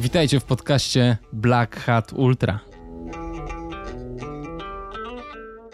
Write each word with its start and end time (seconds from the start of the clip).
Witajcie 0.00 0.40
w 0.40 0.44
podcaście 0.44 1.16
Black 1.32 1.76
Hat 1.76 2.12
Ultra. 2.12 2.60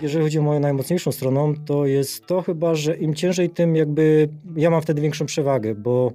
Jeżeli 0.02 0.24
chodzi 0.24 0.38
o 0.38 0.42
moją 0.42 0.60
najmocniejszą 0.60 1.12
stroną, 1.12 1.54
to 1.66 1.86
jest 1.86 2.26
to 2.26 2.42
chyba, 2.42 2.74
że 2.74 2.96
im 2.96 3.14
ciężej, 3.14 3.50
tym 3.50 3.76
jakby 3.76 4.28
ja 4.56 4.70
mam 4.70 4.82
wtedy 4.82 5.02
większą 5.02 5.26
przewagę, 5.26 5.74
bo 5.74 6.12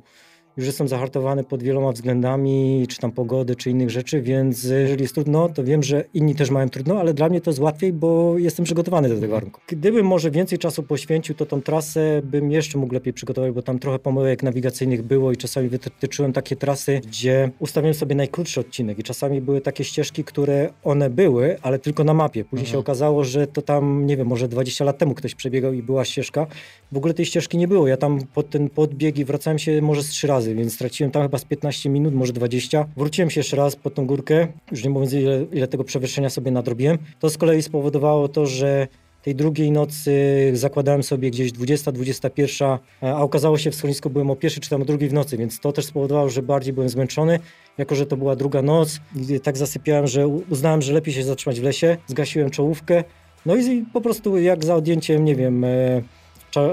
już 0.58 0.66
jestem 0.66 0.88
zahartowany 0.88 1.44
pod 1.44 1.64
wieloma 1.64 1.92
względami, 1.92 2.86
czy 2.90 2.98
tam 2.98 3.12
pogody, 3.12 3.56
czy 3.56 3.70
innych 3.70 3.90
rzeczy, 3.90 4.22
więc 4.22 4.64
jeżeli 4.64 5.02
jest 5.02 5.16
trudno, 5.16 5.50
to 5.50 5.64
wiem, 5.64 5.84
że 5.84 6.04
inni 6.14 6.36
też 6.36 6.50
mają 6.50 6.70
trudno, 6.70 7.00
ale 7.00 7.14
dla 7.14 7.30
mnie 7.30 7.42
to 7.42 7.50
jest 7.50 7.60
łatwiej, 7.60 7.94
bo 7.94 8.38
jestem 8.38 8.66
przygotowany 8.66 9.10
do 9.10 9.20
tego 9.20 9.34
warunku. 9.34 9.62
Gdybym 9.68 10.06
może 10.06 10.32
więcej 10.32 10.58
czasu 10.58 10.84
poświęcił, 10.84 11.36
to 11.36 11.46
tą 11.46 11.62
trasę 11.62 12.22
bym 12.24 12.52
jeszcze 12.52 12.78
mógł 12.78 12.94
lepiej 12.94 13.14
przygotować, 13.14 13.52
bo 13.52 13.62
tam 13.62 13.80
trochę 13.80 14.00
pomyłek 14.00 14.44
nawigacyjnych 14.44 15.02
było 15.02 15.32
i 15.32 15.38
czasami 15.38 15.70
wytyczyłem 15.70 16.34
takie 16.34 16.56
trasy, 16.56 17.02
gdzie 17.08 17.52
ustawiłem 17.60 17.94
sobie 17.94 18.16
najkrótszy 18.16 18.60
odcinek 18.60 19.00
i 19.00 19.04
czasami 19.04 19.42
były 19.42 19.62
takie 19.62 19.84
ścieżki, 19.84 20.24
które 20.24 20.70
one 20.84 21.10
były, 21.10 21.58
ale 21.62 21.80
tylko 21.80 22.04
na 22.04 22.14
mapie. 22.14 22.44
Później 22.46 22.66
mhm. 22.66 22.72
się 22.72 22.80
okazało, 22.80 23.24
że 23.24 23.48
to 23.48 23.62
tam, 23.62 24.06
nie 24.06 24.18
wiem, 24.18 24.28
może 24.28 24.48
20 24.48 24.86
lat 24.86 24.98
temu 24.98 25.14
ktoś 25.14 25.36
przebiegał 25.36 25.74
i 25.74 25.84
była 25.84 26.06
ścieżka. 26.06 26.48
W 26.92 26.98
ogóle 26.98 27.14
tej 27.14 27.26
ścieżki 27.26 27.58
nie 27.58 27.68
było. 27.68 27.88
Ja 27.88 27.98
tam 27.98 28.20
pod 28.34 28.50
ten 28.50 28.70
podbieg 28.70 29.18
i 29.18 29.26
wracałem 29.26 29.60
się 29.60 29.82
może 29.82 30.04
z 30.04 30.08
trzy 30.08 30.28
razy 30.28 30.41
razy, 30.42 30.56
więc 30.56 30.74
straciłem 30.74 31.12
tam 31.12 31.24
chyba 31.24 31.38
z 31.38 31.46
15 31.46 31.90
minut, 31.90 32.14
może 32.14 32.34
20. 32.34 32.86
Wróciłem 32.98 33.30
się 33.30 33.40
jeszcze 33.40 33.58
raz 33.58 33.76
pod 33.76 33.94
tą 33.94 34.06
górkę, 34.06 34.48
już 34.72 34.84
nie 34.84 34.90
mówiąc 34.90 35.14
ile, 35.14 35.46
ile 35.52 35.68
tego 35.68 35.84
przewyższenia 35.84 36.30
sobie 36.30 36.52
nadrobiłem. 36.52 36.98
To 37.20 37.30
z 37.30 37.38
kolei 37.38 37.62
spowodowało 37.62 38.28
to, 38.28 38.46
że 38.46 38.88
tej 39.24 39.36
drugiej 39.36 39.72
nocy 39.72 40.12
zakładałem 40.54 41.04
sobie 41.04 41.32
gdzieś 41.32 41.52
20-21, 41.52 42.78
a 43.02 43.22
okazało 43.22 43.58
się 43.58 43.72
w 43.72 43.76
schronisku 43.76 44.10
byłem 44.10 44.30
o 44.32 44.36
pierwszej 44.36 44.62
czy 44.62 44.70
tam 44.70 44.82
o 44.82 44.86
drugiej 44.86 45.10
w 45.10 45.14
nocy, 45.14 45.38
więc 45.38 45.60
to 45.60 45.72
też 45.72 45.86
spowodowało, 45.86 46.30
że 46.30 46.42
bardziej 46.42 46.74
byłem 46.74 46.90
zmęczony. 46.90 47.40
Jako, 47.78 47.96
że 47.96 48.06
to 48.06 48.18
była 48.18 48.36
druga 48.36 48.62
noc, 48.62 49.00
tak 49.44 49.58
zasypiałem, 49.58 50.08
że 50.08 50.28
uznałem, 50.28 50.82
że 50.82 50.94
lepiej 50.94 51.14
się 51.14 51.24
zatrzymać 51.24 51.60
w 51.60 51.64
lesie, 51.64 51.98
zgasiłem 52.08 52.50
czołówkę, 52.50 53.04
no 53.46 53.56
i 53.56 53.86
po 53.94 54.02
prostu 54.02 54.38
jak 54.38 54.66
za 54.66 54.76
odjęciem, 54.76 55.26
nie 55.26 55.36
wiem, 55.36 55.64
e, 55.64 56.02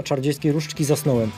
czardziejskiej 0.05 0.53
różdżki 0.53 0.85
zasnąłem. 0.85 1.31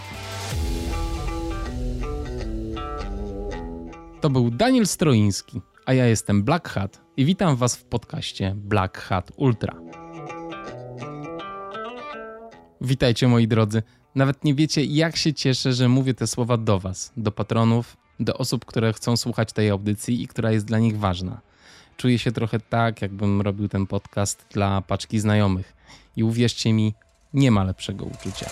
To 4.21 4.31
był 4.31 4.51
Daniel 4.51 4.87
Stroiński, 4.87 5.61
a 5.87 5.95
ja 5.95 6.07
jestem 6.07 6.43
Black 6.43 6.69
Hat 6.69 7.01
i 7.17 7.25
witam 7.25 7.57
Was 7.57 7.77
w 7.77 7.85
podcaście 7.85 8.55
Black 8.57 8.99
Hat 8.99 9.33
Ultra. 9.37 9.77
Witajcie 12.81 13.29
moi 13.29 13.49
drodzy. 13.49 13.83
Nawet 14.15 14.45
nie 14.45 14.55
wiecie, 14.55 14.85
jak 14.85 15.17
się 15.17 15.35
cieszę, 15.35 15.73
że 15.73 15.89
mówię 15.89 16.15
te 16.15 16.27
słowa 16.27 16.57
do 16.57 16.79
Was, 16.79 17.13
do 17.17 17.33
patronów, 17.33 17.97
do 18.21 18.35
osób, 18.35 18.65
które 18.65 18.93
chcą 18.93 19.17
słuchać 19.17 19.53
tej 19.53 19.71
audycji 19.71 20.23
i 20.23 20.29
która 20.29 20.53
jest 20.53 20.67
dla 20.67 20.79
nich 20.79 20.99
ważna. 20.99 21.41
Czuję 21.97 22.19
się 22.19 22.33
trochę 22.33 22.61
tak, 22.61 23.03
jakbym 23.03 23.41
robił 23.41 23.69
ten 23.69 23.87
podcast 23.87 24.47
dla 24.51 24.83
paczki 24.83 25.21
znajomych. 25.21 25.77
I 26.17 26.25
uwierzcie 26.25 26.73
mi, 26.73 26.95
nie 27.33 27.51
ma 27.51 27.65
lepszego 27.65 28.05
uczucia. 28.05 28.51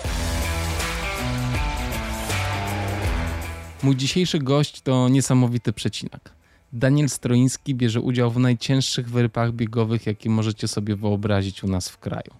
Mój 3.82 3.96
dzisiejszy 3.96 4.38
gość 4.38 4.80
to 4.80 5.08
niesamowity 5.08 5.72
przecinak. 5.72 6.32
Daniel 6.72 7.08
Stroiński 7.08 7.74
bierze 7.74 8.00
udział 8.00 8.30
w 8.30 8.38
najcięższych 8.38 9.10
wyrypach 9.10 9.52
biegowych, 9.52 10.06
jakie 10.06 10.30
możecie 10.30 10.68
sobie 10.68 10.96
wyobrazić 10.96 11.64
u 11.64 11.68
nas 11.68 11.88
w 11.88 11.98
kraju. 11.98 12.34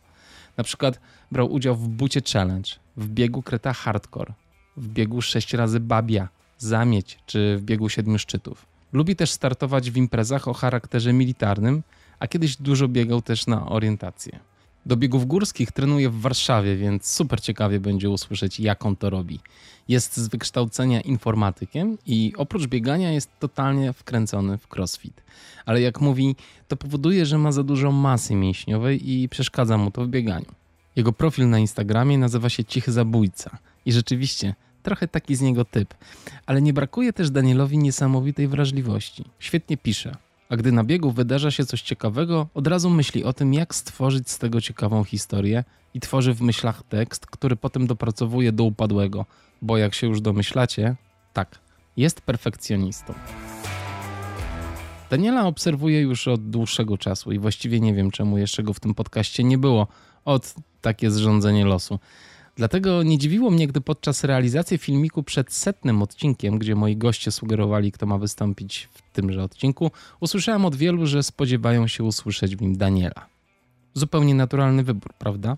Na 0.56 0.64
przykład 0.64 1.00
brał 1.33 1.53
udział 1.53 1.75
w 1.75 1.89
Bucie 1.89 2.20
Challenge, 2.33 2.70
w 2.97 3.09
biegu 3.09 3.42
Kreta 3.42 3.72
Hardcore, 3.72 4.33
w 4.77 4.89
biegu 4.89 5.22
6 5.22 5.55
razy 5.55 5.81
Babia, 5.81 6.28
Zamieć 6.59 7.19
czy 7.27 7.56
w 7.56 7.62
biegu 7.62 7.89
Siedmiu 7.89 8.19
Szczytów. 8.19 8.66
Lubi 8.92 9.16
też 9.16 9.31
startować 9.31 9.91
w 9.91 9.97
imprezach 9.97 10.48
o 10.48 10.55
charakterze 10.55 11.12
militarnym, 11.12 11.83
a 12.19 12.27
kiedyś 12.27 12.56
dużo 12.56 12.89
biegał 12.89 13.22
też 13.22 13.47
na 13.47 13.69
orientację. 13.69 14.38
Do 14.88 14.97
biegów 14.97 15.26
górskich 15.26 15.72
trenuje 15.72 16.10
w 16.10 16.21
Warszawie, 16.21 16.76
więc 16.76 17.06
super 17.06 17.41
ciekawie 17.41 17.81
będzie 17.81 18.10
usłyszeć, 18.10 18.60
jak 18.60 18.87
on 18.87 18.97
to 18.97 19.10
robi. 19.10 19.41
Jest 19.88 20.16
z 20.16 20.28
wykształcenia 20.28 21.00
informatykiem 21.00 21.99
i 22.06 22.32
oprócz 22.37 22.66
biegania 22.66 23.12
jest 23.12 23.31
totalnie 23.38 23.93
wkręcony 23.93 24.59
w 24.59 24.75
crossfit. 24.75 25.22
Ale 25.66 25.81
jak 25.81 26.00
mówi, 26.00 26.37
to 26.69 26.77
powoduje, 26.77 27.27
że 27.27 27.38
ma 27.38 27.53
za 27.53 27.62
dużo 27.62 27.93
masy 27.93 28.34
mięśniowej 28.34 29.10
i 29.10 29.28
przeszkadza 29.28 29.78
mu 29.78 29.91
to 29.91 30.04
w 30.04 30.09
bieganiu. 30.09 30.53
Jego 30.97 31.12
profil 31.12 31.48
na 31.48 31.59
Instagramie 31.59 32.19
nazywa 32.19 32.48
się 32.48 32.65
Cichy 32.65 32.93
Zabójca 32.93 33.59
i 33.87 33.93
rzeczywiście 33.93 34.54
trochę 34.82 35.09
taki 35.09 35.37
z 35.37 35.41
niego 35.41 35.65
typ. 35.65 35.94
Ale 36.47 36.62
nie 36.62 36.72
brakuje 36.72 37.12
też 37.12 37.31
Danielowi 37.31 37.78
niesamowitej 37.78 38.48
wrażliwości. 38.48 39.25
Świetnie 39.38 39.77
pisze, 39.77 40.16
a 40.48 40.56
gdy 40.56 40.72
na 40.72 40.84
biegu 40.84 41.10
wydarza 41.10 41.50
się 41.50 41.66
coś 41.66 41.82
ciekawego, 41.82 42.47
od 42.54 42.66
razu 42.66 42.91
myśli 42.91 43.25
o 43.25 43.32
tym, 43.32 43.54
jak 43.54 43.75
stworzyć 43.75 44.31
z 44.31 44.38
tego 44.38 44.60
ciekawą 44.60 45.04
historię 45.04 45.64
i 45.94 46.00
tworzy 46.00 46.34
w 46.34 46.41
myślach 46.41 46.82
tekst, 46.82 47.26
który 47.26 47.56
potem 47.56 47.86
dopracowuje 47.86 48.53
do 48.53 48.64
upadłego, 48.64 49.26
bo 49.62 49.76
jak 49.76 49.94
się 49.94 50.06
już 50.06 50.20
domyślacie, 50.20 50.97
tak, 51.32 51.59
jest 51.97 52.20
perfekcjonistą. 52.20 53.14
Daniela 55.10 55.47
obserwuję 55.47 56.00
już 56.00 56.28
od 56.28 56.50
dłuższego 56.50 56.98
czasu 56.98 57.32
i 57.32 57.38
właściwie 57.38 57.80
nie 57.80 57.94
wiem, 57.94 58.10
czemu 58.10 58.38
jeszcze 58.38 58.62
go 58.62 58.75
w 58.75 58.80
tym 58.80 58.94
podcaście 58.94 59.44
nie 59.44 59.59
było. 59.59 59.86
Od 60.25 60.54
takie 60.80 61.10
zrządzenie 61.10 61.65
losu. 61.65 61.98
Dlatego 62.59 63.03
nie 63.03 63.19
dziwiło 63.19 63.51
mnie, 63.51 63.67
gdy 63.67 63.81
podczas 63.81 64.25
realizacji 64.25 64.79
filmiku 64.79 65.23
przed 65.23 65.53
setnym 65.53 66.03
odcinkiem, 66.03 66.59
gdzie 66.59 66.75
moi 66.75 66.97
goście 66.97 67.31
sugerowali, 67.31 67.93
kto 67.93 68.07
ma 68.07 68.19
wystąpić 68.19 68.89
w 68.93 69.03
tymże 69.13 69.43
odcinku, 69.43 69.91
usłyszałem 70.21 70.65
od 70.65 70.77
wielu, 70.77 71.07
że 71.07 71.23
spodziewają 71.23 71.87
się 71.87 72.05
usłyszeć 72.05 72.57
w 72.57 72.61
nim 72.61 72.77
Daniela. 72.77 73.27
Zupełnie 73.95 74.35
naturalny 74.35 74.83
wybór, 74.83 75.15
prawda? 75.19 75.57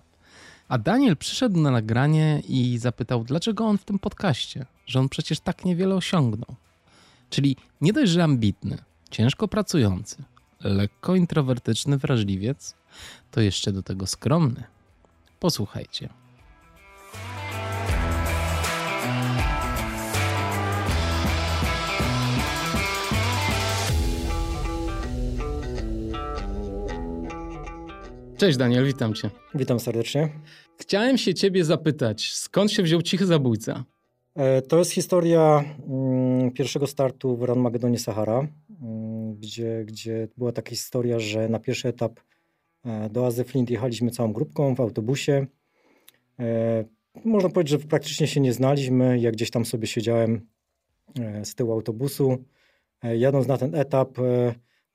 A 0.67 0.77
Daniel 0.77 1.17
przyszedł 1.17 1.59
na 1.59 1.71
nagranie 1.71 2.41
i 2.47 2.77
zapytał, 2.77 3.23
dlaczego 3.23 3.65
on 3.65 3.77
w 3.77 3.85
tym 3.85 3.99
podcaście, 3.99 4.65
że 4.85 4.99
on 4.99 5.09
przecież 5.09 5.39
tak 5.39 5.65
niewiele 5.65 5.95
osiągnął. 5.95 6.55
Czyli 7.29 7.55
nie 7.81 7.93
dość, 7.93 8.11
że 8.11 8.23
ambitny, 8.23 8.77
ciężko 9.11 9.47
pracujący, 9.47 10.23
lekko 10.59 11.15
introwertyczny 11.15 11.97
wrażliwiec, 11.97 12.75
to 13.31 13.41
jeszcze 13.41 13.71
do 13.71 13.83
tego 13.83 14.07
skromny. 14.07 14.63
Posłuchajcie. 15.39 16.20
Cześć 28.41 28.57
Daniel, 28.57 28.85
witam 28.85 29.13
cię. 29.13 29.29
Witam 29.55 29.79
serdecznie. 29.79 30.29
Chciałem 30.77 31.17
się 31.17 31.33
ciebie 31.33 31.65
zapytać, 31.65 32.33
skąd 32.33 32.71
się 32.71 32.83
wziął 32.83 33.01
Cichy 33.01 33.25
Zabójca? 33.25 33.83
E, 34.35 34.61
to 34.61 34.79
jest 34.79 34.91
historia 34.91 35.63
mm, 35.87 36.51
pierwszego 36.51 36.87
startu 36.87 37.37
w 37.37 37.43
Run 37.43 37.59
Magedonie 37.59 37.99
Sahara, 37.99 38.47
mm, 38.81 39.35
gdzie, 39.35 39.83
gdzie 39.85 40.27
była 40.37 40.51
taka 40.51 40.69
historia, 40.69 41.19
że 41.19 41.49
na 41.49 41.59
pierwszy 41.59 41.87
etap 41.87 42.19
e, 42.85 43.09
do 43.09 43.25
Azy 43.25 43.43
Flint 43.43 43.69
jechaliśmy 43.69 44.11
całą 44.11 44.33
grupką 44.33 44.75
w 44.75 44.79
autobusie. 44.79 45.47
E, 46.39 46.83
można 47.25 47.49
powiedzieć, 47.49 47.81
że 47.81 47.87
praktycznie 47.87 48.27
się 48.27 48.39
nie 48.39 48.53
znaliśmy. 48.53 49.19
Ja 49.19 49.31
gdzieś 49.31 49.51
tam 49.51 49.65
sobie 49.65 49.87
siedziałem 49.87 50.47
z 51.43 51.55
tyłu 51.55 51.71
autobusu. 51.71 52.37
Jadąc 53.03 53.47
na 53.47 53.57
ten 53.57 53.75
etap, 53.75 54.17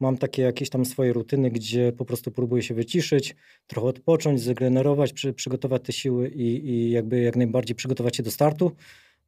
Mam 0.00 0.18
takie 0.18 0.42
jakieś 0.42 0.70
tam 0.70 0.84
swoje 0.84 1.12
rutyny, 1.12 1.50
gdzie 1.50 1.92
po 1.92 2.04
prostu 2.04 2.30
próbuję 2.30 2.62
się 2.62 2.74
wyciszyć, 2.74 3.36
trochę 3.66 3.88
odpocząć, 3.88 4.40
zregenerować, 4.40 5.12
przy, 5.12 5.32
przygotować 5.32 5.82
te 5.82 5.92
siły 5.92 6.28
i, 6.28 6.68
i 6.70 6.90
jakby 6.90 7.20
jak 7.20 7.36
najbardziej 7.36 7.76
przygotować 7.76 8.16
się 8.16 8.22
do 8.22 8.30
startu. 8.30 8.72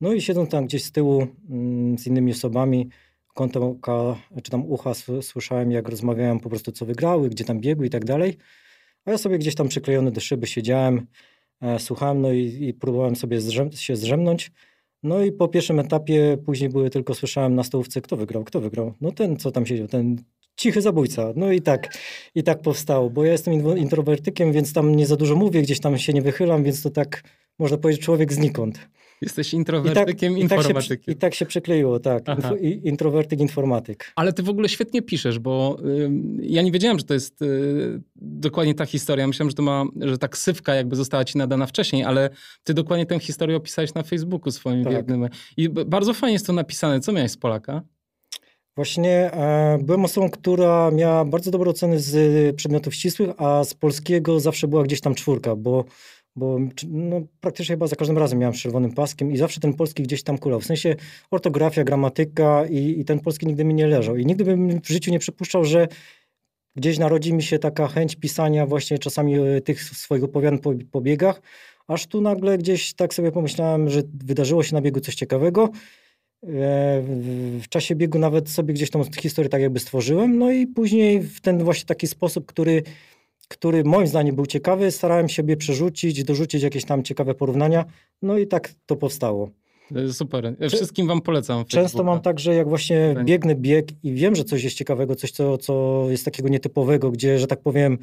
No 0.00 0.12
i 0.12 0.20
siedząc 0.20 0.50
tam 0.50 0.66
gdzieś 0.66 0.84
z 0.84 0.92
tyłu 0.92 1.26
mm, 1.50 1.98
z 1.98 2.06
innymi 2.06 2.32
osobami, 2.32 2.88
kątem 3.34 3.62
oka, 3.62 4.16
czy 4.42 4.50
tam 4.50 4.66
ucha 4.66 4.92
słyszałem, 5.22 5.72
jak 5.72 5.88
rozmawiałem 5.88 6.40
po 6.40 6.48
prostu, 6.48 6.72
co 6.72 6.86
wygrały, 6.86 7.28
gdzie 7.28 7.44
tam 7.44 7.60
biegły 7.60 7.86
i 7.86 7.90
tak 7.90 8.04
dalej. 8.04 8.36
A 9.04 9.10
ja 9.10 9.18
sobie 9.18 9.38
gdzieś 9.38 9.54
tam 9.54 9.68
przyklejony 9.68 10.10
do 10.10 10.20
szyby 10.20 10.46
siedziałem, 10.46 11.06
e, 11.60 11.78
słuchałem, 11.78 12.20
no 12.20 12.32
i, 12.32 12.64
i 12.68 12.74
próbowałem 12.74 13.16
sobie 13.16 13.40
zrzem 13.40 13.72
się 13.72 13.96
zrzemnąć. 13.96 14.52
No 15.02 15.22
i 15.22 15.32
po 15.32 15.48
pierwszym 15.48 15.80
etapie 15.80 16.38
później 16.46 16.70
były 16.70 16.90
tylko, 16.90 17.14
słyszałem 17.14 17.54
na 17.54 17.62
stołówce, 17.64 18.00
kto 18.00 18.16
wygrał, 18.16 18.44
kto 18.44 18.60
wygrał. 18.60 18.94
No 19.00 19.12
ten, 19.12 19.36
co 19.36 19.50
tam 19.50 19.66
siedział, 19.66 19.88
ten 19.88 20.16
cichy 20.58 20.82
zabójca. 20.82 21.32
No 21.36 21.52
i 21.52 21.60
tak, 21.62 21.98
i 22.34 22.42
tak 22.42 22.62
powstało, 22.62 23.10
bo 23.10 23.24
ja 23.24 23.32
jestem 23.32 23.78
introwertykiem, 23.78 24.52
więc 24.52 24.72
tam 24.72 24.96
nie 24.96 25.06
za 25.06 25.16
dużo 25.16 25.36
mówię, 25.36 25.62
gdzieś 25.62 25.80
tam 25.80 25.98
się 25.98 26.12
nie 26.12 26.22
wychylam, 26.22 26.64
więc 26.64 26.82
to 26.82 26.90
tak, 26.90 27.22
można 27.58 27.78
powiedzieć, 27.78 28.04
człowiek 28.04 28.32
znikąd. 28.32 28.88
Jesteś 29.20 29.54
introwertykiem, 29.54 30.38
I 30.38 30.48
tak, 30.48 30.58
informatykiem. 30.58 30.94
I 30.94 30.96
tak, 30.96 31.06
się, 31.06 31.12
I 31.12 31.16
tak 31.16 31.34
się 31.34 31.46
przykleiło, 31.46 32.00
tak. 32.00 32.24
Introwertyk, 32.84 33.40
informatyk. 33.40 34.12
Ale 34.16 34.32
ty 34.32 34.42
w 34.42 34.48
ogóle 34.48 34.68
świetnie 34.68 35.02
piszesz, 35.02 35.38
bo 35.38 35.78
y, 35.84 36.10
ja 36.42 36.62
nie 36.62 36.72
wiedziałem, 36.72 36.98
że 36.98 37.04
to 37.04 37.14
jest 37.14 37.42
y, 37.42 38.00
dokładnie 38.16 38.74
ta 38.74 38.86
historia. 38.86 39.26
Myślałem, 39.26 39.50
że 39.50 39.56
to 39.56 39.62
ma, 39.62 39.84
że 40.00 40.18
ta 40.18 40.28
ksywka 40.28 40.74
jakby 40.74 40.96
została 40.96 41.24
ci 41.24 41.38
nadana 41.38 41.66
wcześniej, 41.66 42.04
ale 42.04 42.30
ty 42.64 42.74
dokładnie 42.74 43.06
tę 43.06 43.18
historię 43.18 43.56
opisałeś 43.56 43.94
na 43.94 44.02
Facebooku 44.02 44.50
swoim 44.50 44.84
tak. 44.84 45.06
I 45.56 45.68
bardzo 45.68 46.14
fajnie 46.14 46.32
jest 46.32 46.46
to 46.46 46.52
napisane. 46.52 47.00
Co 47.00 47.12
miałeś 47.12 47.30
z 47.30 47.36
Polaka? 47.36 47.82
Właśnie 48.78 49.32
e, 49.32 49.78
byłem 49.82 50.04
osobą, 50.04 50.30
która 50.30 50.90
miała 50.90 51.24
bardzo 51.24 51.50
dobre 51.50 51.70
oceny 51.70 52.00
z 52.00 52.56
przedmiotów 52.56 52.94
ścisłych, 52.94 53.30
a 53.36 53.64
z 53.64 53.74
polskiego 53.74 54.40
zawsze 54.40 54.68
była 54.68 54.82
gdzieś 54.82 55.00
tam 55.00 55.14
czwórka, 55.14 55.56
bo, 55.56 55.84
bo 56.36 56.58
no, 56.88 57.20
praktycznie 57.40 57.72
chyba 57.72 57.86
za 57.86 57.96
każdym 57.96 58.18
razem 58.18 58.38
miałem 58.38 58.54
czerwonym 58.54 58.92
paskiem 58.92 59.32
i 59.32 59.36
zawsze 59.36 59.60
ten 59.60 59.74
polski 59.74 60.02
gdzieś 60.02 60.22
tam 60.22 60.38
kulał. 60.38 60.60
W 60.60 60.64
sensie 60.64 60.96
ortografia, 61.30 61.84
gramatyka 61.84 62.66
i, 62.66 63.00
i 63.00 63.04
ten 63.04 63.20
polski 63.20 63.46
nigdy 63.46 63.64
mi 63.64 63.74
nie 63.74 63.86
leżał. 63.86 64.16
I 64.16 64.26
nigdy 64.26 64.44
bym 64.44 64.80
w 64.80 64.88
życiu 64.88 65.10
nie 65.10 65.18
przypuszczał, 65.18 65.64
że 65.64 65.88
gdzieś 66.76 66.98
narodzi 66.98 67.34
mi 67.34 67.42
się 67.42 67.58
taka 67.58 67.88
chęć 67.88 68.16
pisania 68.16 68.66
właśnie 68.66 68.98
czasami 68.98 69.38
e, 69.38 69.60
tych 69.60 69.82
swoich 69.82 70.24
opowiadań 70.24 70.58
po, 70.58 70.72
po 70.90 71.00
biegach, 71.00 71.42
aż 71.88 72.06
tu 72.06 72.20
nagle 72.20 72.58
gdzieś 72.58 72.94
tak 72.94 73.14
sobie 73.14 73.32
pomyślałem, 73.32 73.90
że 73.90 74.02
wydarzyło 74.24 74.62
się 74.62 74.74
na 74.74 74.80
biegu 74.80 75.00
coś 75.00 75.14
ciekawego 75.14 75.68
E, 75.68 75.70
w 76.42 77.64
czasie 77.68 77.94
biegu 77.94 78.18
nawet 78.18 78.48
sobie 78.50 78.74
gdzieś 78.74 78.90
tą 78.90 79.04
historię 79.20 79.48
tak 79.48 79.62
jakby 79.62 79.80
stworzyłem, 79.80 80.38
no 80.38 80.50
i 80.50 80.66
później 80.66 81.20
w 81.20 81.40
ten 81.40 81.64
właśnie 81.64 81.86
taki 81.86 82.06
sposób, 82.06 82.46
który, 82.46 82.82
który 83.48 83.84
moim 83.84 84.06
zdaniem 84.06 84.36
był 84.36 84.46
ciekawy, 84.46 84.90
starałem 84.90 85.28
się 85.28 85.56
przerzucić, 85.56 86.24
dorzucić 86.24 86.62
jakieś 86.62 86.84
tam 86.84 87.02
ciekawe 87.02 87.34
porównania, 87.34 87.84
no 88.22 88.38
i 88.38 88.46
tak 88.46 88.70
to 88.86 88.96
powstało. 88.96 89.50
Super. 90.12 90.54
Wszystkim 90.68 91.06
wam 91.06 91.20
polecam. 91.20 91.64
Często 91.64 92.04
mam 92.04 92.20
tak, 92.20 92.40
że 92.40 92.54
jak 92.54 92.68
właśnie 92.68 93.14
biegnę 93.24 93.54
bieg 93.54 93.88
i 94.02 94.14
wiem, 94.14 94.34
że 94.34 94.44
coś 94.44 94.64
jest 94.64 94.76
ciekawego, 94.76 95.14
coś, 95.14 95.30
co, 95.30 95.58
co 95.58 96.04
jest 96.10 96.24
takiego 96.24 96.48
nietypowego, 96.48 97.10
gdzie, 97.10 97.38
że 97.38 97.46
tak 97.46 97.60
powiem, 97.62 97.98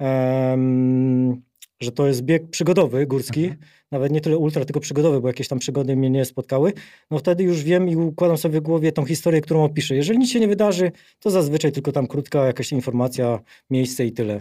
um, 0.00 1.42
że 1.80 1.92
to 1.92 2.06
jest 2.06 2.22
bieg 2.22 2.50
przygodowy, 2.50 3.06
górski, 3.06 3.44
mhm. 3.44 3.60
nawet 3.90 4.12
nie 4.12 4.20
tyle 4.20 4.38
ultra, 4.38 4.64
tylko 4.64 4.80
przygodowy, 4.80 5.20
bo 5.20 5.28
jakieś 5.28 5.48
tam 5.48 5.58
przygody 5.58 5.96
mnie 5.96 6.10
nie 6.10 6.24
spotkały, 6.24 6.72
no 7.10 7.18
wtedy 7.18 7.44
już 7.44 7.62
wiem 7.62 7.88
i 7.88 7.96
układam 7.96 8.38
sobie 8.38 8.60
w 8.60 8.62
głowie 8.62 8.92
tą 8.92 9.04
historię, 9.04 9.40
którą 9.40 9.64
opiszę. 9.64 9.94
Jeżeli 9.94 10.18
nic 10.18 10.30
się 10.30 10.40
nie 10.40 10.48
wydarzy, 10.48 10.92
to 11.20 11.30
zazwyczaj 11.30 11.72
tylko 11.72 11.92
tam 11.92 12.06
krótka 12.06 12.46
jakaś 12.46 12.72
informacja, 12.72 13.40
miejsce 13.70 14.06
i 14.06 14.12
tyle. 14.12 14.40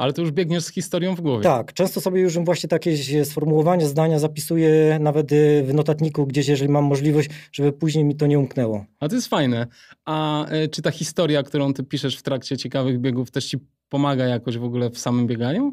Ale 0.00 0.12
to 0.12 0.22
już 0.22 0.30
biegniesz 0.30 0.64
z 0.64 0.72
historią 0.72 1.14
w 1.14 1.20
głowie. 1.20 1.42
Tak, 1.42 1.72
często 1.72 2.00
sobie 2.00 2.20
już 2.20 2.38
właśnie 2.38 2.68
takie 2.68 3.24
sformułowanie 3.24 3.86
zdania 3.86 4.18
zapisuję 4.18 4.98
nawet 5.00 5.32
y, 5.32 5.62
w 5.66 5.74
notatniku 5.74 6.26
gdzieś, 6.26 6.48
jeżeli 6.48 6.72
mam 6.72 6.84
możliwość, 6.84 7.30
żeby 7.52 7.72
później 7.72 8.04
mi 8.04 8.16
to 8.16 8.26
nie 8.26 8.38
umknęło. 8.38 8.84
A 9.00 9.08
to 9.08 9.14
jest 9.14 9.28
fajne. 9.28 9.66
A 10.04 10.46
e, 10.46 10.68
czy 10.68 10.82
ta 10.82 10.90
historia, 10.90 11.42
którą 11.42 11.74
ty 11.74 11.84
piszesz 11.84 12.16
w 12.16 12.22
trakcie 12.22 12.56
ciekawych 12.56 13.00
biegów 13.00 13.30
też 13.30 13.46
ci 13.46 13.58
pomaga 13.88 14.24
jakoś 14.24 14.58
w 14.58 14.64
ogóle 14.64 14.90
w 14.90 14.98
samym 14.98 15.26
bieganiu? 15.26 15.72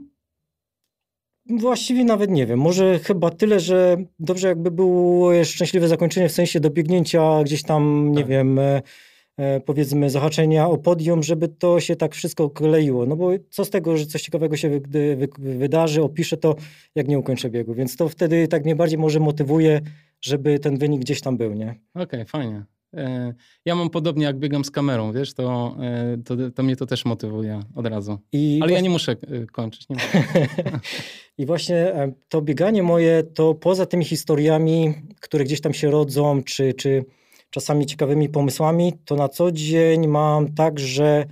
Właściwie 1.49 2.03
nawet 2.03 2.31
nie 2.31 2.45
wiem. 2.45 2.59
Może 2.59 2.99
chyba 2.99 3.29
tyle, 3.29 3.59
że 3.59 3.97
dobrze 4.19 4.47
jakby 4.47 4.71
było 4.71 5.43
szczęśliwe 5.43 5.87
zakończenie 5.87 6.29
w 6.29 6.31
sensie 6.31 6.59
dobiegnięcia 6.59 7.43
gdzieś 7.43 7.63
tam, 7.63 8.11
nie 8.11 8.17
tak. 8.21 8.27
wiem, 8.27 8.59
e, 8.59 8.81
e, 9.37 9.59
powiedzmy 9.59 10.09
zahaczenia 10.09 10.69
o 10.69 10.77
podium, 10.77 11.23
żeby 11.23 11.47
to 11.47 11.79
się 11.79 11.95
tak 11.95 12.15
wszystko 12.15 12.49
kleiło. 12.49 13.05
No 13.05 13.15
bo 13.15 13.31
co 13.49 13.65
z 13.65 13.69
tego, 13.69 13.97
że 13.97 14.05
coś 14.05 14.21
ciekawego 14.21 14.57
się 14.57 14.69
wy, 14.69 15.15
wy, 15.15 15.27
wydarzy, 15.37 16.03
opiszę 16.03 16.37
to, 16.37 16.55
jak 16.95 17.07
nie 17.07 17.19
ukończę 17.19 17.49
biegu. 17.49 17.73
Więc 17.73 17.95
to 17.95 18.09
wtedy 18.09 18.47
tak 18.47 18.65
mnie 18.65 18.75
bardziej 18.75 18.99
może 18.99 19.19
motywuje, 19.19 19.81
żeby 20.21 20.59
ten 20.59 20.77
wynik 20.77 21.01
gdzieś 21.01 21.21
tam 21.21 21.37
był, 21.37 21.53
nie? 21.53 21.69
Okej, 21.93 22.03
okay, 22.03 22.25
fajnie. 22.25 22.65
E, 22.93 23.33
ja 23.65 23.75
mam 23.75 23.89
podobnie, 23.89 24.25
jak 24.25 24.39
biegam 24.39 24.65
z 24.65 24.71
kamerą, 24.71 25.11
wiesz, 25.11 25.33
to, 25.33 25.75
e, 25.81 26.17
to, 26.25 26.35
to 26.55 26.63
mnie 26.63 26.75
to 26.75 26.85
też 26.85 27.05
motywuje 27.05 27.59
od 27.75 27.85
razu. 27.85 28.19
I 28.31 28.59
Ale 28.63 28.73
ja 28.73 28.79
nie 28.79 28.89
muszę 28.89 29.11
e, 29.11 29.45
kończyć. 29.45 29.89
Nie 29.89 29.95
I 31.37 31.45
właśnie 31.45 31.93
to 32.29 32.41
bieganie 32.41 32.83
moje, 32.83 33.23
to 33.23 33.53
poza 33.53 33.85
tymi 33.85 34.05
historiami, 34.05 34.93
które 35.21 35.43
gdzieś 35.43 35.61
tam 35.61 35.73
się 35.73 35.91
rodzą, 35.91 36.43
czy, 36.43 36.73
czy 36.73 37.05
czasami 37.49 37.85
ciekawymi 37.85 38.29
pomysłami, 38.29 38.93
to 39.05 39.15
na 39.15 39.29
co 39.29 39.51
dzień 39.51 40.07
mam 40.07 40.53
tak, 40.53 40.79
że 40.79 41.25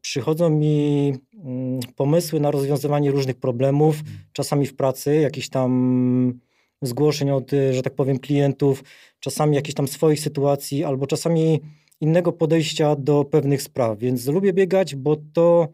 przychodzą 0.00 0.50
mi 0.50 1.12
mm, 1.44 1.80
pomysły 1.96 2.40
na 2.40 2.50
rozwiązywanie 2.50 3.10
różnych 3.10 3.36
problemów, 3.36 4.00
mm. 4.00 4.12
czasami 4.32 4.66
w 4.66 4.76
pracy, 4.76 5.16
jakiś 5.16 5.48
tam 5.48 6.40
zgłoszeń 6.86 7.30
od, 7.30 7.50
że 7.70 7.82
tak 7.82 7.94
powiem, 7.94 8.18
klientów, 8.18 8.84
czasami 9.20 9.56
jakichś 9.56 9.74
tam 9.74 9.88
swoich 9.88 10.20
sytuacji, 10.20 10.84
albo 10.84 11.06
czasami 11.06 11.60
innego 12.00 12.32
podejścia 12.32 12.96
do 12.96 13.24
pewnych 13.24 13.62
spraw. 13.62 13.98
Więc 13.98 14.26
lubię 14.26 14.52
biegać, 14.52 14.94
bo 14.94 15.16
to 15.32 15.68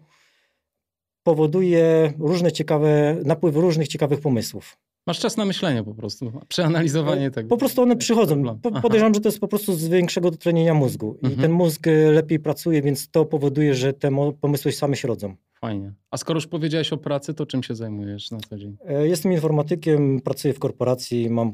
powoduje 1.22 2.12
różne 2.18 2.52
ciekawe, 2.52 3.16
napływ 3.24 3.56
różnych 3.56 3.88
ciekawych 3.88 4.20
pomysłów. 4.20 4.76
Masz 5.06 5.18
czas 5.18 5.36
na 5.36 5.44
myślenie 5.44 5.84
po 5.84 5.94
prostu, 5.94 6.32
przeanalizowanie 6.48 7.26
e, 7.26 7.30
tego. 7.30 7.48
Po 7.48 7.56
prostu 7.56 7.82
one 7.82 7.96
przychodzą. 7.96 8.58
podejrzewam, 8.82 9.14
że 9.14 9.20
to 9.20 9.28
jest 9.28 9.40
po 9.40 9.48
prostu 9.48 9.72
z 9.72 9.88
większego 9.88 10.30
dotlenienia 10.30 10.74
mózgu. 10.74 11.16
I 11.22 11.26
mhm. 11.26 11.42
ten 11.42 11.52
mózg 11.52 11.86
e, 11.86 12.10
lepiej 12.10 12.38
pracuje, 12.38 12.82
więc 12.82 13.10
to 13.10 13.24
powoduje, 13.24 13.74
że 13.74 13.92
te 13.92 14.32
pomysły 14.40 14.72
same 14.72 14.96
się 14.96 15.08
rodzą. 15.08 15.34
Fajnie. 15.60 15.92
A 16.10 16.16
skoro 16.16 16.36
już 16.36 16.46
powiedziałeś 16.46 16.92
o 16.92 16.96
pracy, 16.96 17.34
to 17.34 17.46
czym 17.46 17.62
się 17.62 17.74
zajmujesz 17.74 18.30
na 18.30 18.38
co 18.38 18.58
dzień? 18.58 18.76
E, 18.86 19.08
jestem 19.08 19.32
informatykiem, 19.32 20.20
pracuję 20.20 20.54
w 20.54 20.58
korporacji, 20.58 21.30
mam 21.30 21.52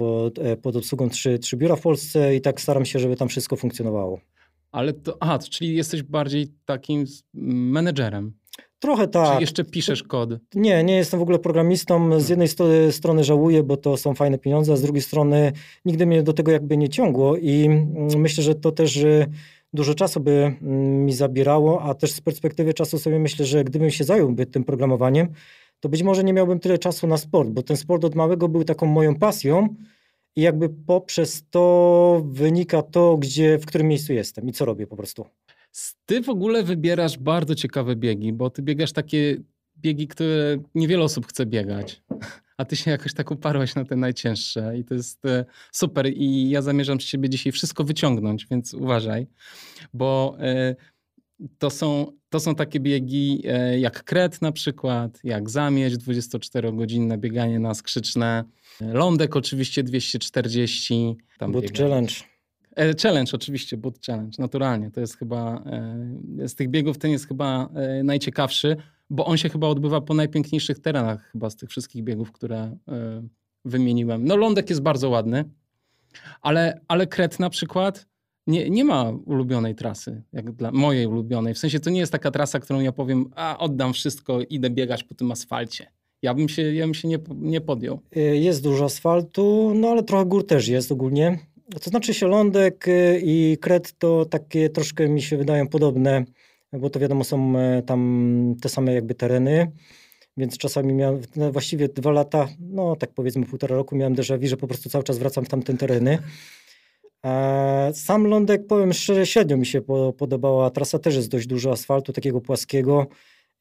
pod 0.63 0.77
obsługą 0.77 1.09
trzy, 1.09 1.39
trzy 1.39 1.57
biura 1.57 1.77
w 1.77 1.81
Polsce 1.81 2.37
i 2.37 2.41
tak 2.41 2.61
staram 2.61 2.85
się, 2.85 2.99
żeby 2.99 3.17
tam 3.17 3.29
wszystko 3.29 3.57
funkcjonowało. 3.57 4.21
Ale 4.73 4.93
to, 4.93 5.17
aha, 5.21 5.39
czyli 5.39 5.75
jesteś 5.75 6.03
bardziej 6.03 6.49
takim 6.65 7.05
menedżerem. 7.35 8.33
Trochę 8.79 9.09
tak. 9.09 9.35
Czy 9.37 9.41
jeszcze 9.41 9.65
piszesz 9.65 10.03
kod? 10.03 10.31
Nie, 10.55 10.85
nie 10.85 10.97
jestem 10.97 11.21
w 11.21 11.23
ogóle 11.23 11.39
programistą. 11.39 12.21
Z 12.21 12.29
jednej 12.29 12.49
strony 12.91 13.25
żałuję, 13.25 13.63
bo 13.63 13.77
to 13.77 13.97
są 13.97 14.15
fajne 14.15 14.39
pieniądze, 14.39 14.73
a 14.73 14.77
z 14.77 14.83
drugiej 14.83 15.03
strony 15.03 15.53
nigdy 15.85 16.07
mnie 16.07 16.23
do 16.23 16.33
tego 16.33 16.53
jakby 16.53 16.77
nie 16.77 16.89
ciągło 16.89 17.37
i 17.37 17.65
mm, 17.65 18.21
myślę, 18.21 18.45
że 18.45 18.55
to 18.55 18.73
też 18.73 19.05
dużo 19.77 19.95
czasu 19.95 20.21
by 20.21 20.31
mm, 20.31 21.05
mi 21.05 21.13
zabierało, 21.13 21.83
a 21.83 21.95
też 21.95 22.13
z 22.13 22.21
perspektywy 22.21 22.75
czasu 22.75 22.99
sobie 22.99 23.19
myślę, 23.19 23.47
że 23.47 23.65
gdybym 23.65 23.91
się 23.91 24.05
zająłby 24.05 24.47
tym 24.47 24.65
programowaniem, 24.65 25.29
to 25.81 25.89
być 25.89 26.03
może 26.03 26.25
nie 26.25 26.33
miałbym 26.33 26.59
tyle 26.59 26.79
czasu 26.79 27.07
na 27.07 27.17
sport, 27.17 27.51
bo 27.51 27.63
ten 27.63 27.77
sport 27.77 28.05
od 28.05 28.15
małego 28.15 28.49
był 28.49 28.65
taką 28.65 28.87
moją 28.87 29.15
pasją 29.15 29.69
i 30.37 30.41
jakby 30.41 30.69
poprzez 30.69 31.45
to 31.51 32.23
wynika 32.27 32.83
to, 32.83 33.17
gdzie, 33.17 33.59
w 33.59 33.67
którym 33.67 33.89
miejscu 33.89 34.13
jestem 34.13 34.49
i 34.49 34.53
co 34.53 34.65
robię 34.65 34.87
po 34.87 34.97
prostu. 34.97 35.27
Ty 36.07 36.23
w 36.23 36.29
ogóle 36.29 36.63
wybierasz 36.63 37.19
bardzo 37.19 37.55
ciekawe 37.55 37.97
biegi, 37.97 38.33
bo 38.33 38.51
ty 38.51 38.63
biegasz 38.63 38.93
takie 38.93 39.37
biegi, 39.79 40.09
które 40.09 40.57
niewiele 40.75 41.05
osób 41.05 41.27
chce 41.27 41.47
biegać. 41.47 42.03
A 42.57 42.65
ty 42.65 42.77
się 42.77 42.91
jakoś 42.91 43.15
tak 43.15 43.31
uparłeś 43.31 43.75
na 43.75 43.85
te 43.85 43.97
najcięższe 43.97 44.79
i 44.79 44.85
to 44.85 44.95
jest 44.95 45.27
e, 45.27 45.45
super. 45.73 46.07
I 46.07 46.51
ja 46.51 46.63
zamierzam 46.63 47.01
z 47.01 47.05
ciebie 47.05 47.29
dzisiaj 47.29 47.53
wszystko 47.53 47.85
wyciągnąć, 47.85 48.47
więc 48.51 48.75
uważaj, 48.75 49.27
bo 49.95 50.37
e, 50.41 50.77
to 51.59 51.71
są, 51.71 52.13
to 52.29 52.41
są 52.41 52.55
takie 52.55 52.81
biegi 52.81 53.43
e, 53.45 53.79
jak 53.79 54.05
kret 54.05 54.43
na 54.43 54.53
przykład, 54.53 55.21
jak 55.25 55.51
zamieć, 55.51 55.95
24-godzinne 55.95 57.19
bieganie 57.19 57.59
na 57.59 57.75
skrzyczne, 57.75 58.45
lądek 58.81 59.37
oczywiście 59.37 59.83
240. 59.83 61.17
Tam 61.39 61.53
Boot 61.53 61.79
challenge. 61.79 62.15
Challenge 63.03 63.33
oczywiście, 63.35 63.77
boot 63.77 63.99
challenge, 64.07 64.37
naturalnie. 64.39 64.91
To 64.91 65.01
jest 65.01 65.19
chyba, 65.19 65.65
z 66.47 66.55
tych 66.55 66.69
biegów 66.69 66.99
ten 66.99 67.11
jest 67.11 67.29
chyba 67.29 67.69
najciekawszy, 68.05 68.77
bo 69.11 69.27
on 69.27 69.37
się 69.37 69.49
chyba 69.49 69.69
odbywa 69.69 70.01
po 70.01 70.15
najpiękniejszych 70.15 70.79
terenach 70.79 71.31
chyba 71.33 71.51
z 71.51 71.57
tych 71.57 71.71
wszystkich 71.71 72.05
biegów, 72.05 72.33
które 72.33 72.77
wymieniłem. 73.65 74.25
No 74.25 74.37
lądek 74.37 74.71
jest 74.71 74.83
bardzo 74.83 75.11
ładny, 75.11 75.45
ale, 76.43 76.81
ale 76.89 77.07
Kret 77.07 77.41
na 77.41 77.51
przykład 77.51 78.07
nie, 78.47 78.71
nie 78.71 78.85
ma 78.85 79.11
ulubionej 79.11 79.75
trasy, 79.75 80.23
jak 80.33 80.53
dla 80.53 80.73
mojej 80.73 81.07
ulubionej. 81.07 81.55
W 81.55 81.59
sensie 81.59 81.81
to 81.81 81.91
nie 81.91 82.01
jest 82.01 82.13
taka 82.13 82.31
trasa, 82.31 82.61
którą 82.61 82.81
ja 82.81 82.93
powiem, 82.93 83.31
a 83.35 83.59
oddam 83.59 83.93
wszystko, 83.93 84.41
idę 84.41 84.71
biegać 84.71 85.05
po 85.05 85.15
tym 85.15 85.33
asfalcie. 85.33 85.87
Ja 86.23 86.35
bym 86.35 86.49
się, 86.49 86.75
ja 86.75 86.85
bym 86.85 86.95
się 86.95 87.09
nie, 87.09 87.19
nie 87.37 87.61
podjął. 87.61 88.01
Jest 88.33 88.63
dużo 88.63 88.85
asfaltu, 88.85 89.73
no 89.75 89.89
ale 89.89 90.03
trochę 90.03 90.25
gór 90.25 90.47
też 90.47 90.69
jest 90.69 90.93
ogólnie. 90.93 91.39
To 91.83 91.91
znaczy 91.91 92.15
Sielądek 92.15 92.89
y, 92.89 93.21
i 93.25 93.59
Kret 93.61 93.99
to 93.99 94.25
takie 94.25 94.71
troszkę 94.71 95.09
mi 95.09 95.23
się 95.23 95.37
wydają 95.37 95.69
podobne, 95.69 96.25
bo 96.73 96.91
to 96.91 97.01
wiadomo 97.01 97.25
są 97.25 97.59
e, 97.59 97.83
tam 97.83 98.55
te 98.63 98.69
same 98.69 98.95
jakby 98.95 99.15
tereny, 99.15 99.73
więc 100.37 100.59
czasami 100.59 100.95
miałem, 100.95 101.21
no 101.37 101.53
właściwie 101.53 101.89
dwa 101.89 102.11
lata, 102.11 102.49
no 102.61 102.97
tak 102.97 103.11
powiedzmy 103.15 103.47
półtora 103.47 103.77
roku 103.77 103.97
miałem 103.97 104.15
déjà 104.15 104.39
vu, 104.39 104.47
że 104.47 104.57
po 104.57 104.67
prostu 104.67 104.91
cały 104.91 105.05
czas 105.05 105.19
wracam 105.19 105.45
w 105.45 105.49
tamte 105.49 105.75
tereny. 105.75 106.19
Sam 107.93 108.27
lądek, 108.27 108.67
powiem 108.67 108.93
szczerze, 108.93 109.27
średnio 109.27 109.57
mi 109.57 109.67
się 109.67 109.81
podobała. 110.19 110.71
Trasa 110.71 110.99
też 110.99 111.17
jest 111.17 111.29
dość 111.29 111.47
dużo 111.47 111.73
asfaltu, 111.73 112.13
takiego 112.13 112.41
płaskiego 112.41 113.07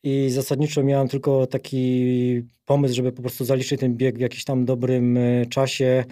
i 0.03 0.29
zasadniczo 0.29 0.83
miałem 0.83 1.07
tylko 1.07 1.47
taki 1.47 2.41
pomysł, 2.65 2.95
żeby 2.95 3.11
po 3.11 3.21
prostu 3.21 3.45
zaliczyć 3.45 3.79
ten 3.79 3.95
bieg 3.95 4.17
w 4.17 4.21
jakimś 4.21 4.43
tam 4.43 4.65
dobrym 4.65 5.17
e, 5.17 5.45
czasie, 5.45 6.05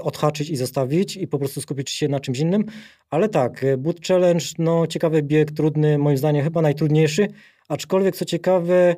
odhaczyć 0.00 0.50
i 0.50 0.56
zostawić 0.56 1.16
i 1.16 1.28
po 1.28 1.38
prostu 1.38 1.60
skupić 1.60 1.90
się 1.90 2.08
na 2.08 2.20
czymś 2.20 2.38
innym. 2.38 2.64
Ale 3.10 3.28
tak, 3.28 3.64
e, 3.64 3.76
Boot 3.76 4.06
Challenge, 4.06 4.44
no 4.58 4.86
ciekawy 4.86 5.22
bieg, 5.22 5.52
trudny, 5.52 5.98
moim 5.98 6.16
zdaniem 6.16 6.44
chyba 6.44 6.62
najtrudniejszy, 6.62 7.28
aczkolwiek 7.68 8.16
co 8.16 8.24
ciekawe, 8.24 8.96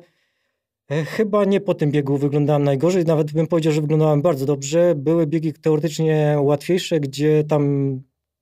e, 0.91 1.05
chyba 1.05 1.45
nie 1.45 1.61
po 1.61 1.73
tym 1.73 1.91
biegu 1.91 2.17
wyglądałem 2.17 2.63
najgorzej, 2.63 3.05
nawet 3.05 3.31
bym 3.31 3.47
powiedział, 3.47 3.73
że 3.73 3.81
wyglądałem 3.81 4.21
bardzo 4.21 4.45
dobrze. 4.45 4.95
Były 4.95 5.27
biegi 5.27 5.53
teoretycznie 5.53 6.37
łatwiejsze, 6.39 6.99
gdzie 6.99 7.43
tam 7.43 7.93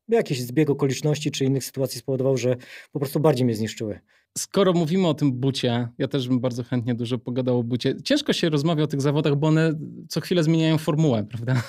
jakiś 0.08 0.42
zbieg 0.42 0.70
okoliczności 0.70 1.32
czy 1.32 1.46
innych 1.46 1.64
sytuacji 1.64 2.00
spowodował, 2.00 2.38
że 2.38 2.56
po 2.92 3.00
prostu 3.00 3.20
bardziej 3.20 3.46
mnie 3.46 3.56
zniszczyły. 3.56 4.00
Skoro 4.38 4.74
mówimy 4.74 5.08
o 5.08 5.14
tym 5.14 5.32
bucie, 5.32 5.88
ja 5.98 6.08
też 6.08 6.28
bym 6.28 6.40
bardzo 6.40 6.64
chętnie 6.64 6.96
dużo 6.96 7.18
pogadał 7.18 7.60
o 7.60 7.64
bucie. 7.64 7.96
Ciężko 8.04 8.34
się 8.34 8.50
rozmawia 8.50 8.84
o 8.84 8.88
tych 8.88 9.02
zawodach, 9.02 9.36
bo 9.36 9.48
one 9.48 9.74
co 10.10 10.22
chwilę 10.22 10.44
zmieniają 10.44 10.78
formułę, 10.78 11.24
prawda? 11.24 11.64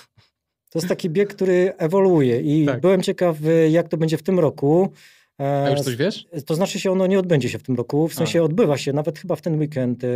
To 0.70 0.78
jest 0.78 0.88
taki 0.88 1.11
bieg, 1.11 1.35
który 1.35 1.73
ewoluuje 1.78 2.40
i 2.40 2.66
tak. 2.66 2.80
byłem 2.80 3.02
ciekaw, 3.02 3.37
jak 3.70 3.88
to 3.88 3.96
będzie 3.96 4.16
w 4.16 4.23
tym 4.23 4.40
roku. 4.40 4.92
A 5.38 5.70
już 5.70 5.80
coś 5.80 5.96
wiesz? 5.96 6.26
To 6.46 6.54
znaczy 6.54 6.80
się, 6.80 6.92
ono 6.92 7.06
nie 7.06 7.18
odbędzie 7.18 7.49
się 7.49 7.58
w 7.58 7.62
tym 7.62 7.76
roku, 7.76 8.08
w 8.08 8.14
sensie 8.14 8.40
A. 8.40 8.42
odbywa 8.42 8.78
się, 8.78 8.92
nawet 8.92 9.18
chyba 9.18 9.37
w 9.37 9.42
ten 9.42 9.58
weekend 9.58 10.04
e, 10.04 10.08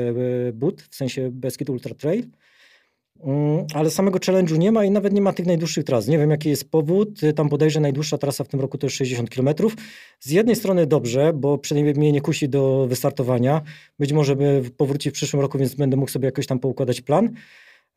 but, 0.53 0.83
w 0.83 0.95
sensie 0.95 1.31
Beskid 1.33 1.71
Ultra 1.71 1.95
Trail. 1.95 2.25
Mm, 3.25 3.67
ale 3.75 3.91
samego 3.91 4.19
challenge'u 4.19 4.59
nie 4.59 4.73
ma 4.73 4.85
i 4.85 4.91
nawet 4.91 5.13
nie 5.13 5.21
ma 5.21 5.33
tych 5.33 5.47
najdłuższych 5.47 5.85
tras. 5.85 6.07
Nie 6.07 6.19
wiem, 6.19 6.31
jaki 6.31 6.49
jest 6.49 6.71
powód. 6.71 7.21
Tam 7.37 7.49
bodajże 7.49 7.81
najdłuższa 7.81 8.19
trasa 8.19 8.45
w 8.45 8.49
tym 8.49 8.61
roku 8.61 8.79
to 8.79 8.87
jest 8.87 8.97
60 8.97 9.31
km. 9.31 9.49
Z 10.21 10.31
jednej 10.31 10.57
strony 10.57 10.87
dobrze, 10.87 11.33
bo 11.35 11.59
przynajmniej 11.59 11.95
mnie 11.95 12.13
nie 12.13 12.21
kusi 12.21 12.49
do 12.49 12.87
wystartowania. 12.89 13.63
Być 13.99 14.13
może 14.13 14.37
by 14.37 14.63
powrócić 14.77 15.13
w 15.13 15.15
przyszłym 15.15 15.43
roku, 15.43 15.59
więc 15.59 15.75
będę 15.75 15.97
mógł 15.97 16.11
sobie 16.11 16.27
jakoś 16.27 16.47
tam 16.47 16.59
poukładać 16.59 17.01
plan. 17.01 17.31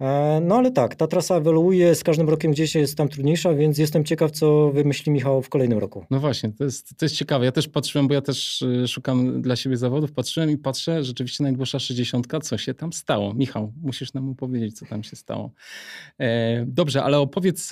E, 0.01 0.41
no 0.43 0.55
ale 0.55 0.71
tak, 0.71 0.95
ta 0.95 1.07
trasa 1.07 1.35
ewoluuje, 1.35 1.95
z 1.95 2.03
każdym 2.03 2.29
rokiem 2.29 2.51
gdzieś 2.51 2.75
jest 2.75 2.97
tam 2.97 3.09
trudniejsza, 3.09 3.53
więc 3.53 3.77
jestem 3.77 4.03
ciekaw, 4.03 4.31
co 4.31 4.71
wymyśli 4.71 5.11
Michał 5.11 5.41
w 5.41 5.49
kolejnym 5.49 5.79
roku. 5.79 6.05
No 6.11 6.19
właśnie, 6.19 6.51
to 6.51 6.63
jest, 6.63 6.97
to 6.97 7.05
jest 7.05 7.15
ciekawe. 7.15 7.45
Ja 7.45 7.51
też 7.51 7.67
patrzyłem, 7.67 8.07
bo 8.07 8.13
ja 8.13 8.21
też 8.21 8.61
y, 8.61 8.87
szukam 8.87 9.41
dla 9.41 9.55
siebie 9.55 9.77
zawodów, 9.77 10.11
patrzyłem 10.11 10.49
i 10.49 10.57
patrzę, 10.57 11.03
rzeczywiście 11.03 11.43
najdłuższa 11.43 11.79
60, 11.79 12.27
co 12.43 12.57
się 12.57 12.73
tam 12.73 12.93
stało? 12.93 13.33
Michał, 13.33 13.73
musisz 13.81 14.13
nam 14.13 14.29
opowiedzieć, 14.29 14.77
co 14.79 14.85
tam 14.85 15.03
się 15.03 15.15
stało. 15.15 15.51
E, 16.19 16.65
dobrze, 16.67 17.03
ale 17.03 17.19
opowiedz 17.19 17.69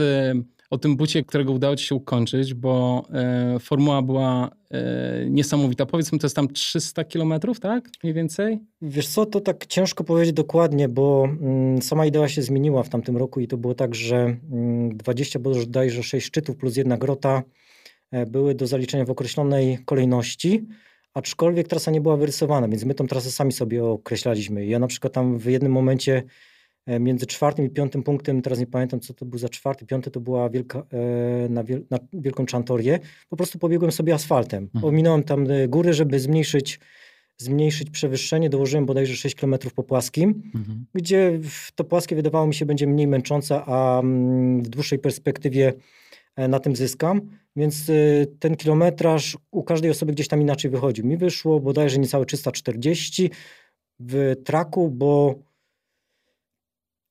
o 0.72 0.78
tym 0.78 0.96
bucie, 0.96 1.24
którego 1.24 1.52
udało 1.52 1.76
ci 1.76 1.86
się 1.86 1.96
ukończyć, 1.96 2.54
bo 2.54 3.04
e, 3.14 3.60
formuła 3.60 4.02
była 4.02 4.52
e, 4.72 5.26
niesamowita. 5.30 5.86
Powiedzmy, 5.86 6.20
to 6.20 6.26
jest 6.26 6.36
tam 6.36 6.48
300 6.48 7.04
kilometrów, 7.04 7.60
tak? 7.60 7.90
Mniej 8.04 8.14
więcej? 8.14 8.60
Wiesz 8.82 9.08
co, 9.08 9.26
to 9.26 9.42
tak 9.42 9.66
ciężko 9.66 10.04
powiedzieć 10.04 10.34
dokładnie, 10.34 10.90
bo 10.90 11.24
mm, 11.24 11.82
sama 11.82 12.06
idea 12.06 12.28
się 12.28 12.42
zmieniła 12.42 12.84
w 12.84 12.90
tamtym 12.90 13.18
roku 13.18 13.40
i 13.40 13.48
to 13.48 13.58
było 13.58 13.76
tak, 13.76 13.96
że 13.96 14.38
mm, 14.52 14.98
20 14.98 15.40
bodajże 15.40 16.04
6 16.04 16.28
szczytów 16.28 16.58
plus 16.58 16.78
jedna 16.78 16.98
grota 16.98 17.44
e, 18.12 18.26
były 18.26 18.56
do 18.56 18.68
zaliczenia 18.68 19.06
w 19.06 19.12
określonej 19.12 19.78
kolejności, 19.86 20.68
aczkolwiek 21.14 21.68
trasa 21.68 21.92
nie 21.92 22.02
była 22.02 22.18
wyrysowana, 22.18 22.68
więc 22.68 22.84
my 22.84 22.94
tą 22.94 23.08
trasę 23.08 23.32
sami 23.32 23.52
sobie 23.52 23.86
określaliśmy. 23.86 24.66
Ja 24.66 24.80
na 24.80 24.88
przykład 24.88 25.14
tam 25.14 25.38
w 25.38 25.46
jednym 25.46 25.72
momencie 25.72 26.24
między 26.88 27.26
czwartym 27.26 27.66
i 27.66 27.70
piątym 27.70 28.04
punktem, 28.04 28.42
teraz 28.42 28.60
nie 28.60 28.68
pamiętam 28.68 29.00
co 29.00 29.14
to 29.14 29.26
był 29.26 29.40
za 29.40 29.50
czwarty, 29.50 29.86
piąty 29.86 30.12
to 30.12 30.20
była 30.20 30.50
wielka, 30.50 30.80
e, 30.80 31.50
na, 31.50 31.64
wiel, 31.64 31.86
na 31.90 32.00
Wielką 32.14 32.46
Czantorię, 32.46 33.00
po 33.30 33.38
prostu 33.38 33.60
pobiegłem 33.60 33.92
sobie 33.92 34.14
asfaltem. 34.14 34.64
Mhm. 34.64 34.86
Ominąłem 34.86 35.24
tam 35.24 35.52
e, 35.52 35.68
góry, 35.68 35.94
żeby 35.94 36.20
zmniejszyć, 36.20 36.80
zmniejszyć 37.38 37.90
przewyższenie, 37.90 38.50
dołożyłem 38.50 38.86
bodajże 38.86 39.16
6 39.16 39.36
km 39.36 39.56
po 39.76 39.84
płaskim, 39.84 40.52
mhm. 40.56 40.86
gdzie 40.94 41.40
to 41.76 41.84
płaskie 41.84 42.16
wydawało 42.16 42.48
mi 42.48 42.54
się 42.54 42.66
będzie 42.66 42.88
mniej 42.88 43.08
męczące, 43.08 43.62
a 43.66 44.00
mm, 44.00 44.62
w 44.62 44.70
dłuższej 44.70 45.00
perspektywie 45.00 45.74
na 46.38 46.60
tym 46.60 46.76
zyskam, 46.76 47.22
więc 47.56 47.92
ten 48.40 48.56
kilometraż 48.56 49.38
u 49.52 49.64
każdej 49.64 49.92
osoby 49.92 50.12
gdzieś 50.12 50.28
tam 50.28 50.42
inaczej 50.42 50.72
wychodzi. 50.72 51.04
Mi 51.04 51.18
wyszło 51.18 51.60
bodajże 51.60 52.00
niecałe 52.00 52.26
340 52.26 53.32
w 54.00 54.36
traku, 54.44 54.90
bo 54.90 55.40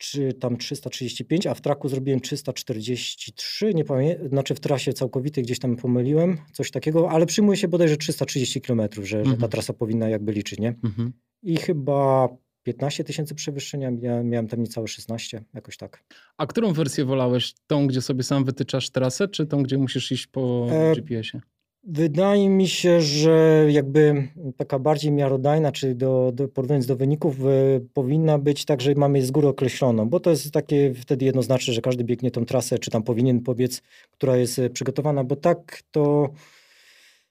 czy 0.01 0.33
tam 0.33 0.57
335, 0.57 1.47
a 1.47 1.55
w 1.55 1.61
traku 1.61 1.89
zrobiłem 1.89 2.21
343, 2.21 3.75
nie 3.75 3.85
pamiętam, 3.85 4.29
znaczy 4.29 4.55
w 4.55 4.61
trasie 4.61 4.93
całkowitej 4.93 5.45
gdzieś 5.45 5.59
tam 5.59 5.77
pomyliłem, 5.77 6.39
coś 6.53 6.71
takiego, 6.71 7.11
ale 7.11 7.27
przyjmuje 7.27 7.57
się 7.57 7.69
bodajże 7.69 7.97
330 7.97 8.61
km, 8.61 8.81
że, 8.81 9.01
mhm. 9.01 9.25
że 9.25 9.31
ta 9.31 9.35
mhm. 9.35 9.51
trasa 9.51 9.73
powinna 9.73 10.09
jakby 10.09 10.33
liczyć, 10.33 10.59
nie? 10.59 10.75
Mhm. 10.85 11.13
I 11.43 11.57
chyba 11.57 12.29
15 12.63 13.05
tysięcy 13.05 13.35
przewyższenia, 13.35 13.91
ja 14.01 14.23
miałem 14.23 14.49
tam 14.49 14.61
niecałe 14.61 14.89
16, 14.89 15.45
jakoś 15.55 15.77
tak. 15.77 16.05
A 16.37 16.47
którą 16.47 16.73
wersję 16.73 17.05
wolałeś? 17.05 17.55
Tą, 17.67 17.87
gdzie 17.87 18.03
sobie 18.03 18.23
sam 18.23 18.45
wytyczasz 18.45 18.91
trasę, 18.91 19.29
czy 19.29 19.47
tą, 19.47 19.63
gdzie 19.63 19.79
musisz 19.79 20.13
iść 20.13 20.27
po 20.27 20.67
e, 20.71 20.95
GPS-ie? 20.95 21.43
Wydaje 21.85 22.49
mi 22.49 22.69
się, 22.69 23.01
że 23.01 23.67
jakby 23.69 24.29
taka 24.57 24.79
bardziej 24.79 25.13
miarodajna, 25.13 25.73
czy 25.73 25.95
do, 25.95 26.33
do 26.35 26.49
porównując 26.49 26.87
do 26.87 26.97
wyników, 26.97 27.41
y, 27.41 27.87
powinna 27.95 28.39
być 28.39 28.65
tak, 28.65 28.81
że 28.81 28.95
mamy 28.95 29.23
z 29.23 29.31
góry 29.31 29.49
określoną, 29.49 30.09
bo 30.09 30.21
to 30.21 30.31
jest 30.31 30.51
takie 30.51 30.95
wtedy 30.95 31.25
jednoznaczne, 31.25 31.75
że 31.75 31.81
każdy 31.81 32.05
biegnie 32.05 32.31
tą 32.31 32.45
trasę, 32.45 32.79
czy 32.79 32.91
tam 32.91 33.03
powinien 33.03 33.41
pobiec, 33.41 33.83
która 34.11 34.37
jest 34.37 34.59
y, 34.59 34.71
przygotowana, 34.71 35.25
bo 35.25 35.37
tak 35.37 35.83
to 35.91 36.31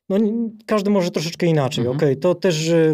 no, 0.09 0.17
każdy 0.65 0.89
może 0.89 1.11
troszeczkę 1.11 1.45
inaczej. 1.45 1.81
Mhm. 1.81 1.97
Okay, 1.97 2.15
to 2.15 2.35
też 2.35 2.67
y, 2.67 2.93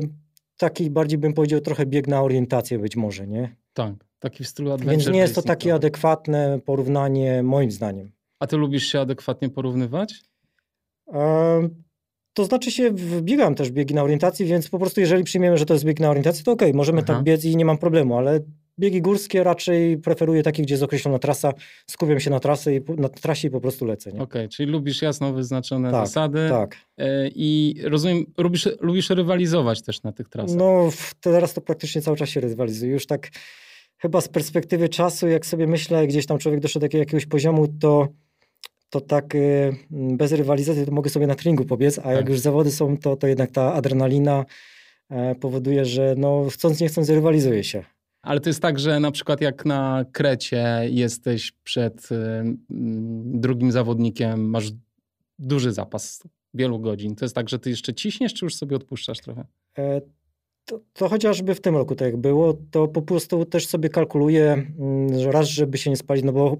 taki 0.57 0.89
bardziej 0.89 1.17
bym 1.17 1.33
powiedział 1.33 1.61
trochę 1.61 1.85
bieg 1.85 2.07
na 2.07 2.21
orientację 2.21 2.79
być 2.79 2.95
może, 2.95 3.27
nie? 3.27 3.55
Tak, 3.73 3.93
taki 4.19 4.43
w 4.43 4.47
stylu 4.47 4.71
adventure 4.71 4.97
Więc 4.97 5.07
nie 5.13 5.19
jest 5.19 5.35
to 5.35 5.41
takie 5.41 5.73
adekwatne 5.73 6.59
porównanie 6.65 7.43
moim 7.43 7.71
zdaniem. 7.71 8.11
A 8.39 8.47
ty 8.47 8.57
lubisz 8.57 8.87
się 8.87 8.99
adekwatnie 8.99 9.49
porównywać? 9.49 10.21
To 12.33 12.45
znaczy 12.45 12.71
się, 12.71 12.91
wbiegam 12.91 13.55
też 13.55 13.71
biegi 13.71 13.93
na 13.93 14.03
orientacji, 14.03 14.45
więc 14.45 14.69
po 14.69 14.79
prostu 14.79 15.01
jeżeli 15.01 15.23
przyjmiemy, 15.23 15.57
że 15.57 15.65
to 15.65 15.73
jest 15.73 15.85
bieg 15.85 15.99
na 15.99 16.09
orientacji, 16.09 16.43
to 16.43 16.51
okej, 16.51 16.69
okay, 16.69 16.77
możemy 16.77 16.97
Aha. 16.97 17.07
tak 17.07 17.23
biec 17.23 17.45
i 17.45 17.55
nie 17.55 17.65
mam 17.65 17.77
problemu, 17.77 18.17
ale 18.17 18.39
biegi 18.79 19.01
górskie 19.01 19.43
raczej 19.43 19.97
preferuję 19.97 20.43
takie, 20.43 20.63
gdzie 20.63 20.73
jest 20.73 20.83
określona 20.83 21.19
trasa, 21.19 21.53
skupiam 21.87 22.19
się 22.19 22.29
na, 22.29 22.39
trasę 22.39 22.75
i, 22.75 22.81
na 22.97 23.09
trasie 23.09 23.47
i 23.47 23.51
po 23.51 23.61
prostu 23.61 23.85
lecę. 23.85 24.09
Okej, 24.09 24.21
okay, 24.21 24.49
czyli 24.49 24.71
lubisz 24.71 25.01
jasno 25.01 25.33
wyznaczone 25.33 25.91
tak, 25.91 26.07
zasady. 26.07 26.49
Tak. 26.49 26.75
E, 26.97 27.27
I 27.35 27.75
rozumiem, 27.83 28.25
lubisz, 28.37 28.69
lubisz 28.81 29.09
rywalizować 29.09 29.81
też 29.81 30.03
na 30.03 30.11
tych 30.11 30.29
trasach. 30.29 30.57
No, 30.57 30.89
teraz 31.21 31.53
to 31.53 31.61
praktycznie 31.61 32.01
cały 32.01 32.17
czas 32.17 32.29
się 32.29 32.39
rywalizuję. 32.39 32.91
Już 32.91 33.05
tak 33.05 33.29
chyba 33.97 34.21
z 34.21 34.27
perspektywy 34.27 34.89
czasu, 34.89 35.27
jak 35.27 35.45
sobie 35.45 35.67
myślę, 35.67 36.07
gdzieś 36.07 36.25
tam 36.25 36.37
człowiek 36.37 36.61
doszedł 36.61 36.87
do 36.87 36.97
jakiegoś 36.97 37.25
poziomu, 37.25 37.67
to 37.67 38.07
to 38.95 39.01
tak 39.01 39.35
y, 39.35 39.73
bez 39.91 40.31
rywalizacji 40.31 40.85
to 40.85 40.91
mogę 40.91 41.09
sobie 41.09 41.27
na 41.27 41.35
treningu 41.35 41.65
pobiec, 41.65 41.99
a 41.99 42.01
tak. 42.01 42.15
jak 42.15 42.29
już 42.29 42.39
zawody 42.39 42.71
są, 42.71 42.97
to, 42.97 43.15
to 43.15 43.27
jednak 43.27 43.51
ta 43.51 43.73
adrenalina 43.73 44.45
e, 45.09 45.35
powoduje, 45.35 45.85
że 45.85 46.15
no 46.17 46.47
chcąc 46.49 46.79
nie 46.79 46.87
chcąc 46.87 47.09
rywalizuje 47.09 47.63
się. 47.63 47.83
Ale 48.21 48.39
to 48.39 48.49
jest 48.49 48.61
tak, 48.61 48.79
że 48.79 48.99
na 48.99 49.11
przykład 49.11 49.41
jak 49.41 49.65
na 49.65 50.05
Krecie 50.11 50.81
jesteś 50.89 51.51
przed 51.51 52.11
y, 52.11 52.15
drugim 53.25 53.71
zawodnikiem, 53.71 54.49
masz 54.49 54.71
duży 55.39 55.71
zapas 55.71 56.23
wielu 56.53 56.79
godzin. 56.79 57.15
To 57.15 57.25
jest 57.25 57.35
tak, 57.35 57.49
że 57.49 57.59
ty 57.59 57.69
jeszcze 57.69 57.93
ciśniesz, 57.93 58.33
czy 58.33 58.45
już 58.45 58.55
sobie 58.55 58.75
odpuszczasz 58.75 59.19
trochę? 59.19 59.45
E, 59.77 60.01
to, 60.65 60.79
to, 60.93 61.09
chociażby 61.09 61.55
w 61.55 61.61
tym 61.61 61.75
roku 61.75 61.95
tak 61.95 62.05
jak 62.05 62.17
było, 62.17 62.57
to 62.71 62.87
po 62.87 63.01
prostu 63.01 63.45
też 63.45 63.67
sobie 63.67 63.89
kalkuluję, 63.89 64.71
mm, 64.79 65.19
że 65.19 65.31
raz, 65.31 65.47
żeby 65.47 65.77
się 65.77 65.89
nie 65.89 65.97
spalić, 65.97 66.25
no 66.25 66.31
bo 66.31 66.57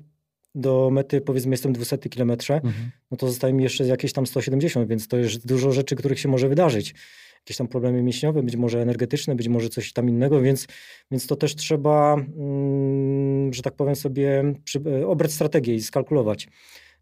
do 0.55 0.89
mety, 0.91 1.21
powiedzmy, 1.21 1.51
jestem 1.51 1.73
200 1.73 1.97
km, 1.97 2.31
mhm. 2.31 2.91
no 3.11 3.17
to 3.17 3.27
zostaje 3.27 3.53
mi 3.53 3.63
jeszcze 3.63 3.85
jakieś 3.85 4.13
tam 4.13 4.25
170, 4.25 4.89
więc 4.89 5.07
to 5.07 5.17
jest 5.17 5.47
dużo 5.47 5.71
rzeczy, 5.71 5.95
których 5.95 6.19
się 6.19 6.29
może 6.29 6.49
wydarzyć. 6.49 6.95
Jakieś 7.39 7.57
tam 7.57 7.67
problemy 7.67 8.03
mięśniowe, 8.03 8.43
być 8.43 8.55
może 8.55 8.81
energetyczne, 8.81 9.35
być 9.35 9.47
może 9.47 9.69
coś 9.69 9.93
tam 9.93 10.09
innego, 10.09 10.41
więc, 10.41 10.67
więc 11.11 11.27
to 11.27 11.35
też 11.35 11.55
trzeba, 11.55 12.13
mm, 12.13 13.53
że 13.53 13.61
tak 13.61 13.75
powiem 13.75 13.95
sobie, 13.95 14.53
przy, 14.63 14.81
e, 15.01 15.07
obrać 15.07 15.31
strategię 15.31 15.75
i 15.75 15.81
skalkulować. 15.81 16.47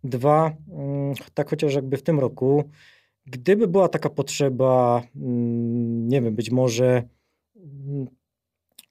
Dwa, 0.03 0.57
mm, 0.71 1.13
tak 1.33 1.49
chociaż 1.49 1.75
jakby 1.75 1.97
w 1.97 2.03
tym 2.03 2.19
roku, 2.19 2.63
gdyby 3.25 3.67
była 3.67 3.87
taka 3.89 4.09
potrzeba, 4.09 5.03
mm, 5.15 6.07
nie 6.07 6.21
wiem, 6.21 6.35
być 6.35 6.51
może 6.51 7.03
mm, 7.55 8.07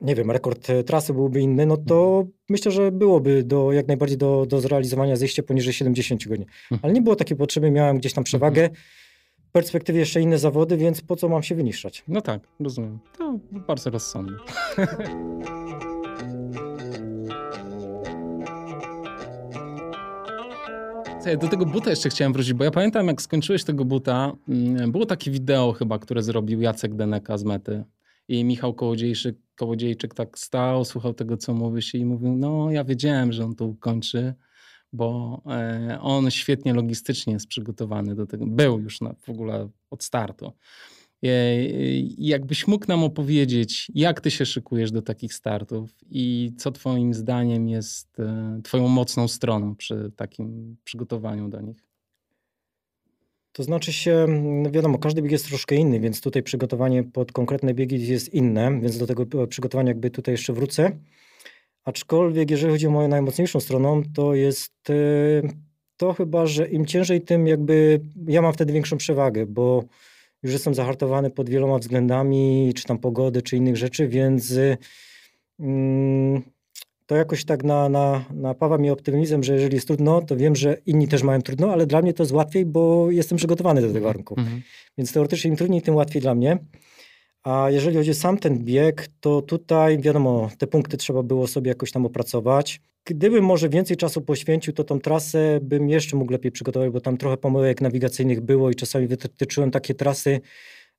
nie 0.03 0.15
wiem, 0.15 0.31
rekord 0.31 0.71
e, 0.71 0.85
trasy 0.85 1.13
byłby 1.13 1.41
inny, 1.41 1.67
no 1.67 1.77
to 1.77 2.19
mhm. 2.19 2.33
myślę, 2.49 2.73
że 2.73 2.93
byłoby 2.93 3.43
do, 3.43 3.73
jak 3.73 3.89
najbardziej 3.89 4.19
do, 4.19 4.47
do 4.47 4.61
zrealizowania 4.61 5.17
zejście 5.17 5.43
poniżej 5.43 5.73
70 5.73 6.29
godzin. 6.29 6.45
Mhm. 6.45 6.81
Ale 6.83 6.93
nie 6.93 7.03
było 7.03 7.17
takiej 7.17 7.37
potrzeby, 7.37 7.71
miałem 7.71 7.99
gdzieś 7.99 8.13
tam 8.13 8.25
przewagę. 8.25 8.63
Mhm. 8.63 8.81
W 9.49 9.53
perspektywie 9.53 9.99
jeszcze 10.01 10.21
inne 10.21 10.39
zawody, 10.39 10.77
więc 10.77 11.01
po 11.01 11.17
co 11.17 11.29
mam 11.29 11.43
się 11.43 11.55
wyniszczać? 11.55 12.05
No 12.09 12.21
tak, 12.21 12.41
rozumiem. 12.61 12.99
To 13.19 13.39
bardzo 13.53 13.91
rozsądne. 13.91 14.37
Do 21.41 21.49
tego 21.49 21.67
buta 21.67 21.91
jeszcze 21.91 22.09
chciałem 22.09 22.33
wrócić, 22.33 22.53
bo 22.53 22.65
ja 22.65 22.71
pamiętam, 22.71 23.07
jak 23.07 23.23
skończyłeś 23.23 23.65
tego 23.65 23.85
buta, 23.85 24.33
mm, 24.49 24.93
było 24.93 25.07
takie 25.07 25.31
wideo 25.31 25.73
chyba, 25.73 25.99
które 25.99 26.23
zrobił 26.23 26.61
Jacek 26.61 26.95
Deneka 26.95 27.39
z 27.39 27.45
mety. 27.45 27.85
I 28.29 28.45
Michał 28.45 28.75
Kołodziejczyk, 28.75 29.37
Kołodziejczyk 29.57 30.15
tak 30.15 30.39
stał, 30.39 30.85
słuchał 30.85 31.15
tego, 31.15 31.37
co 31.37 31.55
mówi 31.55 31.83
się 31.83 31.99
i 31.99 32.05
mówił, 32.05 32.37
no 32.37 32.71
ja 32.71 32.85
wiedziałem, 32.85 33.33
że 33.33 33.45
on 33.45 33.55
to 33.55 33.67
ukończy, 33.67 34.35
bo 34.93 35.43
e, 35.47 35.99
on 36.01 36.31
świetnie 36.31 36.75
logistycznie 36.75 37.33
jest 37.33 37.47
przygotowany 37.47 38.15
do 38.15 38.27
tego. 38.27 38.47
Był 38.47 38.81
już 38.81 39.01
na, 39.01 39.15
w 39.23 39.29
ogóle 39.29 39.69
od 39.91 40.05
startu. 40.05 40.53
E, 41.25 41.29
jakbyś 42.19 42.67
mógł 42.67 42.87
nam 42.89 43.05
opowiedzieć, 43.05 43.91
jak 43.95 44.21
ty 44.21 44.31
się 44.31 44.47
szykujesz 44.47 44.93
do 44.93 45.03
takich 45.03 45.35
startów 45.35 45.91
i 46.11 46.53
co 46.57 46.73
twoim 46.73 47.15
zdaniem 47.15 47.69
jest 47.69 48.21
e, 48.21 48.61
twoją 48.65 48.89
mocną 48.89 49.29
stroną 49.29 49.77
przy 49.77 50.13
takim 50.17 50.77
przygotowaniu 50.85 51.49
do 51.49 51.61
nich? 51.61 51.92
To 53.53 53.63
znaczy 53.63 53.93
się, 53.93 54.27
no 54.29 54.71
wiadomo, 54.71 54.99
każdy 54.99 55.23
bieg 55.23 55.33
jest 55.33 55.49
troszkę 55.49 55.75
inny, 55.75 56.01
więc 56.01 56.21
tutaj 56.21 56.43
przygotowanie 56.43 57.05
pod 57.05 57.33
konkretne 57.33 57.75
biegi 57.75 58.07
jest 58.07 58.35
inne, 58.35 58.81
więc 58.81 58.99
do 58.99 59.07
tego 59.07 59.47
przygotowania 59.47 59.89
jakby 59.89 60.11
tutaj 60.11 60.35
jeszcze 60.35 60.53
wrócę. 60.53 60.91
Aczkolwiek 61.85 62.51
jeżeli 62.51 62.73
chodzi 62.73 62.87
o 62.87 62.91
moją 62.91 63.09
najmocniejszą 63.09 63.61
stroną, 63.61 64.03
to 64.15 64.35
jest 64.35 64.91
e, 64.91 64.95
to 65.97 66.13
chyba, 66.13 66.47
że 66.47 66.69
im 66.69 66.87
ciężej, 66.87 67.21
tym 67.21 67.47
jakby 67.47 68.01
ja 68.27 68.43
mam 68.43 68.53
wtedy 68.53 68.73
większą 68.73 68.97
przewagę, 68.97 69.47
bo 69.47 69.85
już 70.43 70.53
jestem 70.53 70.75
zahartowany 70.75 71.31
pod 71.31 71.49
wieloma 71.49 71.79
względami, 71.79 72.73
czy 72.77 72.85
tam 72.85 72.99
pogody, 72.99 73.43
czy 73.43 73.57
innych 73.57 73.77
rzeczy, 73.77 74.09
więc 74.09 74.55
mm, 75.61 76.43
to 77.13 77.17
jakoś 77.17 77.45
tak 77.45 77.65
na, 77.65 77.89
na, 77.89 78.25
napawa 78.35 78.79
mnie 78.79 78.93
optymizmem, 78.93 79.45
że 79.45 79.55
jeżeli 79.55 79.75
jest 79.75 79.87
trudno, 79.87 80.23
to 80.23 80.37
wiem, 80.37 80.57
że 80.57 80.77
inni 80.87 81.09
też 81.09 81.23
mają 81.23 81.43
trudno, 81.43 81.73
ale 81.73 81.87
dla 81.87 82.03
mnie 82.03 82.15
to 82.15 82.23
jest 82.23 82.33
łatwiej, 82.33 82.67
bo 82.67 83.11
jestem 83.11 83.39
przygotowany 83.39 83.81
do 83.81 83.93
tych 83.93 84.03
warunków. 84.03 84.39
Mhm. 84.39 84.63
Więc 84.99 85.13
teoretycznie 85.13 85.51
im 85.51 85.57
trudniej, 85.57 85.83
tym 85.83 85.95
łatwiej 85.95 86.23
dla 86.23 86.35
mnie. 86.35 86.59
A 87.43 87.71
jeżeli 87.71 87.97
chodzi 87.97 88.11
o 88.11 88.15
sam 88.15 88.39
ten 88.39 88.59
bieg, 88.59 89.09
to 89.21 89.43
tutaj 89.43 89.99
wiadomo, 89.99 90.51
te 90.59 90.67
punkty 90.67 90.97
trzeba 90.97 91.23
było 91.23 91.47
sobie 91.47 91.69
jakoś 91.69 91.93
tam 91.93 92.07
opracować. 92.07 92.81
Gdybym 93.05 93.45
może 93.45 93.69
więcej 93.69 93.97
czasu 93.97 94.21
poświęcił, 94.21 94.73
to 94.73 94.85
tą 94.85 95.01
trasę 95.01 95.59
bym 95.63 95.89
jeszcze 95.89 96.17
mógł 96.17 96.33
lepiej 96.33 96.53
przygotować, 96.53 96.91
bo 96.91 97.01
tam 97.01 97.17
trochę 97.17 97.37
pomyłek 97.37 97.81
nawigacyjnych 97.81 98.41
było 98.41 98.71
i 98.71 98.75
czasami 98.75 99.07
wytyczyłem 99.07 99.71
takie 99.71 99.95
trasy, 99.95 100.41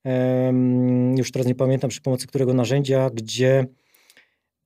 um, 0.06 1.18
już 1.18 1.32
teraz 1.32 1.48
nie 1.48 1.56
pamiętam 1.56 1.90
przy 1.90 2.02
pomocy 2.02 2.28
którego 2.28 2.54
narzędzia, 2.54 3.10
gdzie 3.14 3.66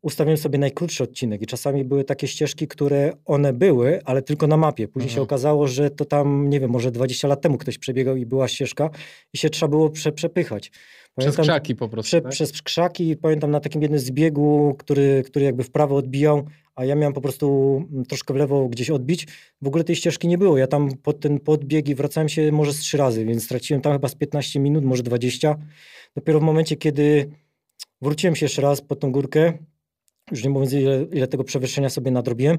ustawiłem 0.01 0.37
sobie 0.37 0.59
najkrótszy 0.59 1.03
odcinek 1.03 1.41
i 1.41 1.45
czasami 1.45 1.85
były 1.85 2.03
takie 2.03 2.27
ścieżki, 2.27 2.67
które 2.67 3.13
one 3.25 3.53
były, 3.53 3.99
ale 4.05 4.21
tylko 4.21 4.47
na 4.47 4.57
mapie. 4.57 4.87
Później 4.87 5.11
się 5.11 5.21
okazało, 5.21 5.67
że 5.67 5.89
to 5.89 6.05
tam, 6.05 6.49
nie 6.49 6.59
wiem, 6.59 6.71
może 6.71 6.91
20 6.91 7.27
lat 7.27 7.41
temu 7.41 7.57
ktoś 7.57 7.77
przebiegał 7.77 8.15
i 8.15 8.25
była 8.25 8.47
ścieżka 8.47 8.89
i 9.33 9.37
się 9.37 9.49
trzeba 9.49 9.69
było 9.69 9.89
prze, 9.89 10.11
przepychać. 10.11 10.71
Pamiętam, 11.15 11.33
przez 11.33 11.45
krzaki 11.45 11.75
po 11.75 11.89
prostu, 11.89 12.09
prze, 12.09 12.21
tak? 12.21 12.31
Przez 12.31 12.61
krzaki, 12.61 13.15
pamiętam 13.15 13.51
na 13.51 13.59
takim 13.59 13.81
jednym 13.81 13.99
zbiegu, 13.99 14.75
który, 14.79 15.23
który 15.25 15.45
jakby 15.45 15.63
w 15.63 15.71
prawo 15.71 15.95
odbijał, 15.95 16.45
a 16.75 16.85
ja 16.85 16.95
miałem 16.95 17.13
po 17.13 17.21
prostu 17.21 17.77
mm, 17.91 18.05
troszkę 18.05 18.33
w 18.33 18.37
lewo 18.37 18.67
gdzieś 18.67 18.89
odbić. 18.89 19.27
W 19.61 19.67
ogóle 19.67 19.83
tej 19.83 19.95
ścieżki 19.95 20.27
nie 20.27 20.37
było. 20.37 20.57
Ja 20.57 20.67
tam 20.67 20.89
pod 21.03 21.19
ten 21.19 21.39
podbieg 21.39 21.89
i 21.89 21.95
wracałem 21.95 22.29
się 22.29 22.51
może 22.51 22.73
z 22.73 22.79
trzy 22.79 22.97
razy, 22.97 23.25
więc 23.25 23.43
straciłem 23.43 23.81
tam 23.81 23.93
chyba 23.93 24.07
z 24.07 24.15
15 24.15 24.59
minut, 24.59 24.83
może 24.83 25.03
20. 25.03 25.55
Dopiero 26.15 26.39
w 26.39 26.43
momencie, 26.43 26.75
kiedy 26.75 27.29
wróciłem 28.01 28.35
się 28.35 28.45
jeszcze 28.45 28.61
raz 28.61 28.81
pod 28.81 28.99
tą 28.99 29.11
górkę, 29.11 29.53
już 30.31 30.43
nie 30.43 30.49
mówiąc 30.49 30.73
ile, 30.73 31.05
ile 31.11 31.27
tego 31.27 31.43
przewyższenia 31.43 31.89
sobie 31.89 32.11
nadrobiłem, 32.11 32.57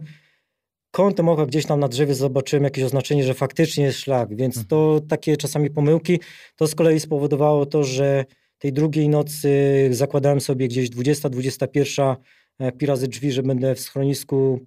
kątem 0.90 1.28
oka 1.28 1.46
gdzieś 1.46 1.66
tam 1.66 1.80
na 1.80 1.88
drzewie 1.88 2.14
zobaczyłem 2.14 2.64
jakieś 2.64 2.84
oznaczenie, 2.84 3.24
że 3.24 3.34
faktycznie 3.34 3.84
jest 3.84 3.98
szlak, 3.98 4.36
więc 4.36 4.56
mhm. 4.56 4.66
to 4.66 5.00
takie 5.08 5.36
czasami 5.36 5.70
pomyłki, 5.70 6.20
to 6.56 6.66
z 6.66 6.74
kolei 6.74 7.00
spowodowało 7.00 7.66
to, 7.66 7.84
że 7.84 8.24
tej 8.58 8.72
drugiej 8.72 9.08
nocy 9.08 9.50
zakładałem 9.90 10.40
sobie 10.40 10.68
gdzieś 10.68 10.90
20-21 10.90 12.16
e, 12.58 12.72
pi 12.72 12.86
razy 12.86 13.08
drzwi, 13.08 13.32
że 13.32 13.42
będę 13.42 13.74
w 13.74 13.80
schronisku, 13.80 14.60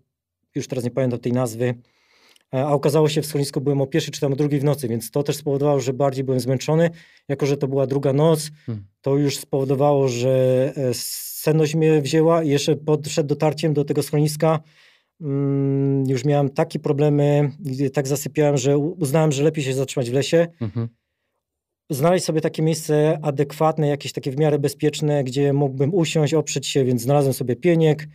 już 0.56 0.68
teraz 0.68 0.84
nie 0.84 0.92
pamiętam 0.92 1.20
tej 1.20 1.34
nazwy, 1.34 1.74
a 2.52 2.74
okazało 2.74 3.10
się 3.10 3.22
w 3.22 3.26
schronisku 3.26 3.62
byłem 3.62 3.82
o 3.82 3.88
pierwszej 3.88 4.14
czy 4.14 4.22
tam 4.22 4.34
o 4.34 4.36
drugiej 4.36 4.60
w 4.60 4.64
nocy, 4.64 4.88
więc 4.88 5.12
to 5.12 5.24
też 5.24 5.36
spowodowało, 5.36 5.80
że 5.80 5.94
bardziej 5.94 6.24
byłem 6.24 6.40
zmęczony. 6.40 6.90
Jako, 7.28 7.46
że 7.46 7.58
to 7.58 7.68
była 7.68 7.88
druga 7.88 8.14
noc, 8.14 8.52
hmm. 8.66 8.86
to 9.02 9.18
już 9.18 9.38
spowodowało, 9.38 10.08
że 10.08 10.74
e, 10.78 10.94
senność 11.42 11.76
mnie 11.76 12.02
wzięła 12.02 12.44
i 12.44 12.50
jeszcze 12.50 12.76
przed 13.04 13.28
dotarciem 13.28 13.74
do 13.74 13.86
tego 13.86 14.04
schroniska 14.04 14.60
mm, 15.22 16.10
już 16.10 16.26
miałem 16.26 16.50
takie 16.50 16.80
problemy, 16.80 17.52
tak 17.94 18.08
zasypiałem, 18.08 18.58
że 18.58 18.78
uznałem, 18.78 19.32
że 19.32 19.44
lepiej 19.44 19.64
się 19.64 19.74
zatrzymać 19.74 20.10
w 20.10 20.14
lesie. 20.14 20.48
Mhm. 20.62 20.90
Znaleźć 21.90 22.26
sobie 22.26 22.42
takie 22.42 22.62
miejsce 22.62 23.20
adekwatne, 23.22 23.88
jakieś 23.88 24.12
takie 24.14 24.32
w 24.32 24.38
miarę 24.38 24.60
bezpieczne, 24.60 25.24
gdzie 25.24 25.54
mógłbym 25.54 25.94
usiąść, 25.94 26.34
oprzeć 26.34 26.68
się, 26.68 26.86
więc 26.86 27.02
znalazłem 27.02 27.34
sobie 27.34 27.56
pieniek, 27.56 28.04
e, 28.04 28.08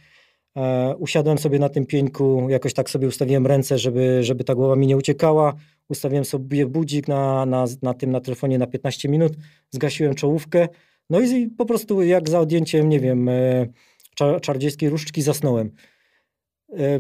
usiadłem 0.99 1.39
sobie 1.39 1.59
na 1.59 1.69
tym 1.69 1.87
pieńku, 1.87 2.47
jakoś 2.51 2.75
tak 2.75 2.91
sobie 2.91 3.09
ustawiłem 3.09 3.47
ręce, 3.47 3.79
żeby, 3.79 4.25
żeby 4.25 4.45
ta 4.45 4.55
głowa 4.55 4.77
mi 4.77 4.87
nie 4.87 4.97
uciekała, 4.97 5.55
ustawiłem 5.89 6.25
sobie 6.25 6.67
budzik 6.67 7.09
na, 7.09 7.47
na, 7.47 7.65
na 7.83 7.95
tym, 7.95 8.11
na 8.11 8.21
telefonie 8.21 8.59
na 8.59 8.67
15 8.67 9.09
minut, 9.09 9.33
zgasiłem 9.71 10.15
czołówkę, 10.15 10.69
no 11.11 11.21
i 11.21 11.47
po 11.47 11.67
prostu 11.67 12.03
jak 12.03 12.31
za 12.31 12.41
odjęciem, 12.41 12.89
nie 12.89 13.01
wiem, 13.01 13.29
e, 13.29 13.67
czar 14.15 14.41
czardziejskiej 14.41 14.91
różdżki 14.91 15.23
zasnąłem. 15.23 15.71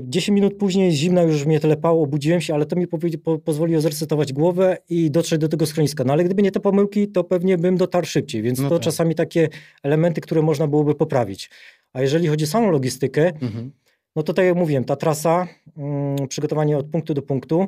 10 0.00 0.28
e, 0.28 0.32
minut 0.32 0.56
później 0.56 0.92
zimna 0.92 1.22
już 1.22 1.46
mnie 1.46 1.60
telepało, 1.60 2.02
obudziłem 2.02 2.40
się, 2.40 2.54
ale 2.54 2.66
to 2.66 2.76
mi 2.76 2.86
po, 2.86 3.38
pozwoliło 3.38 3.80
zresetować 3.80 4.32
głowę 4.32 4.78
i 4.88 5.10
dotrzeć 5.10 5.40
do 5.40 5.48
tego 5.48 5.66
schroniska. 5.66 6.04
No 6.04 6.12
ale 6.12 6.24
gdyby 6.24 6.42
nie 6.42 6.52
te 6.52 6.60
pomyłki, 6.60 7.08
to 7.08 7.24
pewnie 7.24 7.58
bym 7.58 7.76
dotarł 7.76 8.06
szybciej, 8.06 8.42
więc 8.42 8.58
no 8.58 8.68
to 8.68 8.74
tak. 8.74 8.84
czasami 8.84 9.14
takie 9.14 9.48
elementy, 9.82 10.20
które 10.20 10.42
można 10.42 10.66
byłoby 10.66 10.94
poprawić. 10.94 11.50
A 11.92 12.02
jeżeli 12.02 12.28
chodzi 12.28 12.44
o 12.44 12.48
samą 12.48 12.70
logistykę, 12.70 13.26
mhm. 13.26 13.72
no 14.16 14.22
to 14.22 14.32
tak 14.32 14.44
jak 14.44 14.56
mówiłem, 14.56 14.84
ta 14.84 14.96
trasa, 14.96 15.48
mm, 15.76 16.28
przygotowanie 16.28 16.78
od 16.78 16.86
punktu 16.86 17.14
do 17.14 17.22
punktu, 17.22 17.66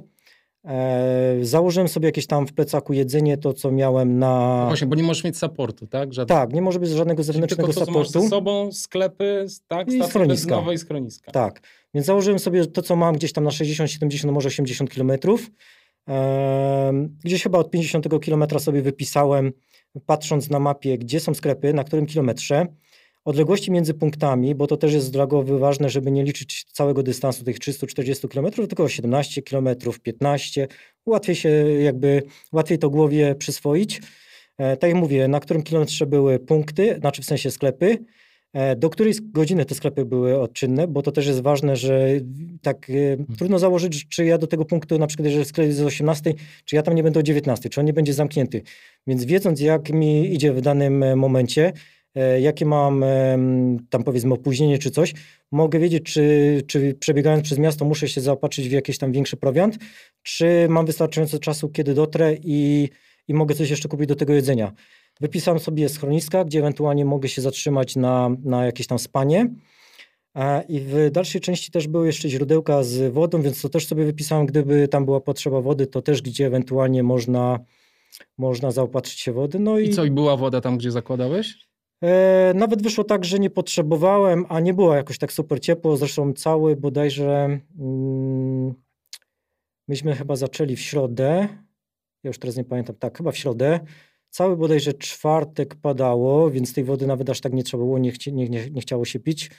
założyłem 1.42 1.88
sobie 1.88 2.08
jakieś 2.08 2.26
tam 2.26 2.46
w 2.46 2.52
plecaku 2.52 2.92
jedzenie, 2.92 3.36
to 3.36 3.52
co 3.52 3.70
miałem 3.70 4.18
na. 4.18 4.58
No 4.60 4.66
właśnie, 4.66 4.86
bo 4.86 4.96
nie 4.96 5.02
możesz 5.02 5.24
mieć 5.24 5.38
supportu, 5.38 5.86
tak? 5.86 6.12
Żadne... 6.12 6.34
Tak, 6.34 6.52
nie 6.52 6.62
może 6.62 6.80
być 6.80 6.90
żadnego 6.90 7.22
zewnętrznego 7.22 7.72
Czyli 7.72 7.74
tylko 7.74 7.86
to, 7.86 7.92
supportu. 7.92 8.22
ze 8.22 8.28
sobą 8.28 8.72
sklepy, 8.72 9.46
tak? 9.68 9.92
I 9.92 10.04
schroniska. 10.04 10.56
Nowe 10.56 10.78
schroniska. 10.78 11.32
Tak, 11.32 11.60
więc 11.94 12.06
założyłem 12.06 12.38
sobie 12.38 12.66
to, 12.66 12.82
co 12.82 12.96
mam 12.96 13.14
gdzieś 13.14 13.32
tam 13.32 13.44
na 13.44 13.50
60, 13.50 13.90
70, 13.90 14.34
może 14.34 14.48
80 14.48 14.90
kilometrów. 14.90 15.50
Gdzieś 17.24 17.42
chyba 17.42 17.58
od 17.58 17.70
50 17.70 18.20
kilometra 18.22 18.58
sobie 18.58 18.82
wypisałem, 18.82 19.52
patrząc 20.06 20.50
na 20.50 20.58
mapie, 20.58 20.98
gdzie 20.98 21.20
są 21.20 21.34
sklepy, 21.34 21.72
na 21.74 21.84
którym 21.84 22.06
kilometrze. 22.06 22.66
Odległości 23.28 23.70
między 23.70 23.94
punktami, 23.94 24.54
bo 24.54 24.66
to 24.66 24.76
też 24.76 24.92
jest 24.92 25.12
drogowy 25.12 25.58
ważne, 25.58 25.90
żeby 25.90 26.10
nie 26.10 26.24
liczyć 26.24 26.64
całego 26.64 27.02
dystansu 27.02 27.44
tych 27.44 27.58
340 27.58 28.28
km, 28.28 28.50
tylko 28.50 28.88
17 28.88 29.42
km, 29.42 29.68
15. 30.02 30.68
Łatwiej 31.06 31.36
się 31.36 31.48
jakby, 31.80 32.22
łatwiej 32.52 32.78
to 32.78 32.90
głowie 32.90 33.34
przyswoić. 33.34 34.00
E, 34.58 34.76
tak 34.76 34.90
jak 34.90 35.00
mówię, 35.00 35.28
na 35.28 35.40
którym 35.40 35.62
kilometrze 35.62 36.06
były 36.06 36.38
punkty, 36.38 36.96
znaczy 37.00 37.22
w 37.22 37.24
sensie 37.24 37.50
sklepy, 37.50 37.98
e, 38.52 38.76
do 38.76 38.90
której 38.90 39.14
godziny 39.22 39.64
te 39.64 39.74
sklepy 39.74 40.04
były 40.04 40.40
odczynne, 40.40 40.88
bo 40.88 41.02
to 41.02 41.12
też 41.12 41.26
jest 41.26 41.40
ważne, 41.40 41.76
że 41.76 42.08
tak 42.62 42.86
hmm. 42.86 43.26
trudno 43.38 43.58
założyć, 43.58 44.08
czy 44.08 44.24
ja 44.24 44.38
do 44.38 44.46
tego 44.46 44.64
punktu, 44.64 44.98
na 44.98 45.06
przykład 45.06 45.26
jeżeli 45.26 45.44
sklep 45.44 45.66
jest 45.66 45.80
o 45.80 45.86
18, 45.86 46.34
czy 46.64 46.76
ja 46.76 46.82
tam 46.82 46.94
nie 46.94 47.02
będę 47.02 47.20
o 47.20 47.22
19, 47.22 47.68
czy 47.68 47.80
on 47.80 47.86
nie 47.86 47.92
będzie 47.92 48.12
zamknięty. 48.12 48.62
Więc 49.06 49.24
wiedząc 49.24 49.60
jak 49.60 49.90
mi 49.92 50.34
idzie 50.34 50.52
w 50.52 50.60
danym 50.60 51.18
momencie, 51.18 51.72
jakie 52.40 52.66
mam 52.66 53.04
tam 53.90 54.04
powiedzmy 54.04 54.34
opóźnienie 54.34 54.78
czy 54.78 54.90
coś, 54.90 55.14
mogę 55.52 55.78
wiedzieć, 55.78 56.02
czy, 56.04 56.62
czy 56.66 56.94
przebiegając 56.94 57.44
przez 57.44 57.58
miasto 57.58 57.84
muszę 57.84 58.08
się 58.08 58.20
zaopatrzyć 58.20 58.68
w 58.68 58.72
jakiś 58.72 58.98
tam 58.98 59.12
większy 59.12 59.36
prowiant, 59.36 59.78
czy 60.22 60.66
mam 60.68 60.86
wystarczająco 60.86 61.38
czasu, 61.38 61.68
kiedy 61.68 61.94
dotrę 61.94 62.34
i, 62.42 62.88
i 63.28 63.34
mogę 63.34 63.54
coś 63.54 63.70
jeszcze 63.70 63.88
kupić 63.88 64.08
do 64.08 64.16
tego 64.16 64.34
jedzenia. 64.34 64.72
Wypisałem 65.20 65.60
sobie 65.60 65.88
schroniska, 65.88 66.44
gdzie 66.44 66.58
ewentualnie 66.58 67.04
mogę 67.04 67.28
się 67.28 67.42
zatrzymać 67.42 67.96
na, 67.96 68.30
na 68.44 68.66
jakieś 68.66 68.86
tam 68.86 68.98
spanie. 68.98 69.50
E, 70.34 70.62
I 70.68 70.80
w 70.80 71.10
dalszej 71.10 71.40
części 71.40 71.70
też 71.70 71.88
były 71.88 72.06
jeszcze 72.06 72.28
źródełka 72.28 72.82
z 72.82 73.12
wodą, 73.12 73.42
więc 73.42 73.62
to 73.62 73.68
też 73.68 73.86
sobie 73.86 74.04
wypisałem, 74.04 74.46
gdyby 74.46 74.88
tam 74.88 75.04
była 75.04 75.20
potrzeba 75.20 75.60
wody, 75.60 75.86
to 75.86 76.02
też 76.02 76.22
gdzie 76.22 76.46
ewentualnie 76.46 77.02
można, 77.02 77.58
można 78.38 78.70
zaopatrzyć 78.70 79.20
się 79.20 79.32
wody. 79.32 79.58
No 79.58 79.78
i, 79.78 79.88
I 79.88 79.94
co, 79.94 80.04
i 80.04 80.10
była 80.10 80.36
woda 80.36 80.60
tam, 80.60 80.78
gdzie 80.78 80.90
zakładałeś? 80.90 81.67
E, 82.02 82.52
nawet 82.54 82.82
wyszło 82.82 83.04
tak, 83.04 83.24
że 83.24 83.38
nie 83.38 83.50
potrzebowałem, 83.50 84.46
a 84.48 84.60
nie 84.60 84.74
było 84.74 84.94
jakoś 84.94 85.18
tak 85.18 85.32
super 85.32 85.60
ciepło. 85.60 85.96
Zresztą 85.96 86.32
cały 86.32 86.76
bodajże 86.76 87.60
mm, 87.78 88.74
myśmy 89.88 90.14
chyba 90.14 90.36
zaczęli 90.36 90.76
w 90.76 90.80
środę. 90.80 91.48
Ja 92.24 92.28
już 92.28 92.38
teraz 92.38 92.56
nie 92.56 92.64
pamiętam, 92.64 92.96
tak, 92.96 93.16
chyba 93.16 93.32
w 93.32 93.36
środę. 93.36 93.80
Cały 94.30 94.56
bodajże 94.56 94.94
czwartek 94.94 95.74
padało, 95.74 96.50
więc 96.50 96.74
tej 96.74 96.84
wody 96.84 97.06
nawet 97.06 97.30
aż 97.30 97.40
tak 97.40 97.52
nie 97.52 97.62
trzeba 97.62 97.84
było, 97.84 97.98
nie, 97.98 98.12
chci, 98.12 98.32
nie, 98.32 98.48
nie, 98.48 98.70
nie 98.70 98.80
chciało 98.80 99.04
się 99.04 99.20
pić. 99.20 99.50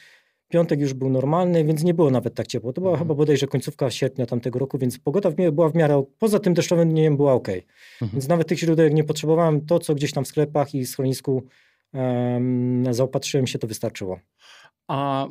Piątek 0.47 0.79
już 0.79 0.93
był 0.93 1.09
normalny, 1.09 1.65
więc 1.65 1.83
nie 1.83 1.93
było 1.93 2.11
nawet 2.11 2.35
tak 2.35 2.47
ciepło. 2.47 2.73
To 2.73 2.81
była 2.81 2.91
mhm. 2.91 3.05
chyba 3.07 3.15
bodajże 3.15 3.47
końcówka 3.47 3.91
sierpnia 3.91 4.25
tamtego 4.25 4.59
roku, 4.59 4.77
więc 4.77 4.99
pogoda 4.99 5.29
w 5.29 5.35
była 5.51 5.69
w 5.69 5.75
miarę, 5.75 6.03
poza 6.19 6.39
tym 6.39 6.53
deszczowym 6.53 6.89
dniem 6.89 7.17
była 7.17 7.33
ok. 7.33 7.47
Mhm. 7.47 8.11
Więc 8.13 8.27
nawet 8.27 8.47
tych 8.47 8.59
źródeł 8.59 8.89
nie 8.89 9.03
potrzebowałem. 9.03 9.65
To, 9.65 9.79
co 9.79 9.95
gdzieś 9.95 10.11
tam 10.11 10.23
w 10.23 10.27
sklepach 10.27 10.75
i 10.75 10.85
schronisku 10.85 11.43
zaopatrzyłem 12.91 13.47
się, 13.47 13.59
to 13.59 13.67
wystarczyło. 13.67 14.19
A 14.87 15.27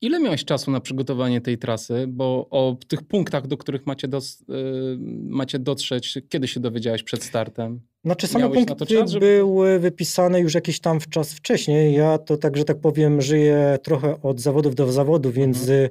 ile 0.00 0.20
miałeś 0.20 0.44
czasu 0.44 0.70
na 0.70 0.80
przygotowanie 0.80 1.40
tej 1.40 1.58
trasy? 1.58 2.04
Bo 2.08 2.46
o 2.50 2.76
tych 2.88 3.02
punktach, 3.02 3.46
do 3.46 3.56
których 3.56 3.86
macie, 3.86 4.08
do, 4.08 4.20
yy, 4.48 4.98
macie 5.22 5.58
dotrzeć, 5.58 6.18
kiedy 6.28 6.48
się 6.48 6.60
dowiedziałeś 6.60 7.02
przed 7.02 7.22
startem? 7.24 7.80
Znaczy 8.04 8.26
same 8.26 8.44
Miałeś 8.44 8.66
punkty 8.66 8.86
czas, 8.86 9.10
żeby... 9.10 9.26
były 9.26 9.78
wypisane 9.78 10.40
już 10.40 10.54
jakiś 10.54 10.80
tam 10.80 11.00
w 11.00 11.08
czas 11.08 11.32
wcześniej. 11.32 11.94
Ja 11.94 12.18
to 12.18 12.36
tak, 12.36 12.56
że 12.56 12.64
tak 12.64 12.80
powiem, 12.80 13.22
żyję 13.22 13.78
trochę 13.82 14.22
od 14.22 14.40
zawodów 14.40 14.74
do 14.74 14.92
zawodu, 14.92 15.30
więc 15.30 15.60
mhm. 15.60 15.88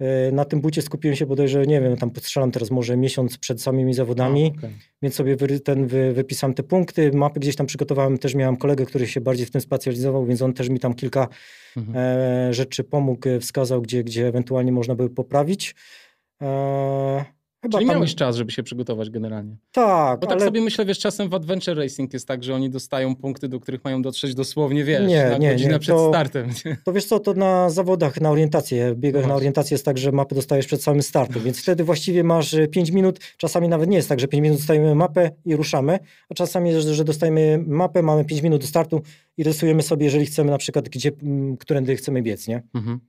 E, 0.00 0.32
na 0.32 0.44
tym 0.44 0.60
bucie 0.60 0.82
skupiłem 0.82 1.16
się 1.16 1.26
bodajże, 1.26 1.66
nie 1.66 1.80
wiem, 1.80 1.96
tam 1.96 2.10
postrzelam 2.10 2.50
teraz 2.50 2.70
może 2.70 2.96
miesiąc 2.96 3.38
przed 3.38 3.62
samymi 3.62 3.94
zawodami, 3.94 4.52
okay. 4.58 4.70
więc 5.02 5.14
sobie 5.14 5.36
wy, 5.36 5.60
ten 5.60 5.86
wy, 5.86 6.12
wypisałem 6.12 6.54
te 6.54 6.62
punkty, 6.62 7.12
mapy 7.12 7.40
gdzieś 7.40 7.56
tam 7.56 7.66
przygotowałem, 7.66 8.18
też 8.18 8.34
miałem 8.34 8.56
kolegę, 8.56 8.86
który 8.86 9.06
się 9.06 9.20
bardziej 9.20 9.46
w 9.46 9.50
tym 9.50 9.60
specjalizował, 9.60 10.26
więc 10.26 10.42
on 10.42 10.52
też 10.52 10.68
mi 10.68 10.80
tam 10.80 10.94
kilka 10.94 11.28
mhm. 11.76 11.96
e, 11.96 12.54
rzeczy 12.54 12.84
pomógł, 12.84 13.28
wskazał, 13.40 13.82
gdzie, 13.82 14.04
gdzie 14.04 14.28
ewentualnie 14.28 14.72
można 14.72 14.94
by 14.94 15.10
poprawić. 15.10 15.74
E, 16.42 17.35
Chyba 17.66 17.78
Czyli 17.78 17.88
tam... 17.88 17.96
miałeś 17.96 18.14
czas, 18.14 18.36
żeby 18.36 18.52
się 18.52 18.62
przygotować 18.62 19.10
generalnie. 19.10 19.56
Tak, 19.72 20.20
Bo 20.20 20.26
tak 20.26 20.36
ale... 20.36 20.46
sobie 20.46 20.60
myślę, 20.60 20.84
wiesz, 20.84 20.98
czasem 20.98 21.28
w 21.28 21.34
Adventure 21.34 21.78
Racing 21.78 22.12
jest 22.12 22.28
tak, 22.28 22.44
że 22.44 22.54
oni 22.54 22.70
dostają 22.70 23.16
punkty, 23.16 23.48
do 23.48 23.60
których 23.60 23.84
mają 23.84 24.02
dotrzeć 24.02 24.34
dosłownie, 24.34 24.84
wiesz, 24.84 25.08
nie, 25.08 25.24
na 25.24 25.38
nie, 25.38 25.50
godzinę 25.50 25.72
nie. 25.72 25.78
przed 25.78 25.96
to, 25.96 26.08
startem. 26.08 26.50
To 26.84 26.92
wiesz 26.92 27.04
co, 27.04 27.20
to 27.20 27.34
na 27.34 27.70
zawodach, 27.70 28.20
na 28.20 28.30
orientację, 28.30 28.94
biegach 28.94 29.22
no 29.22 29.28
na 29.28 29.34
orientację 29.34 29.74
jest 29.74 29.84
tak, 29.84 29.98
że 29.98 30.12
mapy 30.12 30.34
dostajesz 30.34 30.66
przed 30.66 30.82
samym 30.82 31.02
startem, 31.02 31.42
więc 31.42 31.62
wtedy 31.62 31.84
właściwie 31.84 32.24
masz 32.24 32.56
5 32.70 32.90
minut, 32.90 33.18
czasami 33.36 33.68
nawet 33.68 33.90
nie 33.90 33.96
jest 33.96 34.08
tak, 34.08 34.20
że 34.20 34.28
5 34.28 34.42
minut 34.42 34.58
dostajemy 34.58 34.94
mapę 34.94 35.30
i 35.44 35.56
ruszamy, 35.56 35.98
a 36.28 36.34
czasami 36.34 36.70
jest, 36.70 36.88
że 36.88 37.04
dostajemy 37.04 37.64
mapę, 37.66 38.02
mamy 38.02 38.24
5 38.24 38.42
minut 38.42 38.60
do 38.60 38.66
startu 38.66 39.02
i 39.36 39.42
rysujemy 39.42 39.82
sobie, 39.82 40.04
jeżeli 40.04 40.26
chcemy 40.26 40.50
na 40.50 40.58
przykład, 40.58 40.88
gdzie, 40.88 41.12
którędy 41.58 41.96
chcemy 41.96 42.22
biec, 42.22 42.48
nie? 42.48 42.62
Mhm. 42.74 43.00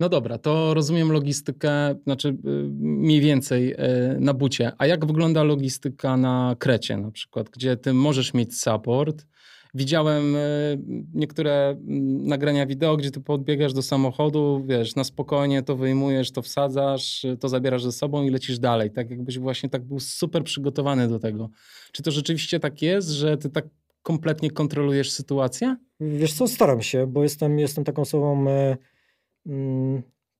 No 0.00 0.08
dobra, 0.08 0.38
to 0.38 0.74
rozumiem 0.74 1.12
logistykę, 1.12 1.94
znaczy 2.04 2.28
y, 2.28 2.34
mniej 2.80 3.20
więcej 3.20 3.72
y, 3.72 3.76
na 4.20 4.34
bucie. 4.34 4.72
A 4.78 4.86
jak 4.86 5.06
wygląda 5.06 5.42
logistyka 5.42 6.16
na 6.16 6.56
Krecie 6.58 6.96
na 6.96 7.10
przykład, 7.10 7.50
gdzie 7.50 7.76
ty 7.76 7.92
możesz 7.92 8.34
mieć 8.34 8.60
support? 8.60 9.26
Widziałem 9.74 10.36
y, 10.36 10.78
niektóre 11.14 11.68
mm, 11.68 12.26
nagrania 12.26 12.66
wideo, 12.66 12.96
gdzie 12.96 13.10
ty 13.10 13.20
podbiegasz 13.20 13.72
do 13.72 13.82
samochodu, 13.82 14.64
wiesz, 14.66 14.94
na 14.94 15.04
spokojnie 15.04 15.62
to 15.62 15.76
wyjmujesz, 15.76 16.30
to 16.32 16.42
wsadzasz, 16.42 17.26
to 17.40 17.48
zabierasz 17.48 17.82
ze 17.82 17.92
sobą 17.92 18.22
i 18.22 18.30
lecisz 18.30 18.58
dalej. 18.58 18.90
Tak 18.90 19.10
jakbyś 19.10 19.38
właśnie 19.38 19.68
tak 19.68 19.84
był 19.84 20.00
super 20.00 20.44
przygotowany 20.44 21.08
do 21.08 21.18
tego. 21.18 21.50
Czy 21.92 22.02
to 22.02 22.10
rzeczywiście 22.10 22.60
tak 22.60 22.82
jest, 22.82 23.08
że 23.08 23.36
ty 23.36 23.50
tak 23.50 23.64
kompletnie 24.02 24.50
kontrolujesz 24.50 25.10
sytuację? 25.10 25.76
Wiesz 26.00 26.32
co, 26.32 26.48
staram 26.48 26.82
się, 26.82 27.06
bo 27.06 27.22
jestem, 27.22 27.58
jestem 27.58 27.84
taką 27.84 28.02
osobą 28.02 28.32
mm, 28.40 28.76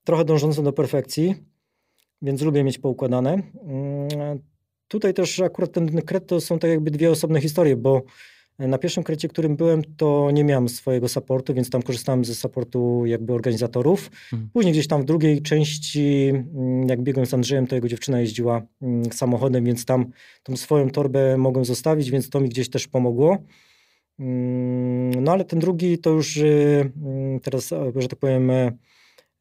trochę 0.05 0.25
dążącą 0.25 0.65
do 0.65 0.73
perfekcji, 0.73 1.35
więc 2.23 2.43
lubię 2.43 2.65
mieć 2.65 2.79
poukładane. 2.79 3.33
Mm, 3.33 4.41
tutaj 4.89 5.15
też 5.15 5.41
akurat 5.41 5.73
ten 5.73 6.03
kret 6.03 6.27
to 6.27 6.41
są 6.41 6.59
tak 6.59 6.71
jakby 6.71 6.91
dwie 6.91 7.11
osobne 7.11 7.41
historie, 7.41 7.77
bo 7.77 8.03
na 8.59 8.79
pierwszym 8.79 9.03
krecie, 9.05 9.29
którym 9.29 9.57
byłem, 9.57 9.83
to 9.97 10.31
nie 10.31 10.45
miałem 10.45 10.69
swojego 10.69 11.09
supportu, 11.09 11.55
więc 11.55 11.71
tam 11.71 11.83
korzystałem 11.83 12.25
ze 12.25 12.35
supportu 12.35 13.07
jakby 13.07 13.33
organizatorów. 13.33 14.11
Hmm. 14.31 14.51
Później 14.53 14.73
gdzieś 14.73 14.87
tam 14.89 15.03
w 15.03 15.05
drugiej 15.05 15.43
części, 15.43 16.29
mm, 16.29 16.89
jak 16.89 17.03
biegłem 17.03 17.27
z 17.27 17.35
Andrzejem, 17.35 17.67
to 17.67 17.75
jego 17.75 17.89
dziewczyna 17.89 18.21
jeździła 18.21 18.63
mm, 18.83 19.13
samochodem, 19.13 19.65
więc 19.65 19.85
tam 19.85 20.07
tą 20.43 20.57
swoją 20.57 20.91
torbę 20.91 21.37
mogłem 21.37 21.65
zostawić, 21.65 22.11
więc 22.11 22.31
to 22.31 22.41
mi 22.41 22.49
gdzieś 22.49 22.71
też 22.71 22.89
pomogło. 22.89 23.39
Mm, 24.19 25.25
no 25.25 25.33
ale 25.33 25.45
ten 25.45 25.59
drugi 25.59 25.99
to 25.99 26.11
już 26.11 26.37
y, 26.37 26.91
teraz, 27.43 27.75
że 27.97 28.09
tak 28.09 28.19
powiem, 28.19 28.51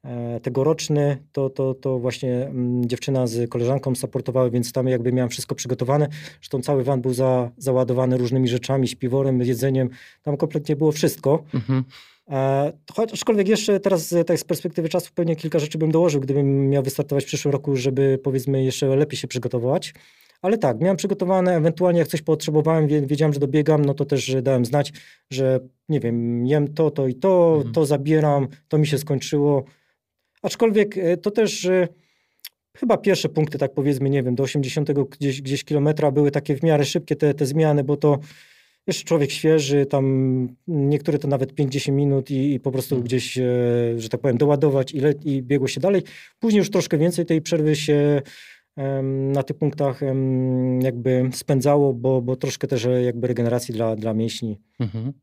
E, 0.08 0.40
tegoroczny, 0.40 1.18
to, 1.32 1.50
to, 1.50 1.74
to 1.74 2.00
właśnie 2.00 2.34
mm, 2.34 2.90
dziewczyna 2.90 3.28
z 3.28 3.50
koleżanką 3.50 3.96
supportowały, 3.96 4.52
więc 4.52 4.72
tam 4.72 4.88
jakby 4.88 5.14
miałem 5.14 5.30
wszystko 5.30 5.56
przygotowane. 5.56 6.08
Zresztą 6.36 6.62
cały 6.62 6.84
van 6.84 7.02
był 7.02 7.14
za, 7.14 7.52
załadowany 7.58 8.18
różnymi 8.18 8.48
rzeczami, 8.48 8.88
śpiworem, 8.88 9.42
jedzeniem. 9.42 9.90
Tam 10.24 10.38
kompletnie 10.38 10.76
było 10.76 10.92
wszystko. 10.92 11.44
Mhm. 11.54 11.84
E, 12.30 12.74
aczkolwiek 13.14 13.48
jeszcze 13.48 13.80
teraz 13.80 14.16
tak 14.28 14.40
z 14.40 14.44
perspektywy 14.44 14.90
czasu 14.90 15.12
pewnie 15.16 15.36
kilka 15.36 15.60
rzeczy 15.60 15.78
bym 15.78 15.92
dołożył, 15.92 16.22
gdybym 16.22 16.70
miał 16.70 16.84
wystartować 16.84 17.24
w 17.24 17.28
przyszłym 17.28 17.52
roku, 17.52 17.76
żeby 17.76 18.20
powiedzmy 18.24 18.64
jeszcze 18.64 18.96
lepiej 18.96 19.18
się 19.18 19.28
przygotować. 19.28 19.94
Ale 20.42 20.58
tak, 20.58 20.80
miałem 20.80 20.98
przygotowane, 20.98 21.56
ewentualnie 21.56 22.00
jak 22.00 22.08
coś 22.08 22.22
potrzebowałem, 22.22 22.88
wiedziałem, 22.88 23.34
że 23.34 23.40
dobiegam, 23.40 23.86
no 23.86 23.94
to 23.94 24.06
też 24.06 24.36
dałem 24.42 24.66
znać, 24.66 24.94
że 25.30 25.60
nie 25.90 26.00
wiem, 26.00 26.46
jem 26.46 26.74
to, 26.74 26.92
to 26.92 27.08
i 27.08 27.16
to, 27.16 27.54
mhm. 27.56 27.74
to 27.74 27.86
zabieram, 27.86 28.48
to 28.68 28.78
mi 28.78 28.88
się 28.88 28.98
skończyło, 28.98 29.64
Aczkolwiek 30.42 30.98
e, 30.98 31.18
to 31.18 31.32
też 31.32 31.66
e, 31.66 31.88
chyba 32.78 32.98
pierwsze 32.98 33.30
punkty, 33.30 33.58
tak 33.58 33.74
powiedzmy, 33.74 34.10
nie 34.10 34.24
wiem, 34.24 34.36
do 34.36 34.44
80 34.44 34.92
gdzieś, 34.92 35.42
gdzieś 35.42 35.64
kilometra 35.64 36.12
były 36.12 36.32
takie 36.32 36.56
w 36.56 36.64
miarę 36.64 36.86
szybkie 36.86 37.16
te, 37.16 37.34
te 37.34 37.46
zmiany, 37.46 37.84
bo 37.84 37.98
to 37.98 38.20
jeszcze 38.88 39.04
człowiek 39.04 39.32
świeży, 39.32 39.86
tam 39.86 40.48
niektóre 40.68 41.20
to 41.20 41.28
nawet 41.28 41.54
5-10 41.54 41.92
minut 41.92 42.32
i, 42.32 42.54
i, 42.54 42.60
po 42.60 42.72
prostu 42.72 42.90
hmm. 42.90 43.06
gdzieś, 43.06 43.38
e, 43.38 43.44
że 43.98 44.10
tak 44.10 44.22
powiem, 44.22 44.38
doładować 44.38 44.94
i, 44.94 45.02
i 45.26 45.44
biegło 45.44 45.68
się 45.68 45.80
dalej. 45.80 46.02
Później 46.40 46.60
już 46.60 46.70
troszkę 46.72 46.98
więcej 46.98 47.26
tej 47.26 47.42
przerwy 47.42 47.76
się 47.76 48.22
na 49.34 49.44
tych 49.44 49.58
punktach 49.58 50.00
jakby 50.82 51.30
spędzało, 51.34 51.94
bo, 51.94 52.22
bo 52.22 52.36
troszkę 52.36 52.68
też 52.68 52.88
jakby 53.04 53.28
regeneracji 53.28 53.74
dla, 53.74 53.96
dla 53.96 54.14
mięśni. 54.14 54.60
Mhm 54.80 55.14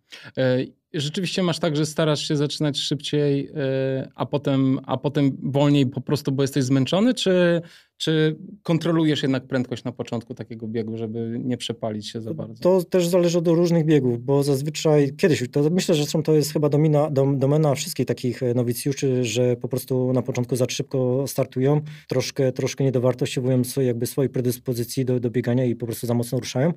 rzeczywiście 0.94 1.42
masz 1.42 1.59
tak, 1.59 1.76
że 1.76 1.87
starasz 1.87 2.28
się 2.28 2.37
zaczynać 2.37 2.78
szybciej, 2.78 3.50
e, 3.57 4.09
a 4.14 4.26
potem, 4.26 4.80
a 4.87 4.96
potem 4.96 5.37
wolniej 5.42 5.87
po 5.87 6.00
prostu, 6.00 6.33
bo 6.33 6.42
jesteś 6.42 6.64
zmęczony, 6.64 7.14
czy, 7.14 7.62
czy 7.96 8.37
kontrolujesz 8.62 9.22
jednak 9.22 9.46
prędkość 9.46 9.85
na 9.85 9.92
początku 9.92 10.35
takiego 10.35 10.68
biegu, 10.68 10.96
żeby 10.98 11.40
nie 11.44 11.57
przepalić 11.57 12.09
się 12.09 12.20
za 12.20 12.35
bardzo? 12.35 12.62
To 12.62 12.85
też 12.85 13.07
zależy 13.07 13.38
od 13.38 13.48
różnych 13.48 13.85
biegów, 13.85 14.24
bo 14.24 14.42
zazwyczaj 14.42 15.16
kiedyś, 15.16 15.44
to 15.52 15.70
myślę, 15.70 15.94
że 15.94 16.04
to 16.24 16.35
jest 16.35 16.52
chyba 16.52 16.68
domina, 16.68 17.11
dom, 17.11 17.38
domena 17.38 17.74
wszystkich 17.74 18.07
takich 18.07 18.42
e, 18.42 18.54
nowicjuszy, 18.54 19.24
że 19.24 19.57
po 19.57 19.68
prostu 19.68 20.12
na 20.12 20.22
początku 20.22 20.57
za 20.57 20.66
szybko 20.68 21.24
startują, 21.26 21.80
troszkę, 22.09 22.52
troszkę 22.52 22.85
nie 22.85 22.92
dowartościowują 22.92 23.64
swoje, 23.64 23.87
jakby 23.87 24.07
swojej 24.07 24.30
predyspozycji 24.30 25.04
do, 25.04 25.20
do 25.20 25.30
biegania 25.30 25.64
i 25.64 25.76
po 25.76 25.87
prostu 25.87 26.07
za 26.07 26.14
mocno 26.14 26.40
ruszają. 26.40 26.72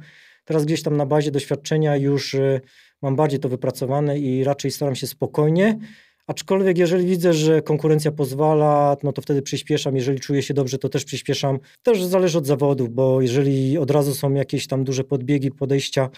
Teraz 0.47 0.65
gdzieś 0.65 0.83
tam 0.83 0.97
na 0.97 1.05
bazie 1.05 1.31
doświadczenia 1.31 1.95
już 1.95 2.35
e, 2.35 2.61
mam 3.01 3.15
bardziej 3.15 3.39
to 3.39 3.49
wypracowane 3.49 4.19
i 4.19 4.43
raczej 4.43 4.71
staram 4.71 4.95
się 4.95 5.07
spokojnie. 5.07 5.79
Aczkolwiek 6.27 6.77
jeżeli 6.77 7.05
widzę, 7.05 7.33
że 7.33 7.61
konkurencja 7.61 8.11
pozwala, 8.11 8.97
no 9.03 9.13
to 9.13 9.21
wtedy 9.21 9.41
przyspieszam. 9.41 9.95
Jeżeli 9.95 10.19
czuję 10.19 10.41
się 10.43 10.53
dobrze, 10.53 10.77
to 10.77 10.89
też 10.89 11.05
przyspieszam. 11.05 11.59
Też 11.83 12.03
zależy 12.03 12.37
od 12.37 12.47
zawodów, 12.47 12.89
bo 12.89 13.21
jeżeli 13.21 13.77
od 13.77 13.91
razu 13.91 14.15
są 14.15 14.33
jakieś 14.33 14.67
tam 14.67 14.83
duże 14.83 15.03
podbiegi, 15.03 15.51
podejścia, 15.51 16.09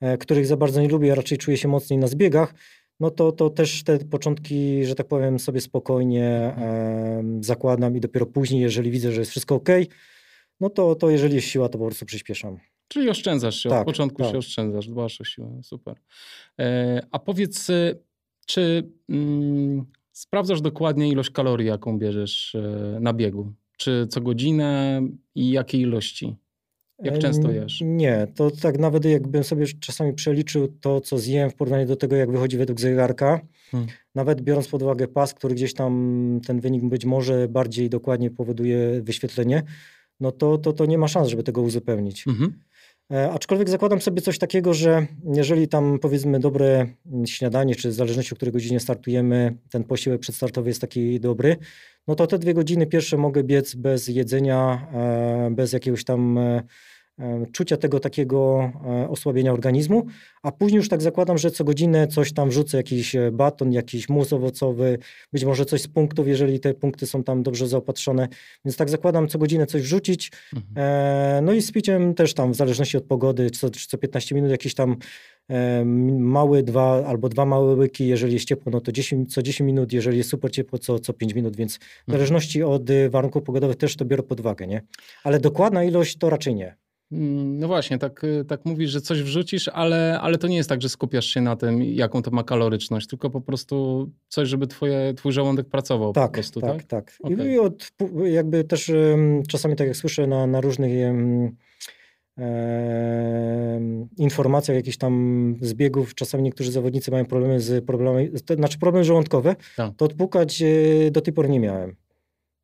e, 0.00 0.18
których 0.18 0.46
za 0.46 0.56
bardzo 0.56 0.80
nie 0.80 0.88
lubię, 0.88 1.12
a 1.12 1.14
raczej 1.14 1.38
czuję 1.38 1.56
się 1.56 1.68
mocniej 1.68 1.98
na 1.98 2.06
zbiegach, 2.06 2.54
no 3.00 3.10
to, 3.10 3.32
to 3.32 3.50
też 3.50 3.84
te 3.84 3.98
początki, 3.98 4.84
że 4.84 4.94
tak 4.94 5.08
powiem, 5.08 5.38
sobie 5.38 5.60
spokojnie 5.60 6.24
e, 6.24 7.22
zakładam 7.40 7.96
i 7.96 8.00
dopiero 8.00 8.26
później, 8.26 8.60
jeżeli 8.60 8.90
widzę, 8.90 9.12
że 9.12 9.20
jest 9.20 9.30
wszystko 9.30 9.54
ok, 9.54 9.68
no 10.60 10.70
to, 10.70 10.94
to 10.94 11.10
jeżeli 11.10 11.34
jest 11.34 11.46
siła, 11.46 11.68
to 11.68 11.78
po 11.78 11.86
prostu 11.86 12.06
przyspieszam. 12.06 12.58
Czyli 12.88 13.10
oszczędzasz 13.10 13.56
się, 13.56 13.68
tak, 13.68 13.80
od 13.80 13.86
początku 13.86 14.22
tak. 14.22 14.32
się 14.32 14.38
oszczędzasz, 14.38 14.88
dbasz 14.88 15.20
o 15.20 15.24
siłę, 15.24 15.60
super. 15.62 15.96
E, 16.60 17.06
a 17.10 17.18
powiedz, 17.18 17.70
e, 17.70 17.94
czy 18.46 18.90
mm, 19.08 19.84
sprawdzasz 20.12 20.60
dokładnie 20.60 21.08
ilość 21.08 21.30
kalorii, 21.30 21.68
jaką 21.68 21.98
bierzesz 21.98 22.54
e, 22.54 22.98
na 23.00 23.12
biegu? 23.12 23.52
Czy 23.76 24.06
co 24.10 24.20
godzinę 24.20 25.02
i 25.34 25.50
jakiej 25.50 25.80
ilości? 25.80 26.36
Jak 27.02 27.18
często 27.18 27.50
jesz? 27.50 27.80
Nie, 27.84 28.26
to 28.34 28.50
tak 28.50 28.78
nawet 28.78 29.04
jakbym 29.04 29.44
sobie 29.44 29.66
czasami 29.66 30.12
przeliczył 30.12 30.68
to, 30.80 31.00
co 31.00 31.18
zjem 31.18 31.50
w 31.50 31.54
porównaniu 31.54 31.86
do 31.86 31.96
tego, 31.96 32.16
jak 32.16 32.30
wychodzi 32.30 32.56
według 32.56 32.80
zegarka, 32.80 33.40
hmm. 33.70 33.88
nawet 34.14 34.40
biorąc 34.40 34.68
pod 34.68 34.82
uwagę 34.82 35.08
pas, 35.08 35.34
który 35.34 35.54
gdzieś 35.54 35.74
tam 35.74 36.40
ten 36.46 36.60
wynik 36.60 36.84
być 36.84 37.04
może 37.04 37.48
bardziej 37.48 37.90
dokładnie 37.90 38.30
powoduje 38.30 39.02
wyświetlenie, 39.02 39.62
no 40.20 40.32
to, 40.32 40.58
to, 40.58 40.72
to 40.72 40.86
nie 40.86 40.98
ma 40.98 41.08
szans, 41.08 41.28
żeby 41.28 41.42
tego 41.42 41.62
uzupełnić. 41.62 42.28
Mhm. 42.28 42.60
E, 43.12 43.30
aczkolwiek 43.30 43.68
zakładam 43.68 44.00
sobie 44.00 44.22
coś 44.22 44.38
takiego, 44.38 44.74
że 44.74 45.06
jeżeli 45.34 45.68
tam 45.68 45.98
powiedzmy 45.98 46.40
dobre 46.40 46.86
śniadanie, 47.26 47.74
czy 47.74 47.88
w 47.88 47.92
zależności 47.92 48.34
o 48.34 48.36
której 48.36 48.52
godzinie 48.52 48.80
startujemy, 48.80 49.56
ten 49.70 49.84
posiłek 49.84 50.20
przedstartowy 50.20 50.70
jest 50.70 50.80
taki 50.80 51.20
dobry, 51.20 51.56
no 52.08 52.14
to 52.14 52.26
te 52.26 52.38
dwie 52.38 52.54
godziny 52.54 52.86
pierwsze 52.86 53.16
mogę 53.16 53.42
biec 53.42 53.74
bez 53.74 54.08
jedzenia, 54.08 54.88
e, 54.92 55.50
bez 55.50 55.72
jakiegoś 55.72 56.04
tam 56.04 56.38
e, 56.38 56.62
czucia 57.52 57.76
tego 57.76 58.00
takiego 58.00 58.70
e, 58.86 59.08
osłabienia 59.08 59.52
organizmu, 59.52 60.06
a 60.42 60.52
później 60.52 60.76
już 60.76 60.88
tak 60.88 61.02
zakładam, 61.02 61.38
że 61.38 61.50
co 61.50 61.64
godzinę 61.64 62.08
coś 62.08 62.32
tam 62.32 62.48
wrzucę, 62.48 62.76
jakiś 62.76 63.14
e, 63.14 63.30
baton, 63.32 63.72
jakiś 63.72 64.08
mus 64.08 64.32
owocowy, 64.32 64.98
być 65.32 65.44
może 65.44 65.64
coś 65.64 65.82
z 65.82 65.88
punktów, 65.88 66.28
jeżeli 66.28 66.60
te 66.60 66.74
punkty 66.74 67.06
są 67.06 67.24
tam 67.24 67.42
dobrze 67.42 67.68
zaopatrzone, 67.68 68.28
więc 68.64 68.76
tak 68.76 68.90
zakładam 68.90 69.28
co 69.28 69.38
godzinę 69.38 69.66
coś 69.66 69.82
wrzucić, 69.82 70.32
mhm. 70.54 70.74
E, 70.76 71.40
no 71.42 71.52
i 71.52 71.62
z 71.62 71.72
piciem 71.72 72.14
też 72.14 72.34
tam 72.34 72.52
w 72.52 72.56
zależności 72.56 72.96
od 72.96 73.04
pogody, 73.04 73.50
co, 73.50 73.70
co 73.70 73.98
15 73.98 74.34
minut 74.34 74.50
jakiś 74.50 74.74
tam 74.74 74.96
mały 76.18 76.62
dwa 76.62 77.06
albo 77.06 77.28
dwa 77.28 77.44
małe 77.46 77.74
łyki, 77.74 78.06
jeżeli 78.06 78.32
jest 78.32 78.44
ciepło, 78.44 78.72
no 78.72 78.80
to 78.80 78.92
10, 78.92 79.34
co 79.34 79.42
10 79.42 79.66
minut, 79.66 79.92
jeżeli 79.92 80.18
jest 80.18 80.30
super 80.30 80.50
ciepło, 80.50 80.78
co, 80.78 80.98
co 80.98 81.12
5 81.12 81.34
minut, 81.34 81.56
więc 81.56 81.76
w 81.76 81.80
mhm. 81.80 82.18
zależności 82.18 82.62
od 82.62 82.82
warunków 83.10 83.42
pogodowych 83.42 83.76
też 83.76 83.96
to 83.96 84.04
biorę 84.04 84.22
pod 84.22 84.40
uwagę, 84.40 84.66
nie? 84.66 84.82
Ale 85.24 85.40
dokładna 85.40 85.84
ilość 85.84 86.16
to 86.18 86.30
raczej 86.30 86.54
nie. 86.54 86.76
Mm, 87.12 87.58
no 87.58 87.66
właśnie, 87.66 87.98
tak, 87.98 88.24
y, 88.24 88.44
tak 88.44 88.64
mówisz, 88.64 88.90
że 88.90 89.00
coś 89.00 89.22
wrzucisz, 89.22 89.68
ale, 89.68 90.20
ale 90.20 90.38
to 90.38 90.48
nie 90.48 90.56
jest 90.56 90.68
tak, 90.68 90.82
że 90.82 90.88
skupiasz 90.88 91.26
się 91.26 91.40
na 91.40 91.56
tym, 91.56 91.82
jaką 91.82 92.22
to 92.22 92.30
ma 92.30 92.44
kaloryczność, 92.44 93.06
tylko 93.06 93.30
po 93.30 93.40
prostu 93.40 94.10
coś, 94.28 94.48
żeby 94.48 94.66
twoje, 94.66 95.14
twój 95.14 95.32
żołądek 95.32 95.68
pracował 95.68 96.12
tak, 96.12 96.30
po 96.30 96.34
prostu, 96.34 96.60
tak? 96.60 96.70
tak, 96.70 96.84
tak. 96.86 97.18
Okay. 97.22 97.52
I 97.52 97.58
od, 97.58 97.92
jakby 98.24 98.64
też 98.64 98.92
czasami 99.48 99.76
tak 99.76 99.86
jak 99.86 99.96
słyszę 99.96 100.26
na, 100.26 100.46
na 100.46 100.60
różnych 100.60 100.92
informacjach 104.16 104.76
jakichś 104.76 104.96
tam 104.96 105.54
zbiegów, 105.60 106.14
czasami 106.14 106.44
niektórzy 106.44 106.72
zawodnicy 106.72 107.10
mają 107.10 107.24
problemy 107.24 107.60
z 107.60 107.84
problemami, 107.84 108.30
znaczy 108.56 108.78
problemy 108.78 109.04
żołądkowe, 109.04 109.56
tak. 109.76 109.96
to 109.96 110.04
odpukać 110.04 110.62
e, 110.62 111.10
do 111.10 111.20
tej 111.20 111.34
pory 111.34 111.48
nie 111.48 111.60
miałem. 111.60 111.96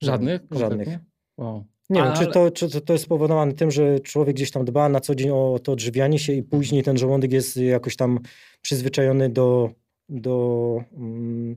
Żadnych? 0.03 0.41
Żadnych. 0.51 0.89
Wow. 1.37 1.65
Nie 1.91 2.03
wiem, 2.03 2.13
czy 2.13 2.27
to, 2.27 2.51
czy 2.51 2.81
to 2.81 2.93
jest 2.93 3.05
spowodowane 3.05 3.53
tym, 3.53 3.71
że 3.71 4.01
człowiek 4.01 4.37
gdzieś 4.37 4.51
tam 4.51 4.65
dba 4.65 4.89
na 4.89 5.01
co 5.01 5.15
dzień 5.15 5.31
o 5.31 5.59
to 5.63 5.73
odżywianie 5.73 6.19
się 6.19 6.33
i 6.33 6.43
później 6.43 6.83
ten 6.83 6.99
żołądek 6.99 7.33
jest 7.33 7.57
jakoś 7.57 7.97
tam 7.97 8.19
przyzwyczajony 8.63 9.29
do, 9.29 9.71
do 10.09 10.77
um, 10.93 11.57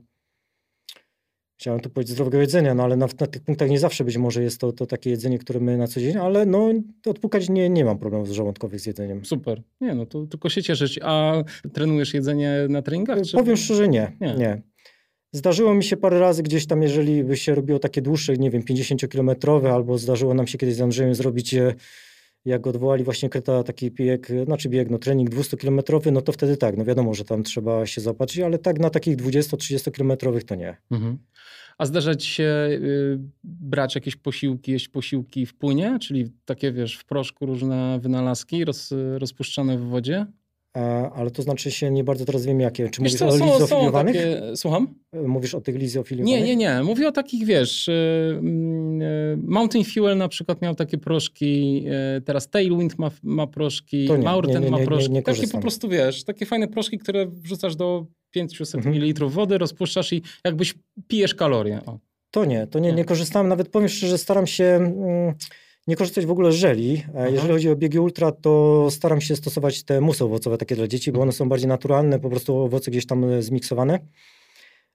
chciałem 1.58 1.80
tu 1.80 1.90
powiedzieć 1.90 2.12
zdrowego 2.12 2.38
jedzenia, 2.38 2.74
no 2.74 2.82
ale 2.82 2.96
na, 2.96 3.06
na, 3.20 3.26
tych 3.26 3.42
punktach 3.42 3.70
nie 3.70 3.78
zawsze 3.78 4.04
być 4.04 4.16
może 4.16 4.42
jest 4.42 4.60
to, 4.60 4.72
to 4.72 4.86
takie 4.86 5.10
jedzenie, 5.10 5.38
które 5.38 5.60
my 5.60 5.76
na 5.76 5.86
co 5.86 6.00
dzień, 6.00 6.16
ale 6.16 6.46
no 6.46 6.70
odpukać 7.06 7.48
nie, 7.48 7.68
nie 7.68 7.84
mam 7.84 7.98
problemów 7.98 8.28
żołądkowych 8.28 8.80
z 8.80 8.86
jedzeniem. 8.86 9.24
Super. 9.24 9.62
Nie, 9.80 9.94
no 9.94 10.06
to 10.06 10.26
tylko 10.26 10.48
się 10.48 10.62
cieszyć. 10.62 11.00
A 11.02 11.34
trenujesz 11.72 12.14
jedzenie 12.14 12.66
na 12.68 12.82
treningach? 12.82 13.22
Czy... 13.22 13.36
Powiem 13.36 13.56
szczerze, 13.56 13.88
nie. 13.88 14.12
nie. 14.20 14.34
nie. 14.34 14.62
Zdarzyło 15.34 15.74
mi 15.74 15.84
się 15.84 15.96
parę 15.96 16.20
razy 16.20 16.42
gdzieś 16.42 16.66
tam, 16.66 16.82
jeżeli 16.82 17.24
by 17.24 17.36
się 17.36 17.54
robiło 17.54 17.78
takie 17.78 18.02
dłuższe, 18.02 18.36
nie 18.36 18.50
wiem, 18.50 18.62
50-kilometrowe, 18.62 19.72
albo 19.72 19.98
zdarzyło 19.98 20.34
nam 20.34 20.46
się 20.46 20.58
kiedyś 20.58 20.74
z 20.74 20.80
Andrzejem 20.80 21.14
zrobić, 21.14 21.54
e, 21.54 21.74
jak 22.44 22.66
odwołali 22.66 23.04
właśnie 23.04 23.28
Kreta 23.28 23.62
taki 23.62 23.90
bieg, 23.90 24.28
znaczy 24.44 24.68
bieg, 24.68 24.90
no 24.90 24.98
trening 24.98 25.30
200-kilometrowy, 25.30 26.12
no 26.12 26.22
to 26.22 26.32
wtedy 26.32 26.56
tak, 26.56 26.76
no 26.76 26.84
wiadomo, 26.84 27.14
że 27.14 27.24
tam 27.24 27.42
trzeba 27.42 27.86
się 27.86 28.00
zapatrzyć, 28.00 28.40
ale 28.40 28.58
tak 28.58 28.80
na 28.80 28.90
takich 28.90 29.16
20-30-kilometrowych 29.16 30.44
to 30.44 30.54
nie. 30.54 30.76
Mhm. 30.90 31.18
A 31.78 31.86
zdarza 31.86 32.14
ci 32.14 32.28
się 32.28 32.68
y, 32.70 33.18
brać 33.44 33.94
jakieś 33.94 34.16
posiłki, 34.16 34.72
jeść 34.72 34.88
posiłki 34.88 35.46
w 35.46 35.54
płynie, 35.54 35.98
czyli 36.00 36.30
takie, 36.44 36.72
wiesz, 36.72 36.96
w 36.96 37.04
proszku 37.04 37.46
różne 37.46 37.98
wynalazki 38.02 38.64
roz, 38.64 38.90
rozpuszczane 39.18 39.78
w 39.78 39.82
wodzie? 39.82 40.26
Ale 41.14 41.30
to 41.30 41.42
znaczy 41.42 41.70
się 41.70 41.90
nie 41.90 42.04
bardzo 42.04 42.24
teraz 42.24 42.46
wiem 42.46 42.60
jakie. 42.60 42.88
Czy 42.88 43.00
mówisz 43.00 43.14
co, 43.14 43.28
o 43.28 43.36
lizofiliowanych? 43.36 44.16
Takie... 44.16 44.56
Słucham? 44.56 44.94
Mówisz 45.12 45.54
o 45.54 45.60
tych 45.60 45.76
lizofiliowanych? 45.76 46.40
Nie, 46.40 46.46
nie, 46.46 46.56
nie. 46.56 46.82
Mówię 46.82 47.08
o 47.08 47.12
takich, 47.12 47.46
wiesz, 47.46 47.88
y, 47.88 47.92
y, 47.92 49.36
Mountain 49.36 49.84
Fuel 49.84 50.16
na 50.16 50.28
przykład 50.28 50.62
miał 50.62 50.74
takie 50.74 50.98
proszki, 50.98 51.84
teraz 52.24 52.50
Tailwind 52.50 52.98
ma, 52.98 53.10
ma 53.22 53.46
proszki, 53.46 54.10
nie, 54.10 54.18
Maurten 54.18 54.62
nie, 54.62 54.70
nie, 54.70 54.78
ma 54.78 54.86
proszki. 54.86 55.22
takie 55.22 55.48
po 55.48 55.58
prostu, 55.58 55.88
wiesz, 55.88 56.24
takie 56.24 56.46
fajne 56.46 56.68
proszki, 56.68 56.98
które 56.98 57.26
wrzucasz 57.26 57.76
do 57.76 58.06
500 58.30 58.74
mhm. 58.74 58.94
ml 58.94 59.28
wody, 59.28 59.58
rozpuszczasz 59.58 60.12
i 60.12 60.22
jakbyś 60.44 60.74
pijesz 61.08 61.34
kalorie. 61.34 61.80
O. 61.86 61.98
To 62.30 62.44
nie, 62.44 62.66
to 62.66 62.78
nie, 62.78 62.92
nie, 62.92 63.04
korzystałem. 63.04 63.48
Nawet 63.48 63.68
powiem 63.68 63.88
szczerze, 63.88 64.18
staram 64.18 64.46
się... 64.46 64.64
Mm, 64.64 65.34
nie 65.86 65.96
korzystać 65.96 66.26
w 66.26 66.30
ogóle 66.30 66.52
z 66.52 66.54
żeli. 66.54 66.94
E, 66.94 67.04
Aha. 67.16 67.28
Jeżeli 67.28 67.52
chodzi 67.52 67.70
o 67.70 67.76
biegi 67.76 67.98
ultra, 67.98 68.32
to 68.32 68.86
staram 68.90 69.20
się 69.20 69.36
stosować 69.36 69.82
te 69.82 70.00
musy 70.00 70.24
owocowe 70.24 70.58
takie 70.58 70.76
dla 70.76 70.88
dzieci, 70.88 71.12
bo 71.12 71.20
one 71.20 71.32
są 71.32 71.48
bardziej 71.48 71.68
naturalne, 71.68 72.20
po 72.20 72.30
prostu 72.30 72.56
owoce 72.56 72.90
gdzieś 72.90 73.06
tam 73.06 73.24
e, 73.24 73.42
zmiksowane. 73.42 73.98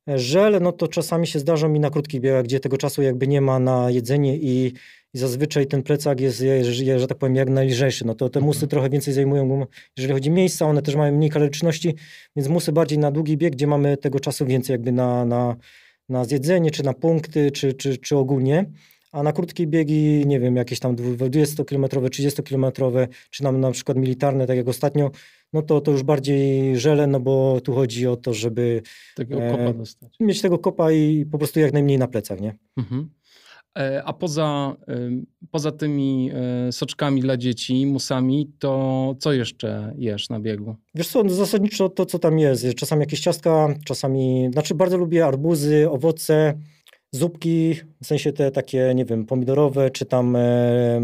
E, 0.09 0.19
żel, 0.19 0.59
no 0.61 0.71
to 0.71 0.87
czasami 0.87 1.27
się 1.27 1.39
zdarza 1.39 1.67
mi 1.67 1.79
na 1.79 1.89
krótkich 1.89 2.21
biegach, 2.21 2.43
gdzie 2.43 2.59
tego 2.59 2.77
czasu 2.77 3.01
jakby 3.01 3.27
nie 3.27 3.41
ma 3.41 3.59
na 3.59 3.91
jedzenie 3.91 4.37
i, 4.37 4.73
i 5.13 5.17
zazwyczaj 5.17 5.67
ten 5.67 5.83
plecak 5.83 6.19
jest, 6.19 6.43
że, 6.61 6.99
że 6.99 7.07
tak 7.07 7.17
powiem, 7.17 7.35
jak 7.35 7.49
najlżejszy. 7.49 8.05
No 8.05 8.15
to 8.15 8.29
te 8.29 8.39
musy 8.39 8.57
mhm. 8.57 8.69
trochę 8.69 8.89
więcej 8.89 9.13
zajmują, 9.13 9.65
jeżeli 9.97 10.13
chodzi 10.13 10.29
o 10.29 10.33
miejsca, 10.33 10.65
one 10.65 10.81
też 10.81 10.95
mają 10.95 11.15
mniej 11.15 11.29
kaloryczności, 11.29 11.95
więc 12.35 12.49
musy 12.49 12.71
bardziej 12.71 12.97
na 12.97 13.11
długi 13.11 13.37
bieg, 13.37 13.53
gdzie 13.53 13.67
mamy 13.67 13.97
tego 13.97 14.19
czasu 14.19 14.45
więcej 14.45 14.73
jakby 14.73 14.91
na, 14.91 15.25
na, 15.25 15.55
na 16.09 16.25
zjedzenie, 16.25 16.71
czy 16.71 16.83
na 16.83 16.93
punkty, 16.93 17.51
czy, 17.51 17.73
czy, 17.73 17.97
czy 17.97 18.17
ogólnie 18.17 18.65
a 19.11 19.23
na 19.23 19.33
krótkie 19.33 19.67
biegi, 19.67 20.23
nie 20.25 20.39
wiem, 20.39 20.55
jakieś 20.55 20.79
tam 20.79 20.95
20-kilometrowe, 20.95 22.07
30-kilometrowe, 22.07 23.07
czy 23.29 23.43
nam 23.43 23.59
na 23.59 23.71
przykład 23.71 23.97
militarne, 23.97 24.47
tak 24.47 24.57
jak 24.57 24.67
ostatnio, 24.67 25.11
no 25.53 25.61
to, 25.61 25.81
to 25.81 25.91
już 25.91 26.03
bardziej 26.03 26.77
żele, 26.79 27.07
no 27.07 27.19
bo 27.19 27.61
tu 27.61 27.73
chodzi 27.73 28.07
o 28.07 28.15
to, 28.15 28.33
żeby 28.33 28.81
Takiego 29.15 29.41
e, 29.41 29.73
mieć 30.19 30.41
tego 30.41 30.59
kopa 30.59 30.91
i 30.91 31.25
po 31.25 31.37
prostu 31.37 31.59
jak 31.59 31.73
najmniej 31.73 31.97
na 31.97 32.07
plecach, 32.07 32.41
nie? 32.41 32.55
Mhm. 32.77 33.09
E, 33.77 34.03
a 34.03 34.13
poza, 34.13 34.75
poza 35.51 35.71
tymi 35.71 36.31
e, 36.33 36.71
soczkami 36.71 37.21
dla 37.21 37.37
dzieci, 37.37 37.85
musami, 37.85 38.51
to 38.59 39.15
co 39.19 39.33
jeszcze 39.33 39.93
jesz 39.97 40.29
na 40.29 40.39
biegu? 40.39 40.75
Wiesz 40.95 41.07
co, 41.07 41.23
no 41.23 41.29
zasadniczo 41.29 41.89
to, 41.89 42.05
co 42.05 42.19
tam 42.19 42.39
jest. 42.39 42.65
Czasami 42.75 42.99
jakieś 42.99 43.19
ciastka, 43.19 43.75
czasami, 43.85 44.49
znaczy 44.53 44.75
bardzo 44.75 44.97
lubię 44.97 45.25
arbuzy, 45.25 45.89
owoce, 45.89 46.53
Zupki, 47.11 47.75
w 48.03 48.07
sensie 48.07 48.33
te 48.33 48.51
takie, 48.51 48.91
nie 48.95 49.05
wiem, 49.05 49.25
pomidorowe, 49.25 49.89
czy 49.89 50.05
tam 50.05 50.35
e, 50.35 51.01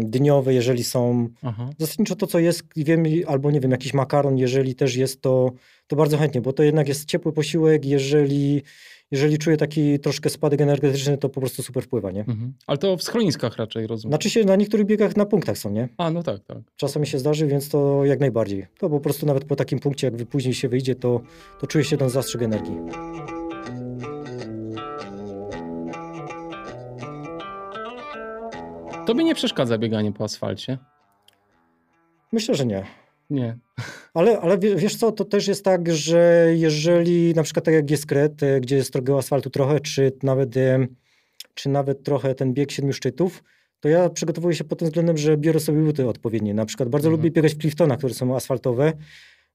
dyniowe, 0.00 0.54
jeżeli 0.54 0.84
są. 0.84 1.28
Aha. 1.42 1.70
Zasadniczo 1.78 2.16
to, 2.16 2.26
co 2.26 2.38
jest, 2.38 2.62
wiem, 2.76 3.04
albo 3.26 3.50
nie 3.50 3.60
wiem, 3.60 3.70
jakiś 3.70 3.94
makaron, 3.94 4.38
jeżeli 4.38 4.74
też 4.74 4.96
jest, 4.96 5.20
to, 5.20 5.52
to 5.86 5.96
bardzo 5.96 6.18
chętnie, 6.18 6.40
bo 6.40 6.52
to 6.52 6.62
jednak 6.62 6.88
jest 6.88 7.04
ciepły 7.04 7.32
posiłek, 7.32 7.84
jeżeli, 7.84 8.62
jeżeli 9.10 9.38
czuję 9.38 9.56
taki 9.56 9.98
troszkę 9.98 10.30
spadek 10.30 10.60
energetyczny, 10.60 11.18
to 11.18 11.28
po 11.28 11.40
prostu 11.40 11.62
super 11.62 11.82
wpływa, 11.82 12.10
nie? 12.10 12.20
Mhm. 12.20 12.52
Ale 12.66 12.78
to 12.78 12.96
w 12.96 13.02
schroniskach 13.02 13.56
raczej, 13.56 13.86
rozumiem. 13.86 14.12
Znaczy 14.12 14.30
się 14.30 14.44
na 14.44 14.56
niektórych 14.56 14.86
biegach 14.86 15.16
na 15.16 15.26
punktach 15.26 15.58
są, 15.58 15.70
nie? 15.70 15.88
A, 15.98 16.10
no 16.10 16.22
tak, 16.22 16.44
tak. 16.44 16.58
Czasami 16.76 17.06
się 17.06 17.18
zdarzy, 17.18 17.46
więc 17.46 17.68
to 17.68 18.04
jak 18.04 18.20
najbardziej. 18.20 18.66
To 18.78 18.90
po 18.90 19.00
prostu 19.00 19.26
nawet 19.26 19.44
po 19.44 19.56
takim 19.56 19.78
punkcie, 19.78 20.10
jak 20.18 20.28
później 20.28 20.54
się 20.54 20.68
wyjdzie, 20.68 20.94
to, 20.94 21.20
to 21.60 21.66
czuje 21.66 21.84
się 21.84 21.96
ten 21.96 22.10
zastrzyk 22.10 22.42
energii. 22.42 22.76
Tobie 29.06 29.24
nie 29.24 29.34
przeszkadza 29.34 29.78
bieganie 29.78 30.12
po 30.12 30.24
asfalcie? 30.24 30.78
Myślę, 32.32 32.54
że 32.54 32.66
nie. 32.66 32.84
Nie. 33.30 33.58
Ale, 34.14 34.40
ale 34.40 34.58
wiesz 34.58 34.96
co, 34.96 35.12
to 35.12 35.24
też 35.24 35.48
jest 35.48 35.64
tak, 35.64 35.92
że 35.92 36.46
jeżeli 36.54 37.34
na 37.34 37.42
przykład 37.42 37.64
tak 37.64 37.74
jak 37.74 37.90
jest 37.90 38.06
Kret, 38.06 38.42
e, 38.42 38.60
gdzie 38.60 38.76
jest 38.76 38.92
drogiego 38.92 39.18
asfaltu 39.18 39.50
trochę, 39.50 39.80
czy 39.80 40.12
nawet, 40.22 40.56
e, 40.56 40.86
czy 41.54 41.68
nawet 41.68 42.02
trochę 42.02 42.34
ten 42.34 42.54
bieg 42.54 42.72
siedmiu 42.72 42.92
szczytów, 42.92 43.42
to 43.80 43.88
ja 43.88 44.10
przygotowuję 44.10 44.54
się 44.54 44.64
pod 44.64 44.78
tym 44.78 44.88
względem, 44.88 45.16
że 45.16 45.36
biorę 45.36 45.60
sobie 45.60 45.82
buty 45.82 46.08
odpowiednie. 46.08 46.54
Na 46.54 46.66
przykład 46.66 46.88
bardzo 46.88 47.08
mhm. 47.08 47.20
lubię 47.20 47.30
biegać 47.30 47.54
w 47.54 47.58
Cliftonach, 47.58 47.98
które 47.98 48.14
są 48.14 48.36
asfaltowe, 48.36 48.92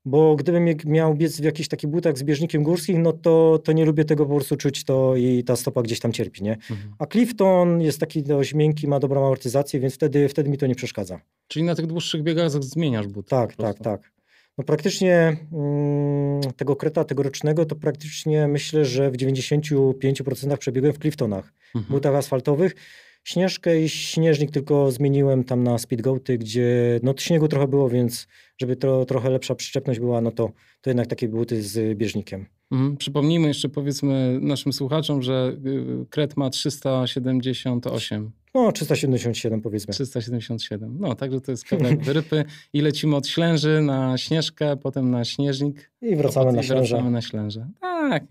bo 0.06 0.36
gdybym 0.36 0.66
miał 0.86 1.16
biec 1.16 1.42
w 1.42 1.44
jakichś 1.44 1.70
takich 1.70 1.90
butach 1.90 2.18
z 2.18 2.24
bieżnikiem 2.24 2.64
górskim, 2.64 3.02
no 3.02 3.14
to, 3.14 3.60
to 3.64 3.72
nie 3.72 3.86
lubię 3.86 4.06
tego 4.06 4.26
po 4.26 4.36
prostu 4.36 4.58
czuć 4.58 4.84
to 4.84 5.16
i 5.16 5.44
ta 5.44 5.56
stopa 5.56 5.82
gdzieś 5.82 6.00
tam 6.00 6.12
cierpi, 6.14 6.44
nie? 6.44 6.54
Mhm. 6.54 6.96
A 7.00 7.06
Clifton 7.06 7.82
jest 7.82 8.00
taki 8.00 8.24
dość 8.24 8.54
miękki, 8.54 8.88
ma 8.88 9.00
dobrą 9.00 9.26
amortyzację, 9.26 9.80
więc 9.80 9.96
wtedy, 9.96 10.30
wtedy 10.30 10.50
mi 10.50 10.58
to 10.58 10.68
nie 10.68 10.76
przeszkadza. 10.76 11.22
Czyli 11.48 11.66
na 11.66 11.76
tych 11.76 11.88
dłuższych 11.88 12.24
biegach 12.24 12.52
zmieniasz 12.52 13.08
buty? 13.08 13.30
Tak, 13.30 13.56
tak, 13.56 13.80
tak. 13.80 14.12
No 14.58 14.64
praktycznie 14.64 15.38
mm, 15.54 16.42
tego 16.58 16.76
kreta 16.76 17.04
tegorocznego 17.04 17.66
to 17.66 17.76
praktycznie 17.76 18.48
myślę, 18.48 18.86
że 18.86 19.12
w 19.12 19.18
95% 19.18 20.58
przebiegłem 20.58 20.94
w 20.94 21.00
Cliftonach, 21.00 21.54
mhm. 21.76 21.94
butach 21.94 22.16
asfaltowych. 22.16 22.76
Śnieżkę 23.24 23.82
i 23.82 23.90
śnieżnik 23.90 24.52
tylko 24.52 24.92
zmieniłem 24.92 25.44
tam 25.44 25.64
na 25.64 25.78
speedgoaty, 25.78 26.38
gdzie 26.38 27.00
no 27.04 27.14
śniegu 27.18 27.48
trochę 27.48 27.68
było, 27.68 27.90
więc 27.90 28.28
żeby 28.62 28.76
to, 28.76 29.06
trochę 29.06 29.30
lepsza 29.30 29.56
przyczepność 29.56 30.00
była, 30.00 30.22
no 30.22 30.32
to, 30.32 30.52
to 30.82 30.90
jednak 30.90 31.08
takie 31.08 31.28
buty 31.28 31.64
z 31.64 31.98
bieżnikiem. 31.98 32.46
Mhm. 32.72 32.98
Przypomnijmy 32.98 33.48
jeszcze 33.48 33.70
powiedzmy 33.70 34.40
naszym 34.42 34.74
słuchaczom, 34.74 35.22
że 35.22 35.58
y, 35.66 36.06
Kret 36.10 36.38
ma 36.38 36.50
378. 36.50 38.32
No, 38.54 38.72
377 38.72 39.62
powiedzmy. 39.62 39.94
377. 39.94 40.98
No, 41.00 41.16
także 41.16 41.42
to 41.42 41.52
jest 41.52 41.66
kawałek 41.66 42.04
wyrypy. 42.10 42.44
I 42.74 42.82
lecimy 42.82 43.16
od 43.16 43.28
Ślęży 43.28 43.82
na 43.82 44.18
Śnieżkę, 44.18 44.78
potem 44.78 45.12
na 45.12 45.26
Śnieżnik. 45.26 45.92
I 46.02 46.16
wracamy 46.16 46.52
na 46.52 46.64
Ślężę. 46.64 46.96
wracamy 46.96 47.12
na 47.12 47.22
Ślężę. 47.22 47.68
Tak, 47.82 48.24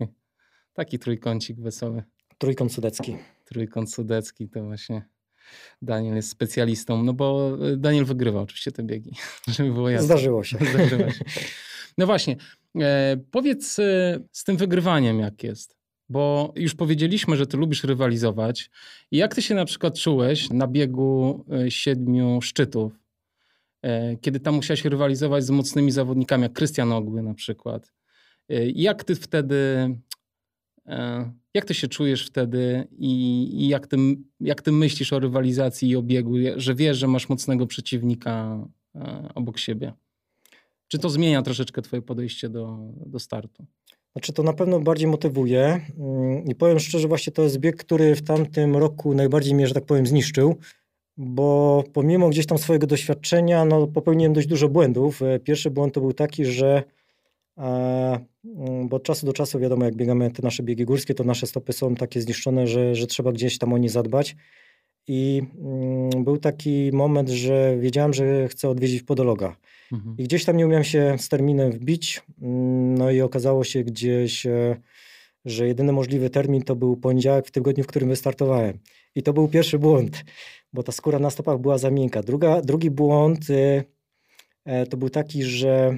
taki 0.73 0.99
trójkącik 0.99 1.59
wesoły. 1.59 2.03
Trójkąt 2.37 2.73
sudecki. 2.73 3.15
Trójkąt 3.45 3.93
sudecki 3.93 4.49
to 4.49 4.63
właśnie 4.63 5.05
Daniel 5.81 6.15
jest 6.15 6.29
specjalistą, 6.29 7.03
no 7.03 7.13
bo 7.13 7.57
e, 7.71 7.77
Daniel 7.77 8.05
wygrywa 8.05 8.41
oczywiście 8.41 8.71
te 8.71 8.83
biegi, 8.83 9.11
żeby 9.55 9.73
było 9.73 9.89
jasne. 9.89 10.05
Zdarzyło 10.05 10.43
się. 10.43 10.57
Zdarzyło 10.73 11.11
się. 11.11 11.25
No 11.97 12.05
właśnie, 12.05 12.35
e, 12.79 13.17
powiedz 13.31 13.79
e, 13.79 14.19
z 14.31 14.43
tym 14.43 14.57
wygrywaniem 14.57 15.19
jak 15.19 15.43
jest, 15.43 15.75
bo 16.09 16.53
już 16.55 16.75
powiedzieliśmy, 16.75 17.37
że 17.37 17.47
ty 17.47 17.57
lubisz 17.57 17.83
rywalizować. 17.83 18.69
I 19.11 19.17
jak 19.17 19.35
ty 19.35 19.41
się 19.41 19.55
na 19.55 19.65
przykład 19.65 19.99
czułeś 19.99 20.49
na 20.49 20.67
biegu 20.67 21.45
siedmiu 21.69 22.41
szczytów, 22.41 22.93
kiedy 24.21 24.39
tam 24.39 24.55
musiałeś 24.55 24.85
rywalizować 24.85 25.43
z 25.45 25.49
mocnymi 25.49 25.91
zawodnikami, 25.91 26.43
jak 26.43 26.53
Krystian 26.53 26.91
Ogły 26.91 27.23
na 27.23 27.33
przykład. 27.33 27.91
Jak 28.75 29.03
ty 29.03 29.15
wtedy 29.15 29.57
jak 31.53 31.65
ty 31.65 31.73
się 31.73 31.87
czujesz 31.87 32.27
wtedy 32.27 32.87
i, 32.97 33.49
i 33.53 33.67
jak, 33.67 33.87
ty, 33.87 33.97
jak 34.39 34.61
ty 34.61 34.71
myślisz 34.71 35.13
o 35.13 35.19
rywalizacji 35.19 35.89
i 35.89 35.95
o 35.95 36.01
biegu, 36.01 36.33
że 36.55 36.75
wiesz, 36.75 36.97
że 36.97 37.07
masz 37.07 37.29
mocnego 37.29 37.67
przeciwnika 37.67 38.67
e, 38.95 39.29
obok 39.35 39.57
siebie? 39.57 39.93
Czy 40.87 40.99
to 40.99 41.09
zmienia 41.09 41.41
troszeczkę 41.41 41.81
twoje 41.81 42.01
podejście 42.01 42.49
do, 42.49 42.77
do 43.05 43.19
startu? 43.19 43.65
Znaczy 44.11 44.33
to 44.33 44.43
na 44.43 44.53
pewno 44.53 44.79
bardziej 44.79 45.07
motywuje 45.07 45.81
mm, 45.99 46.45
i 46.45 46.55
powiem 46.55 46.79
szczerze, 46.79 47.07
właśnie 47.07 47.33
to 47.33 47.43
jest 47.43 47.57
bieg, 47.57 47.77
który 47.77 48.15
w 48.15 48.21
tamtym 48.21 48.77
roku 48.77 49.13
najbardziej 49.13 49.55
mnie, 49.55 49.67
że 49.67 49.73
tak 49.73 49.85
powiem, 49.85 50.07
zniszczył, 50.07 50.55
bo 51.17 51.83
pomimo 51.93 52.29
gdzieś 52.29 52.45
tam 52.45 52.57
swojego 52.57 52.87
doświadczenia, 52.87 53.65
no 53.65 53.87
popełniłem 53.87 54.33
dość 54.33 54.47
dużo 54.47 54.69
błędów. 54.69 55.21
E, 55.21 55.39
pierwszy 55.39 55.71
błąd 55.71 55.93
to 55.93 56.01
był 56.01 56.13
taki, 56.13 56.45
że 56.45 56.67
e, 56.77 56.83
bo 58.85 58.95
od 58.97 59.03
czasu 59.03 59.25
do 59.25 59.33
czasu 59.33 59.59
wiadomo, 59.59 59.85
jak 59.85 59.95
biegamy 59.95 60.31
te 60.31 60.41
nasze 60.43 60.63
biegi 60.63 60.85
górskie, 60.85 61.13
to 61.13 61.23
nasze 61.23 61.47
stopy 61.47 61.73
są 61.73 61.95
takie 61.95 62.21
zniszczone, 62.21 62.67
że, 62.67 62.95
że 62.95 63.07
trzeba 63.07 63.31
gdzieś 63.31 63.57
tam 63.57 63.73
o 63.73 63.77
nie 63.77 63.89
zadbać. 63.89 64.35
I 65.07 65.41
mm, 65.59 66.23
był 66.23 66.37
taki 66.37 66.89
moment, 66.93 67.29
że 67.29 67.77
wiedziałem, 67.79 68.13
że 68.13 68.47
chcę 68.47 68.69
odwiedzić 68.69 69.03
podologa. 69.03 69.55
Mhm. 69.91 70.15
I 70.17 70.23
gdzieś 70.23 70.45
tam 70.45 70.57
nie 70.57 70.65
umiałem 70.65 70.83
się 70.83 71.15
z 71.19 71.29
terminem 71.29 71.71
wbić. 71.71 72.21
Mm, 72.41 72.97
no 72.97 73.11
i 73.11 73.21
okazało 73.21 73.63
się 73.63 73.83
gdzieś, 73.83 74.45
e, 74.45 74.75
że 75.45 75.67
jedyny 75.67 75.93
możliwy 75.93 76.29
termin 76.29 76.61
to 76.61 76.75
był 76.75 76.97
poniedziałek 76.97 77.47
w 77.47 77.51
tygodniu, 77.51 77.83
w 77.83 77.87
którym 77.87 78.09
wystartowałem. 78.09 78.79
I 79.15 79.23
to 79.23 79.33
był 79.33 79.47
pierwszy 79.47 79.79
błąd, 79.79 80.23
bo 80.73 80.83
ta 80.83 80.91
skóra 80.91 81.19
na 81.19 81.29
stopach 81.29 81.59
była 81.59 81.77
za 81.77 81.91
miękka. 81.91 82.23
Druga, 82.23 82.61
drugi 82.61 82.91
błąd 82.91 83.49
e, 83.49 83.83
e, 84.65 84.85
to 84.85 84.97
był 84.97 85.09
taki, 85.09 85.43
że 85.43 85.97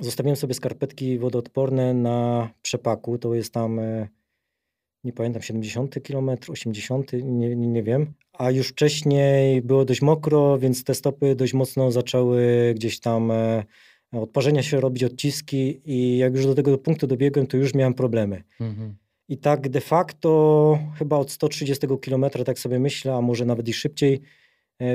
zostawiłem 0.00 0.36
sobie 0.36 0.54
skarpetki 0.54 1.18
wodoodporne 1.18 1.94
na 1.94 2.48
przepaku. 2.62 3.18
To 3.18 3.34
jest 3.34 3.52
tam 3.52 3.80
nie 5.06 5.12
pamiętam, 5.12 5.42
70 5.42 5.94
km, 6.02 6.30
80, 6.48 7.12
nie, 7.12 7.56
nie, 7.56 7.82
wiem. 7.82 8.12
A 8.32 8.50
już 8.50 8.68
wcześniej 8.68 9.62
było 9.62 9.84
dość 9.84 10.02
mokro, 10.02 10.58
więc 10.58 10.84
te 10.84 10.94
stopy 10.94 11.34
dość 11.34 11.54
mocno 11.54 11.90
zaczęły 11.90 12.72
gdzieś 12.76 13.00
tam 13.00 13.30
e, 13.30 13.64
odparzenia 14.12 14.62
się 14.62 14.80
robić, 14.80 15.04
odciski 15.04 15.80
i 15.84 16.18
jak 16.18 16.34
już 16.36 16.46
do 16.46 16.54
tego 16.54 16.78
punktu 16.78 17.06
dobiegłem, 17.06 17.46
to 17.46 17.56
już 17.56 17.74
miałem 17.74 17.94
problemy. 17.94 18.42
Mhm. 18.60 18.96
I 19.28 19.38
tak 19.38 19.68
de 19.68 19.80
facto 19.80 20.78
chyba 20.98 21.16
od 21.16 21.30
130 21.30 21.86
km, 22.02 22.24
tak 22.46 22.58
sobie 22.58 22.78
myślę, 22.78 23.14
a 23.14 23.20
może 23.20 23.44
nawet 23.44 23.68
i 23.68 23.72
szybciej, 23.72 24.20
E, 24.20 24.20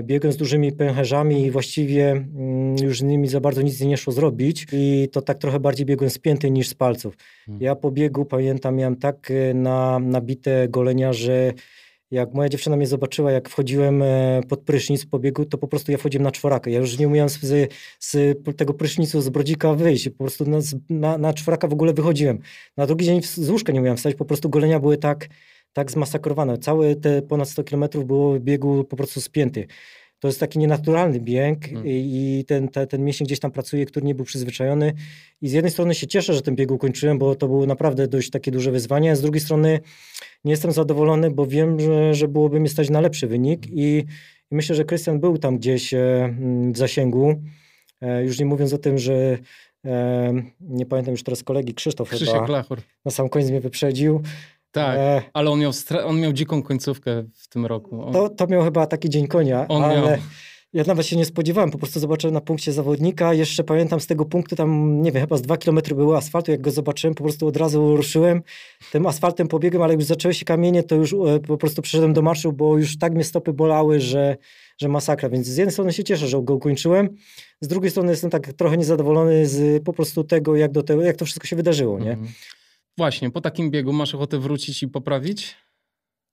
biegłem 0.03 0.33
z 0.33 0.37
dużymi 0.37 0.71
pęcherzami 0.71 1.45
i 1.45 1.51
właściwie 1.51 2.11
mm, 2.11 2.75
już 2.83 2.99
z 2.99 3.03
nimi 3.03 3.27
za 3.27 3.39
bardzo 3.39 3.61
nic 3.61 3.81
nie 3.81 3.97
szło 3.97 4.13
zrobić 4.13 4.67
i 4.71 5.09
to 5.11 5.21
tak 5.21 5.37
trochę 5.37 5.59
bardziej 5.59 5.85
biegłem 5.85 6.09
spięty 6.09 6.51
niż 6.51 6.69
z 6.69 6.73
palców. 6.73 7.17
Hmm. 7.45 7.61
Ja 7.63 7.75
po 7.75 7.91
biegu 7.91 8.25
pamiętam, 8.25 8.75
miałem 8.75 8.95
tak 8.95 9.31
e, 9.31 9.53
na, 9.53 9.99
nabite 9.99 10.67
golenia, 10.67 11.13
że 11.13 11.53
jak 12.11 12.33
moja 12.33 12.49
dziewczyna 12.49 12.75
mnie 12.75 12.87
zobaczyła, 12.87 13.31
jak 13.31 13.49
wchodziłem 13.49 14.01
e, 14.01 14.41
pod 14.49 14.61
prysznic 14.61 15.05
po 15.05 15.19
biegu, 15.19 15.45
to 15.45 15.57
po 15.57 15.67
prostu 15.67 15.91
ja 15.91 15.97
wchodziłem 15.97 16.23
na 16.23 16.31
czworakę. 16.31 16.71
Ja 16.71 16.79
już 16.79 16.97
nie 16.97 17.07
umiałem 17.07 17.29
z, 17.29 17.73
z 17.99 18.37
tego 18.57 18.73
prysznicu, 18.73 19.21
z 19.21 19.29
brodzika 19.29 19.73
wyjść. 19.73 20.09
Po 20.09 20.17
prostu 20.17 20.45
na, 20.45 20.57
na, 20.89 21.17
na 21.17 21.33
czworaka 21.33 21.67
w 21.67 21.73
ogóle 21.73 21.93
wychodziłem. 21.93 22.39
Na 22.77 22.87
drugi 22.87 23.05
dzień 23.05 23.21
z 23.21 23.49
łóżka 23.49 23.73
nie 23.73 23.79
umiałem 23.79 23.97
wstać, 23.97 24.15
po 24.15 24.25
prostu 24.25 24.49
golenia 24.49 24.79
były 24.79 24.97
tak 24.97 25.27
tak 25.73 25.91
zmasakrowane. 25.91 26.57
Całe 26.57 26.95
te 26.95 27.21
ponad 27.21 27.49
100 27.49 27.63
km 27.63 27.85
było 28.05 28.33
w 28.33 28.39
biegu 28.39 28.83
po 28.83 28.95
prostu 28.95 29.21
spięty. 29.21 29.67
To 30.19 30.27
jest 30.27 30.39
taki 30.39 30.59
nienaturalny 30.59 31.19
bieg 31.19 31.65
hmm. 31.65 31.83
i 31.87 32.43
ten, 32.47 32.67
te, 32.67 32.87
ten 32.87 33.03
mięsień 33.03 33.25
gdzieś 33.25 33.39
tam 33.39 33.51
pracuje, 33.51 33.85
który 33.85 34.05
nie 34.05 34.15
był 34.15 34.25
przyzwyczajony. 34.25 34.93
I 35.41 35.49
z 35.49 35.51
jednej 35.51 35.71
strony 35.71 35.95
się 35.95 36.07
cieszę, 36.07 36.33
że 36.33 36.41
ten 36.41 36.55
bieg 36.55 36.71
ukończyłem, 36.71 37.17
bo 37.17 37.35
to 37.35 37.47
było 37.47 37.65
naprawdę 37.65 38.07
dość 38.07 38.29
takie 38.29 38.51
duże 38.51 38.71
wyzwanie, 38.71 39.15
z 39.15 39.21
drugiej 39.21 39.41
strony 39.41 39.79
nie 40.45 40.51
jestem 40.51 40.71
zadowolony, 40.71 41.31
bo 41.31 41.45
wiem, 41.47 41.79
że, 41.79 42.13
że 42.13 42.27
byłoby 42.27 42.59
mi 42.59 42.69
stać 42.69 42.89
na 42.89 43.01
lepszy 43.01 43.27
wynik 43.27 43.67
i, 43.67 44.05
i 44.51 44.55
myślę, 44.55 44.75
że 44.75 44.85
Krystian 44.85 45.19
był 45.19 45.37
tam 45.37 45.57
gdzieś 45.57 45.93
e, 45.93 46.35
w 46.73 46.77
zasięgu. 46.77 47.35
E, 48.01 48.23
już 48.23 48.39
nie 48.39 48.45
mówiąc 48.45 48.73
o 48.73 48.77
tym, 48.77 48.97
że 48.97 49.37
e, 49.85 50.33
nie 50.59 50.85
pamiętam 50.85 51.11
już 51.11 51.23
teraz 51.23 51.43
kolegi, 51.43 51.73
Krzysztof 51.73 52.09
Krzysiek 52.09 52.33
chyba 52.33 52.47
Lachor. 52.47 52.81
na 53.05 53.11
sam 53.11 53.29
koniec 53.29 53.49
mnie 53.49 53.61
wyprzedził. 53.61 54.21
Tak, 54.71 54.97
e... 54.97 55.21
ale 55.33 55.49
on 55.49 55.59
miał, 55.59 55.71
on 56.05 56.19
miał 56.19 56.33
dziką 56.33 56.63
końcówkę 56.63 57.23
w 57.33 57.47
tym 57.47 57.65
roku. 57.65 58.03
On... 58.03 58.13
To, 58.13 58.29
to 58.29 58.47
miał 58.47 58.63
chyba 58.63 58.85
taki 58.85 59.09
dzień 59.09 59.27
konia, 59.27 59.67
on 59.67 59.83
ale 59.83 60.01
miał. 60.01 60.17
ja 60.73 60.83
nawet 60.87 61.05
się 61.05 61.15
nie 61.15 61.25
spodziewałem, 61.25 61.71
po 61.71 61.77
prostu 61.77 61.99
zobaczyłem 61.99 62.33
na 62.33 62.41
punkcie 62.41 62.73
zawodnika, 62.73 63.33
jeszcze 63.33 63.63
pamiętam 63.63 63.99
z 63.99 64.07
tego 64.07 64.25
punktu 64.25 64.55
tam, 64.55 65.01
nie 65.01 65.11
wiem, 65.11 65.21
chyba 65.21 65.37
z 65.37 65.41
dwa 65.41 65.57
kilometry 65.57 65.95
było 65.95 66.17
asfaltu, 66.17 66.51
jak 66.51 66.61
go 66.61 66.71
zobaczyłem, 66.71 67.15
po 67.15 67.23
prostu 67.23 67.47
od 67.47 67.57
razu 67.57 67.95
ruszyłem, 67.95 68.41
tym 68.91 69.05
asfaltem 69.05 69.47
pobiegłem, 69.47 69.83
ale 69.83 69.93
jak 69.93 69.99
już 69.99 70.07
zaczęły 70.07 70.33
się 70.33 70.45
kamienie, 70.45 70.83
to 70.83 70.95
już 70.95 71.13
e, 71.13 71.39
po 71.39 71.57
prostu 71.57 71.81
przeszedłem 71.81 72.13
do 72.13 72.21
marszu, 72.21 72.53
bo 72.53 72.77
już 72.77 72.97
tak 72.97 73.13
mnie 73.13 73.23
stopy 73.23 73.53
bolały, 73.53 73.99
że, 73.99 74.37
że 74.77 74.87
masakra, 74.87 75.29
więc 75.29 75.47
z 75.47 75.57
jednej 75.57 75.73
strony 75.73 75.93
się 75.93 76.03
cieszę, 76.03 76.27
że 76.27 76.41
go 76.41 76.53
ukończyłem, 76.53 77.09
z 77.61 77.67
drugiej 77.67 77.91
strony 77.91 78.11
jestem 78.11 78.29
tak 78.29 78.53
trochę 78.53 78.77
niezadowolony 78.77 79.47
z 79.47 79.83
po 79.83 79.93
prostu 79.93 80.23
tego, 80.23 80.55
jak, 80.55 80.71
do 80.71 80.83
tego, 80.83 81.01
jak 81.01 81.15
to 81.15 81.25
wszystko 81.25 81.47
się 81.47 81.55
wydarzyło, 81.55 81.99
nie? 81.99 82.13
-hmm. 82.15 82.60
Właśnie, 82.97 83.31
po 83.31 83.41
takim 83.41 83.71
biegu 83.71 83.93
masz 83.93 84.15
ochotę 84.15 84.39
wrócić 84.39 84.83
i 84.83 84.87
poprawić? 84.87 85.55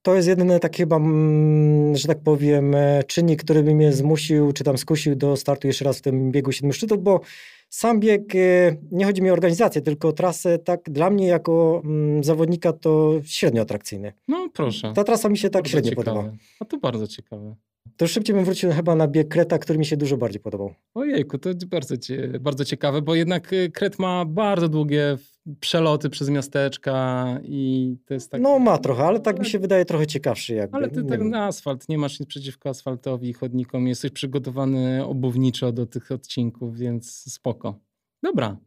To 0.01 0.15
jest 0.15 0.27
jedyny 0.27 0.59
taki 0.59 0.77
chyba, 0.77 0.95
mm, 0.95 1.95
że 1.95 2.07
tak 2.07 2.23
powiem, 2.23 2.75
e, 2.75 3.03
czynnik, 3.03 3.43
który 3.43 3.63
by 3.63 3.75
mnie 3.75 3.93
zmusił, 3.93 4.51
czy 4.51 4.63
tam 4.63 4.77
skusił 4.77 5.15
do 5.15 5.35
startu 5.35 5.67
jeszcze 5.67 5.85
raz 5.85 5.97
w 5.97 6.01
tym 6.01 6.31
biegu 6.31 6.51
siedmiu 6.51 6.73
szczytów, 6.73 7.03
bo 7.03 7.21
sam 7.69 7.99
bieg, 7.99 8.35
e, 8.35 8.75
nie 8.91 9.05
chodzi 9.05 9.21
mi 9.21 9.29
o 9.29 9.33
organizację, 9.33 9.81
tylko 9.81 10.11
trasę, 10.11 10.59
tak 10.59 10.89
dla 10.89 11.09
mnie 11.09 11.27
jako 11.27 11.81
mm, 11.85 12.23
zawodnika 12.23 12.73
to 12.73 13.13
średnio 13.23 13.61
atrakcyjny. 13.61 14.13
No 14.27 14.49
proszę. 14.53 14.93
Ta 14.95 15.03
trasa 15.03 15.29
mi 15.29 15.37
się 15.37 15.49
tak 15.49 15.63
bardzo 15.63 15.71
średnio 15.71 15.89
ciekawe. 15.89 16.05
podoba. 16.05 16.37
A 16.59 16.65
to 16.65 16.77
bardzo 16.77 17.07
ciekawe. 17.07 17.55
To 17.97 18.07
szybciej 18.07 18.35
bym 18.35 18.45
wrócił 18.45 18.71
chyba 18.71 18.95
na 18.95 19.07
bieg 19.07 19.27
Kreta, 19.27 19.57
który 19.57 19.79
mi 19.79 19.85
się 19.85 19.97
dużo 19.97 20.17
bardziej 20.17 20.41
podobał. 20.41 20.73
Ojejku, 20.93 21.37
to 21.37 21.49
bardzo, 21.67 21.95
bardzo 22.39 22.65
ciekawe, 22.65 23.01
bo 23.01 23.15
jednak 23.15 23.53
e, 23.53 23.69
Kret 23.69 23.99
ma 23.99 24.25
bardzo 24.25 24.69
długie 24.69 25.17
przeloty 25.59 26.09
przez 26.09 26.29
miasteczka 26.29 27.25
i 27.43 27.95
to 28.05 28.13
jest 28.13 28.31
tak... 28.31 28.41
No 28.41 28.59
ma 28.59 28.77
trochę, 28.77 29.03
ale 29.03 29.19
tak 29.19 29.39
mi 29.39 29.45
się 29.45 29.59
wydaje 29.59 29.85
trochę 29.85 30.07
ciekawszy 30.07 30.53
jakby. 30.53 30.77
Ale 30.77 30.89
ty 30.89 31.03
tak 31.03 31.21
na 31.21 31.45
asfalt, 31.45 31.89
nie 31.89 31.97
masz 31.97 32.19
nic 32.19 32.29
przeciwko 32.29 32.69
asfaltowi, 32.69 33.33
chodnikom, 33.33 33.87
jesteś 33.87 34.11
przygotowany 34.11 35.05
obuwniczo 35.05 35.71
do 35.71 35.85
tych 35.85 36.11
odcinków, 36.11 36.77
więc 36.77 37.33
spoko. 37.33 37.79
Dobra, 38.23 38.57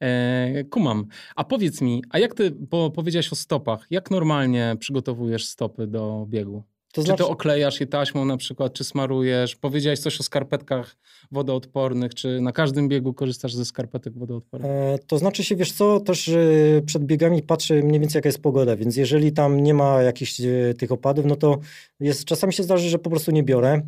e, 0.00 0.64
kumam. 0.64 1.06
A 1.36 1.44
powiedz 1.44 1.80
mi, 1.80 2.02
a 2.10 2.18
jak 2.18 2.34
ty, 2.34 2.50
bo 2.50 2.90
powiedziałeś 2.90 3.32
o 3.32 3.36
stopach, 3.36 3.86
jak 3.90 4.10
normalnie 4.10 4.76
przygotowujesz 4.80 5.46
stopy 5.46 5.86
do 5.86 6.26
biegu? 6.28 6.62
To 6.92 7.02
znaczy... 7.02 7.18
Czy 7.18 7.24
to 7.24 7.30
oklejasz 7.30 7.80
je 7.80 7.86
taśmą 7.86 8.24
na 8.24 8.36
przykład, 8.36 8.72
czy 8.72 8.84
smarujesz? 8.84 9.56
Powiedziałeś 9.56 10.00
coś 10.00 10.20
o 10.20 10.22
skarpetkach 10.22 10.96
wodoodpornych, 11.32 12.14
czy 12.14 12.40
na 12.40 12.52
każdym 12.52 12.88
biegu 12.88 13.14
korzystasz 13.14 13.54
ze 13.54 13.64
skarpetek 13.64 14.18
wodoodpornych? 14.18 14.70
E, 14.70 14.98
to 15.06 15.18
znaczy 15.18 15.44
się, 15.44 15.56
wiesz 15.56 15.72
co, 15.72 16.00
też 16.00 16.28
y, 16.28 16.82
przed 16.86 17.04
biegami 17.04 17.42
patrzę 17.42 17.74
mniej 17.74 18.00
więcej 18.00 18.18
jaka 18.18 18.28
jest 18.28 18.42
pogoda, 18.42 18.76
więc 18.76 18.96
jeżeli 18.96 19.32
tam 19.32 19.62
nie 19.62 19.74
ma 19.74 20.02
jakichś 20.02 20.40
y, 20.40 20.74
tych 20.78 20.92
opadów, 20.92 21.24
no 21.24 21.36
to 21.36 21.58
jest, 22.00 22.24
czasami 22.24 22.52
się 22.52 22.62
zdarzy, 22.62 22.88
że 22.88 22.98
po 22.98 23.10
prostu 23.10 23.30
nie 23.30 23.42
biorę. 23.42 23.82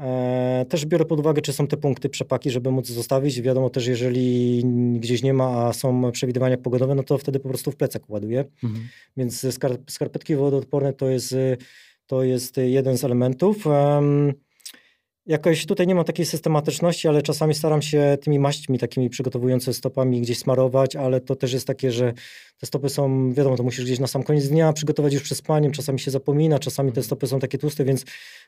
E, 0.00 0.66
też 0.68 0.86
biorę 0.86 1.04
pod 1.04 1.20
uwagę, 1.20 1.42
czy 1.42 1.52
są 1.52 1.66
te 1.66 1.76
punkty 1.76 2.08
przepaki, 2.08 2.50
żeby 2.50 2.70
móc 2.70 2.88
zostawić. 2.88 3.42
Wiadomo 3.42 3.70
też, 3.70 3.86
jeżeli 3.86 4.62
gdzieś 5.00 5.22
nie 5.22 5.34
ma, 5.34 5.66
a 5.66 5.72
są 5.72 6.12
przewidywania 6.12 6.56
pogodowe, 6.56 6.94
no 6.94 7.02
to 7.02 7.18
wtedy 7.18 7.40
po 7.40 7.48
prostu 7.48 7.70
w 7.70 7.76
plecak 7.76 8.10
ładuję. 8.10 8.44
Mhm. 8.64 8.88
Więc 9.16 9.46
skarpetki 9.88 10.36
wodoodporne 10.36 10.92
to 10.92 11.08
jest 11.08 11.32
y, 11.32 11.56
to 12.08 12.22
jest 12.22 12.56
jeden 12.56 12.98
z 12.98 13.04
elementów. 13.04 13.64
Jakoś 15.26 15.66
tutaj 15.66 15.86
nie 15.86 15.94
ma 15.94 16.04
takiej 16.04 16.26
systematyczności, 16.26 17.08
ale 17.08 17.22
czasami 17.22 17.54
staram 17.54 17.82
się 17.82 18.18
tymi 18.20 18.38
maśćmi 18.38 18.78
takimi 18.78 19.10
przygotowującymi 19.10 19.74
stopami 19.74 20.20
gdzieś 20.20 20.38
smarować, 20.38 20.96
ale 20.96 21.20
to 21.20 21.36
też 21.36 21.52
jest 21.52 21.66
takie, 21.66 21.92
że 21.92 22.12
te 22.60 22.66
stopy 22.66 22.88
są, 22.88 23.32
wiadomo, 23.32 23.56
to 23.56 23.62
musisz 23.62 23.84
gdzieś 23.84 23.98
na 23.98 24.06
sam 24.06 24.22
koniec 24.22 24.48
dnia 24.48 24.72
przygotować 24.72 25.14
już 25.14 25.22
przez 25.22 25.38
spaniem, 25.38 25.72
czasami 25.72 26.00
się 26.00 26.10
zapomina, 26.10 26.58
czasami 26.58 26.88
te 26.88 26.92
mhm. 26.92 27.04
stopy 27.04 27.26
są 27.26 27.40
takie 27.40 27.58
tłuste, 27.58 27.84
więc 27.84 28.04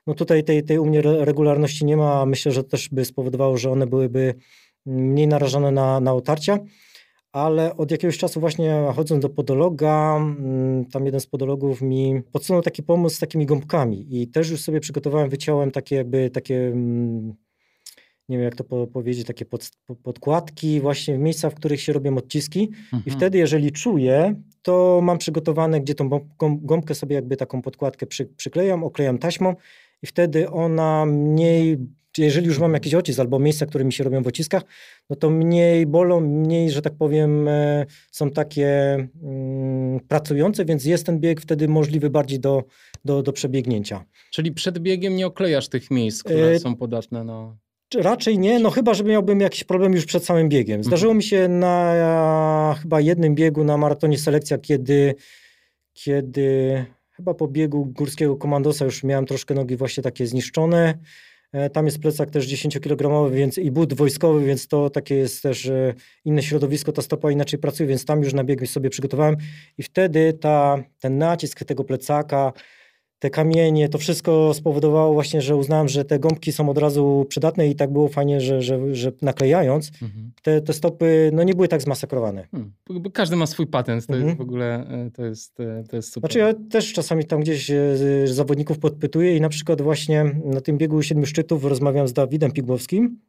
no 0.07 0.15
tutaj 0.15 0.45
tej, 0.45 0.63
tej 0.63 0.79
u 0.79 0.87
mnie 0.87 1.03
regularności 1.03 1.85
nie 1.85 1.97
ma, 1.97 2.27
myślę, 2.27 2.53
że 2.53 2.65
też 2.65 2.89
by 2.89 3.05
spowodowało, 3.05 3.57
że 3.57 3.71
one 3.71 3.87
byłyby 3.87 4.35
mniej 4.87 5.27
narażone 5.27 5.71
na, 5.71 6.01
na 6.01 6.15
otarcia 6.15 6.59
ale 7.33 7.77
od 7.77 7.91
jakiegoś 7.91 8.19
czasu 8.19 8.41
właśnie 8.41 8.83
chodząc 8.97 9.23
do 9.23 9.29
podologa, 9.29 10.17
mm, 10.17 10.85
tam 10.85 11.07
jeden 11.07 11.21
z 11.21 11.27
podologów 11.27 11.83
mi 11.83 12.23
podsunął 12.33 12.63
taki 12.63 12.83
pomysł 12.83 13.17
z 13.17 13.19
takimi 13.19 13.47
gąbkami 13.47 14.07
i 14.23 14.29
też 14.29 14.51
już 14.51 14.61
sobie 14.61 14.81
przygotowałem, 14.81 15.31
wyciąłem 15.31 15.71
takie 15.71 15.97
jakby 15.97 16.31
takie, 16.31 16.67
mm, 16.67 17.35
nie 18.29 18.37
wiem 18.37 18.45
jak 18.45 18.57
to 18.57 18.87
powiedzieć, 18.87 19.27
takie 19.27 19.45
pod, 19.45 19.71
podkładki 20.03 20.81
właśnie 20.81 21.17
w 21.17 21.21
miejscach, 21.21 21.53
w 21.53 21.55
których 21.55 21.81
się 21.81 21.93
robią 21.93 22.17
odciski 22.17 22.71
mhm. 22.85 23.03
i 23.07 23.11
wtedy 23.11 23.39
jeżeli 23.39 23.73
czuję, 23.73 24.35
to 24.63 25.01
mam 25.03 25.19
przygotowane, 25.19 25.81
gdzie 25.81 25.95
tą 25.95 26.11
gąbkę 26.63 26.95
sobie 26.95 27.15
jakby 27.15 27.37
taką 27.37 27.63
podkładkę 27.63 28.07
przy, 28.07 28.27
przyklejam, 28.27 28.85
oklejam 28.85 29.19
taśmą 29.19 29.55
i 30.03 30.07
wtedy 30.07 30.51
ona 30.51 31.07
mniej 31.07 31.79
czy 32.13 32.23
jeżeli 32.23 32.47
już 32.47 32.59
mam 32.59 32.75
jakiś 32.75 32.95
odcisk 32.95 33.21
albo 33.21 33.39
miejsca, 33.39 33.67
które 33.67 33.85
mi 33.85 33.93
się 33.93 34.05
robią 34.05 34.23
w 34.23 34.27
odciskach, 34.27 34.63
no 35.11 35.17
to 35.17 35.31
mniej 35.31 35.87
bolą, 35.87 36.21
mniej, 36.21 36.71
że 36.71 36.83
tak 36.83 36.93
powiem, 36.99 37.49
e, 37.49 37.87
są 38.11 38.31
takie 38.31 38.69
mm, 39.23 40.01
pracujące, 40.09 40.65
więc 40.65 40.85
jest 40.85 41.07
ten 41.07 41.21
bieg 41.21 41.41
wtedy 41.41 41.69
możliwy 41.69 42.11
bardziej 42.11 42.41
do, 42.41 42.65
do, 43.05 43.23
do 43.23 43.33
przebiegnięcia. 43.33 44.05
Czyli 44.31 44.53
przed 44.53 44.79
biegiem 44.79 45.17
nie 45.17 45.27
oklejasz 45.27 45.69
tych 45.69 45.91
miejsc, 45.91 46.23
które 46.23 46.47
e... 46.47 46.59
są 46.59 46.77
podatne 46.77 47.25
na... 47.25 47.57
Raczej 47.95 48.39
nie, 48.39 48.59
no 48.59 48.71
chyba, 48.71 48.95
że 48.95 49.05
miałbym 49.05 49.41
jakiś 49.41 49.65
problem 49.65 49.93
już 49.93 50.07
przed 50.07 50.25
samym 50.25 50.49
biegiem. 50.49 50.85
Zdarzyło 50.85 51.15
mi 51.15 51.23
się 51.23 51.49
na 51.49 52.77
chyba 52.83 53.01
jednym 53.01 53.35
biegu 53.35 53.65
na 53.65 53.77
maratonie 53.77 54.19
selekcja, 54.19 54.59
kiedy, 54.59 55.15
kiedy 55.93 56.85
chyba 57.11 57.35
po 57.35 57.49
biegu 57.49 57.87
górskiego 57.87 58.37
komandosa 58.37 58.85
już 58.85 59.05
miałem 59.05 59.27
troszkę 59.27 59.55
nogi 59.55 59.77
właśnie 59.77 60.03
takie 60.03 60.27
zniszczone. 60.27 60.99
E, 61.53 61.71
tam 61.71 61.87
jest 61.87 61.99
plecak 61.99 62.31
też 62.31 62.47
10-kilogramowy, 62.47 63.31
więc 63.31 63.59
i 63.59 63.71
but 63.71 63.95
wojskowy, 63.95 64.45
więc 64.47 64.69
to 64.69 64.91
takie 64.91 65.15
jest 65.15 65.43
też 65.43 65.67
e, 65.67 65.95
inne 66.25 66.43
środowisko, 66.43 66.93
ta 66.93 67.03
stopa 67.03 67.31
inaczej 67.31 67.59
pracuje, 67.59 67.89
więc 67.89 68.05
tam 68.05 68.23
już 68.23 68.35
na 68.35 68.45
bieg 68.45 68.69
sobie 68.69 68.91
przygotowałem. 68.91 69.37
I 69.79 69.83
wtedy 69.83 70.33
ta, 70.33 70.83
ten 71.01 71.19
nacisk 71.19 71.65
tego 71.65 71.85
plecaka, 71.85 72.53
te 73.21 73.31
kamienie, 73.31 73.89
to 73.89 73.99
wszystko 73.99 74.55
spowodowało 74.55 75.15
właśnie, 75.15 75.43
że 75.43 75.57
uznałem, 75.57 75.89
że 75.89 76.05
te 76.05 76.19
gąbki 76.19 76.53
są 76.53 76.69
od 76.69 76.79
razu 76.79 77.27
przydatne 77.29 77.69
i 77.69 77.75
tak 77.75 77.93
było 77.93 78.09
fajnie, 78.09 78.41
że, 78.41 78.63
że, 78.63 78.95
że 78.95 79.13
naklejając, 79.23 79.91
mhm. 80.03 80.33
te, 80.43 80.61
te 80.61 80.73
stopy 80.73 81.31
no 81.33 81.43
nie 81.43 81.55
były 81.55 81.69
tak 81.69 81.83
zmasakrowane. 81.83 82.47
Hmm. 82.51 82.73
Każdy 83.13 83.37
ma 83.37 83.47
swój 83.47 83.67
patent, 83.67 84.07
to 84.07 84.13
mhm. 84.13 84.29
jest 84.29 84.39
w 84.39 84.43
ogóle, 84.43 84.87
e, 84.89 85.11
to 85.11 85.25
jest, 85.25 85.61
e, 85.61 85.85
to 85.89 85.97
jest 85.97 86.13
super. 86.13 86.31
Znaczy 86.31 86.39
ja 86.39 86.55
też 86.71 86.93
czasami 86.93 87.25
tam 87.25 87.41
gdzieś 87.41 87.71
e, 87.71 87.97
zawodników 88.25 88.79
podpytuję 88.79 89.37
i 89.37 89.41
na 89.41 89.49
przykład 89.49 89.83
właśnie 89.83 90.25
na 90.45 90.61
tym 90.61 90.79
biegu 90.79 91.03
siedmiu 91.03 91.27
szczytów 91.27 91.65
rozmawiam 91.65 92.09
z 92.09 92.13
Dawidem 92.13 92.53
Pigłowskim, 92.53 93.21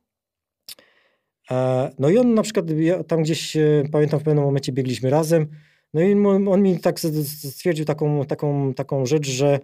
no 2.00 2.10
i 2.10 2.18
on 2.18 2.34
na 2.34 2.42
przykład, 2.42 2.70
ja 2.70 3.04
tam 3.04 3.24
gdzieś, 3.24 3.58
pamiętam 3.92 4.20
w 4.20 4.24
pewnym 4.24 4.44
momencie 4.44 4.72
biegliśmy 4.72 5.10
razem, 5.10 5.48
no 5.94 6.02
i 6.02 6.26
on 6.26 6.62
mi 6.62 6.80
tak 6.80 7.00
stwierdził 7.24 7.86
taką, 7.86 8.26
taką, 8.26 8.74
taką 8.74 9.06
rzecz, 9.06 9.28
że 9.28 9.60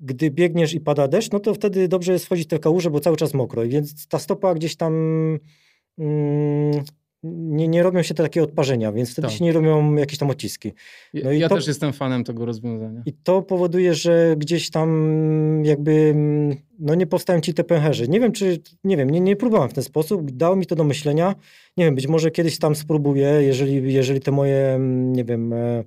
gdy 0.00 0.30
biegniesz 0.30 0.74
i 0.74 0.80
pada 0.80 1.08
deszcz, 1.08 1.30
no 1.32 1.40
to 1.40 1.54
wtedy 1.54 1.88
dobrze 1.88 2.12
jest 2.12 2.24
wchodzić 2.24 2.46
w 2.46 2.50
te 2.50 2.58
kałuże, 2.58 2.90
bo 2.90 3.00
cały 3.00 3.16
czas 3.16 3.34
mokro, 3.34 3.62
więc 3.68 4.06
ta 4.06 4.18
stopa 4.18 4.54
gdzieś 4.54 4.76
tam 4.76 4.94
mm, 5.98 6.84
nie, 7.22 7.68
nie 7.68 7.82
robią 7.82 8.02
się 8.02 8.14
te 8.14 8.22
takie 8.22 8.42
odparzenia, 8.42 8.92
więc 8.92 9.12
wtedy 9.12 9.28
tak. 9.28 9.36
się 9.36 9.44
nie 9.44 9.52
robią 9.52 9.94
jakieś 9.94 10.18
tam 10.18 10.30
odciski. 10.30 10.72
No 11.14 11.32
ja 11.32 11.48
to, 11.48 11.54
też 11.54 11.66
jestem 11.66 11.92
fanem 11.92 12.24
tego 12.24 12.44
rozwiązania. 12.44 13.02
I 13.06 13.12
to 13.12 13.42
powoduje, 13.42 13.94
że 13.94 14.34
gdzieś 14.38 14.70
tam 14.70 14.90
jakby 15.64 16.14
no 16.78 16.94
nie 16.94 17.06
powstają 17.06 17.40
ci 17.40 17.54
te 17.54 17.64
pęcherze. 17.64 18.08
Nie 18.08 18.20
wiem, 18.20 18.32
czy, 18.32 18.58
nie 18.84 18.96
wiem, 18.96 19.10
nie, 19.10 19.20
nie 19.20 19.36
próbowałem 19.36 19.70
w 19.70 19.74
ten 19.74 19.84
sposób, 19.84 20.30
dało 20.30 20.56
mi 20.56 20.66
to 20.66 20.76
do 20.76 20.84
myślenia. 20.84 21.34
Nie 21.76 21.84
wiem, 21.84 21.94
być 21.94 22.06
może 22.06 22.30
kiedyś 22.30 22.58
tam 22.58 22.74
spróbuję, 22.74 23.28
jeżeli, 23.28 23.92
jeżeli 23.92 24.20
te 24.20 24.30
moje, 24.30 24.78
nie 25.12 25.24
wiem... 25.24 25.52
E, 25.52 25.84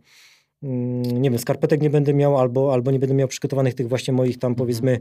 Mm, 0.64 1.22
nie 1.22 1.30
wiem, 1.30 1.40
skarpetek 1.40 1.82
nie 1.82 1.90
będę 1.90 2.14
miał 2.14 2.38
albo, 2.38 2.74
albo 2.74 2.92
nie 2.92 3.00
będę 3.00 3.16
miał 3.16 3.28
przygotowanych 3.28 3.74
tych 3.74 3.88
właśnie 3.88 4.14
moich 4.14 4.38
tam 4.38 4.52
mhm. 4.52 4.56
powiedzmy 4.56 5.00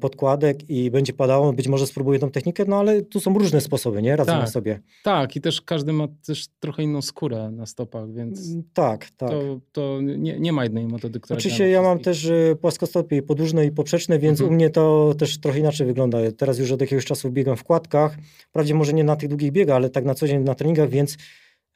podkładek 0.00 0.70
i 0.70 0.90
będzie 0.90 1.12
padało, 1.12 1.52
być 1.52 1.68
może 1.68 1.86
spróbuję 1.86 2.18
tą 2.18 2.30
technikę, 2.30 2.64
no 2.68 2.78
ale 2.78 3.02
tu 3.02 3.20
są 3.20 3.34
różne 3.34 3.60
sposoby, 3.60 4.02
nie? 4.02 4.16
Radzę 4.16 4.32
tak, 4.32 4.48
sobie. 4.48 4.80
Tak, 5.04 5.36
i 5.36 5.40
też 5.40 5.60
każdy 5.60 5.92
ma 5.92 6.08
też 6.26 6.46
trochę 6.60 6.82
inną 6.82 7.02
skórę 7.02 7.50
na 7.50 7.66
stopach, 7.66 8.12
więc 8.12 8.48
mm, 8.48 8.62
tak, 8.74 9.10
tak. 9.10 9.30
to, 9.30 9.60
to 9.72 10.00
nie, 10.00 10.40
nie 10.40 10.52
ma 10.52 10.64
jednej 10.64 10.86
metody, 10.86 11.20
która 11.20 11.36
Oczywiście 11.36 11.68
ja 11.68 11.82
mam 11.82 11.98
też 11.98 12.26
e, 12.26 12.56
płaskostopie 12.60 13.22
podłużne 13.22 13.66
i 13.66 13.70
poprzeczne, 13.70 14.18
więc 14.18 14.40
mhm. 14.40 14.50
u 14.50 14.54
mnie 14.54 14.70
to 14.70 15.14
też 15.18 15.40
trochę 15.40 15.58
inaczej 15.58 15.86
wygląda. 15.86 16.18
Teraz 16.36 16.58
już 16.58 16.72
od 16.72 16.80
jakiegoś 16.80 17.04
czasu 17.04 17.30
biegam 17.30 17.56
w 17.56 17.64
kładkach, 17.64 18.16
wprawdzie 18.48 18.74
może 18.74 18.92
nie 18.92 19.04
na 19.04 19.16
tych 19.16 19.28
długich 19.28 19.52
biegach, 19.52 19.76
ale 19.76 19.90
tak 19.90 20.04
na 20.04 20.14
co 20.14 20.28
dzień 20.28 20.42
na 20.42 20.54
treningach, 20.54 20.88
więc 20.88 21.16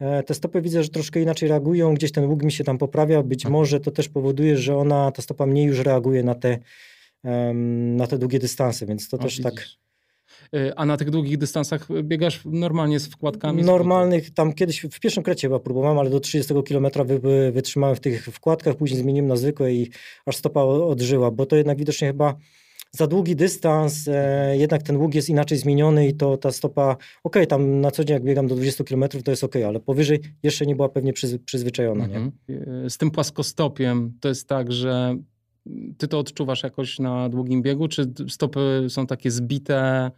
E, 0.00 0.22
te 0.22 0.34
stopy 0.34 0.62
widzę, 0.62 0.82
że 0.82 0.88
troszkę 0.88 1.20
inaczej 1.20 1.48
reagują, 1.48 1.94
gdzieś 1.94 2.12
ten 2.12 2.24
łuk 2.24 2.42
mi 2.42 2.52
się 2.52 2.64
tam 2.64 2.78
poprawia, 2.78 3.22
być 3.22 3.44
mhm. 3.44 3.52
może 3.52 3.80
to 3.80 3.90
też 3.90 4.08
powoduje, 4.08 4.56
że 4.56 4.76
ona, 4.76 5.12
ta 5.12 5.22
stopa 5.22 5.46
mniej 5.46 5.66
już 5.66 5.78
reaguje 5.78 6.22
na 6.22 6.34
te, 6.34 6.58
na 7.96 8.06
te 8.06 8.18
długie 8.18 8.38
dystanse, 8.38 8.86
więc 8.86 9.08
to 9.08 9.16
o, 9.16 9.20
też 9.20 9.40
tak 9.40 9.52
widzisz. 9.52 9.70
tak... 9.70 9.80
A 10.76 10.86
na 10.86 10.96
tych 10.96 11.10
długich 11.10 11.38
dystansach 11.38 11.88
biegasz 12.02 12.40
normalnie 12.44 13.00
z 13.00 13.06
wkładkami? 13.06 13.62
Normalnych, 13.62 14.30
tam 14.30 14.52
kiedyś 14.52 14.80
w 14.80 15.00
pierwszym 15.00 15.22
krecie 15.22 15.48
chyba 15.48 15.58
próbowałem, 15.60 15.98
ale 15.98 16.10
do 16.10 16.20
30 16.20 16.54
km 16.68 16.86
wy, 17.06 17.52
wytrzymałem 17.52 17.96
w 17.96 18.00
tych 18.00 18.24
wkładkach, 18.24 18.76
później 18.76 19.00
zmieniłem 19.00 19.28
na 19.28 19.36
zwykłe 19.36 19.74
i 19.74 19.90
aż 20.26 20.36
stopa 20.36 20.62
odżyła, 20.62 21.30
bo 21.30 21.46
to 21.46 21.56
jednak 21.56 21.78
widocznie 21.78 22.08
chyba 22.08 22.34
za 22.92 23.06
długi 23.06 23.36
dystans, 23.36 24.08
e, 24.08 24.56
jednak 24.56 24.82
ten 24.82 24.96
łuk 24.96 25.14
jest 25.14 25.28
inaczej 25.28 25.58
zmieniony 25.58 26.08
i 26.08 26.14
to 26.14 26.36
ta 26.36 26.52
stopa, 26.52 26.96
ok, 27.24 27.36
tam 27.48 27.80
na 27.80 27.90
co 27.90 28.04
dzień 28.04 28.14
jak 28.14 28.24
biegam 28.24 28.46
do 28.46 28.54
20 28.54 28.84
km 28.84 29.04
to 29.24 29.30
jest 29.30 29.44
ok, 29.44 29.56
ale 29.66 29.80
powyżej 29.80 30.20
jeszcze 30.42 30.66
nie 30.66 30.76
była 30.76 30.88
pewnie 30.88 31.12
przyz, 31.12 31.38
przyzwyczajona. 31.44 32.04
Mhm. 32.04 32.32
Nie? 32.48 32.90
Z 32.90 32.98
tym 32.98 33.10
płaskostopiem 33.10 34.12
to 34.20 34.28
jest 34.28 34.48
tak, 34.48 34.72
że 34.72 35.16
ty 35.98 36.08
to 36.08 36.18
odczuwasz 36.18 36.62
jakoś 36.62 36.98
na 36.98 37.28
długim 37.28 37.62
biegu, 37.62 37.88
czy 37.88 38.12
stopy 38.28 38.86
są 38.88 39.06
takie 39.06 39.30
zbite? 39.30 40.10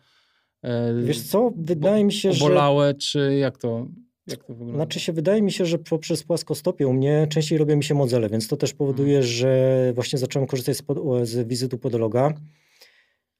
E, 0.62 0.94
Wiesz 1.02 1.20
co, 1.20 1.52
wydaje 1.56 2.04
mi 2.04 2.12
się, 2.12 2.30
obolałe, 2.30 2.88
że... 2.88 2.94
czy 2.94 3.36
jak 3.36 3.58
to, 3.58 3.86
jak 4.26 4.44
to 4.44 4.52
wygląda? 4.52 4.74
Znaczy 4.74 5.00
się, 5.00 5.12
wydaje 5.12 5.42
mi 5.42 5.52
się, 5.52 5.66
że 5.66 5.78
poprzez 5.78 6.22
płaskostopie 6.22 6.86
u 6.86 6.92
mnie 6.92 7.26
częściej 7.30 7.58
robią 7.58 7.76
mi 7.76 7.84
się 7.84 7.94
modzele, 7.94 8.28
więc 8.28 8.48
to 8.48 8.56
też 8.56 8.74
powoduje, 8.74 9.12
hmm. 9.12 9.28
że 9.28 9.92
właśnie 9.94 10.18
zacząłem 10.18 10.48
korzystać 10.48 10.76
z, 10.76 10.82
pod, 10.82 10.98
z 11.28 11.48
wizytu 11.48 11.78
podologa. 11.78 12.34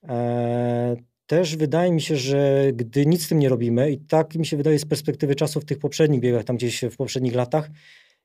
E, 0.09 0.97
też 1.27 1.57
wydaje 1.57 1.93
mi 1.93 2.01
się, 2.01 2.17
że 2.17 2.71
gdy 2.75 3.07
nic 3.07 3.25
z 3.25 3.29
tym 3.29 3.39
nie 3.39 3.49
robimy, 3.49 3.91
i 3.91 3.99
tak 3.99 4.35
mi 4.35 4.47
się 4.47 4.57
wydaje 4.57 4.79
z 4.79 4.85
perspektywy 4.85 5.35
czasu 5.35 5.61
w 5.61 5.65
tych 5.65 5.79
poprzednich 5.79 6.21
biegach, 6.21 6.45
tam 6.45 6.57
gdzieś 6.57 6.85
w 6.91 6.97
poprzednich 6.97 7.35
latach, 7.35 7.71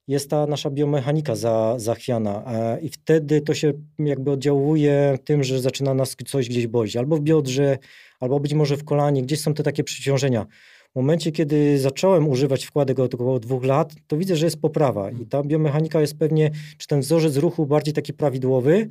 jest 0.08 0.30
ta 0.30 0.48
nasza 0.48 0.70
biomechanika 0.70 1.36
za, 1.36 1.76
zachwiana 1.78 2.44
e, 2.48 2.82
i 2.82 2.90
wtedy 2.90 3.42
to 3.42 3.54
się 3.54 3.74
jakby 4.00 4.32
oddziałuje 4.32 5.18
tym, 5.26 5.44
że 5.44 5.62
zaczyna 5.62 5.94
nas 5.94 6.16
coś 6.28 6.50
gdzieś 6.50 6.68
bolić, 6.68 6.96
albo 6.96 7.18
w 7.18 7.22
biodrze, 7.22 7.78
albo 8.20 8.40
być 8.40 8.54
może 8.54 8.78
w 8.78 8.84
kolanie, 8.84 9.22
gdzieś 9.22 9.40
są 9.40 9.54
te 9.54 9.64
takie 9.64 9.84
przyciążenia. 9.84 10.46
W 10.92 10.96
momencie, 10.96 11.32
kiedy 11.32 11.80
zacząłem 11.80 12.28
używać 12.28 12.66
wkładek 12.66 13.00
od 13.00 13.14
około 13.14 13.40
dwóch 13.40 13.64
lat, 13.64 13.94
to 14.08 14.18
widzę, 14.18 14.36
że 14.36 14.46
jest 14.46 14.62
poprawa 14.62 15.12
i 15.12 15.26
ta 15.26 15.44
biomechanika 15.44 16.02
jest 16.02 16.18
pewnie, 16.18 16.52
czy 16.78 16.88
ten 16.88 17.00
wzorzec 17.00 17.38
ruchu 17.38 17.66
bardziej 17.66 17.94
taki 17.94 18.14
prawidłowy, 18.14 18.88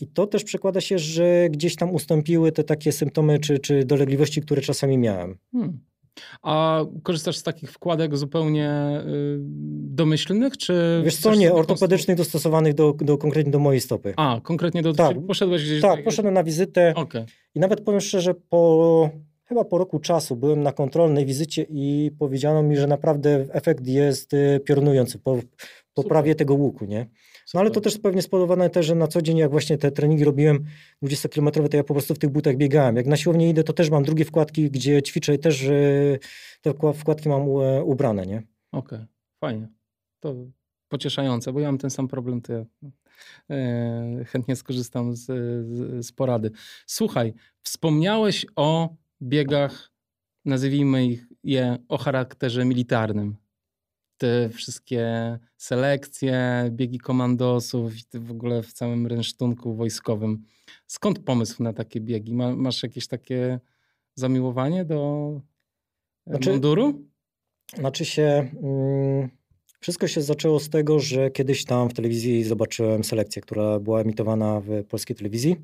i 0.00 0.06
to 0.06 0.26
też 0.26 0.44
przekłada 0.44 0.80
się, 0.80 0.98
że 0.98 1.48
gdzieś 1.50 1.76
tam 1.76 1.90
ustąpiły 1.90 2.52
te 2.52 2.64
takie 2.64 2.92
symptomy 2.92 3.38
czy, 3.38 3.58
czy 3.58 3.84
dolegliwości, 3.84 4.40
które 4.40 4.62
czasami 4.62 4.98
miałem. 4.98 5.38
Hmm. 5.52 5.78
A 6.42 6.80
korzystasz 7.02 7.36
z 7.36 7.42
takich 7.42 7.72
wkładek 7.72 8.16
zupełnie 8.16 9.00
y, 9.06 9.38
domyślnych, 9.94 10.56
czy... 10.56 11.02
Wiesz 11.04 11.16
co, 11.16 11.34
nie, 11.34 11.52
ortopedycznych 11.52 12.16
prostu... 12.16 12.32
dostosowanych 12.32 12.74
do, 12.74 12.92
do, 12.92 13.18
konkretnie 13.18 13.52
do 13.52 13.58
mojej 13.58 13.80
stopy. 13.80 14.14
A, 14.16 14.40
konkretnie 14.42 14.82
do... 14.82 14.92
Tak, 14.92 15.16
poszedłeś 15.26 15.64
gdzieś... 15.64 15.80
Tak, 15.80 16.04
poszedłem 16.04 16.34
na 16.34 16.44
wizytę 16.44 16.92
okay. 16.96 17.26
i 17.54 17.60
nawet 17.60 17.80
powiem 17.80 18.00
szczerze, 18.00 18.34
po 18.34 19.10
chyba 19.44 19.64
po 19.64 19.78
roku 19.78 19.98
czasu 19.98 20.36
byłem 20.36 20.62
na 20.62 20.72
kontrolnej 20.72 21.26
wizycie 21.26 21.66
i 21.68 22.10
powiedziano 22.18 22.62
mi, 22.62 22.76
że 22.76 22.86
naprawdę 22.86 23.46
efekt 23.50 23.86
jest 23.86 24.34
y, 24.34 24.60
piorunujący 24.64 25.18
po 25.18 25.38
poprawie 25.94 26.34
tego 26.34 26.54
łuku, 26.54 26.84
nie? 26.84 27.06
No 27.54 27.60
ale 27.60 27.70
to 27.70 27.80
też 27.80 27.98
pewnie 27.98 28.22
spowodowane 28.22 28.70
też, 28.70 28.86
że 28.86 28.94
na 28.94 29.06
co 29.06 29.22
dzień 29.22 29.36
jak 29.36 29.50
właśnie 29.50 29.78
te 29.78 29.90
treningi 29.90 30.24
robiłem 30.24 30.64
20-kilometrowe, 31.02 31.68
to 31.68 31.76
ja 31.76 31.84
po 31.84 31.94
prostu 31.94 32.14
w 32.14 32.18
tych 32.18 32.30
butach 32.30 32.56
biegałem. 32.56 32.96
Jak 32.96 33.06
na 33.06 33.16
siłownię 33.16 33.50
idę, 33.50 33.64
to 33.64 33.72
też 33.72 33.90
mam 33.90 34.04
drugie 34.04 34.24
wkładki, 34.24 34.70
gdzie 34.70 35.02
ćwiczę 35.02 35.34
i 35.34 35.38
też 35.38 35.66
te 36.62 36.74
wkładki 36.94 37.28
mam 37.28 37.48
ubrane, 37.84 38.26
nie? 38.26 38.42
Okej, 38.72 38.98
okay. 38.98 39.06
fajnie. 39.40 39.68
To 40.20 40.34
pocieszające, 40.88 41.52
bo 41.52 41.60
ja 41.60 41.68
mam 41.68 41.78
ten 41.78 41.90
sam 41.90 42.08
problem, 42.08 42.40
to 42.40 42.52
ja 42.52 42.64
e, 43.50 44.24
chętnie 44.24 44.56
skorzystam 44.56 45.16
z, 45.16 45.24
z, 45.66 46.06
z 46.06 46.12
porady. 46.12 46.50
Słuchaj, 46.86 47.34
wspomniałeś 47.62 48.46
o 48.56 48.96
biegach, 49.22 49.92
nazwijmy 50.44 51.06
ich 51.06 51.26
je 51.44 51.76
o 51.88 51.98
charakterze 51.98 52.64
militarnym 52.64 53.43
te 54.18 54.48
wszystkie 54.48 55.04
selekcje, 55.56 56.68
biegi 56.70 56.98
komandosów 56.98 57.92
i 57.96 58.18
w 58.18 58.30
ogóle 58.30 58.62
w 58.62 58.72
całym 58.72 59.06
rynsztunku 59.06 59.74
wojskowym. 59.74 60.42
Skąd 60.86 61.18
pomysł 61.18 61.62
na 61.62 61.72
takie 61.72 62.00
biegi? 62.00 62.34
masz 62.34 62.82
jakieś 62.82 63.06
takie 63.06 63.60
zamiłowanie 64.14 64.84
do 64.84 65.30
e, 66.26 66.30
znaczy, 66.30 66.50
munduru? 66.50 67.02
Znaczy 67.76 68.04
się, 68.04 68.50
mm, 68.62 69.28
wszystko 69.80 70.08
się 70.08 70.22
zaczęło 70.22 70.60
z 70.60 70.68
tego, 70.68 71.00
że 71.00 71.30
kiedyś 71.30 71.64
tam 71.64 71.88
w 71.88 71.94
telewizji 71.94 72.44
zobaczyłem 72.44 73.04
selekcję, 73.04 73.42
która 73.42 73.80
była 73.80 74.00
emitowana 74.00 74.60
w 74.60 74.84
polskiej 74.84 75.16
telewizji. 75.16 75.56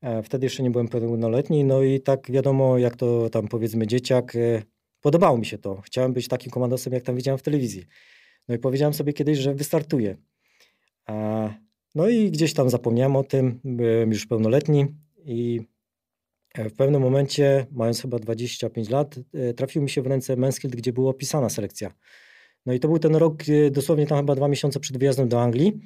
E, 0.00 0.22
wtedy 0.22 0.46
jeszcze 0.46 0.62
nie 0.62 0.70
byłem 0.70 0.88
pełnoletni, 0.88 1.64
no 1.64 1.82
i 1.82 2.00
tak 2.00 2.30
wiadomo, 2.30 2.78
jak 2.78 2.96
to 2.96 3.30
tam 3.30 3.48
powiedzmy 3.48 3.86
dzieciak, 3.86 4.36
e, 4.36 4.62
Podobało 5.06 5.38
mi 5.38 5.46
się 5.46 5.58
to. 5.58 5.80
Chciałem 5.80 6.12
być 6.12 6.28
takim 6.28 6.52
komandosem, 6.52 6.92
jak 6.92 7.02
tam 7.02 7.16
widziałem 7.16 7.38
w 7.38 7.42
telewizji. 7.42 7.84
No 8.48 8.54
i 8.54 8.58
powiedziałem 8.58 8.94
sobie 8.94 9.12
kiedyś, 9.12 9.38
że 9.38 9.54
wystartuję. 9.54 10.16
No 11.94 12.08
i 12.08 12.30
gdzieś 12.30 12.54
tam 12.54 12.70
zapomniałem 12.70 13.16
o 13.16 13.24
tym, 13.24 13.60
byłem 13.64 14.10
już 14.10 14.26
pełnoletni 14.26 14.86
i 15.24 15.60
w 16.54 16.72
pewnym 16.72 17.02
momencie, 17.02 17.66
mając 17.70 18.02
chyba 18.02 18.18
25 18.18 18.88
lat, 18.88 19.14
trafił 19.56 19.82
mi 19.82 19.90
się 19.90 20.02
w 20.02 20.06
ręce 20.06 20.36
Mansfield, 20.36 20.76
gdzie 20.76 20.92
była 20.92 21.10
opisana 21.10 21.48
selekcja. 21.48 21.94
No 22.66 22.72
i 22.72 22.80
to 22.80 22.88
był 22.88 22.98
ten 22.98 23.16
rok, 23.16 23.42
dosłownie 23.70 24.06
tam 24.06 24.18
chyba 24.18 24.34
dwa 24.34 24.48
miesiące 24.48 24.80
przed 24.80 24.98
wyjazdem 24.98 25.28
do 25.28 25.42
Anglii. 25.42 25.80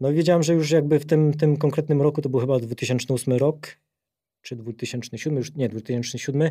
No 0.00 0.10
i 0.10 0.14
wiedziałem, 0.14 0.42
że 0.42 0.54
już 0.54 0.70
jakby 0.70 0.98
w 0.98 1.06
tym, 1.06 1.34
tym 1.34 1.56
konkretnym 1.56 2.02
roku, 2.02 2.22
to 2.22 2.28
był 2.28 2.40
chyba 2.40 2.58
2008 2.58 3.34
rok, 3.34 3.76
czy 4.42 4.56
2007, 4.56 5.36
już 5.36 5.54
nie, 5.54 5.68
2007, 5.68 6.50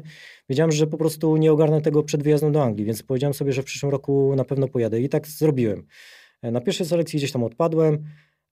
wiedziałem, 0.49 0.71
że 0.71 0.87
po 0.87 0.97
prostu 0.97 1.37
nie 1.37 1.51
ogarnę 1.51 1.81
tego 1.81 2.03
przed 2.03 2.23
wyjazdem 2.23 2.51
do 2.51 2.63
Anglii, 2.63 2.85
więc 2.85 3.03
powiedziałem 3.03 3.33
sobie, 3.33 3.53
że 3.53 3.61
w 3.61 3.65
przyszłym 3.65 3.91
roku 3.91 4.35
na 4.35 4.45
pewno 4.45 4.67
pojadę 4.67 5.01
i 5.01 5.09
tak 5.09 5.27
zrobiłem. 5.27 5.83
E, 6.41 6.51
na 6.51 6.61
pierwszej 6.61 6.85
selekcji 6.85 7.17
gdzieś 7.17 7.31
tam 7.31 7.43
odpadłem, 7.43 8.03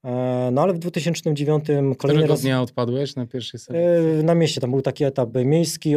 e, 0.04 0.50
no 0.52 0.62
ale 0.62 0.74
w 0.74 0.80
2009 0.80 1.66
kolejny 1.68 1.96
Którego 1.96 2.28
raz... 2.28 2.42
dnia 2.42 2.62
odpadłeś 2.62 3.16
na 3.16 3.26
pierwszej 3.26 3.60
selekcji? 3.60 4.20
E, 4.20 4.24
na 4.24 4.36
mieście, 4.36 4.62
tam 4.62 4.72
był 4.72 4.82
taki 4.82 5.04
etap 5.04 5.30
miejski, 5.46 5.96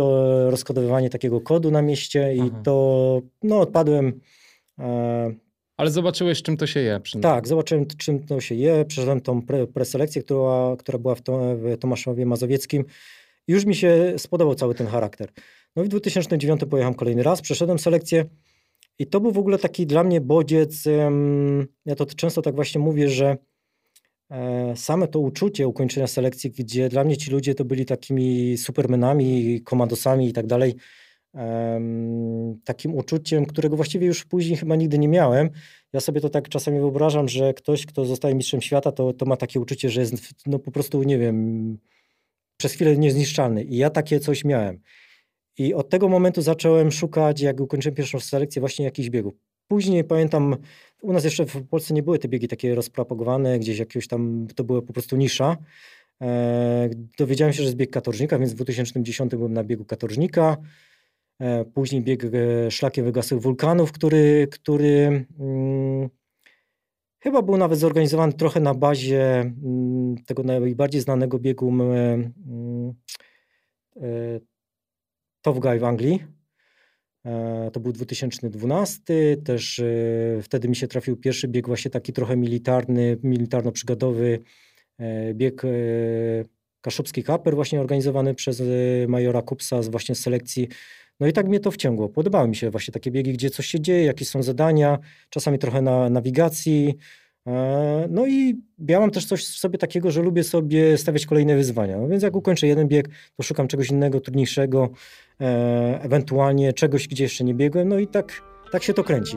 rozkodowywanie 0.49 1.11
takiego 1.11 1.41
kodu 1.41 1.71
na 1.71 1.83
mieście 1.83 2.35
i 2.35 2.41
Aha. 2.41 2.61
to, 2.65 3.23
no 3.43 3.61
odpadłem. 3.61 4.21
Ale 5.77 5.91
zobaczyłeś, 5.91 6.43
czym 6.43 6.57
to 6.57 6.67
się 6.67 6.81
je. 6.81 7.01
Tak, 7.23 7.49
zobaczyłem, 7.49 7.87
czym 7.87 8.27
to 8.27 8.41
się 8.41 8.55
je. 8.55 8.85
Przeszedłem 8.85 9.21
tą 9.21 9.43
pre, 9.43 9.67
preselekcję, 9.67 10.23
która, 10.23 10.77
która 10.79 10.99
była 10.99 11.15
w, 11.15 11.23
to, 11.23 11.57
w 11.57 11.79
Tomaszowie 11.79 12.27
Mazowieckim. 12.27 12.85
Już 13.49 13.65
mi 13.65 13.75
się 13.75 14.15
spodobał 14.17 14.55
cały 14.55 14.75
ten 14.75 14.87
charakter. 14.87 15.29
No 15.77 15.83
i 15.83 15.87
w 15.87 15.89
2009 15.89 16.61
pojechałem 16.71 16.95
kolejny 16.95 17.23
raz, 17.23 17.41
przeszedłem 17.41 17.79
selekcję 17.79 18.25
i 18.99 19.07
to 19.07 19.21
był 19.21 19.33
w 19.33 19.39
ogóle 19.39 19.59
taki 19.59 19.87
dla 19.87 20.05
mnie 20.05 20.21
bodziec. 20.21 20.85
Ja 21.85 21.95
to 21.95 22.07
często 22.07 22.43
tak 22.43 22.55
właśnie 22.55 22.81
mówię, 22.81 23.09
że 23.09 23.37
e, 24.31 24.77
same 24.77 25.09
to 25.09 25.21
uczucie 25.21 25.69
ukończenia 25.69 26.07
selekcji, 26.07 26.51
gdzie 26.51 26.89
dla 26.89 27.05
mnie 27.05 27.17
ci 27.17 27.31
ludzie 27.31 27.55
to 27.55 27.65
byli 27.65 27.85
takimi 27.85 28.59
supermenami, 28.59 29.61
komandosami 29.65 30.29
i 30.29 30.33
tak 30.33 30.47
dalej, 30.47 30.75
takim 32.65 32.95
uczuciem, 32.95 33.47
którego 33.47 33.77
właściwie 33.77 34.07
już 34.07 34.25
później 34.25 34.57
chyba 34.57 34.77
nigdy 34.77 34.99
nie 34.99 35.09
miałem. 35.09 35.51
Ja 35.93 36.01
sobie 36.01 36.21
to 36.21 36.29
tak 36.29 36.49
czasami 36.49 36.81
wyobrażam, 36.81 37.29
że 37.29 37.55
ktoś, 37.55 37.87
kto 37.87 38.05
zostaje 38.05 38.35
mistrzem 38.35 38.63
świata, 38.63 38.93
to, 38.93 39.13
to 39.13 39.27
ma 39.27 39.37
takie 39.37 39.61
uczucie, 39.61 39.91
że 39.91 40.01
jest 40.01 40.15
no 40.47 40.59
po 40.59 40.71
prostu, 40.71 41.03
nie 41.03 41.19
wiem, 41.19 41.79
przez 42.57 42.73
chwilę 42.73 42.97
niezniszczalny. 42.97 43.65
I 43.65 43.77
ja 43.77 43.91
takie 43.91 44.21
coś 44.21 44.45
miałem. 44.45 44.81
I 45.59 45.75
od 45.75 45.89
tego 45.89 46.09
momentu 46.09 46.43
zacząłem 46.43 46.93
szukać, 46.93 47.41
jak 47.41 47.61
ukończyłem 47.61 47.95
pierwszą 47.95 48.21
selekcję, 48.21 48.61
właśnie 48.61 48.85
jakichś 48.85 49.09
biegów. 49.09 49.35
Później 49.69 50.05
pamiętam, 50.05 50.57
u 51.03 51.13
nas 51.13 51.25
jeszcze 51.25 51.47
w 51.47 51.69
Polsce 51.69 51.95
nie 51.95 52.03
były 52.03 52.19
te 52.19 52.29
biegi 52.29 52.49
takie 52.49 52.75
rozpropagowane, 52.75 53.59
gdzieś 53.59 53.79
jakieś 53.79 54.09
tam, 54.09 54.47
to 54.55 54.65
była 54.65 54.83
po 54.83 54.93
prostu 54.93 55.17
nisza. 55.17 55.57
E, 56.23 56.91
dowiedziałem 57.19 57.53
się, 57.53 57.57
że 57.57 57.65
jest 57.65 57.77
bieg 57.77 57.91
katorżnika, 57.91 58.39
więc 58.39 58.53
w 58.53 58.55
2010 58.55 59.31
byłem 59.31 59.53
na 59.53 59.65
biegu 59.65 59.85
katorżnika. 59.85 60.57
E, 61.41 61.65
później 61.65 62.03
bieg 62.03 62.25
e, 62.25 62.71
szlakiem 62.71 63.05
wygasłych 63.05 63.41
wulkanów, 63.41 63.93
który, 63.93 64.49
który 64.51 65.27
mm, 65.41 66.09
Chyba 67.23 67.43
był 67.43 67.57
nawet 67.57 67.79
zorganizowany 67.79 68.33
trochę 68.33 68.61
na 68.61 68.75
bazie 68.75 69.41
mm, 69.41 70.17
tego 70.27 70.43
najbardziej 70.43 71.01
znanego 71.01 71.39
biegu 71.39 71.69
mm, 71.69 72.33
e, 73.97 74.41
Tough 75.43 75.59
Guy 75.59 75.79
w 75.79 75.85
Anglii. 75.85 76.25
E, 77.25 77.71
to 77.73 77.81
był 77.81 77.93
2012. 77.93 79.03
Też 79.45 79.79
e, 79.79 79.85
wtedy 80.43 80.69
mi 80.69 80.77
się 80.77 80.89
trafił 80.89 81.17
pierwszy 81.17 81.49
bieg 81.49 81.67
właśnie 81.67 81.91
taki 81.91 82.13
trochę 82.13 82.37
militarny, 82.37 83.17
militarno-przygodowy 83.23 84.39
bieg 85.35 85.63
Kaszubski 86.81 87.23
Kaper 87.23 87.55
właśnie 87.55 87.81
organizowany 87.81 88.35
przez 88.35 88.63
majora 89.09 89.43
Kupsa 89.43 89.83
z 89.83 89.89
właśnie 89.89 90.15
selekcji 90.15 90.69
no 91.21 91.27
i 91.27 91.33
tak 91.33 91.49
mnie 91.49 91.61
to 91.61 91.71
wciągło. 91.71 92.09
Podobały 92.09 92.49
mi 92.49 92.57
się 92.57 92.71
właśnie 92.71 92.93
takie 92.93 93.11
biegi, 93.11 93.33
gdzie 93.33 93.51
coś 93.51 93.67
się 93.67 93.81
dzieje, 93.81 94.05
jakie 94.05 94.25
są 94.25 94.43
zadania, 94.43 94.99
czasami 95.31 95.59
trochę 95.59 95.83
na 95.83 96.11
nawigacji. 96.11 96.95
E, 97.47 98.07
no 98.11 98.27
i 98.27 98.63
ja 98.89 99.01
mam 99.01 99.11
też 99.11 99.27
coś 99.27 99.45
w 99.45 99.59
sobie 99.59 99.79
takiego, 99.79 100.11
że 100.11 100.23
lubię 100.23 100.45
sobie 100.45 100.99
stawiać 100.99 101.27
kolejne 101.27 101.57
wyzwania. 101.57 101.99
No 101.99 102.09
więc 102.09 102.23
jak 102.23 102.37
ukończę 102.37 102.67
jeden 102.67 102.89
bieg, 102.89 103.09
to 103.37 103.43
szukam 103.43 103.69
czegoś 103.69 103.91
innego, 103.91 104.21
trudniejszego, 104.21 104.91
e, 105.41 106.01
ewentualnie 106.03 106.73
czegoś, 106.73 107.09
gdzie 107.09 107.25
jeszcze 107.25 107.45
nie 107.45 107.55
biegłem. 107.55 107.89
No 107.89 107.99
i 107.99 108.07
tak, 108.07 108.43
tak 108.73 108.83
się 108.83 108.95
to 108.95 109.05
kręci. 109.05 109.37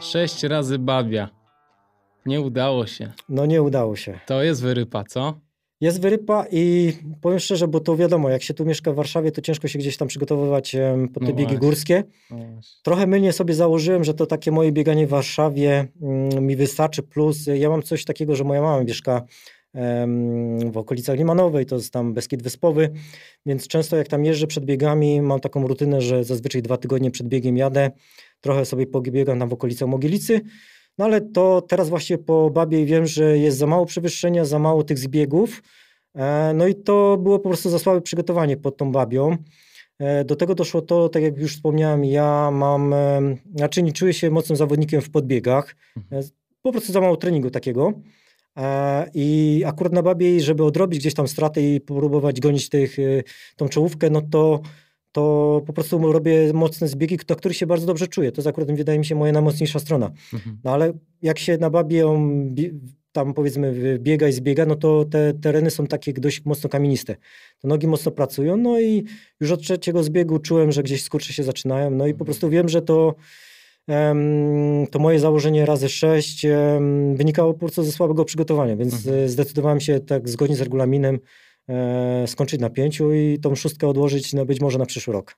Sześć 0.00 0.42
razy 0.42 0.78
babia. 0.78 1.39
Nie 2.26 2.40
udało 2.40 2.86
się. 2.86 3.12
No 3.28 3.46
nie 3.46 3.62
udało 3.62 3.96
się. 3.96 4.20
To 4.26 4.42
jest 4.42 4.62
wyrypa, 4.62 5.04
co? 5.04 5.40
Jest 5.80 6.00
wyrypa 6.00 6.46
i 6.52 6.92
powiem 7.20 7.38
szczerze, 7.38 7.68
bo 7.68 7.80
to 7.80 7.96
wiadomo, 7.96 8.30
jak 8.30 8.42
się 8.42 8.54
tu 8.54 8.64
mieszka 8.64 8.92
w 8.92 8.94
Warszawie, 8.94 9.32
to 9.32 9.40
ciężko 9.40 9.68
się 9.68 9.78
gdzieś 9.78 9.96
tam 9.96 10.08
przygotowywać 10.08 10.76
pod 11.14 11.22
te 11.22 11.28
no 11.28 11.36
biegi 11.36 11.58
górskie. 11.58 12.04
No 12.30 12.36
Trochę 12.82 13.06
mylnie 13.06 13.32
sobie 13.32 13.54
założyłem, 13.54 14.04
że 14.04 14.14
to 14.14 14.26
takie 14.26 14.50
moje 14.50 14.72
bieganie 14.72 15.06
w 15.06 15.10
Warszawie 15.10 15.88
mm, 16.02 16.46
mi 16.46 16.56
wystarczy, 16.56 17.02
plus 17.02 17.46
ja 17.54 17.70
mam 17.70 17.82
coś 17.82 18.04
takiego, 18.04 18.36
że 18.36 18.44
moja 18.44 18.62
mama 18.62 18.84
mieszka 18.84 19.22
w 20.72 20.76
okolicach 20.76 21.16
Limanowej, 21.16 21.66
to 21.66 21.76
jest 21.76 21.92
tam 21.92 22.14
Beskid 22.14 22.42
Wyspowy, 22.42 22.90
więc 23.46 23.68
często 23.68 23.96
jak 23.96 24.08
tam 24.08 24.24
jeżdżę 24.24 24.46
przed 24.46 24.64
biegami, 24.64 25.22
mam 25.22 25.40
taką 25.40 25.66
rutynę, 25.66 26.00
że 26.00 26.24
zazwyczaj 26.24 26.62
dwa 26.62 26.76
tygodnie 26.76 27.10
przed 27.10 27.28
biegiem 27.28 27.56
jadę, 27.56 27.90
trochę 28.40 28.64
sobie 28.64 28.86
pobiegam 28.86 29.38
tam 29.38 29.48
w 29.48 29.52
okolicach 29.52 29.88
Mogielicy, 29.88 30.40
no 30.98 31.04
ale 31.04 31.20
to 31.20 31.62
teraz 31.62 31.88
właśnie 31.88 32.18
po 32.18 32.50
Babie 32.50 32.86
wiem, 32.86 33.06
że 33.06 33.38
jest 33.38 33.58
za 33.58 33.66
mało 33.66 33.86
przewyższenia, 33.86 34.44
za 34.44 34.58
mało 34.58 34.84
tych 34.84 34.98
zbiegów. 34.98 35.62
E, 36.14 36.52
no 36.54 36.66
i 36.66 36.74
to 36.74 37.16
było 37.16 37.38
po 37.38 37.48
prostu 37.48 37.70
za 37.70 37.78
słabe 37.78 38.00
przygotowanie 38.00 38.56
pod 38.56 38.76
tą 38.76 38.92
Babią. 38.92 39.36
E, 39.98 40.24
do 40.24 40.36
tego 40.36 40.54
doszło 40.54 40.82
to, 40.82 41.08
tak 41.08 41.22
jak 41.22 41.38
już 41.38 41.54
wspomniałem, 41.56 42.04
ja 42.04 42.50
mam, 42.50 42.94
znaczy 43.54 43.82
nie 43.82 43.92
czuję 43.92 44.12
się 44.12 44.30
mocnym 44.30 44.56
zawodnikiem 44.56 45.00
w 45.00 45.10
podbiegach. 45.10 45.76
Mhm. 45.96 46.22
E, 46.22 46.26
po 46.62 46.72
prostu 46.72 46.92
za 46.92 47.00
mało 47.00 47.16
treningu 47.16 47.50
takiego. 47.50 47.92
I 49.14 49.62
akurat 49.66 49.92
na 49.92 50.02
Babie, 50.02 50.40
żeby 50.40 50.64
odrobić 50.64 51.00
gdzieś 51.00 51.14
tam 51.14 51.28
straty 51.28 51.62
i 51.62 51.80
próbować 51.80 52.40
gonić 52.40 52.68
tych, 52.68 52.96
tą 53.56 53.68
czołówkę, 53.68 54.10
no 54.10 54.22
to 54.22 54.60
to 55.12 55.62
po 55.66 55.72
prostu 55.72 56.12
robię 56.12 56.52
mocne 56.52 56.88
zbiegi, 56.88 57.18
do 57.26 57.36
których 57.36 57.56
się 57.56 57.66
bardzo 57.66 57.86
dobrze 57.86 58.08
czuję. 58.08 58.32
To 58.32 58.40
jest 58.40 58.48
akurat, 58.48 58.72
wydaje 58.76 58.98
mi 58.98 59.04
się, 59.04 59.14
moja 59.14 59.32
najmocniejsza 59.32 59.78
strona. 59.78 60.10
Mhm. 60.32 60.58
No 60.64 60.70
ale 60.70 60.92
jak 61.22 61.38
się 61.38 61.58
na 61.58 61.70
babie 61.70 62.04
tam 63.12 63.34
powiedzmy 63.34 63.98
biega 63.98 64.28
i 64.28 64.32
zbiega, 64.32 64.66
no 64.66 64.76
to 64.76 65.04
te 65.04 65.34
tereny 65.34 65.70
są 65.70 65.86
takie 65.86 66.12
dość 66.12 66.44
mocno 66.44 66.70
kamieniste. 66.70 67.16
Te 67.58 67.68
nogi 67.68 67.86
mocno 67.86 68.12
pracują, 68.12 68.56
no 68.56 68.80
i 68.80 69.04
już 69.40 69.50
od 69.50 69.62
trzeciego 69.62 70.02
zbiegu 70.02 70.38
czułem, 70.38 70.72
że 70.72 70.82
gdzieś 70.82 71.02
skurcze 71.02 71.32
się 71.32 71.42
zaczynają, 71.42 71.90
no 71.90 72.06
i 72.06 72.10
po 72.10 72.14
mhm. 72.14 72.24
prostu 72.24 72.50
wiem, 72.50 72.68
że 72.68 72.82
to 72.82 73.14
to 74.90 74.98
moje 74.98 75.20
założenie 75.20 75.66
razy 75.66 75.88
sześć 75.88 76.46
wynikało 77.14 77.52
po 77.52 77.58
prostu 77.58 77.82
ze 77.82 77.92
słabego 77.92 78.24
przygotowania, 78.24 78.76
więc 78.76 78.94
mhm. 78.94 79.28
zdecydowałem 79.28 79.80
się 79.80 80.00
tak 80.00 80.28
zgodnie 80.28 80.56
z 80.56 80.60
regulaminem 80.60 81.14
e, 81.14 81.18
skończyć 82.26 82.60
na 82.60 82.70
pięciu 82.70 83.12
i 83.12 83.38
tą 83.42 83.54
szóstkę 83.54 83.88
odłożyć 83.88 84.32
no, 84.32 84.44
być 84.44 84.60
może 84.60 84.78
na 84.78 84.86
przyszły 84.86 85.12
rok. 85.12 85.36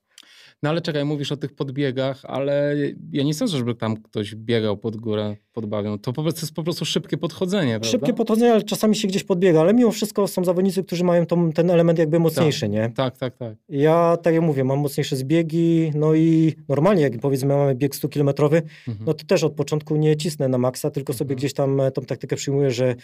No 0.63 0.71
ale 0.71 0.81
czekaj, 0.81 1.05
mówisz 1.05 1.33
o 1.33 1.37
tych 1.37 1.55
podbiegach, 1.55 2.21
ale 2.25 2.77
ja 3.13 3.23
nie 3.23 3.35
sądzę, 3.35 3.57
żeby 3.57 3.75
tam 3.75 3.97
ktoś 3.97 4.35
biegał 4.35 4.77
pod 4.77 4.97
górę 4.97 5.37
pod 5.53 5.67
bawią. 5.67 5.99
To 5.99 6.13
po 6.13 6.23
prostu 6.23 6.41
jest 6.41 6.55
po 6.55 6.63
prostu 6.63 6.85
szybkie 6.85 7.17
podchodzenie, 7.17 7.71
prawda? 7.71 7.89
Szybkie 7.89 8.13
podchodzenie, 8.13 8.53
ale 8.53 8.63
czasami 8.63 8.97
się 8.97 9.09
gdzieś 9.09 9.25
podbiega, 9.25 9.61
ale 9.61 9.75
mimo 9.75 9.91
wszystko 9.91 10.29
są 10.29 10.45
zawodnicy, 10.45 10.85
którzy 10.85 11.05
mają 11.05 11.27
tą, 11.27 11.53
ten 11.53 11.71
element 11.71 11.99
jakby 11.99 12.19
mocniejszy, 12.19 12.61
tak, 12.61 12.71
nie? 12.71 12.91
Tak, 12.97 13.19
tak, 13.19 13.37
tak. 13.37 13.57
Ja, 13.69 14.17
tak 14.17 14.35
jak 14.35 14.43
mówię, 14.43 14.65
mam 14.65 14.79
mocniejsze 14.79 15.17
zbiegi, 15.17 15.93
no 15.95 16.15
i 16.15 16.55
normalnie, 16.69 17.03
jak 17.03 17.19
powiedzmy 17.19 17.49
mamy 17.49 17.75
bieg 17.75 17.95
100-kilometrowy, 17.95 18.63
mhm. 18.89 19.07
no 19.07 19.15
to 19.15 19.25
też 19.25 19.45
od 19.45 19.53
początku 19.53 19.97
nie 19.97 20.17
cisnę 20.17 20.49
na 20.49 20.59
maksa, 20.59 20.91
tylko 20.91 21.13
sobie 21.13 21.33
mhm. 21.33 21.39
gdzieś 21.39 21.55
tam 21.55 21.81
e, 21.81 21.91
tą 21.91 22.03
taktykę 22.03 22.37
przyjmuję, 22.37 22.71
że 22.71 22.95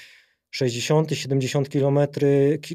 60, 0.50 1.10
70 1.12 1.68
km 1.68 1.98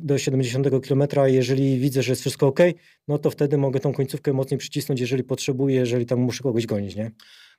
do 0.01 0.17
70 0.17 0.67
km, 0.87 1.03
jeżeli 1.25 1.79
widzę, 1.79 2.03
że 2.03 2.11
jest 2.11 2.21
wszystko 2.21 2.47
ok, 2.47 2.59
no 3.07 3.17
to 3.17 3.29
wtedy 3.29 3.57
mogę 3.57 3.79
tą 3.79 3.93
końcówkę 3.93 4.33
mocniej 4.33 4.57
przycisnąć, 4.57 5.01
jeżeli 5.01 5.23
potrzebuję, 5.23 5.75
jeżeli 5.75 6.05
tam 6.05 6.19
muszę 6.19 6.43
kogoś 6.43 6.65
gonić, 6.65 6.95
nie? 6.95 7.11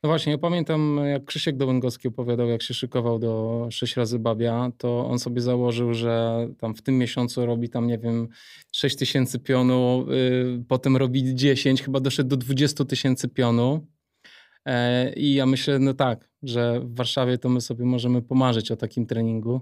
No 0.03 0.09
właśnie, 0.09 0.33
ja 0.33 0.39
pamiętam 0.39 1.01
jak 1.05 1.25
Krzysiek 1.25 1.57
Dołęgowski 1.57 2.09
opowiadał, 2.09 2.49
jak 2.49 2.63
się 2.63 2.75
szykował 2.75 3.19
do 3.19 3.67
6 3.71 3.97
razy 3.97 4.19
babia, 4.19 4.73
to 4.79 5.07
on 5.07 5.19
sobie 5.19 5.41
założył, 5.41 5.95
że 5.95 6.47
tam 6.59 6.75
w 6.75 6.83
tym 6.83 6.99
miesiącu 6.99 7.47
robi 7.47 7.69
tam, 7.69 7.87
nie 7.87 7.99
wiem, 7.99 8.29
6 8.73 8.97
tysięcy 8.97 9.39
pionu, 9.39 10.07
yy, 10.09 10.65
potem 10.69 10.97
robi 10.97 11.35
10, 11.35 11.83
chyba 11.83 12.01
doszedł 12.01 12.29
do 12.29 12.37
20 12.37 12.85
tysięcy 12.85 13.29
pionu. 13.29 13.87
E, 14.67 15.13
I 15.13 15.35
ja 15.35 15.47
myślę, 15.47 15.79
no 15.79 15.95
tak, 15.95 16.31
że 16.43 16.81
w 16.81 16.95
Warszawie 16.95 17.39
to 17.39 17.49
my 17.49 17.61
sobie 17.61 17.85
możemy 17.85 18.23
pomarzyć 18.23 18.71
o 18.71 18.77
takim 18.77 19.07
treningu. 19.07 19.61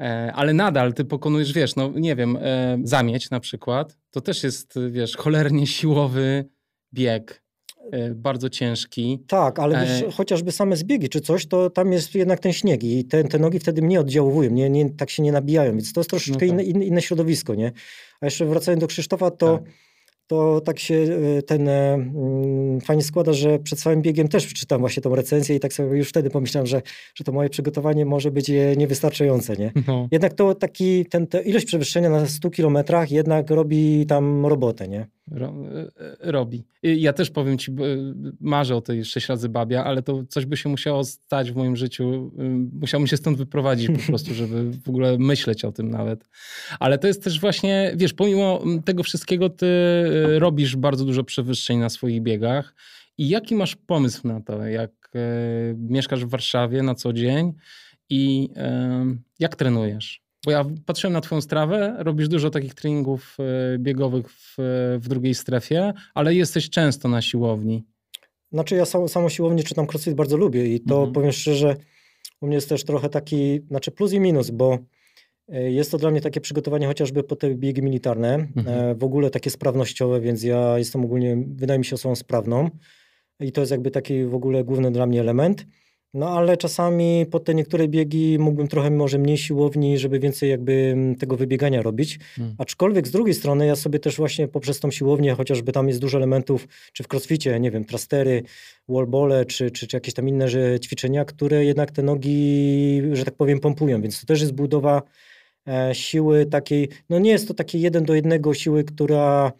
E, 0.00 0.32
ale 0.34 0.54
nadal 0.54 0.92
ty 0.94 1.04
pokonujesz, 1.04 1.52
wiesz, 1.52 1.76
no 1.76 1.92
nie 1.94 2.16
wiem, 2.16 2.38
e, 2.40 2.78
zamieć 2.82 3.30
na 3.30 3.40
przykład, 3.40 3.98
to 4.10 4.20
też 4.20 4.44
jest, 4.44 4.74
wiesz, 4.90 5.16
cholernie 5.16 5.66
siłowy 5.66 6.44
bieg. 6.94 7.42
e, 7.92 8.14
bardzo 8.14 8.50
ciężki. 8.50 9.24
Tak, 9.28 9.58
ale 9.58 9.86
wiesz, 9.86 10.14
chociażby 10.14 10.52
same 10.52 10.76
zbiegi 10.76 11.08
czy 11.08 11.20
coś, 11.20 11.46
to 11.46 11.70
tam 11.70 11.92
jest 11.92 12.14
jednak 12.14 12.40
ten 12.40 12.52
śnieg 12.52 12.84
i 12.84 13.04
te, 13.04 13.24
te 13.24 13.38
nogi 13.38 13.58
wtedy 13.58 13.82
mniej 13.82 13.98
oddziaływują, 13.98 14.50
nie, 14.50 14.70
nie, 14.70 14.90
tak 14.90 15.10
się 15.10 15.22
nie 15.22 15.32
nabijają, 15.32 15.72
więc 15.72 15.92
to 15.92 16.00
jest 16.00 16.10
troszeczkę 16.10 16.46
no 16.46 16.56
tak. 16.56 16.66
inne, 16.66 16.84
inne, 16.84 17.02
środowisko, 17.02 17.54
nie? 17.54 17.72
A 18.20 18.26
jeszcze 18.26 18.46
wracając 18.46 18.80
do 18.80 18.86
Krzysztofa, 18.86 19.30
to 19.30 19.58
tak 19.58 19.72
to 20.28 20.60
tak 20.60 20.78
się 20.78 20.94
e, 20.94 21.42
ten 21.42 21.68
e, 21.68 21.94
mm, 21.94 22.80
fajnie 22.80 23.02
składa, 23.02 23.32
że 23.32 23.58
przed 23.58 23.78
całym 23.78 24.02
biegiem 24.02 24.28
też 24.28 24.46
przeczytam 24.46 24.80
właśnie 24.80 25.02
tą 25.02 25.14
recenzję 25.14 25.56
i 25.56 25.60
tak 25.60 25.72
sobie 25.72 25.96
już 25.98 26.08
wtedy 26.08 26.30
pomyślałem, 26.30 26.66
że, 26.66 26.82
że 27.14 27.24
to 27.24 27.32
moje 27.32 27.48
przygotowanie 27.48 28.06
może 28.06 28.30
być 28.30 28.50
e, 28.50 28.76
niewystarczające, 28.76 29.56
nie? 29.56 29.72
No. 29.86 30.08
Jednak 30.10 30.34
to 30.34 30.54
taki, 30.54 31.06
ten, 31.06 31.26
ilość 31.44 31.66
przewyższenia 31.66 32.10
na 32.10 32.26
100 32.26 32.50
kilometrach 32.50 33.10
jednak 33.10 33.50
robi 33.50 34.06
tam 34.06 34.46
robotę, 34.46 34.88
nie? 34.88 35.06
Ro, 35.30 35.54
robi. 36.20 36.64
Ja 36.82 37.12
też 37.12 37.30
powiem 37.30 37.58
ci, 37.58 37.72
marzę 38.40 38.76
o 38.76 38.80
tej 38.80 39.04
6 39.04 39.28
razy 39.28 39.48
babia, 39.48 39.84
ale 39.84 40.02
to 40.02 40.24
coś 40.28 40.46
by 40.46 40.56
się 40.56 40.68
musiało 40.68 41.04
stać 41.04 41.52
w 41.52 41.56
moim 41.56 41.76
życiu. 41.76 42.30
Musiałbym 42.80 43.06
się 43.06 43.16
stąd 43.16 43.38
wyprowadzić 43.38 43.90
po 44.00 44.06
prostu, 44.06 44.34
żeby 44.34 44.70
w 44.70 44.88
ogóle 44.88 45.18
myśleć 45.18 45.64
o 45.64 45.72
tym 45.72 45.90
nawet. 45.90 46.28
Ale 46.80 46.98
to 46.98 47.06
jest 47.06 47.24
też 47.24 47.40
właśnie, 47.40 47.92
wiesz, 47.96 48.12
pomimo 48.12 48.62
tego 48.84 49.02
wszystkiego 49.02 49.50
ty 49.50 49.66
robisz 50.38 50.76
bardzo 50.76 51.04
dużo 51.04 51.24
przewyższeń 51.24 51.78
na 51.78 51.88
swoich 51.88 52.22
biegach. 52.22 52.74
I 53.18 53.28
jaki 53.28 53.54
masz 53.54 53.76
pomysł 53.76 54.28
na 54.28 54.40
to, 54.40 54.66
jak 54.66 54.90
e, 55.14 55.18
mieszkasz 55.76 56.24
w 56.24 56.28
Warszawie 56.28 56.82
na 56.82 56.94
co 56.94 57.12
dzień 57.12 57.52
i 58.10 58.48
e, 58.56 59.16
jak 59.38 59.56
trenujesz? 59.56 60.22
Bo 60.44 60.50
ja 60.50 60.64
patrzyłem 60.86 61.12
na 61.12 61.20
Twoją 61.20 61.40
strawę, 61.40 61.96
robisz 61.98 62.28
dużo 62.28 62.50
takich 62.50 62.74
treningów 62.74 63.36
biegowych 63.78 64.30
w, 64.30 64.54
w 65.00 65.08
drugiej 65.08 65.34
strefie, 65.34 65.92
ale 66.14 66.34
jesteś 66.34 66.70
często 66.70 67.08
na 67.08 67.22
siłowni. 67.22 67.84
Znaczy, 68.52 68.74
ja 68.74 68.84
sam, 68.84 69.08
samą 69.08 69.28
siłownię 69.28 69.62
czytam 69.62 69.86
crossfit 69.86 70.14
bardzo 70.14 70.36
lubię 70.36 70.74
i 70.74 70.80
to 70.80 70.94
mhm. 70.94 71.12
powiem 71.12 71.32
szczerze, 71.32 71.76
u 72.40 72.46
mnie 72.46 72.54
jest 72.54 72.68
też 72.68 72.84
trochę 72.84 73.08
taki, 73.08 73.60
znaczy 73.68 73.90
plus 73.90 74.12
i 74.12 74.20
minus, 74.20 74.50
bo 74.50 74.78
jest 75.48 75.90
to 75.90 75.98
dla 75.98 76.10
mnie 76.10 76.20
takie 76.20 76.40
przygotowanie 76.40 76.86
chociażby 76.86 77.22
po 77.22 77.36
te 77.36 77.54
biegi 77.54 77.82
militarne, 77.82 78.34
mhm. 78.34 78.68
E, 78.68 78.94
w 78.94 79.04
ogóle 79.04 79.30
takie 79.30 79.50
sprawnościowe, 79.50 80.20
więc 80.20 80.42
ja 80.42 80.78
jestem 80.78 81.04
ogólnie, 81.04 81.36
wydaje 81.46 81.78
mi 81.78 81.84
się 81.84 81.94
osobą 81.94 82.16
sprawną 82.16 82.70
i 83.40 83.52
to 83.52 83.60
jest 83.60 83.70
jakby 83.70 83.90
taki 83.90 84.24
w 84.24 84.34
ogóle 84.34 84.64
główny 84.64 84.90
dla 84.90 85.06
mnie 85.06 85.20
element. 85.20 85.66
No 86.14 86.28
ale 86.28 86.56
czasami 86.56 87.26
po 87.30 87.40
te 87.40 87.54
niektóre 87.54 87.88
biegi 87.88 88.38
mógłbym 88.38 88.68
trochę 88.68 88.90
może 88.90 89.18
mniej 89.18 89.38
siłowni, 89.38 89.98
żeby 89.98 90.18
więcej 90.18 90.50
jakby 90.50 90.96
tego 91.18 91.36
wybiegania 91.36 91.82
robić. 91.82 92.18
Hmm. 92.36 92.54
Aczkolwiek 92.58 93.08
z 93.08 93.10
drugiej 93.10 93.34
strony 93.34 93.66
ja 93.66 93.76
sobie 93.76 93.98
też 93.98 94.16
właśnie 94.16 94.48
poprzez 94.48 94.80
tą 94.80 94.90
siłownię, 94.90 95.34
chociażby 95.34 95.72
tam 95.72 95.88
jest 95.88 96.00
dużo 96.00 96.18
elementów, 96.18 96.68
czy 96.92 97.02
w 97.02 97.12
crossficie, 97.12 97.60
nie 97.60 97.70
wiem, 97.70 97.84
trastery, 97.84 98.42
wallbole, 98.88 99.44
czy, 99.44 99.70
czy, 99.70 99.86
czy 99.86 99.96
jakieś 99.96 100.14
tam 100.14 100.28
inne 100.28 100.48
że 100.48 100.80
ćwiczenia, 100.80 101.24
które 101.24 101.64
jednak 101.64 101.90
te 101.90 102.02
nogi, 102.02 103.02
że 103.12 103.24
tak 103.24 103.34
powiem, 103.34 103.60
pompują, 103.60 104.02
więc 104.02 104.20
to 104.20 104.26
też 104.26 104.40
jest 104.40 104.52
budowa 104.52 105.02
E, 105.02 105.27
siły 105.92 106.46
takiej, 106.46 106.88
no 107.10 107.18
nie 107.18 107.30
jest 107.30 107.48
to 107.48 107.54
takie 107.54 107.78
jeden 107.78 108.04
do 108.04 108.14
jednego 108.14 108.54
siły, 108.54 108.84
która 108.84 109.52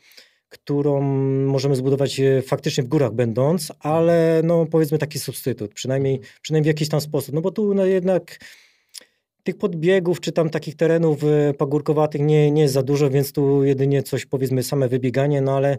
którą 0.48 1.02
możemy 1.46 1.76
zbudować 1.76 2.20
e, 2.20 2.42
faktycznie 2.42 2.84
w 2.84 2.88
górach 2.88 3.12
będąc, 3.12 3.72
ale 3.80 4.40
no 4.44 4.66
powiedzmy 4.66 4.98
taki 4.98 5.18
substytut, 5.18 5.74
przynajmniej, 5.74 6.20
przynajmniej 6.42 6.64
w 6.64 6.74
jakiś 6.74 6.88
tam 6.88 7.00
sposób, 7.00 7.34
no 7.34 7.40
bo 7.40 7.50
tu 7.50 7.74
no 7.74 7.84
jednak 7.84 8.38
tych 9.42 9.58
podbiegów 9.58 10.20
czy 10.20 10.32
tam 10.32 10.50
takich 10.50 10.76
terenów 10.76 11.24
e, 11.24 11.54
pagórkowatych 11.54 12.20
nie, 12.20 12.50
nie 12.50 12.62
jest 12.62 12.74
za 12.74 12.82
dużo, 12.82 13.10
więc 13.10 13.32
tu 13.32 13.64
jedynie 13.64 14.02
coś 14.02 14.26
powiedzmy 14.26 14.62
same 14.62 14.88
wybieganie, 14.88 15.40
no 15.40 15.56
ale 15.56 15.78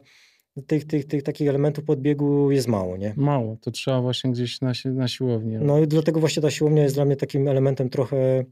tych, 0.68 0.86
tych, 0.86 1.06
tych 1.06 1.24
takich 1.24 1.50
elementów 1.50 1.84
podbiegu 1.84 2.52
jest 2.52 2.68
mało, 2.68 2.98
nie? 2.98 3.14
Mało, 3.18 3.58
to 3.62 3.72
trzeba 3.72 4.02
właśnie 4.02 4.32
gdzieś 4.32 4.62
na, 4.62 4.72
na 4.86 5.08
siłownię. 5.08 5.60
No 5.60 5.80
i 5.80 5.88
dlatego 5.88 6.20
właśnie 6.20 6.42
ta 6.42 6.52
siłownia 6.52 6.84
jest 6.84 6.96
dla 6.96 7.06
mnie 7.06 7.16
takim 7.16 7.48
elementem 7.48 7.90
trochę 7.90 8.46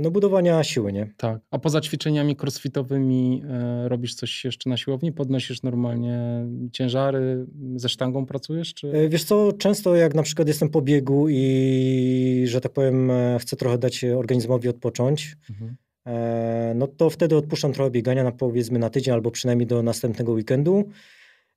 no 0.00 0.10
budowania 0.10 0.64
siły, 0.64 0.92
nie? 0.92 1.12
Tak. 1.16 1.40
A 1.50 1.58
poza 1.58 1.80
ćwiczeniami 1.80 2.36
crossfitowymi 2.42 3.42
e, 3.48 3.88
robisz 3.88 4.14
coś 4.14 4.44
jeszcze 4.44 4.70
na 4.70 4.76
siłowni? 4.76 5.12
Podnosisz 5.12 5.62
normalnie 5.62 6.46
ciężary? 6.72 7.46
Ze 7.76 7.88
sztangą 7.88 8.26
pracujesz? 8.26 8.74
Czy... 8.74 8.92
E, 8.92 9.08
wiesz 9.08 9.24
co, 9.24 9.52
często 9.52 9.96
jak 9.96 10.14
na 10.14 10.22
przykład 10.22 10.48
jestem 10.48 10.68
po 10.68 10.82
biegu 10.82 11.26
i, 11.28 12.44
że 12.46 12.60
tak 12.60 12.72
powiem, 12.72 13.10
e, 13.10 13.38
chcę 13.40 13.56
trochę 13.56 13.78
dać 13.78 14.04
organizmowi 14.04 14.68
odpocząć, 14.68 15.36
mhm. 15.50 15.76
e, 16.06 16.72
no 16.76 16.86
to 16.86 17.10
wtedy 17.10 17.36
odpuszczam 17.36 17.72
trochę 17.72 17.90
biegania 17.90 18.24
na 18.24 18.32
powiedzmy 18.32 18.78
na 18.78 18.90
tydzień 18.90 19.14
albo 19.14 19.30
przynajmniej 19.30 19.66
do 19.66 19.82
następnego 19.82 20.32
weekendu. 20.32 20.84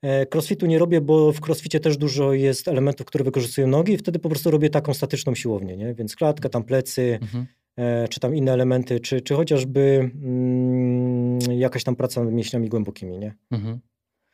E, 0.02 0.26
crossfitu 0.26 0.66
nie 0.66 0.80
robię, 0.80 1.02
bo 1.02 1.32
w 1.32 1.42
crossficie 1.42 1.80
też 1.80 1.98
dużo 1.98 2.34
jest 2.34 2.68
elementów, 2.68 3.06
które 3.06 3.24
wykorzystują 3.24 3.68
nogi 3.68 3.94
i 3.94 3.98
wtedy 3.98 4.20
po 4.20 4.30
prostu 4.30 4.52
robię 4.52 4.70
taką 4.70 4.94
statyczną 4.94 5.36
siłownię, 5.36 5.78
nie? 5.78 5.94
Więc 5.94 6.16
klatka, 6.16 6.50
tam 6.50 6.64
plecy, 6.64 7.20
mhm. 7.22 7.46
E, 7.78 8.08
czy 8.08 8.20
tam 8.20 8.36
inne 8.36 8.54
elementy, 8.54 9.00
czy, 9.00 9.22
czy 9.22 9.34
chociażby 9.34 10.12
mm, 10.24 11.40
jakaś 11.60 11.84
tam 11.84 11.96
praca 11.96 12.24
nad 12.24 12.34
mięśniami 12.34 12.70
głębokimi, 12.70 13.18
nie? 13.18 13.34
Mhm. 13.52 13.80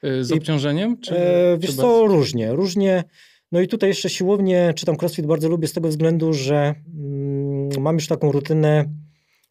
E, 0.04 0.24
z 0.24 0.32
obciążeniem? 0.32 0.98
Czy, 0.98 1.20
e, 1.20 1.58
wiesz 1.58 1.72
czy 1.72 1.78
co, 1.78 2.08
różnie, 2.08 2.54
różnie. 2.54 3.04
No 3.52 3.62
i 3.62 3.68
tutaj 3.68 3.90
jeszcze 3.90 4.10
siłownię, 4.10 4.74
czy 4.76 4.86
tam 4.86 4.96
crossfit 5.02 5.26
bardzo 5.26 5.50
lubię 5.50 5.68
z 5.68 5.74
tego 5.74 5.90
względu, 5.90 6.34
że 6.34 6.76
mm, 6.96 7.82
mam 7.82 7.96
już 7.96 8.08
taką 8.08 8.32
rutynę 8.32 8.86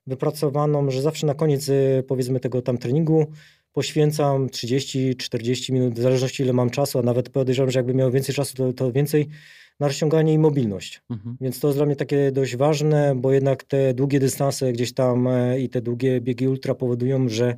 wypracowaną, 0.07 0.91
że 0.91 1.03
zawsze 1.03 1.27
na 1.27 1.35
koniec 1.35 1.71
powiedzmy 2.07 2.41
tego 2.41 2.63
tam 2.63 2.79
treningu 2.79 3.27
poświęcam 3.73 4.49
30-40 4.49 5.73
minut, 5.73 5.95
w 5.95 6.03
zależności 6.03 6.43
ile 6.43 6.53
mam 6.53 6.71
czasu, 6.71 6.99
a 6.99 7.03
nawet 7.03 7.29
podejrzewam, 7.29 7.71
że 7.71 7.79
jakby 7.79 7.95
miał 7.95 8.11
więcej 8.11 8.35
czasu, 8.35 8.57
to, 8.57 8.73
to 8.73 8.93
więcej 8.93 9.29
na 9.81 9.89
rozciąganie 9.89 10.33
i 10.33 10.39
mobilność. 10.39 11.03
Mhm. 11.11 11.37
Więc 11.41 11.61
to 11.61 11.69
jest 11.69 11.79
dla 11.79 11.87
mnie 11.87 11.97
takie 11.97 12.33
dość 12.33 12.57
ważne, 12.57 13.15
bo 13.17 13.33
jednak 13.33 13.65
te 13.65 13.95
długie 13.95 14.21
dystanse 14.21 14.73
gdzieś 14.73 14.95
tam 14.95 15.27
e, 15.27 15.61
i 15.61 15.69
te 15.69 15.81
długie 15.81 16.21
biegi 16.21 16.49
ultra 16.49 16.75
powodują, 16.75 17.29
że 17.29 17.57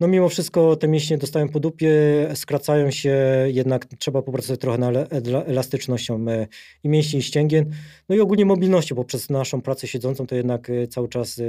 no 0.00 0.08
mimo 0.08 0.28
wszystko 0.28 0.76
te 0.76 0.88
mięśnie 0.88 1.18
dostają 1.18 1.48
po 1.48 1.60
dupie, 1.60 1.92
skracają 2.34 2.90
się, 2.90 3.16
jednak 3.46 3.86
trzeba 3.86 4.22
popracować 4.22 4.60
trochę 4.60 4.78
nad 4.78 5.10
elastycznością 5.46 6.28
e, 6.28 6.46
i 6.84 6.88
mięśni 6.88 7.18
i 7.18 7.22
ścięgien, 7.22 7.70
no 8.08 8.16
i 8.16 8.20
ogólnie 8.20 8.44
mobilnością, 8.44 8.94
bo 8.94 9.04
przez 9.04 9.30
naszą 9.30 9.60
pracę 9.60 9.86
siedzącą 9.86 10.26
to 10.26 10.34
jednak 10.34 10.70
e, 10.70 10.86
cały 10.86 11.08
czas 11.08 11.40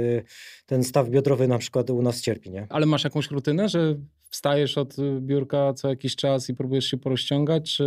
ten 0.66 0.84
staw 0.84 1.08
biodrowy 1.08 1.48
na 1.48 1.58
przykład 1.58 1.90
u 1.90 2.02
nas 2.02 2.20
cierpi, 2.20 2.50
nie? 2.50 2.66
Ale 2.68 2.86
masz 2.86 3.04
jakąś 3.04 3.30
rutynę, 3.30 3.68
że 3.68 3.96
wstajesz 4.30 4.78
od 4.78 4.96
biurka 5.20 5.74
co 5.74 5.88
jakiś 5.88 6.16
czas 6.16 6.48
i 6.48 6.54
próbujesz 6.54 6.84
się 6.84 6.96
porozciągać, 6.96 7.76
czy... 7.76 7.84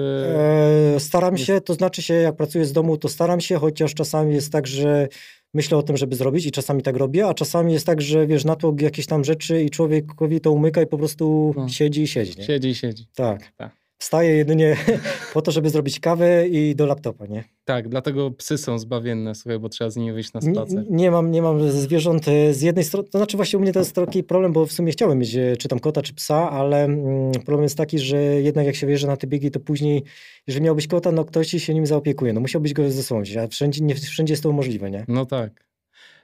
E, 0.96 1.00
staram 1.00 1.38
się, 1.38 1.62
to 1.62 1.74
znaczy 1.74 2.02
się, 2.02 2.14
jak 2.14 2.36
pracuję 2.36 2.66
z 2.66 2.74
domu, 2.74 2.98
to 2.98 3.10
staram 3.10 3.42
się, 3.42 3.58
chociaż 3.58 3.94
czasami 3.94 4.34
jest 4.34 4.52
tak, 4.52 4.68
że 4.68 5.08
myślę 5.54 5.78
o 5.78 5.84
tym, 5.84 5.98
żeby 5.98 6.16
zrobić 6.16 6.46
i 6.46 6.52
czasami 6.52 6.82
tak 6.82 6.98
robię, 6.98 7.28
a 7.28 7.34
czasami 7.34 7.74
jest 7.74 7.86
tak, 7.86 8.02
że 8.02 8.28
wiesz, 8.28 8.46
natłok 8.46 8.82
jakieś 8.82 9.06
tam 9.06 9.24
rzeczy 9.24 9.64
i 9.64 9.70
człowiekowi 9.70 10.42
to 10.42 10.52
umyka 10.52 10.82
i 10.82 10.88
po 10.88 10.98
prostu 10.98 11.54
no. 11.58 11.70
siedzi 11.70 12.02
i 12.02 12.08
siedzi. 12.08 12.40
Nie? 12.40 12.46
Siedzi 12.46 12.70
i 12.70 12.76
siedzi. 12.76 13.06
Tak. 13.16 13.52
tak 13.58 13.83
wstaję 14.04 14.38
jedynie 14.38 14.78
po 15.34 15.42
to, 15.42 15.52
żeby 15.52 15.70
zrobić 15.70 16.00
kawę 16.00 16.48
i 16.48 16.76
do 16.76 16.86
laptopa, 16.86 17.26
nie? 17.26 17.44
Tak, 17.66 17.90
dlatego 17.90 18.32
psy 18.32 18.58
są 18.58 18.80
zbawienne, 18.80 19.36
słuchaj, 19.36 19.60
bo 19.60 19.70
trzeba 19.70 19.90
z 19.90 19.96
nimi 19.96 20.12
wyjść 20.12 20.34
na 20.34 20.42
spacer. 20.42 20.86
Nie, 20.90 20.98
nie, 20.98 21.12
mam, 21.12 21.32
nie 21.32 21.42
mam 21.42 21.72
zwierząt 21.72 22.26
z 22.52 22.62
jednej 22.62 22.86
strony, 22.86 23.10
to 23.10 23.18
znaczy 23.18 23.38
właśnie 23.38 23.60
u 23.60 23.62
mnie 23.62 23.74
to 23.74 23.80
jest 23.80 23.96
taki 23.96 24.24
problem, 24.24 24.54
bo 24.54 24.66
w 24.66 24.72
sumie 24.72 24.92
chciałem 24.92 25.20
mieć 25.20 25.36
e, 25.36 25.58
czy 25.58 25.68
tam 25.68 25.80
kota, 25.80 26.02
czy 26.02 26.14
psa, 26.14 26.50
ale 26.52 26.84
mm, 26.84 27.32
problem 27.32 27.64
jest 27.64 27.78
taki, 27.78 28.00
że 28.00 28.18
jednak 28.18 28.66
jak 28.66 28.76
się 28.76 28.88
wjeżdża 28.88 29.08
na 29.08 29.18
te 29.18 29.28
biegi, 29.28 29.52
to 29.52 29.60
później, 29.60 30.04
jeżeli 30.48 30.66
miałbyś 30.66 30.88
kota, 30.88 31.12
no 31.12 31.26
ktoś 31.26 31.48
ci 31.48 31.60
się 31.60 31.74
nim 31.74 31.86
zaopiekuje, 31.86 32.34
no 32.34 32.42
musiałbyś 32.42 32.74
go 32.74 32.92
ze 32.92 33.04
sobą 33.04 33.22
wziąć, 33.22 33.38
a 33.38 33.48
wszędzie, 33.48 33.84
nie 33.84 33.96
wszędzie 33.96 34.34
jest 34.34 34.44
to 34.44 34.52
możliwe, 34.52 34.92
nie? 34.92 35.06
No 35.08 35.26
tak. 35.26 35.66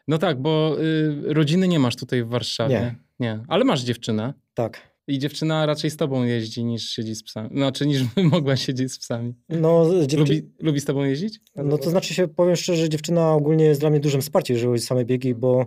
No 0.07 0.17
tak, 0.17 0.41
bo 0.41 0.77
y, 0.81 1.33
rodziny 1.33 1.67
nie 1.67 1.79
masz 1.79 1.95
tutaj 1.95 2.23
w 2.23 2.27
Warszawie. 2.27 2.75
Nie. 2.75 2.95
nie. 3.19 3.43
Ale 3.47 3.65
masz 3.65 3.81
dziewczynę. 3.81 4.33
Tak. 4.53 4.88
I 5.09 5.19
dziewczyna 5.19 5.65
raczej 5.65 5.91
z 5.91 5.97
tobą 5.97 6.23
jeździ 6.23 6.65
niż 6.65 6.89
siedzi 6.89 7.15
z 7.15 7.23
psami. 7.23 7.49
Znaczy 7.51 7.87
niż 7.87 8.01
mogła 8.31 8.55
siedzieć 8.55 8.91
z 8.93 8.99
psami. 8.99 9.33
No, 9.49 9.85
dziewczy... 9.99 10.17
lubi, 10.17 10.49
lubi 10.59 10.79
z 10.79 10.85
tobą 10.85 11.03
jeździć? 11.03 11.39
No 11.55 11.77
to 11.77 11.89
znaczy 11.89 12.13
się, 12.13 12.27
powiem 12.27 12.55
szczerze, 12.55 12.81
że 12.81 12.89
dziewczyna 12.89 13.33
ogólnie 13.33 13.65
jest 13.65 13.79
dla 13.79 13.89
mnie 13.89 13.99
dużym 13.99 14.21
wsparciem, 14.21 14.53
jeżeli 14.55 14.71
chodzi 14.71 14.83
o 14.83 14.87
same 14.87 15.05
biegi, 15.05 15.35
bo 15.35 15.65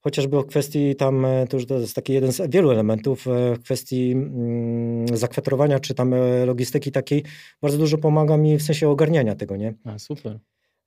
chociażby 0.00 0.38
o 0.38 0.44
kwestii 0.44 0.96
tam, 0.96 1.24
e, 1.24 1.46
to 1.46 1.56
już 1.56 1.66
to 1.66 1.78
jest 1.78 1.94
taki 1.94 2.12
jeden 2.12 2.32
z 2.32 2.50
wielu 2.50 2.70
elementów, 2.70 3.26
e, 3.28 3.54
w 3.54 3.62
kwestii 3.62 4.12
mm, 4.12 5.16
zakwaterowania 5.16 5.80
czy 5.80 5.94
tam 5.94 6.14
e, 6.14 6.46
logistyki 6.46 6.92
takiej, 6.92 7.22
bardzo 7.62 7.78
dużo 7.78 7.98
pomaga 7.98 8.36
mi 8.36 8.58
w 8.58 8.62
sensie 8.62 8.88
ogarniania 8.88 9.34
tego, 9.34 9.56
nie? 9.56 9.74
A, 9.84 9.98
super. 9.98 10.38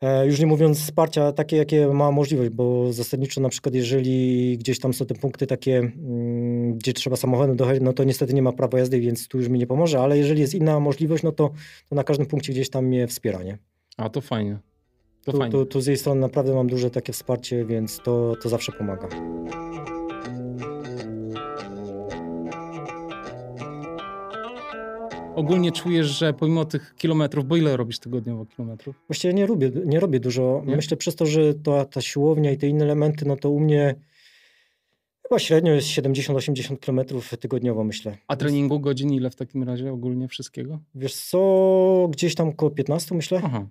E, 0.01 0.27
już 0.27 0.39
nie 0.39 0.45
mówiąc 0.45 0.79
wsparcia 0.79 1.31
takie, 1.31 1.57
jakie 1.57 1.87
ma 1.87 2.11
możliwość, 2.11 2.49
bo 2.49 2.93
zasadniczo 2.93 3.41
na 3.41 3.49
przykład 3.49 3.75
jeżeli 3.75 4.57
gdzieś 4.57 4.79
tam 4.79 4.93
są 4.93 5.05
te 5.05 5.15
punkty 5.15 5.47
takie, 5.47 5.77
mm, 5.77 6.77
gdzie 6.77 6.93
trzeba 6.93 7.15
samochodem 7.15 7.55
dojechać, 7.55 7.81
no 7.81 7.93
to 7.93 8.03
niestety 8.03 8.33
nie 8.33 8.41
ma 8.41 8.51
prawa 8.51 8.79
jazdy, 8.79 8.99
więc 8.99 9.27
tu 9.27 9.37
już 9.37 9.49
mi 9.49 9.59
nie 9.59 9.67
pomoże, 9.67 9.99
ale 9.99 10.17
jeżeli 10.17 10.41
jest 10.41 10.53
inna 10.53 10.79
możliwość, 10.79 11.23
no 11.23 11.31
to, 11.31 11.51
to 11.89 11.95
na 11.95 12.03
każdym 12.03 12.25
punkcie 12.25 12.53
gdzieś 12.53 12.69
tam 12.69 12.85
mnie 12.85 13.07
wspiera, 13.07 13.43
nie? 13.43 13.57
A 13.97 14.09
to 14.09 14.21
fajnie. 14.21 14.59
To 15.25 15.31
tu, 15.31 15.37
fajnie. 15.37 15.51
Tu, 15.51 15.65
tu 15.65 15.81
z 15.81 15.87
jej 15.87 15.97
strony 15.97 16.21
naprawdę 16.21 16.53
mam 16.53 16.67
duże 16.67 16.89
takie 16.89 17.13
wsparcie, 17.13 17.65
więc 17.65 17.99
to, 18.03 18.35
to 18.41 18.49
zawsze 18.49 18.71
pomaga. 18.71 19.07
Ogólnie 25.39 25.71
czujesz, 25.71 26.07
że 26.07 26.33
pomimo 26.33 26.65
tych 26.65 26.95
kilometrów, 26.95 27.45
bo 27.45 27.55
ile 27.57 27.77
robisz 27.77 27.99
tygodniowo 27.99 28.45
kilometrów? 28.45 29.03
Właściwie 29.07 29.33
nie 29.33 29.45
robię, 29.45 29.71
nie 29.85 29.99
robię 29.99 30.19
dużo. 30.19 30.63
Nie? 30.65 30.75
Myślę 30.75 30.97
przez 30.97 31.15
to, 31.15 31.25
że 31.25 31.53
to, 31.53 31.85
ta 31.85 32.01
siłownia 32.01 32.51
i 32.51 32.57
te 32.57 32.67
inne 32.67 32.85
elementy, 32.85 33.25
no 33.25 33.35
to 33.35 33.49
u 33.49 33.59
mnie 33.59 33.95
chyba 35.23 35.39
średnio 35.39 35.71
jest 35.73 35.87
70-80 35.87 36.77
km 36.79 37.21
tygodniowo, 37.39 37.83
myślę. 37.83 38.17
A 38.27 38.35
treningu 38.35 38.79
godzin 38.79 39.13
ile 39.13 39.29
w 39.29 39.35
takim 39.35 39.63
razie 39.63 39.91
ogólnie 39.91 40.27
wszystkiego? 40.27 40.79
Wiesz 40.95 41.15
co, 41.15 42.07
gdzieś 42.11 42.35
tam 42.35 42.47
około 42.49 42.71
15 42.71 43.15
myślę. 43.15 43.41
Aha. 43.43 43.67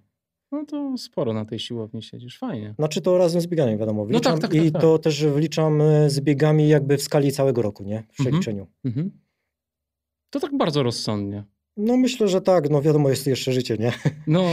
No 0.53 0.65
to 0.65 0.95
sporo 0.99 1.33
na 1.33 1.45
tej 1.45 1.59
siłowni 1.59 2.03
siedzisz, 2.03 2.39
fajnie. 2.39 2.75
Znaczy 2.79 3.01
to 3.01 3.19
razem 3.19 3.41
z 3.41 3.47
bieganiem, 3.47 3.79
wiadomo. 3.79 4.03
No 4.05 4.07
tak, 4.07 4.13
Wliczam, 4.17 4.39
tak, 4.41 4.51
tak, 4.51 4.65
I 4.65 4.73
tak. 4.73 4.83
to 4.83 4.99
też 4.99 5.25
wliczam 5.27 5.81
e, 5.81 6.11
z 6.11 6.21
biegami 6.21 6.69
jakby 6.69 6.97
w 6.97 7.03
skali 7.03 7.33
całego 7.33 7.63
roku, 7.63 7.85
nie? 7.85 7.97
W 7.97 7.99
Mhm. 7.99 8.15
przeliczeniu. 8.19 8.67
Mhm. 8.85 9.11
To 10.31 10.41
tak 10.41 10.57
bardzo 10.57 10.83
rozsądnie. 10.83 11.45
No 11.79 11.97
myślę, 11.97 12.29
że 12.29 12.41
tak, 12.41 12.71
no 12.71 12.83
wiadomo, 12.83 13.11
jest 13.11 13.27
jeszcze 13.27 13.53
życie, 13.53 13.77
nie? 13.77 13.93
No, 14.27 14.45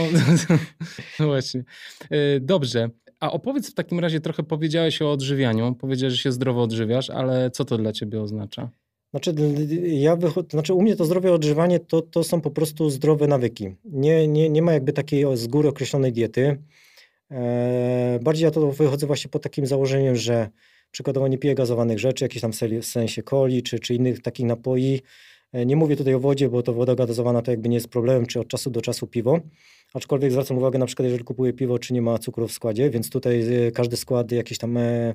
no 1.20 1.26
właśnie. 1.26 1.64
E, 2.10 2.40
Dobrze. 2.40 2.90
A 3.20 3.32
opowiedz 3.32 3.70
w 3.70 3.74
takim 3.74 4.00
razie, 4.00 4.20
trochę 4.20 4.42
powiedziałeś 4.42 5.02
o 5.02 5.12
odżywianiu. 5.12 5.74
Powiedziałeś, 5.74 6.14
że 6.14 6.22
się 6.22 6.32
zdrowo 6.32 6.62
odżywiasz, 6.62 7.10
ale 7.10 7.50
co 7.50 7.64
to 7.64 7.78
dla 7.78 7.92
ciebie 7.92 8.22
oznacza? 8.22 8.70
Znaczy, 9.10 9.34
ja 9.82 10.16
wychodzę, 10.16 10.48
znaczy 10.50 10.74
u 10.74 10.82
mnie 10.82 10.96
to 10.96 11.04
zdrowe 11.04 11.32
odżywanie 11.32 11.80
to, 11.80 12.02
to 12.02 12.24
są 12.24 12.40
po 12.40 12.50
prostu 12.50 12.90
zdrowe 12.90 13.26
nawyki. 13.26 13.74
Nie, 13.84 14.28
nie, 14.28 14.50
nie 14.50 14.62
ma 14.62 14.72
jakby 14.72 14.92
takiej 14.92 15.36
z 15.36 15.46
góry 15.46 15.68
określonej 15.68 16.12
diety. 16.12 16.62
E, 17.30 18.18
bardziej 18.22 18.44
ja 18.44 18.50
to 18.50 18.72
wychodzę 18.72 19.06
właśnie 19.06 19.30
pod 19.30 19.42
takim 19.42 19.66
założeniem, 19.66 20.16
że 20.16 20.48
przykładowo 20.90 21.28
nie 21.28 21.38
piję 21.38 21.54
gazowanych 21.54 21.98
rzeczy, 21.98 22.24
jakichś 22.24 22.42
tam 22.42 22.52
w 22.52 22.86
sensie 22.86 23.22
coli 23.22 23.62
czy, 23.62 23.78
czy 23.78 23.94
innych 23.94 24.22
takich 24.22 24.46
napoi. 24.46 25.02
E, 25.56 25.66
nie 25.66 25.76
mówię 25.76 25.96
tutaj 25.96 26.14
o 26.14 26.20
wodzie, 26.20 26.48
bo 26.48 26.62
to 26.62 26.72
woda 26.72 26.94
gazowana 26.94 27.42
to 27.42 27.50
jakby 27.50 27.68
nie 27.68 27.76
jest 27.76 27.88
problemem, 27.88 28.26
czy 28.26 28.40
od 28.40 28.48
czasu 28.48 28.70
do 28.70 28.80
czasu 28.82 29.06
piwo. 29.06 29.40
Aczkolwiek 29.94 30.32
zwracam 30.32 30.58
uwagę 30.58 30.78
na 30.78 30.86
przykład, 30.86 31.04
jeżeli 31.04 31.24
kupuję 31.24 31.52
piwo, 31.52 31.78
czy 31.78 31.94
nie 31.94 32.02
ma 32.02 32.18
cukru 32.18 32.48
w 32.48 32.52
składzie, 32.52 32.90
więc 32.90 33.10
tutaj 33.10 33.66
e, 33.66 33.72
każdy 33.72 33.96
skład 33.96 34.32
jakiś 34.32 34.58
tam 34.58 34.76
e, 34.76 35.14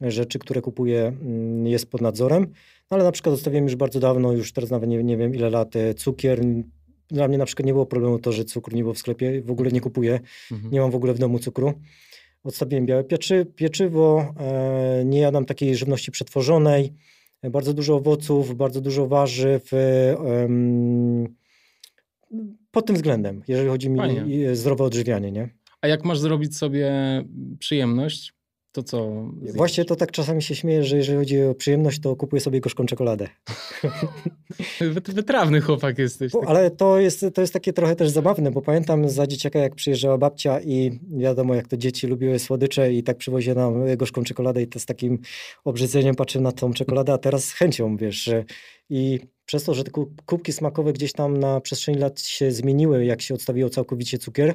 rzeczy, 0.00 0.38
które 0.38 0.60
kupuję 0.60 1.06
mm, 1.06 1.66
jest 1.66 1.90
pod 1.90 2.00
nadzorem. 2.00 2.42
No, 2.90 2.94
ale 2.94 3.04
na 3.04 3.12
przykład 3.12 3.34
zostawiłem 3.34 3.64
już 3.64 3.76
bardzo 3.76 4.00
dawno, 4.00 4.32
już 4.32 4.52
teraz 4.52 4.70
nawet 4.70 4.90
nie, 4.90 5.04
nie 5.04 5.16
wiem 5.16 5.34
ile 5.34 5.50
lat, 5.50 5.74
cukier. 5.96 6.40
Dla 7.08 7.28
mnie 7.28 7.38
na 7.38 7.44
przykład 7.44 7.66
nie 7.66 7.72
było 7.72 7.86
problemu 7.86 8.18
to, 8.18 8.32
że 8.32 8.44
cukru 8.44 8.76
nie 8.76 8.82
było 8.82 8.94
w 8.94 8.98
sklepie, 8.98 9.42
w 9.42 9.50
ogóle 9.50 9.70
nie 9.70 9.80
kupuję, 9.80 10.20
Mhm. 10.52 10.72
nie 10.72 10.80
mam 10.80 10.90
w 10.90 10.94
ogóle 10.94 11.14
w 11.14 11.18
domu 11.18 11.38
cukru. 11.38 11.72
Odstawiłem 12.44 12.86
białe 12.86 13.04
pieczy, 13.04 13.46
pieczywo, 13.56 14.34
e, 14.40 15.02
nie 15.04 15.20
jadam 15.20 15.44
takiej 15.44 15.76
żywności 15.76 16.10
przetworzonej, 16.10 16.92
bardzo 17.42 17.74
dużo 17.74 17.96
owoców, 17.96 18.56
bardzo 18.56 18.80
dużo 18.80 19.06
warzyw. 19.06 19.70
Em, 19.72 21.36
pod 22.70 22.86
tym 22.86 22.96
względem, 22.96 23.42
jeżeli 23.48 23.68
chodzi 23.68 23.90
mi 23.90 24.00
o 24.00 24.56
zdrowe 24.56 24.84
odżywianie, 24.84 25.32
nie? 25.32 25.48
A 25.80 25.88
jak 25.88 26.04
masz 26.04 26.18
zrobić 26.18 26.56
sobie 26.56 26.90
przyjemność, 27.58 28.37
to 28.72 28.82
co? 28.82 29.24
zjesz? 29.42 29.56
Właśnie 29.56 29.84
to 29.84 29.96
tak 29.96 30.12
czasami 30.12 30.42
się 30.42 30.54
śmieję, 30.54 30.84
że 30.84 30.96
jeżeli 30.96 31.18
chodzi 31.18 31.42
o 31.42 31.54
przyjemność, 31.54 32.00
to 32.00 32.16
kupuję 32.16 32.40
sobie 32.40 32.60
gorzką 32.60 32.86
czekoladę. 32.86 33.28
Wy- 34.80 35.12
Wytrawny 35.12 35.60
chłopak 35.60 35.98
jesteś. 35.98 36.32
Bo, 36.32 36.38
taki. 36.40 36.50
ale 36.50 36.70
to 36.70 36.98
jest, 36.98 37.24
to 37.34 37.40
jest 37.40 37.52
takie 37.52 37.72
trochę 37.72 37.96
też 37.96 38.10
zabawne, 38.10 38.50
bo 38.50 38.62
pamiętam 38.62 39.08
za 39.08 39.26
dzieciaka, 39.26 39.58
jak 39.58 39.74
przyjeżdżała 39.74 40.18
babcia 40.18 40.60
i 40.60 41.00
wiadomo, 41.16 41.54
jak 41.54 41.68
to 41.68 41.76
dzieci 41.76 42.06
lubiły 42.06 42.38
słodycze 42.38 42.92
i 42.92 43.02
tak 43.02 43.16
przywoziła 43.16 43.54
nam 43.54 43.96
gorzką 43.96 44.24
czekoladę 44.24 44.62
i 44.62 44.66
to 44.66 44.78
z 44.80 44.86
takim 44.86 45.18
obrzydzeniem 45.64 46.14
patrzę 46.14 46.40
na 46.40 46.52
tą 46.52 46.72
czekoladę, 46.72 47.12
a 47.12 47.18
teraz 47.18 47.44
z 47.44 47.52
chęcią, 47.52 47.96
wiesz. 47.96 48.30
I 48.90 49.20
przez 49.44 49.64
to, 49.64 49.74
że 49.74 49.84
te 49.84 49.90
ku- 49.90 50.12
kubki 50.26 50.52
smakowe 50.52 50.92
gdzieś 50.92 51.12
tam 51.12 51.36
na 51.36 51.60
przestrzeni 51.60 51.98
lat 51.98 52.20
się 52.20 52.50
zmieniły, 52.52 53.04
jak 53.04 53.22
się 53.22 53.34
odstawiło 53.34 53.70
całkowicie 53.70 54.18
cukier, 54.18 54.54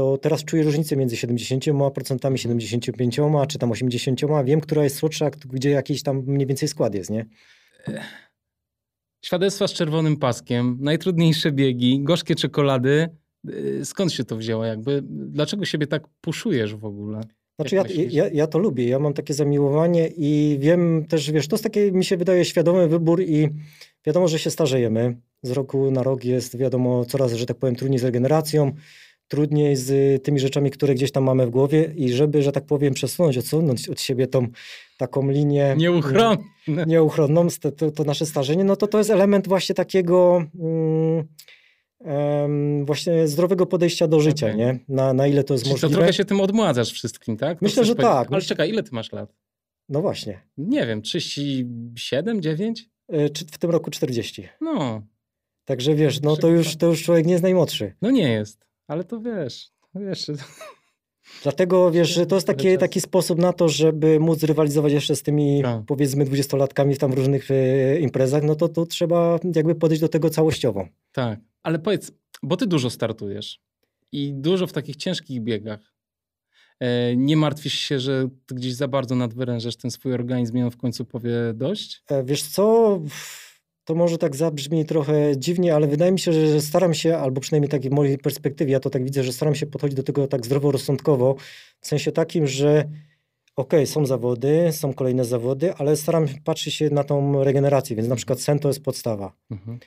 to 0.00 0.18
teraz 0.18 0.44
czuję 0.44 0.62
różnicę 0.62 0.96
między 0.96 1.16
70%, 1.16 1.82
75%, 2.18 3.46
czy 3.46 3.58
tam 3.58 3.70
80%. 3.70 4.44
Wiem, 4.44 4.60
która 4.60 4.84
jest 4.84 4.96
słodsza, 4.96 5.30
gdzie 5.30 5.70
jakiś 5.70 6.02
tam 6.02 6.22
mniej 6.26 6.46
więcej 6.46 6.68
skład 6.68 6.94
jest, 6.94 7.10
nie? 7.10 7.26
Świadectwa 9.24 9.68
z 9.68 9.72
czerwonym 9.72 10.16
paskiem, 10.16 10.78
najtrudniejsze 10.80 11.52
biegi, 11.52 12.00
gorzkie 12.02 12.34
czekolady. 12.34 13.08
Yy, 13.44 13.84
Skąd 13.84 14.12
się 14.12 14.24
to 14.24 14.36
wzięło? 14.36 14.64
Jakby, 14.64 15.02
dlaczego 15.04 15.64
siebie 15.64 15.86
tak 15.86 16.02
puszujesz 16.20 16.74
w 16.74 16.84
ogóle? 16.84 17.20
Znaczy 17.58 17.76
ja, 17.76 17.84
ja, 18.10 18.28
ja 18.32 18.46
to 18.46 18.58
lubię, 18.58 18.88
ja 18.88 18.98
mam 18.98 19.14
takie 19.14 19.34
zamiłowanie 19.34 20.08
i 20.16 20.58
wiem 20.60 21.06
też, 21.08 21.30
wiesz, 21.30 21.48
to 21.48 21.56
jest 21.56 21.64
takie, 21.64 21.92
mi 21.92 22.04
się 22.04 22.16
wydaje, 22.16 22.44
świadomy 22.44 22.88
wybór 22.88 23.22
i 23.22 23.48
wiadomo, 24.06 24.28
że 24.28 24.38
się 24.38 24.50
starzejemy. 24.50 25.16
Z 25.42 25.50
roku 25.50 25.90
na 25.90 26.02
rok 26.02 26.24
jest, 26.24 26.56
wiadomo, 26.56 27.04
coraz, 27.04 27.32
że 27.32 27.46
tak 27.46 27.56
powiem, 27.56 27.76
trudniej 27.76 27.98
z 27.98 28.04
regeneracją, 28.04 28.72
trudniej 29.30 29.76
z 29.76 30.22
tymi 30.24 30.40
rzeczami, 30.40 30.70
które 30.70 30.94
gdzieś 30.94 31.12
tam 31.12 31.24
mamy 31.24 31.46
w 31.46 31.50
głowie 31.50 31.92
i 31.96 32.12
żeby, 32.12 32.42
że 32.42 32.52
tak 32.52 32.64
powiem, 32.66 32.94
przesunąć, 32.94 33.38
odsunąć 33.38 33.88
od 33.88 34.00
siebie 34.00 34.26
tą 34.26 34.46
taką 34.98 35.30
linię 35.30 35.74
Nieuchronne. 35.78 36.36
nieuchronną, 36.86 37.50
st- 37.50 37.76
to, 37.76 37.90
to 37.90 38.04
nasze 38.04 38.26
starzenie, 38.26 38.64
no 38.64 38.76
to 38.76 38.86
to 38.86 38.98
jest 38.98 39.10
element 39.10 39.48
właśnie 39.48 39.74
takiego 39.74 40.44
mm, 40.60 41.24
em, 42.04 42.86
właśnie 42.86 43.28
zdrowego 43.28 43.66
podejścia 43.66 44.08
do 44.08 44.20
życia, 44.20 44.46
Okej. 44.46 44.58
nie? 44.58 44.78
Na, 44.88 45.12
na 45.12 45.26
ile 45.26 45.44
to 45.44 45.54
jest 45.54 45.64
Czyli 45.64 45.74
to 45.74 45.74
możliwe. 45.86 45.94
trochę 45.94 46.12
się 46.12 46.24
tym 46.24 46.40
odmładzasz 46.40 46.92
wszystkim, 46.92 47.36
tak? 47.36 47.58
To 47.58 47.64
Myślę, 47.64 47.84
że 47.84 47.94
powiedzieć. 47.94 48.12
tak. 48.14 48.28
Ale 48.32 48.42
czekaj, 48.42 48.68
ile 48.70 48.82
ty 48.82 48.90
masz 48.92 49.12
lat? 49.12 49.34
No 49.88 50.00
właśnie. 50.02 50.40
Nie 50.58 50.86
wiem, 50.86 51.02
37, 51.02 52.42
9? 52.42 52.88
E, 53.08 53.30
czy 53.30 53.44
w 53.44 53.58
tym 53.58 53.70
roku 53.70 53.90
40. 53.90 54.48
No, 54.60 55.02
Także 55.64 55.94
wiesz, 55.94 56.20
no 56.20 56.36
to 56.36 56.48
już, 56.48 56.76
to 56.76 56.86
już 56.86 57.02
człowiek 57.02 57.26
nie 57.26 57.32
jest 57.32 57.42
najmłodszy. 57.42 57.94
no 58.02 58.10
nie 58.10 58.32
jest. 58.32 58.66
Ale 58.90 59.04
to 59.04 59.20
wiesz, 59.20 59.70
no 59.94 60.00
wiesz, 60.00 60.26
Dlatego 61.42 61.90
wiesz, 61.90 62.08
że 62.14 62.26
to 62.26 62.34
jest 62.34 62.46
taki, 62.46 62.78
taki 62.78 63.00
sposób 63.00 63.38
na 63.38 63.52
to, 63.52 63.68
żeby 63.68 64.20
móc 64.20 64.42
rywalizować 64.42 64.92
jeszcze 64.92 65.16
z 65.16 65.22
tymi 65.22 65.62
Tak. 65.62 65.84
powiedzmy 65.86 66.24
dwudziestolatkami 66.24 66.94
w 66.94 66.98
tam 66.98 67.12
różnych 67.12 67.50
e, 67.50 68.00
imprezach, 68.00 68.42
no 68.42 68.54
to 68.54 68.68
tu 68.68 68.86
trzeba 68.86 69.38
jakby 69.54 69.74
podejść 69.74 70.00
do 70.00 70.08
tego 70.08 70.30
całościowo. 70.30 70.88
tak. 71.12 71.40
Ale 71.62 71.78
powiedz, 71.78 72.12
bo 72.42 72.56
ty 72.56 72.66
dużo 72.66 72.90
startujesz 72.90 73.60
i 74.12 74.32
dużo 74.34 74.66
w 74.66 74.72
takich 74.72 74.96
ciężkich 74.96 75.40
biegach. 75.40 75.80
E, 76.80 77.16
Nie 77.16 77.36
martwisz 77.36 77.74
się, 77.74 77.98
że 78.00 78.28
ty 78.46 78.54
gdzieś 78.54 78.74
za 78.74 78.88
bardzo 78.88 79.14
nadwyrężasz 79.14 79.76
ten 79.76 79.90
swój 79.90 80.12
organizm 80.14 80.56
i 80.58 80.62
on 80.62 80.70
w 80.70 80.76
końcu 80.76 81.04
powie 81.04 81.32
dość? 81.54 82.02
E, 82.10 82.24
Wiesz 82.24 82.42
co, 82.42 83.00
to 83.90 83.94
może 83.94 84.18
tak 84.18 84.36
zabrzmi 84.36 84.84
trochę 84.84 85.36
dziwnie, 85.36 85.74
ale 85.74 85.86
wydaje 85.86 86.12
mi 86.12 86.18
się, 86.18 86.32
że 86.32 86.60
staram 86.60 86.94
się, 86.94 87.16
albo 87.16 87.40
przynajmniej 87.40 87.68
tak 87.68 87.82
w 87.82 87.90
mojej 87.90 88.18
perspektywie, 88.18 88.72
ja 88.72 88.80
to 88.80 88.90
tak 88.90 89.04
widzę, 89.04 89.24
że 89.24 89.32
staram 89.32 89.54
się 89.54 89.66
podchodzić 89.66 89.96
do 89.96 90.02
tego 90.02 90.26
tak 90.26 90.46
zdroworozsądkowo, 90.46 91.34
w 91.80 91.86
sensie 91.86 92.12
takim, 92.12 92.46
że 92.46 92.84
okej, 93.56 93.86
są 93.86 94.06
zawody, 94.06 94.68
są 94.72 94.94
kolejne 94.94 95.24
zawody, 95.24 95.74
ale 95.74 95.96
staram 95.96 96.28
się 96.28 96.34
patrzeć 96.44 96.74
się 96.74 96.90
na 96.90 97.04
tą 97.04 97.44
regenerację, 97.44 97.96
więc 97.96 98.08
na 98.08 98.16
przykład 98.16 98.40
sen 98.40 98.58
to 98.58 98.68
jest 98.68 98.82
podstawa. 98.82 99.32
Mhm. 99.50 99.78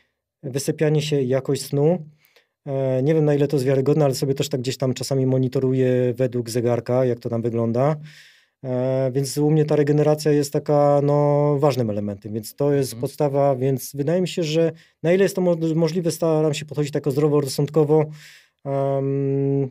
Wysypianie 0.43 1.01
się, 1.01 1.21
jakość 1.21 1.61
snu. 1.61 2.05
E, 2.65 3.03
Nie 3.03 3.13
wiem 3.13 3.25
na 3.25 3.33
ile 3.33 3.47
to 3.47 3.55
jest 3.55 3.65
wiarygodne, 3.65 4.05
ale 4.05 4.15
sobie 4.15 4.33
też 4.33 4.49
tak 4.49 4.61
gdzieś 4.61 4.77
tam 4.77 4.93
czasami 4.93 5.25
monitoruję 5.25 6.13
według 6.13 6.49
zegarka, 6.49 7.05
jak 7.05 7.19
to 7.19 7.29
tam 7.29 7.41
wygląda. 7.41 7.95
E, 8.63 9.11
Więc 9.13 9.37
u 9.37 9.51
mnie 9.51 9.65
ta 9.65 9.75
regeneracja 9.75 10.31
jest 10.31 10.53
taka 10.53 11.01
no, 11.03 11.55
ważnym 11.59 11.89
elementem, 11.89 12.33
więc 12.33 12.55
to 12.55 12.73
jest 12.73 12.93
Mhm. 12.93 13.01
podstawa, 13.01 13.55
więc 13.55 13.95
wydaje 13.95 14.21
mi 14.21 14.27
się, 14.27 14.43
że 14.43 14.71
na 15.03 15.13
ile 15.13 15.23
jest 15.23 15.35
to 15.35 15.41
mo- 15.41 15.57
możliwe, 15.75 16.11
staram 16.11 16.53
się 16.53 16.65
podchodzić 16.65 16.91
tak 16.93 17.11
zdroworozsądkowo, 17.11 18.05
um, 18.65 19.69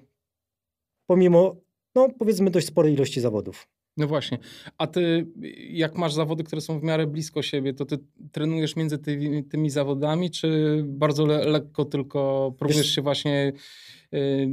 pomimo, 1.07 1.57
no 1.95 2.09
powiedzmy, 2.19 2.51
dość 2.51 2.67
sporej 2.67 2.95
ilości 2.95 3.21
zawodów. 3.21 3.69
No 3.97 4.07
właśnie. 4.07 4.39
A 4.79 4.87
ty, 4.87 5.27
jak 5.71 5.97
masz 5.99 6.13
zawody, 6.15 6.45
które 6.45 6.61
są 6.61 6.79
w 6.79 6.83
miarę 6.83 7.07
blisko 7.07 7.43
siebie, 7.43 7.75
to 7.75 7.85
ty 7.87 7.99
trenujesz 8.33 8.77
między 8.77 8.99
tymi, 8.99 9.45
tymi 9.45 9.71
zawodami, 9.71 10.31
czy 10.31 10.83
bardzo 10.87 11.27
le, 11.27 11.45
lekko 11.45 11.85
tylko 11.85 12.53
próbujesz 12.59 12.87
Wiesz- 12.87 12.95
się 12.95 13.03
właśnie 13.03 13.53
y, 14.15 14.49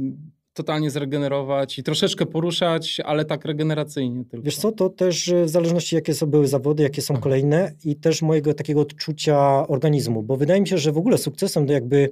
totalnie 0.54 0.90
zregenerować 0.90 1.78
i 1.78 1.82
troszeczkę 1.82 2.26
poruszać, 2.26 3.00
ale 3.04 3.24
tak 3.24 3.44
regeneracyjnie 3.44 4.24
tylko? 4.24 4.44
Wiesz 4.44 4.56
co, 4.56 4.72
to 4.72 4.88
też 4.88 5.28
e, 5.28 5.44
w 5.44 5.48
zależności 5.48 5.96
jakie 5.96 6.14
są 6.14 6.26
były 6.26 6.46
zawody, 6.46 6.82
jakie 6.82 7.02
są 7.02 7.14
Aha. 7.14 7.22
kolejne 7.22 7.72
i 7.84 7.96
też 7.96 8.22
mojego 8.22 8.54
takiego 8.54 8.80
odczucia 8.80 9.66
organizmu, 9.68 10.22
bo 10.22 10.36
wydaje 10.36 10.60
mi 10.60 10.68
się, 10.68 10.78
że 10.78 10.92
w 10.92 10.98
ogóle 10.98 11.18
sukcesem 11.18 11.66
do 11.66 11.72
jakby, 11.72 12.10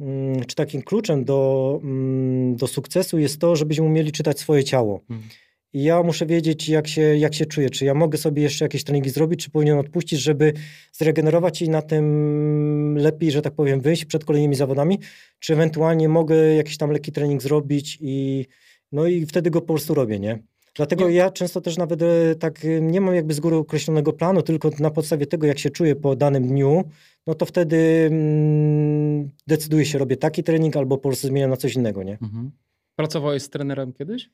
mm, 0.00 0.44
czy 0.44 0.56
takim 0.56 0.82
kluczem 0.82 1.24
do, 1.24 1.80
mm, 1.82 2.56
do 2.56 2.66
sukcesu 2.66 3.18
jest 3.18 3.40
to, 3.40 3.56
żebyśmy 3.56 3.84
umieli 3.84 4.12
czytać 4.12 4.40
swoje 4.40 4.64
ciało. 4.64 5.00
Mhm. 5.10 5.28
I 5.76 5.82
ja 5.82 6.02
muszę 6.02 6.26
wiedzieć, 6.26 6.68
jak 6.68 6.88
się, 6.88 7.00
jak 7.00 7.34
się 7.34 7.46
czuję, 7.46 7.70
czy 7.70 7.84
ja 7.84 7.94
mogę 7.94 8.18
sobie 8.18 8.42
jeszcze 8.42 8.64
jakieś 8.64 8.84
treningi 8.84 9.10
zrobić, 9.10 9.44
czy 9.44 9.50
powinien 9.50 9.78
odpuścić, 9.78 10.20
żeby 10.20 10.52
zregenerować 10.92 11.62
i 11.62 11.68
na 11.68 11.82
tym 11.82 12.98
lepiej, 12.98 13.30
że 13.30 13.42
tak 13.42 13.54
powiem, 13.54 13.80
wyjść 13.80 14.04
przed 14.04 14.24
kolejnymi 14.24 14.54
zawodami, 14.54 14.98
czy 15.38 15.52
ewentualnie 15.52 16.08
mogę 16.08 16.36
jakiś 16.54 16.76
tam 16.76 16.90
lekki 16.90 17.12
trening 17.12 17.42
zrobić 17.42 17.98
i 18.00 18.46
no 18.92 19.06
i 19.06 19.26
wtedy 19.26 19.50
go 19.50 19.60
po 19.60 19.66
prostu 19.66 19.94
robię, 19.94 20.18
nie? 20.18 20.38
Dlatego 20.74 21.08
ja 21.08 21.30
często 21.30 21.60
też 21.60 21.76
nawet 21.76 22.02
e, 22.02 22.34
tak 22.34 22.64
e, 22.64 22.80
nie 22.80 23.00
mam 23.00 23.14
jakby 23.14 23.34
z 23.34 23.40
góry 23.40 23.56
określonego 23.56 24.12
planu, 24.12 24.42
tylko 24.42 24.70
na 24.78 24.90
podstawie 24.90 25.26
tego, 25.26 25.46
jak 25.46 25.58
się 25.58 25.70
czuję 25.70 25.96
po 25.96 26.16
danym 26.16 26.48
dniu, 26.48 26.84
no 27.26 27.34
to 27.34 27.46
wtedy 27.46 28.08
mm, 28.10 29.30
decyduję 29.46 29.84
się, 29.84 29.98
robię 29.98 30.16
taki 30.16 30.42
trening 30.42 30.76
albo 30.76 30.96
po 30.96 31.08
prostu 31.08 31.28
zmieniam 31.28 31.50
na 31.50 31.56
coś 31.56 31.74
innego, 31.74 32.02
nie? 32.02 32.18
Mhm. 32.22 32.50
Pracowałeś 32.96 33.42
z 33.42 33.50
trenerem 33.50 33.92
kiedyś? 33.92 34.30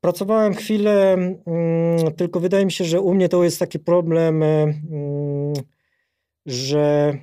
Pracowałem 0.00 0.54
chwilę, 0.54 1.12
mm, 1.12 2.12
tylko 2.16 2.40
wydaje 2.40 2.64
mi 2.64 2.72
się, 2.72 2.84
że 2.84 3.00
u 3.00 3.14
mnie 3.14 3.28
to 3.28 3.44
jest 3.44 3.58
taki 3.58 3.78
problem, 3.78 4.42
e, 4.42 4.62
mm, 4.62 5.54
że 6.46 7.14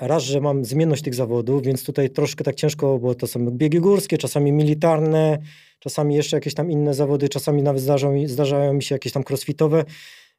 raz, 0.00 0.22
że 0.22 0.40
mam 0.40 0.64
zmienność 0.64 1.02
tych 1.02 1.14
zawodów, 1.14 1.62
więc 1.62 1.84
tutaj 1.84 2.10
troszkę 2.10 2.44
tak 2.44 2.54
ciężko, 2.54 2.98
bo 2.98 3.14
to 3.14 3.26
są 3.26 3.50
biegi 3.50 3.80
górskie, 3.80 4.18
czasami 4.18 4.52
militarne, 4.52 5.38
czasami 5.78 6.14
jeszcze 6.14 6.36
jakieś 6.36 6.54
tam 6.54 6.70
inne 6.70 6.94
zawody, 6.94 7.28
czasami 7.28 7.62
nawet 7.62 7.82
zdarzają, 7.82 8.28
zdarzają 8.28 8.72
mi 8.72 8.82
się 8.82 8.94
jakieś 8.94 9.12
tam 9.12 9.24
crossfitowe, 9.28 9.84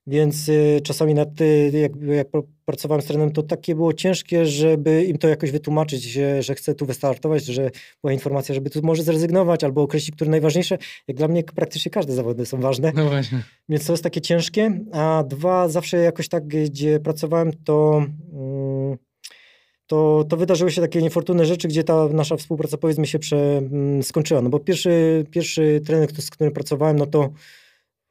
więc 0.07 0.49
y, 0.49 0.79
czasami 0.83 1.13
nad, 1.13 1.41
y, 1.41 1.71
jak, 1.73 1.91
jak 2.01 2.27
pracowałem 2.65 3.01
z 3.01 3.05
trenerem, 3.05 3.33
to 3.33 3.43
takie 3.43 3.75
było 3.75 3.93
ciężkie, 3.93 4.45
żeby 4.45 5.03
im 5.03 5.17
to 5.17 5.27
jakoś 5.27 5.51
wytłumaczyć, 5.51 6.03
że, 6.03 6.43
że 6.43 6.55
chcę 6.55 6.75
tu 6.75 6.85
wystartować, 6.85 7.45
że 7.45 7.71
była 8.01 8.13
informacja, 8.13 8.55
żeby 8.55 8.69
tu 8.69 8.81
może 8.83 9.03
zrezygnować 9.03 9.63
albo 9.63 9.81
określić, 9.81 10.15
które 10.15 10.31
najważniejsze. 10.31 10.77
Jak 11.07 11.17
dla 11.17 11.27
mnie 11.27 11.43
praktycznie 11.43 11.91
każde 11.91 12.13
zawody 12.13 12.45
są 12.45 12.61
ważne. 12.61 12.91
No 12.95 13.09
właśnie. 13.09 13.43
Więc 13.69 13.85
to 13.85 13.93
jest 13.93 14.03
takie 14.03 14.21
ciężkie. 14.21 14.79
A 14.91 15.23
dwa, 15.27 15.69
zawsze 15.69 15.97
jakoś 15.97 16.29
tak, 16.29 16.47
gdzie 16.47 16.99
pracowałem, 16.99 17.51
to... 17.63 18.05
Mm, 18.33 18.97
to, 19.87 20.25
to 20.29 20.37
wydarzyły 20.37 20.71
się 20.71 20.81
takie 20.81 21.01
niefortunne 21.01 21.45
rzeczy, 21.45 21.67
gdzie 21.67 21.83
ta 21.83 22.07
nasza 22.07 22.37
współpraca 22.37 22.77
powiedzmy 22.77 23.07
się 23.07 23.19
prze, 23.19 23.57
mm, 23.57 24.03
skończyła. 24.03 24.41
No 24.41 24.49
bo 24.49 24.59
pierwszy, 24.59 25.25
pierwszy 25.31 25.81
trener, 25.85 26.21
z 26.21 26.29
którym 26.29 26.53
pracowałem, 26.53 26.99
no 26.99 27.05
to 27.05 27.29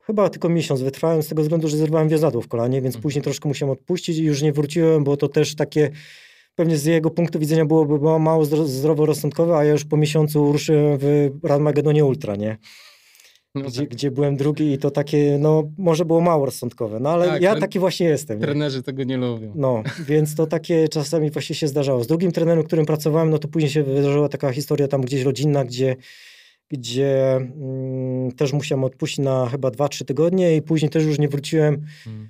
chyba 0.07 0.31
tylko 0.31 0.49
miesiąc 0.49 0.83
wytrwałem 0.83 1.23
z 1.23 1.29
tego 1.29 1.43
względu, 1.43 1.69
że 1.69 1.77
zerwałem 1.77 2.09
wiozadło 2.09 2.43
w 2.43 2.49
kolanie, 2.49 2.83
więc 2.83 2.95
mhm. 2.95 3.03
później 3.03 3.23
troszkę 3.23 3.49
musiałem 3.49 3.73
odpuścić 3.73 4.19
i 4.19 4.25
już 4.25 4.43
nie 4.43 4.53
wróciłem, 4.53 5.05
bo 5.05 5.17
to 5.17 5.29
też 5.29 5.55
takie 5.55 5.91
pewnie 6.55 6.77
z 6.77 6.85
jego 6.85 7.11
punktu 7.11 7.39
widzenia 7.39 7.65
byłoby 7.65 8.19
mało 8.19 8.45
zdroworozsądkowe, 8.45 9.57
a 9.57 9.65
ja 9.65 9.73
już 9.73 9.85
po 9.85 9.97
miesiącu 9.97 10.53
ruszyłem 10.53 10.99
w 10.99 11.31
Radmagedonie 11.43 12.05
Ultra, 12.05 12.37
nie? 12.37 12.59
No 13.55 13.63
gdzie, 13.63 13.81
tak. 13.81 13.89
gdzie 13.89 14.11
byłem 14.11 14.37
drugi 14.37 14.73
i 14.73 14.79
to 14.79 14.91
takie, 14.91 15.39
no 15.41 15.63
może 15.79 16.05
było 16.05 16.21
mało 16.21 16.47
rozsądkowe, 16.47 17.01
no 17.01 17.11
ale 17.11 17.27
tak, 17.27 17.43
ja 17.43 17.57
taki 17.57 17.79
właśnie 17.79 18.07
jestem. 18.07 18.41
Trenerzy 18.41 18.77
nie? 18.77 18.83
tego 18.83 19.05
nie 19.05 19.17
lubią. 19.17 19.53
No, 19.55 19.83
więc 20.09 20.35
to 20.35 20.47
takie 20.47 20.89
czasami 20.89 21.31
właśnie 21.31 21.55
się 21.55 21.69
zdarzało. 21.69 22.05
Z 22.05 22.07
drugim 22.07 22.33
trenerem, 22.33 22.65
którym 22.65 22.87
pracowałem, 22.87 23.31
no 23.31 23.39
to 23.39 23.49
później 23.49 23.71
się 23.71 23.83
wydarzyła 23.83 24.29
taka 24.29 24.53
historia 24.53 24.89
tam 24.89 25.01
gdzieś 25.01 25.23
rodzinna, 25.23 25.65
gdzie 25.65 25.97
gdzie 26.69 27.37
mm, 27.37 28.33
też 28.33 28.53
musiałem 28.53 28.85
odpuścić 28.85 29.19
na 29.19 29.49
chyba 29.49 29.69
2-3 29.69 30.05
tygodnie 30.05 30.57
i 30.57 30.63
później 30.63 30.91
też 30.91 31.05
już 31.05 31.19
nie 31.19 31.29
wróciłem. 31.29 31.87
Hmm. 32.05 32.29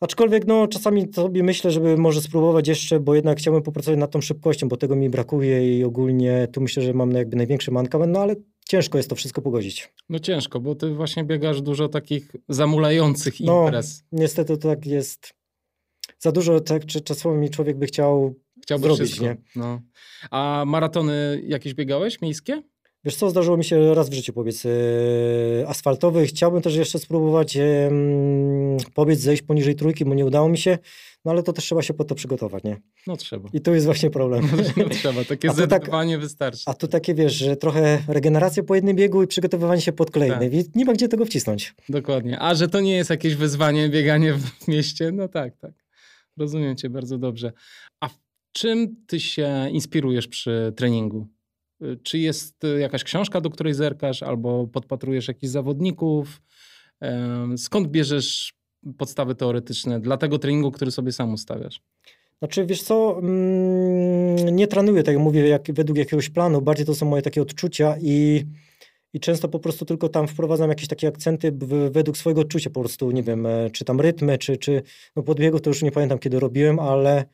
Aczkolwiek 0.00 0.46
no, 0.46 0.68
czasami 0.68 1.12
sobie 1.14 1.42
myślę, 1.42 1.70
żeby 1.70 1.96
może 1.96 2.20
spróbować 2.20 2.68
jeszcze, 2.68 3.00
bo 3.00 3.14
jednak 3.14 3.38
chciałbym 3.38 3.62
popracować 3.62 4.00
nad 4.00 4.10
tą 4.10 4.20
szybkością, 4.20 4.68
bo 4.68 4.76
tego 4.76 4.96
mi 4.96 5.10
brakuje 5.10 5.78
i 5.78 5.84
ogólnie 5.84 6.48
tu 6.52 6.60
myślę, 6.60 6.82
że 6.82 6.94
mam 6.94 7.10
jakby 7.10 7.36
największy 7.36 7.70
mankament, 7.70 8.12
no 8.12 8.20
ale 8.20 8.36
ciężko 8.68 8.98
jest 8.98 9.10
to 9.10 9.16
wszystko 9.16 9.42
pogodzić. 9.42 9.92
No 10.08 10.18
ciężko, 10.18 10.60
bo 10.60 10.74
ty 10.74 10.94
właśnie 10.94 11.24
biegasz 11.24 11.62
dużo 11.62 11.88
takich 11.88 12.36
zamulających 12.48 13.40
no, 13.40 13.64
imprez. 13.64 14.04
No, 14.12 14.18
niestety 14.20 14.58
to 14.58 14.68
tak 14.68 14.86
jest. 14.86 15.34
Za 16.18 16.32
dużo 16.32 16.60
tak, 16.60 16.86
czasami 16.86 17.50
człowiek 17.50 17.78
by 17.78 17.86
chciał 17.86 18.34
Chciałby 18.62 18.82
zrobić, 18.82 19.04
wszystko. 19.04 19.24
nie? 19.24 19.36
No. 19.56 19.80
A 20.30 20.64
maratony 20.66 21.42
jakieś 21.46 21.74
biegałeś 21.74 22.20
miejskie? 22.20 22.62
Wiesz 23.06 23.16
co, 23.16 23.30
zdarzyło 23.30 23.56
mi 23.56 23.64
się 23.64 23.94
raz 23.94 24.10
w 24.10 24.12
życiu 24.12 24.32
pobiec 24.32 24.64
yy, 24.64 24.70
asfaltowy. 25.66 26.26
Chciałbym 26.26 26.62
też 26.62 26.76
jeszcze 26.76 26.98
spróbować 26.98 27.54
yy, 27.54 27.62
pobiec, 28.94 29.20
zejść 29.20 29.42
poniżej 29.42 29.74
trójki, 29.74 30.04
bo 30.04 30.14
nie 30.14 30.26
udało 30.26 30.48
mi 30.48 30.58
się. 30.58 30.78
No 31.24 31.30
ale 31.30 31.42
to 31.42 31.52
też 31.52 31.64
trzeba 31.64 31.82
się 31.82 31.94
po 31.94 32.04
to 32.04 32.14
przygotować, 32.14 32.64
nie? 32.64 32.76
No 33.06 33.16
trzeba. 33.16 33.48
I 33.52 33.60
tu 33.60 33.74
jest 33.74 33.86
właśnie 33.86 34.10
problem. 34.10 34.48
No, 34.76 34.84
no 34.84 34.88
trzeba, 34.88 35.24
takie 35.24 35.50
zdecydowanie 35.50 36.14
tak, 36.14 36.20
wystarczy. 36.20 36.62
A 36.66 36.74
tu 36.74 36.88
takie, 36.88 37.14
wiesz, 37.14 37.32
że 37.32 37.56
trochę 37.56 37.98
regeneracja 38.08 38.62
po 38.62 38.74
jednym 38.74 38.96
biegu 38.96 39.22
i 39.22 39.26
przygotowywanie 39.26 39.80
się 39.80 39.92
pod 39.92 40.10
kolejny. 40.10 40.50
Tak. 40.50 40.74
Nie 40.74 40.84
ma 40.84 40.92
gdzie 40.92 41.08
tego 41.08 41.24
wcisnąć. 41.24 41.74
Dokładnie. 41.88 42.40
A 42.40 42.54
że 42.54 42.68
to 42.68 42.80
nie 42.80 42.96
jest 42.96 43.10
jakieś 43.10 43.34
wyzwanie, 43.34 43.88
bieganie 43.88 44.34
w 44.34 44.68
mieście, 44.68 45.12
no 45.12 45.28
tak, 45.28 45.56
tak. 45.56 45.72
Rozumiem 46.36 46.76
cię 46.76 46.90
bardzo 46.90 47.18
dobrze. 47.18 47.52
A 48.00 48.08
w 48.08 48.18
czym 48.52 48.96
ty 49.06 49.20
się 49.20 49.68
inspirujesz 49.70 50.28
przy 50.28 50.72
treningu? 50.76 51.35
Y, 51.82 51.96
czy 52.02 52.18
jest 52.18 52.64
y, 52.64 52.80
jakaś 52.80 53.04
książka, 53.04 53.40
do 53.40 53.50
której 53.50 53.74
zerkasz, 53.74 54.22
albo 54.22 54.66
podpatrujesz 54.66 55.28
jakichś 55.28 55.52
zawodników? 55.52 56.42
Skąd 57.56 57.88
bierzesz 57.88 58.54
podstawy 58.98 59.34
teoretyczne 59.34 60.00
dla 60.00 60.16
tego 60.16 60.38
treningu, 60.38 60.70
który 60.70 60.90
sobie 60.90 61.12
sam 61.12 61.32
ustawiasz? 61.32 61.80
Znaczy, 62.38 62.66
wiesz 62.66 62.82
co, 62.82 63.18
mm, 63.18 64.56
nie 64.56 64.66
trenuję, 64.66 65.02
tak 65.02 65.14
jak 65.14 65.24
mówię, 65.24 65.48
jak, 65.48 65.72
według 65.72 65.98
jakiegoś 65.98 66.28
planu, 66.28 66.62
bardziej 66.62 66.86
to 66.86 66.94
są 66.94 67.06
moje 67.06 67.22
takie 67.22 67.42
odczucia 67.42 67.94
i, 68.00 68.44
i 69.12 69.20
często 69.20 69.48
po 69.48 69.58
prostu 69.58 69.84
tylko 69.84 70.08
tam 70.08 70.28
wprowadzam 70.28 70.68
jakieś 70.68 70.88
takie 70.88 71.08
akcenty 71.08 71.52
w, 71.52 71.90
według 71.92 72.18
swojego 72.18 72.40
odczucia, 72.40 72.70
po 72.70 72.80
prostu, 72.80 73.10
nie 73.10 73.22
wiem, 73.22 73.46
e, 73.46 73.70
czy 73.70 73.84
tam 73.84 74.00
rytmy, 74.00 74.38
czy, 74.38 74.56
czy 74.56 74.82
no 75.16 75.22
podbiegu 75.22 75.60
to 75.60 75.70
już 75.70 75.82
nie 75.82 75.92
pamiętam, 75.92 76.18
kiedy 76.18 76.40
robiłem, 76.40 76.78
ale 76.78 77.24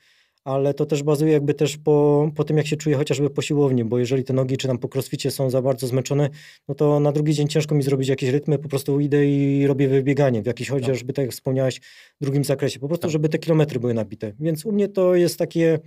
ale 0.44 0.74
to 0.74 0.86
też 0.86 1.02
bazuje 1.02 1.32
jakby 1.32 1.54
też 1.54 1.76
po, 1.76 2.30
po 2.36 2.44
tym, 2.44 2.56
jak 2.56 2.66
się 2.66 2.76
czuję 2.76 2.96
chociażby 2.96 3.30
po 3.30 3.42
siłowni, 3.42 3.84
bo 3.84 3.98
jeżeli 3.98 4.24
te 4.24 4.32
nogi 4.32 4.56
czy 4.56 4.68
tam 4.68 4.78
po 4.78 4.88
crossficie 4.94 5.30
są 5.30 5.50
za 5.50 5.62
bardzo 5.62 5.86
zmęczone, 5.86 6.30
no 6.68 6.74
to 6.74 7.00
na 7.00 7.12
drugi 7.12 7.34
dzień 7.34 7.48
ciężko 7.48 7.74
mi 7.74 7.82
zrobić 7.82 8.08
jakieś 8.08 8.30
rytmy, 8.30 8.58
po 8.58 8.68
prostu 8.68 9.00
idę 9.00 9.26
i 9.26 9.66
robię 9.66 9.88
wybieganie 9.88 10.42
w 10.42 10.46
jakiś 10.46 10.68
tak. 10.68 10.80
chociażby, 10.80 11.12
tak 11.12 11.22
jak 11.24 11.32
wspomniałeś, 11.32 11.80
drugim 12.20 12.44
zakresie, 12.44 12.80
po 12.80 12.88
prostu, 12.88 13.02
tak. 13.02 13.10
żeby 13.10 13.28
te 13.28 13.38
kilometry 13.38 13.80
były 13.80 13.94
nabite. 13.94 14.32
Więc 14.40 14.66
u 14.66 14.72
mnie 14.72 14.88
to 14.88 15.14
jest 15.14 15.38
takie 15.38 15.78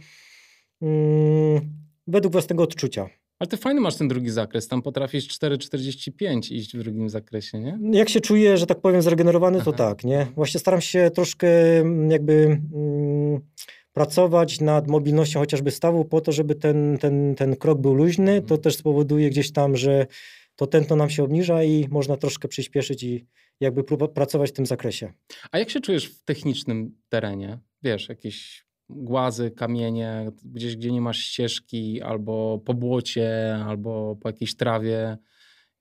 mm, 0.81 1.61
według 2.07 2.31
własnego 2.31 2.63
odczucia. 2.63 3.09
Ale 3.39 3.47
ty 3.47 3.57
fajny 3.57 3.81
masz 3.81 3.95
ten 3.95 4.07
drugi 4.07 4.29
zakres, 4.29 4.67
tam 4.67 4.81
potrafisz 4.81 5.27
4,45 5.27 6.53
iść 6.53 6.77
w 6.77 6.83
drugim 6.83 7.09
zakresie, 7.09 7.59
nie? 7.59 7.79
Jak 7.91 8.09
się 8.09 8.21
czuję, 8.21 8.57
że 8.57 8.65
tak 8.65 8.81
powiem, 8.81 9.01
zregenerowany, 9.01 9.57
to 9.57 9.73
Aha. 9.73 9.77
tak, 9.77 10.03
nie? 10.03 10.27
Właśnie 10.35 10.59
staram 10.59 10.81
się 10.81 11.11
troszkę 11.15 11.79
mm, 11.79 12.11
jakby... 12.11 12.61
Mm, 12.73 13.41
pracować 13.95 14.61
nad 14.61 14.87
mobilnością 14.87 15.39
chociażby 15.39 15.71
stawu 15.71 16.05
po 16.05 16.21
to, 16.21 16.31
żeby 16.31 16.55
ten, 16.55 16.97
ten, 16.97 17.35
ten 17.35 17.55
krok 17.55 17.81
był 17.81 17.93
luźny. 17.93 18.41
To 18.41 18.41
mhm. 18.41 18.61
też 18.61 18.75
spowoduje 18.75 19.29
gdzieś 19.29 19.51
tam, 19.51 19.77
że 19.77 20.07
to 20.55 20.67
tętno 20.67 20.95
nam 20.95 21.09
się 21.09 21.23
obniża 21.23 21.63
i 21.63 21.87
można 21.89 22.17
troszkę 22.17 22.47
przyspieszyć 22.47 23.03
i 23.03 23.25
jakby 23.59 23.83
pracować 24.07 24.49
w 24.49 24.53
tym 24.53 24.65
zakresie. 24.65 25.13
A 25.51 25.59
jak 25.59 25.69
się 25.69 25.81
czujesz 25.81 26.05
w 26.05 26.23
technicznym 26.23 26.97
terenie? 27.09 27.59
Wiesz, 27.83 28.09
jakieś 28.09 28.65
głazy, 28.89 29.51
kamienie, 29.51 30.31
gdzieś 30.43 30.75
gdzie 30.75 30.91
nie 30.91 31.01
masz 31.01 31.17
ścieżki, 31.17 32.01
albo 32.01 32.61
po 32.65 32.73
błocie, 32.73 33.57
albo 33.67 34.15
po 34.21 34.29
jakiejś 34.29 34.55
trawie. 34.55 35.17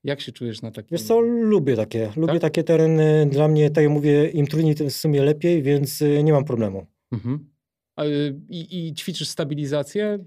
Jak 0.03 0.21
się 0.21 0.31
czujesz 0.31 0.61
na 0.61 0.71
takim? 0.71 0.97
Wiesz 0.97 1.07
co, 1.07 1.19
lubię 1.21 1.75
takie. 1.75 2.11
Lubię 2.15 2.33
tak? 2.33 2.41
takie 2.41 2.63
tereny. 2.63 3.27
Dla 3.31 3.47
mnie, 3.47 3.69
tak 3.69 3.83
jak 3.83 3.93
mówię, 3.93 4.29
im 4.29 4.47
trudniej, 4.47 4.75
tym 4.75 4.89
w 4.89 4.93
sumie 4.93 5.21
lepiej, 5.21 5.61
więc 5.61 6.01
y, 6.01 6.23
nie 6.23 6.33
mam 6.33 6.45
problemu. 6.45 6.85
Mhm. 7.11 7.54
I, 8.49 8.87
I, 8.87 8.93
ćwiczysz 8.93 9.27
stabilizację 9.27 10.19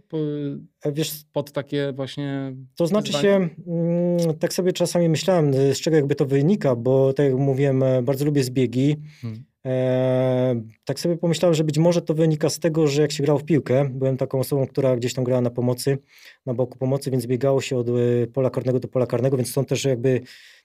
e, 0.85 0.93
Wiesz, 0.93 1.13
pod 1.33 1.53
takie 1.53 1.93
właśnie. 1.93 2.55
To 2.77 2.87
znaczy 2.87 3.13
wyzwanie? 3.13 3.49
się, 3.49 3.49
mm, 3.67 4.39
tak 4.39 4.53
sobie 4.53 4.73
czasami 4.73 5.09
myślałem, 5.09 5.55
z 5.55 5.81
czego 5.81 5.97
jakby 5.97 6.15
to 6.15 6.27
wynika, 6.27 6.77
bo 6.77 7.13
tak 7.13 7.27
jak 7.27 7.35
mówiłem, 7.35 7.83
e, 7.83 8.03
bardzo 8.03 8.25
lubię 8.25 8.45
zbiegi. 8.45 8.97
Hmm. 9.23 9.45
E, 9.67 10.63
tak 10.85 11.01
sobie 11.01 11.17
pomyślałem, 11.17 11.55
że 11.55 11.65
być 11.65 11.79
może 11.79 12.03
to 12.03 12.15
wynika 12.15 12.49
z 12.49 12.59
tego, 12.59 12.87
że 12.87 13.03
jak 13.03 13.13
się 13.13 13.23
grał 13.23 13.39
w 13.39 13.45
piłkę, 13.45 13.89
byłem 13.93 14.17
taką 14.17 14.39
osobą, 14.41 14.67
która 14.67 14.97
gdzieś 14.97 15.15
tam 15.15 15.25
grała 15.25 15.41
na 15.41 15.51
pomocy, 15.51 15.99
na 16.47 16.55
boku 16.55 16.79
pomocy, 16.79 17.11
więc 17.11 17.27
biegało 17.27 17.61
się 17.61 17.77
od 17.77 17.87
pola 18.33 18.51
karnego 18.51 18.81
do 18.81 18.89
pola 18.89 19.07
karnego, 19.07 19.37
więc 19.37 19.51
stąd 19.51 19.69
też 19.69 19.85
jakby 19.85 20.21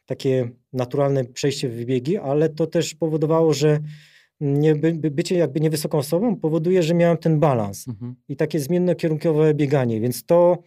takie 0.06 0.50
naturalne 0.74 1.26
przejście 1.26 1.70
w 1.70 1.86
biegi, 1.86 2.18
ale 2.18 2.50
to 2.50 2.68
też 2.68 2.96
powodowało, 2.96 3.54
że 3.54 3.80
nie, 4.42 4.76
by, 4.76 4.94
bycie 4.94 5.36
jakby 5.36 5.60
niewysoką 5.60 5.98
osobą 5.98 6.36
powoduje, 6.36 6.84
że 6.84 6.94
miałem 6.94 7.18
ten 7.18 7.40
balans 7.40 7.88
mhm. 7.88 8.16
i 8.28 8.36
takie 8.36 8.60
zmiennokierunkowe 8.60 9.54
bieganie, 9.54 10.00
więc 10.00 10.26
to 10.26 10.58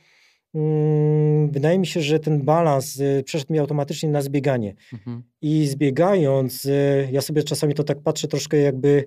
mm, 0.55 1.51
wydaje 1.51 1.79
mi 1.79 1.87
się, 1.87 2.01
że 2.01 2.21
ten 2.21 2.43
balans 2.43 3.01
y, 3.01 3.23
przeszedł 3.25 3.53
mi 3.53 3.59
automatycznie 3.59 4.09
na 4.09 4.23
zbieganie. 4.23 4.75
Mhm. 4.93 5.23
I 5.43 5.67
zbiegając, 5.67 6.65
y, 6.65 7.09
ja 7.13 7.21
sobie 7.21 7.43
czasami 7.43 7.75
to 7.75 7.85
tak 7.85 8.01
patrzę 8.01 8.29
troszkę 8.29 8.57
jakby 8.57 9.05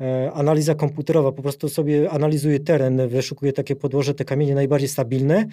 e, 0.00 0.32
analiza 0.32 0.74
komputerowa, 0.74 1.32
po 1.32 1.42
prostu 1.42 1.68
sobie 1.68 2.10
analizuję 2.10 2.60
teren, 2.60 3.08
wyszukuję 3.08 3.52
takie 3.52 3.76
podłoże, 3.76 4.14
te 4.14 4.24
kamienie 4.24 4.54
najbardziej 4.54 4.88
stabilne, 4.88 5.46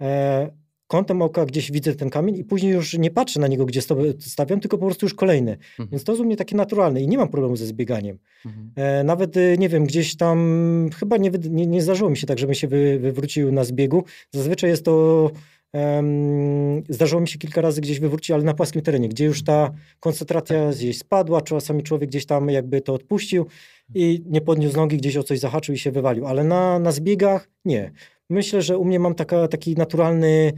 e, 0.00 0.61
kątem 0.92 1.22
oka 1.22 1.46
gdzieś 1.46 1.72
widzę 1.72 1.94
ten 1.94 2.10
kamień 2.10 2.36
i 2.36 2.44
później 2.44 2.72
już 2.72 2.98
nie 2.98 3.10
patrzę 3.10 3.40
na 3.40 3.46
niego, 3.46 3.66
gdzie 3.66 3.80
stawiam, 4.20 4.60
tylko 4.60 4.78
po 4.78 4.86
prostu 4.86 5.06
już 5.06 5.14
kolejny. 5.14 5.52
Mhm. 5.52 5.88
Więc 5.88 6.04
to 6.04 6.12
jest 6.12 6.22
u 6.22 6.24
mnie 6.24 6.36
takie 6.36 6.56
naturalne 6.56 7.02
i 7.02 7.08
nie 7.08 7.18
mam 7.18 7.28
problemu 7.28 7.56
ze 7.56 7.66
zbieganiem. 7.66 8.18
Mhm. 8.46 8.72
E, 8.76 9.04
nawet, 9.04 9.36
e, 9.36 9.56
nie 9.58 9.68
wiem, 9.68 9.84
gdzieś 9.84 10.16
tam 10.16 10.90
chyba 10.98 11.16
nie, 11.16 11.30
nie, 11.50 11.66
nie 11.66 11.82
zdarzyło 11.82 12.10
mi 12.10 12.16
się 12.16 12.26
tak, 12.26 12.38
żebym 12.38 12.54
się 12.54 12.68
wy, 12.68 12.98
wywrócił 12.98 13.52
na 13.52 13.64
zbiegu. 13.64 14.04
Zazwyczaj 14.30 14.70
jest 14.70 14.84
to 14.84 15.30
em, 15.72 16.82
zdarzyło 16.88 17.20
mi 17.20 17.28
się 17.28 17.38
kilka 17.38 17.60
razy 17.60 17.80
gdzieś 17.80 18.00
wywrócić, 18.00 18.30
ale 18.30 18.42
na 18.42 18.54
płaskim 18.54 18.82
terenie, 18.82 19.08
gdzie 19.08 19.24
już 19.24 19.44
ta 19.44 19.70
koncentracja 20.00 20.70
gdzieś 20.70 20.98
spadła, 20.98 21.40
czasami 21.40 21.82
człowiek 21.82 22.10
gdzieś 22.10 22.26
tam 22.26 22.48
jakby 22.48 22.80
to 22.80 22.94
odpuścił 22.94 23.46
i 23.94 24.22
nie 24.26 24.40
podniósł 24.40 24.76
nogi, 24.76 24.96
gdzieś 24.96 25.16
o 25.16 25.22
coś 25.22 25.38
zahaczył 25.38 25.74
i 25.74 25.78
się 25.78 25.90
wywalił, 25.90 26.26
ale 26.26 26.44
na, 26.44 26.78
na 26.78 26.92
zbiegach 26.92 27.48
nie. 27.64 27.92
Myślę, 28.30 28.62
że 28.62 28.78
u 28.78 28.84
mnie 28.84 29.00
mam 29.00 29.14
taka, 29.14 29.48
taki 29.48 29.74
naturalny 29.74 30.52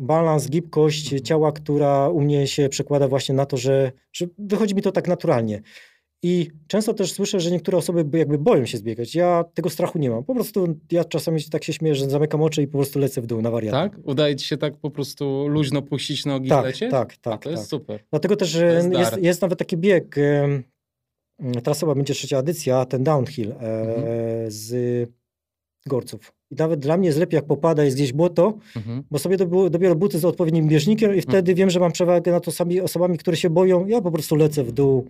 balans, 0.00 0.48
gibkość 0.50 1.04
Mhm. 1.04 1.22
ciała, 1.22 1.52
która 1.52 2.08
u 2.08 2.20
mnie 2.20 2.46
się 2.46 2.68
przekłada 2.68 3.08
właśnie 3.08 3.34
na 3.34 3.46
to, 3.46 3.56
że, 3.56 3.92
że 4.12 4.26
wychodzi 4.38 4.74
mi 4.74 4.82
to 4.82 4.92
tak 4.92 5.08
naturalnie. 5.08 5.62
I 6.24 6.50
często 6.68 6.94
też 6.94 7.12
słyszę, 7.12 7.40
że 7.40 7.50
niektóre 7.50 7.78
osoby 7.78 8.04
by- 8.04 8.18
jakby 8.18 8.38
boją 8.38 8.66
się 8.66 8.78
zbiegać. 8.78 9.14
Ja 9.14 9.44
tego 9.54 9.70
strachu 9.70 9.98
nie 9.98 10.10
mam. 10.10 10.24
Po 10.24 10.34
prostu 10.34 10.76
ja 10.92 11.04
czasami 11.04 11.44
tak 11.44 11.64
się 11.64 11.72
śmieję, 11.72 11.94
że 11.94 12.10
zamykam 12.10 12.42
oczy 12.42 12.62
i 12.62 12.66
po 12.66 12.78
prostu 12.78 12.98
lecę 12.98 13.20
w 13.22 13.26
dół 13.26 13.42
na 13.42 13.50
wariata. 13.50 13.88
Tak? 13.88 13.98
Udaje 14.04 14.36
ci 14.36 14.46
się 14.46 14.56
tak 14.56 14.76
po 14.76 14.90
prostu 14.90 15.48
luźno 15.48 15.82
puścić 15.82 16.24
nogi 16.26 16.48
tak, 16.48 16.64
lecieć? 16.64 16.90
tak, 16.90 17.12
A, 17.12 17.30
tak. 17.30 17.42
to 17.42 17.50
jest 17.50 17.62
tak. 17.62 17.70
super. 17.70 18.04
Dlatego 18.10 18.36
też 18.36 18.54
jest 18.54 18.92
jest, 18.92 19.16
jest 19.22 19.42
nawet 19.42 19.58
taki 19.58 19.76
bieg, 19.76 20.16
teraz 21.64 21.80
chyba 21.80 21.94
będzie 21.94 22.14
trzecia 22.14 22.38
edycja, 22.38 22.84
ten 22.84 23.04
downhill 23.04 23.52
e, 23.52 23.54
Mhm. 23.54 24.50
z 24.50 24.72
Gorców. 25.86 26.32
I 26.50 26.54
nawet 26.54 26.80
dla 26.80 26.96
mnie 26.96 27.06
jest 27.06 27.18
lepiej, 27.18 27.36
jak 27.36 27.44
popada, 27.46 27.84
jest 27.84 27.96
gdzieś 27.96 28.12
błoto, 28.12 28.54
Mhm. 28.76 29.02
bo 29.10 29.18
sobie 29.18 29.36
dobiorę 29.70 29.94
buty 29.94 30.18
z 30.18 30.24
odpowiednim 30.24 30.68
bieżnikiem 30.68 31.14
i 31.14 31.20
wtedy 31.20 31.54
wiem, 31.54 31.70
że 31.70 31.80
mam 31.80 31.92
przewagę 31.92 32.32
nad 32.32 32.48
osobami, 32.48 32.80
osobami, 32.80 33.18
które 33.18 33.36
się 33.36 33.50
boją. 33.50 33.86
Ja 33.86 34.00
po 34.00 34.10
prostu 34.10 34.36
lecę 34.36 34.64
w 34.64 34.72
dół, 34.72 35.06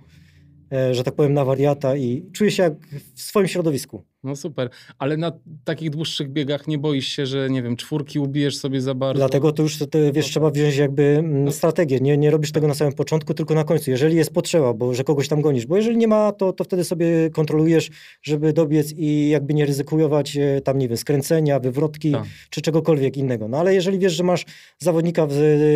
e, 0.72 0.94
że 0.94 1.04
tak 1.04 1.14
powiem, 1.14 1.34
na 1.34 1.44
wariata 1.44 1.96
i 1.96 2.26
czuję 2.32 2.50
się 2.50 2.62
jak 2.62 2.72
w 3.14 3.22
swoim 3.22 3.48
środowisku. 3.48 4.02
No 4.24 4.36
super. 4.36 4.70
Ale 4.98 5.16
na 5.16 5.32
takich 5.64 5.90
dłuższych 5.90 6.28
biegach 6.28 6.68
nie 6.68 6.78
boisz 6.78 7.08
się, 7.08 7.26
że 7.26 7.50
nie 7.50 7.62
wiem, 7.62 7.76
czwórki 7.76 8.18
ubijesz 8.18 8.56
sobie 8.56 8.80
za 8.80 8.94
bardzo? 8.94 9.18
Dlatego 9.18 9.52
to 9.52 9.62
już 9.62 9.78
to, 9.78 9.86
wiesz, 10.12 10.26
trzeba 10.26 10.50
wziąć 10.50 10.76
jakby 10.76 11.02
mm, 11.02 11.52
strategię. 11.52 12.00
Nie, 12.00 12.16
nie 12.16 12.30
robisz 12.30 12.52
tego 12.52 12.68
na 12.68 12.74
samym 12.74 12.92
początku, 12.92 13.34
tylko 13.34 13.54
na 13.54 13.64
końcu. 13.64 13.90
Jeżeli 13.90 14.16
jest 14.16 14.32
potrzeba, 14.32 14.74
bo 14.74 14.94
że 14.94 15.04
kogoś 15.04 15.28
tam 15.28 15.40
gonisz. 15.40 15.66
Bo 15.66 15.76
jeżeli 15.76 15.96
nie 15.96 16.08
ma, 16.08 16.32
to, 16.32 16.52
to 16.52 16.64
wtedy 16.64 16.84
sobie 16.84 17.30
kontrolujesz, 17.30 17.90
żeby 18.22 18.52
dobiec 18.52 18.92
i 18.96 19.28
jakby 19.28 19.54
nie 19.54 19.66
ryzykować 19.66 20.36
e, 20.36 20.60
tam, 20.60 20.78
nie 20.78 20.88
wiem, 20.88 20.96
skręcenia, 20.96 21.60
wywrotki 21.60 22.12
Tak. 22.12 22.24
czy 22.50 22.60
czegokolwiek 22.60 23.16
innego. 23.16 23.48
No 23.48 23.58
ale 23.58 23.74
jeżeli 23.74 23.98
wiesz, 23.98 24.12
że 24.12 24.24
masz 24.24 24.44
zawodnika 24.78 25.26
w, 25.26 25.34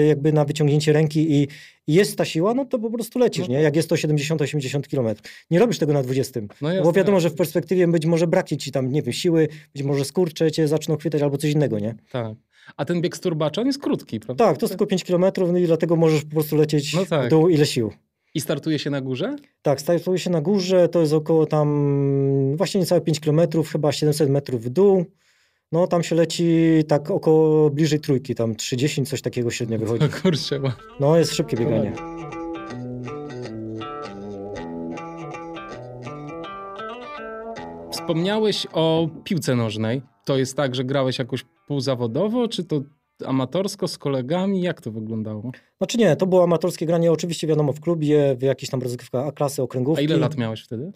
jakby 0.08 0.32
na 0.32 0.44
wyciągnięcie 0.44 0.92
ręki 0.92 1.32
i, 1.32 1.48
jest 1.86 2.16
ta 2.18 2.24
siła, 2.24 2.54
no 2.54 2.64
to 2.64 2.78
po 2.78 2.90
prostu 2.90 3.18
lecisz, 3.18 3.48
No 3.48 3.54
nie? 3.54 3.62
Jak 3.62 3.76
jest 3.76 3.88
to 3.88 3.94
70-80 3.94 4.80
km. 4.90 5.16
Nie 5.50 5.58
robisz 5.58 5.78
tego 5.78 5.92
na 5.92 6.02
20. 6.02 6.40
No 6.40 6.48
Bo 6.60 6.70
jasne. 6.70 6.92
wiadomo, 6.92 7.20
że 7.20 7.30
w 7.30 7.34
perspektywie 7.34 7.88
być 7.88 8.06
może 8.06 8.26
braknie 8.36 8.56
ci 8.56 8.72
tam, 8.72 8.92
nie 8.92 9.02
wiem, 9.02 9.12
siły, 9.12 9.48
być 9.74 9.82
może 9.82 10.04
skurcze 10.04 10.52
cię 10.52 10.68
zaczną 10.68 10.96
chwytać 10.96 11.22
albo 11.22 11.36
coś 11.38 11.50
innego, 11.50 11.78
nie? 11.78 11.94
Tak. 12.12 12.36
A 12.76 12.84
ten 12.84 13.00
bieg 13.00 13.16
z 13.16 13.20
turbacza, 13.20 13.60
on 13.60 13.66
jest 13.66 13.78
krótki, 13.82 14.20
prawda? 14.20 14.44
Tak, 14.46 14.58
to 14.58 14.66
jest 14.66 14.72
tylko 14.72 14.86
5 14.86 15.04
km, 15.04 15.24
no 15.52 15.58
i 15.58 15.66
dlatego 15.66 15.96
możesz 15.96 16.22
po 16.24 16.30
prostu 16.30 16.56
lecieć 16.56 16.94
No 16.94 17.06
tak. 17.06 17.26
w 17.26 17.30
dół 17.30 17.48
ile 17.48 17.66
sił. 17.66 17.92
I 18.34 18.40
startuje 18.40 18.78
się 18.78 18.90
na 18.90 19.00
górze? 19.00 19.36
Tak, 19.62 19.80
startuje 19.80 20.18
się 20.18 20.30
na 20.30 20.40
górze, 20.40 20.88
to 20.88 21.00
jest 21.00 21.12
około 21.12 21.46
tam 21.46 22.56
właśnie 22.56 22.80
niecałe 22.80 23.00
5 23.00 23.20
km, 23.20 23.40
chyba 23.72 23.92
700 23.92 24.30
metrów 24.30 24.62
w 24.64 24.68
dół. 24.68 25.04
No 25.72 25.86
tam 25.86 26.02
się 26.02 26.14
leci 26.16 26.46
tak 26.88 27.10
około 27.10 27.70
bliżej 27.70 28.00
trójki, 28.00 28.34
tam 28.34 28.56
30, 28.56 29.04
coś 29.04 29.22
takiego 29.22 29.50
średnio 29.50 29.78
wychodzi. 29.78 30.08
Kurczę, 30.22 30.60
ła- 30.60 30.72
No 31.00 31.16
jest 31.18 31.34
szybkie 31.34 31.56
bieganie. 31.56 31.92
Wspomniałeś 38.06 38.66
o 38.72 39.08
piłce 39.24 39.56
nożnej. 39.56 40.02
To 40.24 40.38
jest 40.38 40.56
tak, 40.56 40.74
że 40.74 40.84
grałeś 40.84 41.18
jakoś 41.18 41.44
półzawodowo, 41.66 42.48
czy 42.48 42.64
to 42.64 42.82
amatorsko 43.24 43.88
z 43.88 43.98
kolegami? 43.98 44.62
Jak 44.62 44.80
to 44.80 44.90
wyglądało? 44.90 45.50
Znaczy 45.78 45.98
nie, 45.98 46.16
to 46.16 46.26
było 46.26 46.44
amatorskie 46.44 46.86
granie, 46.86 47.12
oczywiście 47.12 47.46
wiadomo 47.46 47.72
w 47.72 47.80
klubie, 47.80 48.36
w 48.38 48.42
jakichś 48.42 48.70
tam 48.70 48.82
rozgrywkach 48.82 49.26
A-klasy, 49.26 49.62
A 49.62 49.64
okręgówki. 49.64 50.04
ile 50.04 50.16
lat 50.16 50.36
miałeś 50.36 50.62
wtedy? 50.62 50.92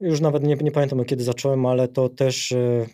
Już 0.00 0.20
nawet 0.20 0.42
nie, 0.42 0.54
nie 0.54 0.70
pamiętam 0.70 1.04
kiedy 1.04 1.24
zacząłem, 1.24 1.66
ale 1.66 1.88
to 1.88 2.08
też, 2.08 2.52
e, 2.52 2.86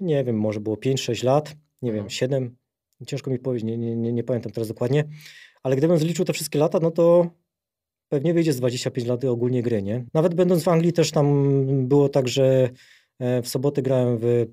nie 0.00 0.24
wiem, 0.24 0.38
może 0.38 0.60
było 0.60 0.76
5-6 0.76 1.24
lat, 1.24 1.56
nie 1.82 1.92
wiem, 1.92 2.10
7. 2.10 2.56
Ciężko 3.06 3.30
mi 3.30 3.38
powiedzieć, 3.38 3.66
nie, 3.66 3.78
nie, 3.78 3.96
nie, 3.96 4.12
nie 4.12 4.24
pamiętam 4.24 4.52
teraz 4.52 4.68
dokładnie. 4.68 5.04
Ale 5.62 5.76
gdybym 5.76 5.98
zliczył 5.98 6.24
te 6.24 6.32
wszystkie 6.32 6.58
lata, 6.58 6.78
no 6.82 6.90
to 6.90 7.26
pewnie 8.08 8.34
wyjdzie 8.34 8.52
z 8.52 8.56
25 8.56 9.08
lat 9.08 9.24
ogólnie 9.24 9.62
gry, 9.62 9.82
nie? 9.82 10.04
Nawet 10.14 10.34
będąc 10.34 10.62
w 10.62 10.68
Anglii 10.68 10.92
też 10.92 11.10
tam 11.10 11.54
było 11.88 12.08
tak, 12.08 12.28
że 12.28 12.70
w 13.42 13.48
sobotę 13.48 13.82
grałem 13.82 14.18
w 14.18 14.46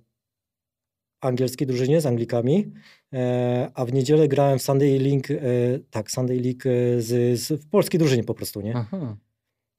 angielskiej 1.22 1.68
drużynie 1.68 2.02
z 2.02 2.06
Anglikami, 2.06 2.72
e, 3.14 3.72
a 3.74 3.86
w 3.86 3.94
niedzielę 3.94 4.28
grałem 4.28 4.60
w 4.60 4.62
Sunday 4.62 5.00
League, 5.00 5.34
e, 5.34 5.80
tak, 5.90 6.12
Sunday 6.12 6.40
League 6.40 6.70
e, 6.70 7.02
z, 7.02 7.40
z, 7.40 7.64
w 7.64 7.70
polskiej 7.70 8.00
drużynie 8.00 8.24
po 8.24 8.34
prostu, 8.34 8.62
nie? 8.62 8.74
Aha. 8.76 9.18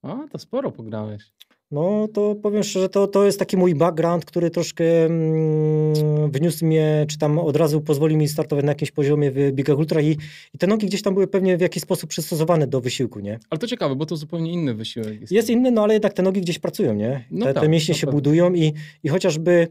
A, 0.03 0.29
to 0.31 0.39
sporo 0.39 0.73
pograłeś. 0.73 1.33
No 1.71 2.09
to 2.09 2.35
powiem 2.35 2.63
szczerze, 2.63 2.89
to, 2.89 3.07
to 3.07 3.25
jest 3.25 3.39
taki 3.39 3.57
mój 3.57 3.75
background, 3.75 4.25
który 4.25 4.51
troszkę 4.51 5.05
mm, 5.05 6.31
wniósł 6.31 6.67
mnie, 6.67 7.07
czy 7.09 7.19
tam 7.19 7.39
od 7.39 7.57
razu 7.57 7.81
pozwolił 7.81 8.19
mi 8.19 8.29
startować 8.29 8.65
na 8.65 8.71
jakimś 8.71 8.91
poziomie 8.91 9.31
w 9.31 9.53
biegach 9.53 9.79
ultra 9.79 10.01
i, 10.01 10.17
i 10.55 10.59
te 10.59 10.67
nogi 10.67 10.87
gdzieś 10.87 11.03
tam 11.03 11.15
były 11.15 11.27
pewnie 11.27 11.57
w 11.57 11.61
jakiś 11.61 11.83
sposób 11.83 12.11
przystosowane 12.11 12.67
do 12.67 12.81
wysiłku, 12.81 13.21
nie? 13.21 13.39
Ale 13.51 13.59
to 13.59 13.67
ciekawe, 13.67 13.97
bo 13.97 14.07
to 14.07 14.17
zupełnie 14.17 14.53
inny 14.53 14.75
wysiłek 14.75 15.21
jest. 15.21 15.33
Jest 15.33 15.51
inny, 15.51 15.71
no 15.71 15.83
ale 15.83 15.93
jednak 15.93 16.13
te 16.13 16.23
nogi 16.23 16.41
gdzieś 16.41 16.59
pracują, 16.59 16.95
nie? 16.95 17.25
No 17.31 17.47
te, 17.47 17.55
tak, 17.55 17.63
te 17.63 17.69
mięśnie 17.69 17.93
na 17.93 17.99
się 17.99 18.07
pewno. 18.07 18.17
budują 18.17 18.55
i, 18.55 18.73
i 19.05 19.09
chociażby 19.09 19.69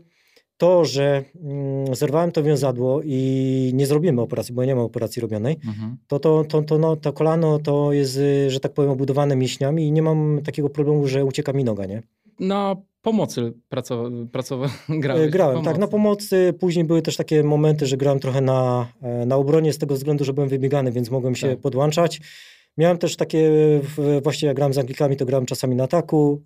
to, 0.60 0.86
że 0.86 1.24
mm, 1.44 1.96
zerwałem 1.96 2.32
to 2.32 2.44
wiązadło 2.44 3.02
i 3.06 3.72
nie 3.74 3.86
zrobimy 3.86 4.22
operacji, 4.22 4.54
bo 4.56 4.66
nie 4.66 4.76
ma 4.76 4.82
operacji 4.82 5.22
robionej, 5.22 5.58
Mhm. 5.68 5.98
to, 6.08 6.20
to, 6.20 6.44
to, 6.44 6.62
to, 6.62 6.78
no, 6.78 6.96
to 6.96 7.14
kolano 7.14 7.60
to 7.60 7.94
jest, 7.94 8.20
że 8.48 8.60
tak 8.60 8.74
powiem, 8.74 8.92
obudowane 8.92 9.36
mięśniami 9.36 9.88
i 9.88 9.92
nie 9.92 10.02
mam 10.02 10.40
takiego 10.46 10.70
problemu, 10.70 11.08
że 11.08 11.26
ucieka 11.26 11.54
mi 11.54 11.64
noga, 11.64 11.86
nie? 11.86 12.02
Na 12.40 12.76
pomocy 13.02 13.54
pracowa- 13.70 14.26
pracowa- 14.32 14.70
E, 14.90 15.00
grałeś. 15.00 15.32
Grałem, 15.32 15.64
tak, 15.64 15.78
na 15.78 15.88
pomocy. 15.88 16.54
Później 16.60 16.86
były 16.86 17.02
też 17.02 17.18
takie 17.18 17.44
momenty, 17.44 17.86
że 17.86 17.98
grałem 17.98 18.20
trochę 18.20 18.42
na, 18.42 18.88
e, 19.02 19.26
na 19.26 19.36
obronie 19.36 19.74
z 19.74 19.78
tego 19.78 19.96
względu, 19.96 20.24
że 20.26 20.34
byłem 20.34 20.50
wybiegany, 20.50 20.92
więc 20.92 21.10
mogłem 21.12 21.36
się 21.36 21.50
Tak. 21.50 21.60
podłączać. 21.60 22.22
Miałem 22.80 22.98
też 22.98 23.16
takie, 23.16 23.52
właśnie 24.24 24.48
jak 24.48 24.56
grałem 24.56 24.74
z 24.74 24.78
Anglikami, 24.78 25.18
to 25.18 25.26
grałem 25.26 25.46
czasami 25.46 25.76
na 25.76 25.84
ataku. 25.84 26.44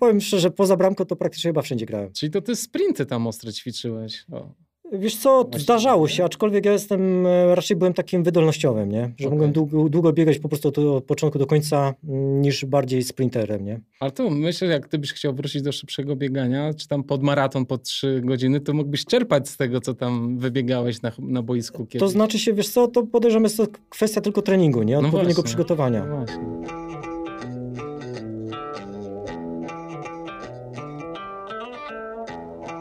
Powiem 0.00 0.20
szczerze, 0.20 0.50
poza 0.50 0.76
bramką 0.76 1.04
to 1.04 1.16
praktycznie 1.16 1.48
chyba 1.48 1.62
wszędzie 1.62 1.86
grałem. 1.86 2.12
Czyli 2.12 2.32
to 2.32 2.40
ty 2.42 2.56
sprinty 2.56 3.06
tam 3.06 3.26
ostre 3.26 3.52
ćwiczyłeś. 3.52 4.24
O. 4.32 4.65
Wiesz 4.92 5.16
co, 5.16 5.42
Właśnie, 5.44 5.60
zdarzało 5.60 6.06
nie? 6.06 6.12
się, 6.12 6.24
aczkolwiek 6.24 6.64
ja 6.64 6.72
jestem, 6.72 7.26
e, 7.26 7.54
raczej 7.54 7.76
byłem 7.76 7.94
takim 7.94 8.22
wydolnościowym, 8.22 8.92
nie? 8.92 9.00
Że 9.02 9.26
Okej. 9.26 9.30
mogłem 9.30 9.52
długo, 9.52 9.88
długo 9.88 10.12
biegać 10.12 10.38
po 10.38 10.48
prostu 10.48 10.68
od, 10.68 10.78
od 10.78 11.04
początku 11.04 11.38
do 11.38 11.46
końca, 11.46 11.94
mm, 12.08 12.42
niż 12.42 12.64
bardziej 12.64 13.02
sprinterem, 13.02 13.64
nie? 13.64 13.80
Ale 14.00 14.10
to 14.10 14.30
myślę, 14.30 14.68
jak 14.68 14.88
ty 14.88 14.98
byś 14.98 15.12
chciał 15.12 15.34
wrócić 15.34 15.62
do 15.62 15.72
szybszego 15.72 16.16
biegania, 16.16 16.74
czy 16.74 16.88
tam 16.88 17.04
pod 17.04 17.22
maraton 17.22 17.66
po 17.66 17.78
3 17.78 18.20
godziny, 18.24 18.60
to 18.60 18.72
mógłbyś 18.72 19.04
czerpać 19.04 19.48
z 19.48 19.56
tego, 19.56 19.80
co 19.80 19.94
tam 19.94 20.38
wybiegałeś 20.38 21.02
na, 21.02 21.12
na 21.18 21.42
boisku 21.42 21.86
kiedyś. 21.86 22.00
To 22.00 22.08
znaczy 22.08 22.38
się, 22.38 22.52
wiesz 22.52 22.68
co, 22.68 22.88
to 22.88 23.02
podejrzewam 23.02 23.44
jest 23.44 23.56
to 23.56 23.66
kwestia 23.88 24.20
tylko 24.20 24.42
treningu, 24.42 24.82
nie? 24.82 24.94
No 24.94 25.00
Odpowiedniego 25.00 25.34
właśnie. 25.34 25.44
przygotowania. 25.48 26.06
No 26.06 26.16
właśnie. 26.16 26.46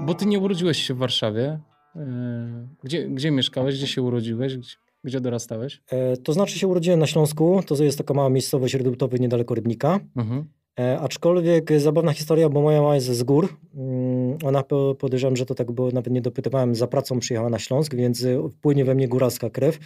Bo 0.01 0.13
ty 0.13 0.25
nie 0.25 0.39
urodziłeś 0.39 0.77
się 0.87 0.93
w 0.93 0.97
Warszawie. 0.97 1.59
E, 1.95 2.67
Gdzie, 2.83 3.09
gdzie 3.09 3.31
mieszkałeś? 3.31 3.75
Gdzie 3.77 3.87
się 3.87 4.01
urodziłeś? 4.01 4.57
Gdzie, 4.57 4.75
gdzie 5.03 5.21
dorastałeś? 5.21 5.81
E, 5.91 6.17
To 6.17 6.33
znaczy 6.33 6.59
się 6.59 6.67
urodziłem 6.67 6.99
na 6.99 7.07
Śląsku, 7.07 7.61
to 7.67 7.83
jest 7.83 7.97
taka 7.97 8.13
mała 8.13 8.29
miejscowość 8.29 8.73
Redutowy 8.73 9.19
niedaleko 9.19 9.55
Rybnika. 9.55 9.99
Mhm. 10.15 10.45
E, 10.79 10.99
aczkolwiek 10.99 11.79
zabawna 11.79 12.13
historia, 12.13 12.49
bo 12.49 12.61
moja 12.61 12.81
mama 12.81 12.95
jest 12.95 13.07
z 13.07 13.23
gór. 13.23 13.57
Mm, 13.75 14.37
Ona 14.43 14.63
po- 14.63 14.95
podejrzewam, 14.99 15.35
że 15.35 15.45
to 15.45 15.55
tak 15.55 15.71
było, 15.71 15.91
nawet 15.91 16.13
nie 16.13 16.21
dopytywałem, 16.21 16.75
za 16.75 16.87
pracą 16.87 17.19
przyjechała 17.19 17.49
na 17.49 17.59
Śląsk, 17.59 17.95
więc 17.95 18.23
e, 18.23 18.49
płynie 18.61 18.85
we 18.85 18.95
mnie 18.95 19.07
góralska 19.07 19.49
krew. 19.49 19.79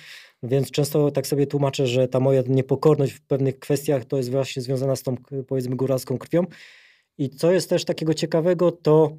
Więc 0.43 0.71
często 0.71 1.11
tak 1.11 1.27
sobie 1.27 1.47
tłumaczę, 1.47 1.87
że 1.87 2.07
ta 2.07 2.19
moja 2.19 2.43
niepokorność 2.47 3.13
w 3.13 3.21
pewnych 3.21 3.59
kwestiach 3.59 4.05
to 4.05 4.17
jest 4.17 4.31
właśnie 4.31 4.61
związana 4.61 4.95
z 4.95 5.03
tą 5.03 5.15
powiedzmy 5.47 5.75
góralską 5.75 6.17
krwią. 6.17 6.43
I 7.17 7.29
co 7.29 7.51
jest 7.51 7.69
też 7.69 7.85
takiego 7.85 8.13
ciekawego, 8.13 8.71
to 8.71 9.17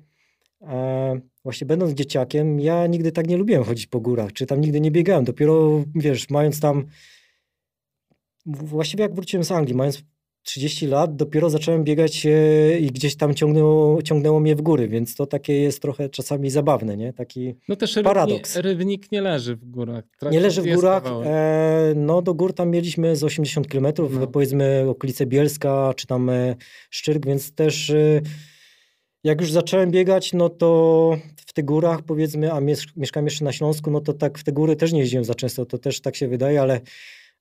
e, 0.63 1.21
właśnie 1.45 1.67
będąc 1.67 1.93
dzieciakiem, 1.93 2.61
ja 2.61 2.87
nigdy 2.87 3.13
tak 3.13 3.29
nie 3.29 3.37
lubiłem 3.37 3.65
chodzić 3.65 3.87
po 3.87 4.01
górach, 4.01 4.33
czy 4.33 4.47
tam 4.47 4.61
nigdy 4.61 4.81
nie 4.81 4.91
biegałem. 4.91 5.25
Dopiero, 5.25 5.85
wiesz, 5.95 6.31
mając 6.31 6.61
tam 6.61 6.87
właściwie 8.47 9.03
jak 9.03 9.15
wróciłem 9.15 9.45
z 9.45 9.53
Anglii, 9.53 9.75
mając 9.75 10.03
30 10.43 10.87
lat, 10.87 11.17
dopiero 11.17 11.51
zacząłem 11.51 11.85
biegać 11.85 12.27
e, 12.27 12.79
i 12.79 12.87
gdzieś 12.87 13.17
tam 13.17 13.35
ciągnęło, 13.35 14.03
ciągnęło 14.03 14.41
mnie 14.41 14.57
w 14.57 14.63
góry, 14.63 14.89
więc 14.89 15.15
to 15.15 15.27
takie 15.27 15.61
jest 15.61 15.83
trochę 15.83 16.09
czasami 16.09 16.51
zabawne, 16.51 16.97
nie? 16.97 17.13
Taki 17.13 17.55
No 17.69 17.77
też 17.77 17.99
Paradoks. 18.05 18.57
Rybnik, 18.57 19.13
nie 19.13 19.21
leży 19.21 19.57
w 19.57 19.71
górach. 19.71 20.05
Nie 20.33 20.41
leży 20.41 20.63
w 20.63 20.75
górach. 20.75 21.05
E, 21.25 21.93
no 21.97 22.23
do 22.23 22.35
gór 22.35 22.55
tam 22.55 22.71
mieliśmy 22.71 23.17
z 23.17 23.25
80 23.25 23.67
km, 23.67 23.87
No. 24.21 24.27
powiedzmy 24.27 24.85
okolice 24.89 25.27
Bielska, 25.27 25.93
czy 25.97 26.07
tam 26.07 26.31
e, 26.31 26.57
Szczyrk, 26.91 27.27
więc 27.27 27.53
też 27.53 27.91
e, 27.91 28.21
Jak 29.25 29.41
już 29.41 29.53
zacząłem 29.53 29.91
biegać, 29.91 30.33
no 30.33 30.49
to 30.49 31.19
w 31.37 31.53
tych 31.53 31.65
górach 31.65 32.03
powiedzmy, 32.03 32.53
a 32.53 32.61
mieszkam 32.97 33.25
jeszcze 33.25 33.45
na 33.45 33.53
Śląsku, 33.53 33.91
no 33.91 34.01
to 34.01 34.13
tak 34.13 34.39
w 34.39 34.45
te 34.45 34.53
góry 34.53 34.77
też 34.77 34.93
nie 34.93 35.01
jeździłem 35.01 35.25
za 35.25 35.35
często, 35.35 35.67
to 35.67 35.79
też 35.79 36.01
tak 36.01 36.17
się 36.17 36.29
wydaje, 36.29 36.61
ale 36.61 36.81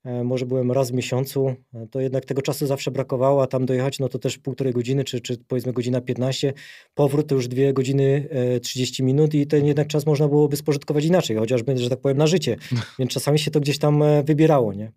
e, 0.04 0.24
może 0.24 0.46
byłem 0.46 0.72
raz 0.72 0.92
w 0.92 0.94
miesiącu, 0.94 1.56
e, 1.74 1.88
to 1.88 2.00
jednak 2.02 2.26
tego 2.26 2.42
czasu 2.42 2.68
zawsze 2.68 2.92
brakowało, 2.92 3.44
a 3.44 3.48
tam 3.48 3.66
dojechać 3.66 4.00
no 4.00 4.10
to 4.10 4.20
też 4.20 4.38
półtorej 4.38 4.74
godziny, 4.74 5.04
czy, 5.04 5.22
czy 5.22 5.38
powiedzmy 5.48 5.74
godzina 5.74 6.02
15, 6.02 6.54
powrót 6.94 7.28
to 7.28 7.36
już 7.36 7.48
dwie 7.48 7.74
godziny 7.74 8.30
30 8.62 9.04
minut 9.04 9.34
i 9.34 9.48
ten 9.48 9.66
jednak 9.66 9.88
czas 9.88 10.06
można 10.06 10.28
byłoby 10.28 10.58
spożytkować 10.58 11.06
inaczej, 11.06 11.38
chociażby, 11.38 11.78
że 11.78 11.90
tak 11.90 12.00
powiem, 12.00 12.18
na 12.18 12.28
życie, 12.28 12.56
więc 13.00 13.12
czasami 13.12 13.40
się 13.40 13.52
to 13.52 13.60
gdzieś 13.60 13.78
tam 13.78 14.04
wybierało, 14.24 14.74
nie? 14.74 14.92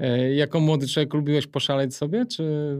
E, 0.00 0.34
jako 0.34 0.60
młody 0.60 0.88
człowiek 0.88 1.14
lubiłeś 1.14 1.46
poszaleć 1.46 1.94
sobie, 1.94 2.26
czy... 2.26 2.76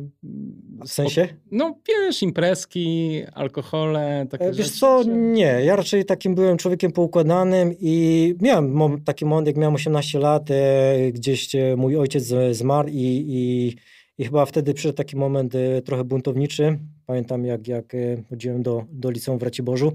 W 0.84 0.88
sensie? 0.88 1.28
No 1.50 1.78
wiesz, 1.88 2.22
imprezki, 2.22 3.22
alkohole, 3.32 4.26
takie 4.30 4.44
e, 4.44 4.52
Wiesz 4.52 4.66
rzeczy, 4.66 4.78
co, 4.78 5.04
czy... 5.04 5.10
nie. 5.10 5.60
Ja 5.64 5.76
raczej 5.76 6.04
takim 6.04 6.34
byłem 6.34 6.56
człowiekiem 6.56 6.92
poukładanym 6.92 7.74
i 7.80 8.34
miałem 8.40 9.00
taki 9.04 9.24
moment, 9.24 9.46
jak 9.46 9.56
miałem 9.56 9.74
18 9.74 10.18
lat, 10.18 10.50
e, 10.50 11.12
gdzieś 11.12 11.52
mój 11.76 11.96
ojciec 11.96 12.32
zmarł 12.52 12.88
i, 12.88 13.24
i, 13.28 13.76
i 14.18 14.24
chyba 14.24 14.46
wtedy 14.46 14.74
przyszedł 14.74 14.96
taki 14.96 15.16
moment 15.16 15.52
trochę 15.84 16.04
buntowniczy. 16.04 16.78
Pamiętam, 17.06 17.44
jak, 17.44 17.68
jak 17.68 17.92
chodziłem 18.30 18.62
do, 18.62 18.84
do 18.92 19.10
liceum 19.10 19.38
w 19.38 19.42
Raciborzu. 19.42 19.92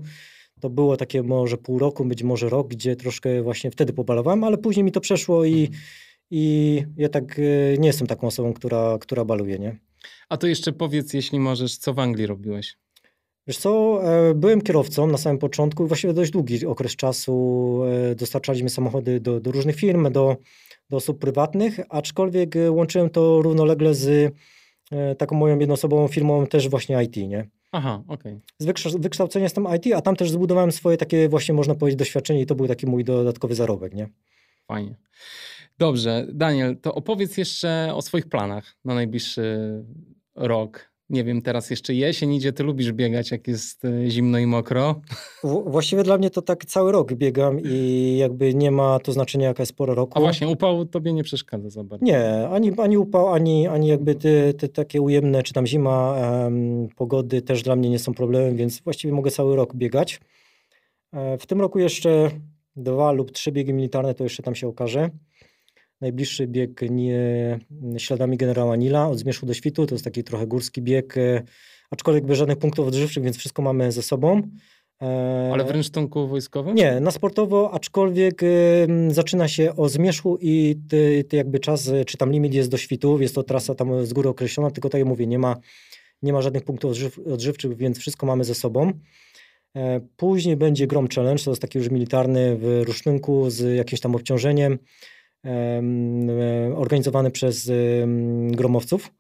To 0.60 0.70
było 0.70 0.98
takie 0.98 1.24
może 1.24 1.58
pół 1.58 1.80
roku, 1.80 2.06
być 2.06 2.24
może 2.24 2.50
rok, 2.50 2.68
gdzie 2.68 2.96
troszkę 2.96 3.42
właśnie 3.42 3.72
wtedy 3.72 3.94
pobalowałem, 3.94 4.44
ale 4.44 4.58
później 4.58 4.84
mi 4.84 4.92
to 4.92 5.02
przeszło 5.02 5.46
i 5.46 5.66
mhm 5.66 5.80
i 6.32 6.84
ja 6.98 7.10
tak 7.10 7.40
e, 7.40 7.78
nie 7.78 7.88
jestem 7.88 8.08
taką 8.08 8.28
osobą, 8.28 8.54
która, 8.54 8.98
która 9.02 9.26
baluje, 9.26 9.60
nie? 9.60 9.78
A 10.30 10.38
to 10.38 10.48
jeszcze 10.48 10.72
powiedz, 10.72 11.14
jeśli 11.14 11.40
możesz, 11.40 11.78
co 11.78 11.94
w 11.94 12.00
Anglii 12.00 12.28
robiłeś? 12.28 12.78
Wiesz 13.48 13.58
co, 13.58 14.00
e, 14.04 14.34
byłem 14.34 14.62
kierowcą 14.62 15.08
na 15.08 15.18
samym 15.18 15.38
początku, 15.38 15.88
właściwie 15.88 16.14
dość 16.14 16.32
długi 16.32 16.66
okres 16.66 16.96
czasu. 16.96 17.82
E, 18.12 18.16
dostarczaliśmy 18.16 18.70
samochody 18.70 19.20
do, 19.20 19.40
do 19.40 19.52
różnych 19.52 19.76
firm, 19.76 20.12
do, 20.12 20.38
do 20.90 20.98
osób 20.98 21.20
prywatnych, 21.20 21.80
aczkolwiek 21.90 22.56
łączyłem 22.70 23.10
to 23.10 23.42
równolegle 23.42 23.94
z 23.94 24.34
taką 25.18 25.36
moją 25.36 25.60
jednoosobową 25.60 26.08
firmą 26.08 26.48
też 26.48 26.70
właśnie 26.70 27.04
IT, 27.04 27.18
nie? 27.18 27.48
Aha, 27.72 28.04
okej. 28.08 28.34
Okay. 28.34 28.76
Z 28.88 28.96
wykształcenia 28.98 29.44
jestem 29.44 29.68
IT, 29.76 29.94
a 29.96 30.02
tam 30.02 30.16
też 30.16 30.32
zbudowałem 30.32 30.72
swoje 30.72 30.98
takie 30.98 31.30
właśnie, 31.30 31.56
można 31.56 31.76
powiedzieć, 31.76 32.00
doświadczenie 32.00 32.42
i 32.42 32.46
to 32.46 32.56
był 32.56 32.68
taki 32.68 32.86
mój 32.86 33.04
dodatkowy 33.04 33.56
zarobek, 33.56 33.94
nie? 33.94 34.10
Fajnie. 34.68 34.96
Dobrze, 35.78 36.28
Daniel, 36.34 36.78
to 36.78 36.96
opowiedz 36.96 37.38
jeszcze 37.38 37.92
o 37.96 38.02
swoich 38.02 38.30
planach 38.30 38.76
na 38.86 38.96
najbliższy 38.96 39.84
rok. 40.36 40.96
Nie 41.10 41.24
wiem, 41.24 41.42
teraz 41.42 41.70
jeszcze 41.70 41.94
jesień 41.94 42.34
idzie, 42.34 42.54
ty 42.54 42.64
lubisz 42.64 42.92
biegać, 42.92 43.32
jak 43.32 43.48
jest 43.48 43.86
e, 43.86 44.10
zimno 44.10 44.38
i 44.38 44.46
mokro. 44.46 45.02
Właściwie 45.44 46.04
dla 46.04 46.18
mnie 46.18 46.30
to 46.30 46.42
tak 46.42 46.66
cały 46.66 46.92
rok 46.92 47.14
biegam 47.14 47.60
i 47.64 48.18
jakby 48.20 48.54
nie 48.54 48.72
ma 48.72 49.00
to 49.00 49.12
znaczenia, 49.12 49.48
jaka 49.48 49.62
jest 49.64 49.76
pora 49.76 49.94
roku. 49.94 50.18
A 50.18 50.22
właśnie, 50.22 50.48
upał 50.48 50.86
tobie 50.86 51.14
nie 51.14 51.24
przeszkadza 51.24 51.70
za 51.70 51.84
bardzo? 51.84 52.06
Nie, 52.06 52.48
ani, 52.48 52.72
ani 52.78 52.98
upał, 52.98 53.34
ani, 53.34 53.68
ani 53.68 53.88
jakby 53.88 54.16
te, 54.16 54.54
te 54.54 54.70
takie 54.70 55.02
ujemne, 55.02 55.44
czy 55.44 55.54
tam 55.54 55.68
zima, 55.68 56.14
um, 56.14 56.88
pogody 56.96 57.42
też 57.42 57.64
dla 57.64 57.76
mnie 57.76 57.90
nie 57.90 58.00
są 58.00 58.14
problemem, 58.14 58.56
więc 58.56 58.82
właściwie 58.82 59.14
mogę 59.14 59.32
cały 59.32 59.56
rok 59.56 59.76
biegać. 59.76 60.22
E, 61.14 61.38
w 61.38 61.46
tym 61.46 61.62
roku 61.62 61.80
jeszcze 61.80 62.32
dwa 62.76 63.12
lub 63.12 63.32
trzy 63.32 63.52
biegi 63.52 63.74
militarne, 63.74 64.14
to 64.14 64.24
jeszcze 64.24 64.44
tam 64.44 64.56
się 64.56 64.68
okaże. 64.68 65.10
Najbliższy 66.02 66.48
bieg 66.48 66.82
nie, 66.90 67.60
śladami 67.98 68.38
generała 68.38 68.76
Nila 68.76 69.10
od 69.10 69.20
Zmierzchu 69.20 69.46
do 69.46 69.54
Świtu. 69.54 69.86
To 69.86 69.96
jest 69.96 70.06
taki 70.06 70.24
trochę 70.24 70.48
górski 70.48 70.82
bieg, 70.82 71.18
e, 71.18 71.44
aczkolwiek 71.92 72.26
bez 72.26 72.38
żadnych 72.38 72.58
punktów 72.58 72.88
odżywczych, 72.88 73.24
więc 73.24 73.38
wszystko 73.38 73.62
mamy 73.62 73.92
ze 73.92 74.02
sobą. 74.02 74.42
E, 75.02 75.50
Ale 75.54 75.64
w 75.64 75.72
rynsztunku 75.72 76.28
wojskowym? 76.28 76.76
Nie, 76.76 77.00
na 77.00 77.12
sportowo, 77.12 77.72
aczkolwiek 77.72 78.44
y, 78.44 78.88
zaczyna 79.10 79.48
się 79.48 79.76
o 79.76 79.90
zmierzchu 79.90 80.38
i 80.42 80.76
ty, 80.90 81.24
ty 81.30 81.38
jakby 81.38 81.60
czas, 81.60 81.92
czy 82.06 82.18
tam 82.18 82.32
limit 82.32 82.54
jest 82.54 82.70
do 82.70 82.78
świtu, 82.78 83.22
jest 83.22 83.36
to 83.36 83.44
trasa 83.44 83.76
tam 83.76 84.06
z 84.06 84.14
góry 84.14 84.30
określona, 84.30 84.72
tylko 84.72 84.90
tak 84.90 85.00
jak 85.00 85.08
mówię, 85.08 85.28
nie 85.28 85.40
ma, 85.40 85.58
nie 86.22 86.34
ma 86.34 86.42
żadnych 86.42 86.64
punktów 86.64 86.92
odżyw, 86.92 87.20
odżywczych, 87.20 87.78
więc 87.78 87.98
wszystko 87.98 88.26
mamy 88.26 88.44
ze 88.44 88.56
sobą. 88.56 88.92
E, 89.76 90.02
później 90.18 90.58
będzie 90.58 90.88
Grom 90.88 91.08
Challenge, 91.16 91.44
to 91.44 91.52
jest 91.52 91.62
taki 91.62 91.78
już 91.78 91.90
militarny 91.90 92.58
w 92.58 92.82
rusznynku 92.86 93.50
z 93.50 93.76
jakimś 93.76 94.02
tam 94.02 94.16
obciążeniem. 94.16 94.80
E, 95.46 96.76
organizowany 96.76 97.32
przez 97.32 97.72
gromowców. 98.52 99.12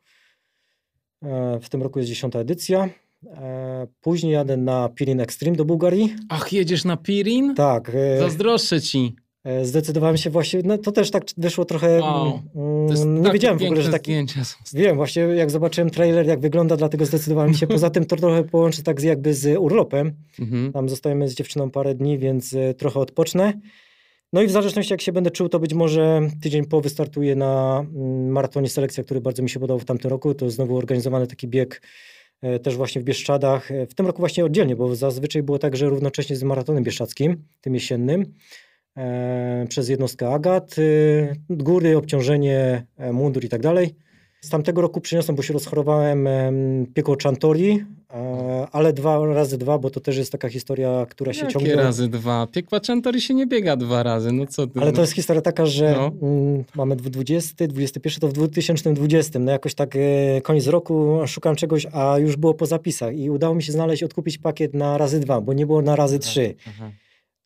E, 1.24 1.60
w 1.60 1.70
tym 1.70 1.84
roku 1.84 2.00
jest 2.00 2.10
dziesiąta 2.10 2.40
edycja. 2.40 2.90
E, 3.28 3.88
później 4.02 4.34
jadę 4.34 4.58
na 4.58 4.90
Pirin 4.90 5.20
Extreme 5.20 5.58
do 5.58 5.66
Bułgarii. 5.66 6.16
Ach, 6.30 6.54
jedziesz 6.54 6.86
na 6.86 6.98
Pirin? 6.98 7.56
Tak. 7.56 7.92
Zazdroszczę 8.20 8.82
ci. 8.82 9.16
Zdecydowałem 9.64 10.18
się 10.18 10.30
właśnie, 10.30 10.62
no 10.64 10.78
to 10.78 10.92
też 10.92 11.12
tak 11.12 11.24
wyszło 11.38 11.66
trochę, 11.66 12.00
wow. 12.00 12.42
Mm, 12.56 13.22
nie 13.22 13.32
wiedziałem 13.32 13.60
w 13.60 13.64
ogóle, 13.64 13.82
że 13.82 13.92
tak, 13.92 14.04
wiem, 14.74 14.96
właśnie 14.96 15.22
jak 15.22 15.52
zobaczyłem 15.52 15.90
trailer, 15.90 16.26
jak 16.26 16.40
wygląda, 16.40 16.78
dlatego 16.78 17.06
zdecydowałem 17.06 17.54
się, 17.54 17.68
poza 17.68 17.90
tym 17.90 18.06
to 18.06 18.16
trochę 18.16 18.44
połączę 18.44 18.84
tak 18.84 19.02
z, 19.02 19.04
jakby 19.04 19.34
z 19.34 19.58
urlopem, 19.58 20.14
mhm. 20.40 20.72
tam 20.74 20.90
zostajemy 20.90 21.30
z 21.30 21.36
dziewczyną 21.36 21.72
parę 21.72 21.96
dni, 21.96 22.18
więc 22.18 22.56
trochę 22.78 23.00
odpocznę, 23.00 23.54
no 24.36 24.42
i 24.42 24.48
w 24.48 24.52
zależności 24.52 24.94
jak 24.94 25.02
się 25.02 25.12
będę 25.12 25.32
czuł, 25.32 25.50
to 25.50 25.60
być 25.60 25.74
może 25.74 26.22
tydzień 26.42 26.66
po 26.66 26.82
wystartuję 26.82 27.36
na 27.36 27.86
mm, 27.96 28.32
maratonie 28.32 28.70
selekcja, 28.70 29.04
który 29.04 29.22
bardzo 29.22 29.44
mi 29.44 29.50
się 29.50 29.60
podobał 29.60 29.80
w 29.80 29.86
tamtym 29.86 30.12
roku. 30.12 30.34
To 30.34 30.50
znowu 30.50 30.78
organizowany 30.78 31.28
taki 31.28 31.48
bieg 31.48 31.82
e, 32.42 32.60
też 32.60 32.76
właśnie 32.76 33.02
w 33.02 33.04
Bieszczadach. 33.04 33.72
E, 33.72 33.88
w 33.88 33.94
tym 33.94 34.08
roku 34.08 34.20
właśnie 34.20 34.46
oddzielnie, 34.46 34.76
bo 34.76 34.96
zazwyczaj 34.96 35.44
było 35.44 35.60
tak, 35.60 35.76
że 35.76 35.90
równocześnie 35.90 36.36
z 36.36 36.44
maratonem 36.44 36.84
bieszczackim, 36.84 37.44
tym 37.62 37.74
jesiennym, 37.74 38.26
e, 38.98 39.66
przez 39.70 39.90
jednostkę 39.90 40.30
Agat, 40.30 40.76
góry, 41.50 41.98
obciążenie, 41.98 42.86
mundur 43.14 43.46
i 43.46 43.50
tak 43.50 43.62
dalej. 43.62 43.96
Z 44.42 44.50
tamtego 44.50 44.82
roku 44.82 45.02
przyniosłem, 45.02 45.36
bo 45.36 45.44
się 45.44 45.54
rozchorowałem 45.54 46.28
piekło 46.94 47.16
Chantori, 47.24 47.86
ale 48.72 48.94
dwa 48.94 49.26
razy 49.26 49.58
dwa, 49.58 49.78
bo 49.78 49.90
to 49.90 50.00
też 50.00 50.18
jest 50.18 50.32
taka 50.32 50.50
historia, 50.50 51.06
która 51.10 51.34
się 51.34 51.46
Jakie 51.46 51.76
razy 51.76 52.08
dwa? 52.08 52.48
Piekła 52.48 52.80
Chantori 52.88 53.22
się 53.22 53.34
nie 53.34 53.48
biega 53.48 53.76
dwa 53.76 54.04
razy, 54.04 54.32
no 54.32 54.48
co 54.48 54.68
ty? 54.68 54.80
Ale 54.80 54.92
to 54.92 55.02
jest 55.02 55.14
historia 55.14 55.42
taka, 55.42 55.66
że 55.66 55.92
no. 55.92 56.28
Mm, 56.28 56.64
mamy 56.76 56.96
20, 56.96 57.68
21, 57.68 58.20
to 58.20 58.28
w 58.28 58.34
2020, 58.34 59.40
no 59.40 59.52
jakoś 59.52 59.76
tak 59.76 59.96
e, 59.96 60.42
koniec 60.42 60.68
roku 60.68 61.20
szukałem 61.28 61.56
czegoś, 61.56 61.88
a 61.92 62.18
już 62.18 62.36
było 62.36 62.54
po 62.54 62.66
zapisach 62.66 63.18
i 63.18 63.30
udało 63.30 63.56
mi 63.56 63.64
się 63.64 63.72
znaleźć, 63.72 64.04
odkupić 64.04 64.38
pakiet 64.38 64.74
na 64.74 64.98
razy 64.98 65.20
dwa, 65.20 65.42
bo 65.42 65.54
nie 65.54 65.66
było 65.66 65.82
na 65.82 65.96
razy 65.96 66.20
trzy. 66.20 66.56
Aha 66.68 66.92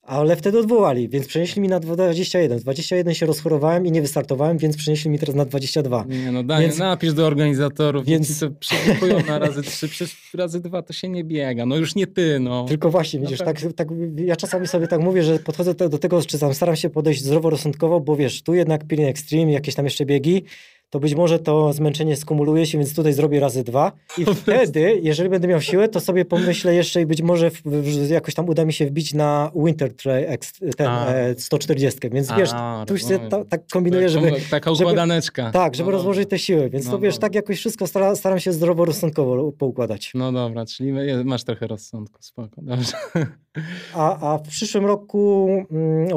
ale 0.10 0.36
wtedy 0.36 0.60
odwołali, 0.60 1.10
więc 1.10 1.28
przenieśli 1.28 1.62
mi 1.62 1.68
na 1.68 1.80
21. 1.80 2.60
21 2.60 3.14
się 3.14 3.26
rozchorowałem 3.26 3.86
i 3.86 3.92
nie 3.92 4.02
wystartowałem, 4.02 4.58
więc 4.58 4.78
przenieśli 4.78 5.10
mi 5.10 5.20
teraz 5.20 5.36
na 5.36 5.46
22. 5.46 6.06
Nie 6.10 6.32
no, 6.32 6.44
daj, 6.44 6.62
więc, 6.62 6.78
napisz 6.78 7.14
do 7.14 7.28
organizatorów, 7.28 8.06
więc 8.06 8.40
to 8.40 8.48
na 9.28 9.40
razy 9.40 9.62
3, 9.62 9.88
przez 9.88 10.16
razy 10.34 10.60
2 10.60 10.82
to 10.82 10.94
się 10.94 11.10
nie 11.10 11.24
biega. 11.24 11.66
No 11.66 11.76
już 11.76 11.96
nie 11.96 12.08
ty, 12.08 12.40
no. 12.40 12.66
Tylko 12.66 12.90
właśnie, 12.90 13.20
widzisz, 13.20 13.40
tak, 13.40 13.62
tak, 13.76 13.88
ja 14.16 14.36
czasami 14.36 14.68
sobie 14.68 14.88
tak 14.88 15.02
mówię, 15.02 15.24
że 15.24 15.40
podchodzę 15.40 15.74
do 15.74 15.98
tego, 15.98 16.22
czy 16.22 16.40
tam 16.40 16.54
staram 16.54 16.76
się 16.76 16.90
podejść 16.90 17.24
zdroworozsądkowo, 17.24 18.00
bo 18.00 18.16
wiesz, 18.16 18.44
tu 18.44 18.54
jednak 18.54 18.88
Pirin 18.88 19.06
Extreme, 19.06 19.52
jakieś 19.52 19.76
tam 19.76 19.86
jeszcze 19.86 20.06
biegi, 20.06 20.44
to 20.90 21.00
być 21.00 21.16
może 21.16 21.40
to 21.40 21.74
zmęczenie 21.74 22.16
skumuluje 22.16 22.66
się, 22.66 22.78
więc 22.78 22.96
tutaj 22.96 23.14
zrobię 23.14 23.40
razy 23.40 23.64
dwa. 23.64 23.92
I 24.18 24.26
wtedy, 24.42 25.00
jeżeli 25.04 25.30
będę 25.30 25.48
miał 25.48 25.62
siłę, 25.62 25.88
to 25.88 26.00
sobie 26.00 26.26
pomyślę 26.26 26.76
jeszcze 26.76 27.02
i 27.02 27.06
być 27.06 27.22
może 27.22 27.52
w, 27.52 27.62
w, 27.64 28.10
jakoś 28.10 28.34
tam 28.34 28.50
uda 28.50 28.66
mi 28.66 28.74
się 28.74 28.86
wbić 28.86 29.14
na 29.14 29.52
Winter 29.56 29.96
Trail 29.96 30.38
ten 30.78 30.88
e, 30.88 31.36
140. 31.38 32.00
Więc 32.12 32.32
A, 32.32 32.36
wiesz, 32.36 32.50
tu 32.88 32.98
się 32.98 33.20
ta, 33.20 33.46
tak 33.46 33.68
kombinuję, 33.68 34.10
żeby... 34.10 34.32
Taka 34.52 34.72
układaneczka. 34.72 35.42
Żeby, 35.42 35.54
tak, 35.54 35.76
żeby 35.76 35.92
no 35.92 35.98
rozłożyć 35.98 36.30
te 36.30 36.40
siły. 36.40 36.70
Więc 36.70 36.86
no 36.86 36.92
to 36.92 37.00
wiesz, 37.00 37.16
dobra. 37.16 37.28
tak 37.28 37.36
jakoś 37.36 37.58
wszystko 37.58 37.88
staram, 37.88 38.16
staram 38.16 38.40
się 38.40 38.54
zdroworozsądkowo 38.54 39.52
poukładać. 39.52 40.12
No 40.16 40.32
dobra, 40.32 40.66
czyli 40.66 40.94
masz 41.24 41.44
trochę 41.44 41.68
rozsądku, 41.68 42.18
spoko, 42.22 42.62
dobrze. 42.62 42.92
A, 43.94 44.34
a 44.34 44.38
w 44.38 44.48
przyszłym 44.48 44.86
roku, 44.86 45.50
mm, 45.72 46.10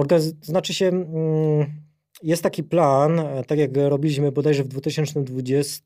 znaczy 0.43 0.75
się... 0.75 0.87
Mm, 0.89 1.82
jest 2.23 2.43
taki 2.43 2.63
plan, 2.63 3.21
e, 3.21 3.45
tak 3.45 3.59
jak 3.59 3.71
robiliśmy 3.77 4.33
bodajże 4.33 4.65
w 4.65 4.69
2020, 4.69 5.85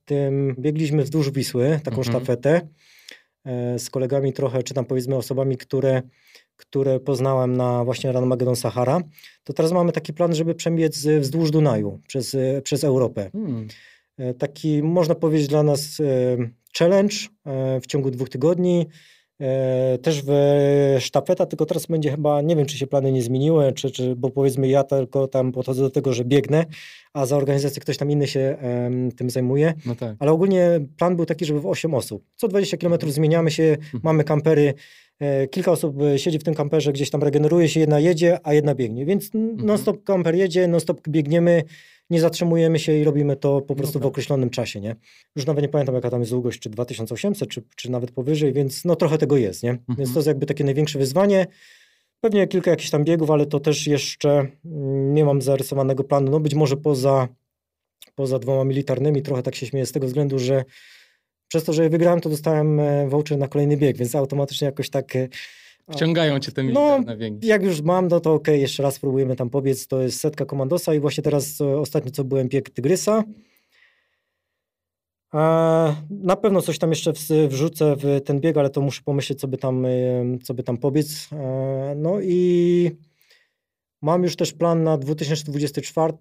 biegliśmy 0.58 1.02
wzdłuż 1.02 1.30
Wisły, 1.30 1.80
taką 1.84 1.96
mhm. 1.96 2.04
sztafetę 2.04 2.60
e, 3.44 3.78
z 3.78 3.90
kolegami 3.90 4.32
trochę, 4.32 4.62
czy 4.62 4.74
tam 4.74 4.84
powiedzmy 4.84 5.16
osobami, 5.16 5.56
które, 5.56 6.02
które 6.56 7.00
poznałem 7.00 7.56
na 7.56 7.84
właśnie 7.84 8.12
Ranmagedon 8.12 8.56
Sahara. 8.56 9.00
To 9.44 9.52
teraz 9.52 9.72
mamy 9.72 9.92
taki 9.92 10.12
plan, 10.12 10.34
żeby 10.34 10.54
przebiec 10.54 11.06
wzdłuż 11.20 11.50
Dunaju 11.50 12.00
przez, 12.06 12.34
e, 12.34 12.62
przez 12.62 12.84
Europę. 12.84 13.30
Hmm. 13.32 13.68
Taki, 14.38 14.82
można 14.82 15.14
powiedzieć, 15.14 15.48
dla 15.48 15.62
nas 15.62 16.02
challenge 16.78 17.16
w 17.82 17.86
ciągu 17.86 18.10
dwóch 18.10 18.28
tygodni. 18.28 18.86
E, 19.40 19.98
też 19.98 20.22
w 20.26 20.96
sztafeta, 21.00 21.46
tylko 21.46 21.66
teraz 21.66 21.86
będzie 21.86 22.10
chyba, 22.10 22.42
nie 22.42 22.56
wiem 22.56 22.66
czy 22.66 22.78
się 22.78 22.86
plany 22.86 23.12
nie 23.12 23.22
zmieniły, 23.22 23.72
czy, 23.72 23.90
czy, 23.90 24.16
bo 24.16 24.30
powiedzmy 24.30 24.68
ja 24.68 24.84
tylko 24.84 25.28
tam 25.28 25.52
podchodzę 25.52 25.82
do 25.82 25.90
tego, 25.90 26.12
że 26.12 26.24
biegnę, 26.24 26.64
a 27.12 27.26
za 27.26 27.36
organizację 27.36 27.82
ktoś 27.82 27.96
tam 27.96 28.10
inny 28.10 28.26
się 28.26 28.56
em, 28.60 29.12
tym 29.12 29.30
zajmuje. 29.30 29.74
No 29.86 29.94
tak. 29.94 30.16
Ale 30.18 30.32
ogólnie 30.32 30.80
plan 30.96 31.16
był 31.16 31.26
taki, 31.26 31.44
żeby 31.44 31.60
w 31.60 31.66
8 31.66 31.94
osób. 31.94 32.24
Co 32.36 32.48
20 32.48 32.76
km 32.76 32.94
zmieniamy 33.06 33.50
się, 33.50 33.76
mamy 34.02 34.24
kampery, 34.24 34.74
e, 35.18 35.48
kilka 35.48 35.72
osób 35.72 36.02
e, 36.02 36.18
siedzi 36.18 36.38
w 36.38 36.44
tym 36.44 36.54
kamperze, 36.54 36.92
gdzieś 36.92 37.10
tam 37.10 37.22
regeneruje 37.22 37.68
się, 37.68 37.80
jedna 37.80 38.00
jedzie, 38.00 38.38
a 38.42 38.54
jedna 38.54 38.74
biegnie. 38.74 39.06
Więc 39.06 39.30
non-stop 39.56 40.04
kamper 40.04 40.34
jedzie, 40.34 40.68
non-stop 40.68 41.08
biegniemy, 41.08 41.62
nie 42.10 42.20
zatrzymujemy 42.20 42.78
się 42.78 42.92
i 42.96 43.04
robimy 43.04 43.36
to 43.36 43.60
po 43.60 43.74
prostu 43.74 43.92
tak. 43.92 44.02
w 44.02 44.06
określonym 44.06 44.50
czasie, 44.50 44.80
nie? 44.80 44.96
Już 45.36 45.46
nawet 45.46 45.62
nie 45.62 45.68
pamiętam, 45.68 45.94
jaka 45.94 46.10
tam 46.10 46.20
jest 46.20 46.32
długość, 46.32 46.60
czy 46.60 46.70
2800, 46.70 47.48
czy, 47.48 47.62
czy 47.76 47.90
nawet 47.90 48.10
powyżej, 48.10 48.52
więc 48.52 48.84
no 48.84 48.96
trochę 48.96 49.18
tego 49.18 49.36
jest, 49.36 49.62
nie? 49.62 49.78
Więc 49.98 50.12
to 50.12 50.18
jest 50.18 50.26
jakby 50.26 50.46
takie 50.46 50.64
największe 50.64 50.98
wyzwanie. 50.98 51.46
Pewnie 52.20 52.46
kilka 52.46 52.70
jakichś 52.70 52.90
tam 52.90 53.04
biegów, 53.04 53.30
ale 53.30 53.46
to 53.46 53.60
też 53.60 53.86
jeszcze 53.86 54.46
mm, 54.64 55.14
nie 55.14 55.24
mam 55.24 55.42
zarysowanego 55.42 56.04
planu. 56.04 56.30
No 56.30 56.40
być 56.40 56.54
może 56.54 56.76
poza, 56.76 57.28
poza 58.14 58.38
dwoma 58.38 58.64
militarnymi, 58.64 59.22
trochę 59.22 59.42
tak 59.42 59.54
się 59.54 59.66
śmieję 59.66 59.86
z 59.86 59.92
tego 59.92 60.06
względu, 60.06 60.38
że 60.38 60.64
przez 61.48 61.64
to, 61.64 61.72
że 61.72 61.82
je 61.82 61.90
wygrałem, 61.90 62.20
to 62.20 62.28
dostałem 62.28 62.80
e, 62.80 63.08
voucher 63.08 63.38
na 63.38 63.48
kolejny 63.48 63.76
bieg, 63.76 63.96
więc 63.96 64.14
automatycznie 64.14 64.64
jakoś 64.66 64.90
tak... 64.90 65.12
Wciągają 65.92 66.38
cię 66.38 66.52
te 66.52 66.62
No, 66.64 66.68
militarne 66.70 67.16
biegi. 67.16 67.46
jak 67.46 67.62
już 67.62 67.82
mam, 67.82 68.08
no 68.08 68.20
to 68.20 68.34
okej, 68.34 68.60
jeszcze 68.60 68.82
raz 68.82 68.94
spróbujemy 68.94 69.36
tam 69.36 69.50
pobiec. 69.50 69.86
To 69.86 70.02
jest 70.02 70.20
setka 70.20 70.44
komandosa 70.44 70.94
i 70.94 71.00
właśnie 71.00 71.22
teraz 71.22 71.60
e, 71.60 71.78
ostatnio 71.78 72.10
co 72.10 72.24
byłem 72.24 72.48
bieg 72.48 72.70
Tygrysa. 72.70 73.24
E, 75.34 75.38
na 76.10 76.36
pewno 76.36 76.62
coś 76.62 76.78
tam 76.78 76.90
jeszcze 76.90 77.12
wrzucę 77.48 77.96
w 77.96 78.20
ten 78.24 78.40
bieg, 78.40 78.56
ale 78.56 78.70
to 78.70 78.80
muszę 78.80 79.02
pomyśleć, 79.04 79.40
co 79.40 79.48
by 79.48 79.56
tam, 79.56 79.84
e, 79.86 79.90
co 80.42 80.54
by 80.54 80.62
tam 80.62 80.76
pobiec. 80.78 81.28
No 81.96 82.20
i 82.20 82.90
mam 84.02 84.22
już 84.22 84.36
też 84.36 84.52
plan 84.52 84.82
na 84.82 84.98
2024. 84.98 86.12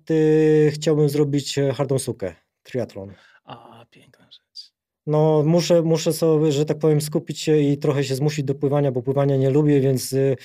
Chciałbym 0.72 1.10
zrobić 1.10 1.56
hardą 1.74 2.00
sukę, 2.00 2.36
triatlon. 2.64 3.14
A, 3.44 3.86
piękna 3.90 4.26
rzecz. 4.32 4.45
No, 5.08 5.44
muszę, 5.46 5.82
muszę 5.82 6.14
sobie, 6.14 6.52
że 6.52 6.66
tak 6.66 6.80
powiem, 6.80 7.02
skupić 7.02 7.40
się 7.40 7.58
i 7.60 7.78
trochę 7.78 8.04
się 8.04 8.16
zmusić 8.16 8.46
do 8.46 8.56
pływania, 8.56 8.92
bo 8.92 9.02
pływania 9.02 9.38
nie 9.38 9.50
lubię, 9.50 9.80
więc 9.80 10.14
y, 10.14 10.36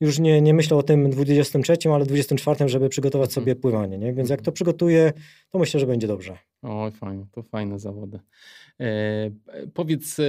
już 0.00 0.18
nie, 0.18 0.40
nie 0.40 0.54
myślę 0.54 0.76
o 0.76 0.82
tym 0.82 1.10
23, 1.10 1.76
ale 1.94 2.04
24, 2.06 2.68
żeby 2.68 2.88
przygotować 2.88 3.30
Mhm. 3.30 3.44
sobie 3.44 3.56
pływanie, 3.56 3.98
nie? 3.98 4.12
Więc 4.12 4.30
jak 4.30 4.42
to 4.42 4.52
przygotuję, 4.52 5.12
to 5.50 5.58
myślę, 5.58 5.80
że 5.80 5.86
będzie 5.86 6.06
dobrze. 6.06 6.38
Oj, 6.62 6.90
fajnie, 6.92 7.26
to 7.32 7.42
fajne 7.42 7.78
zawody. 7.78 8.18
E, 8.80 9.30
powiedz, 9.74 10.18
e, 10.18 10.24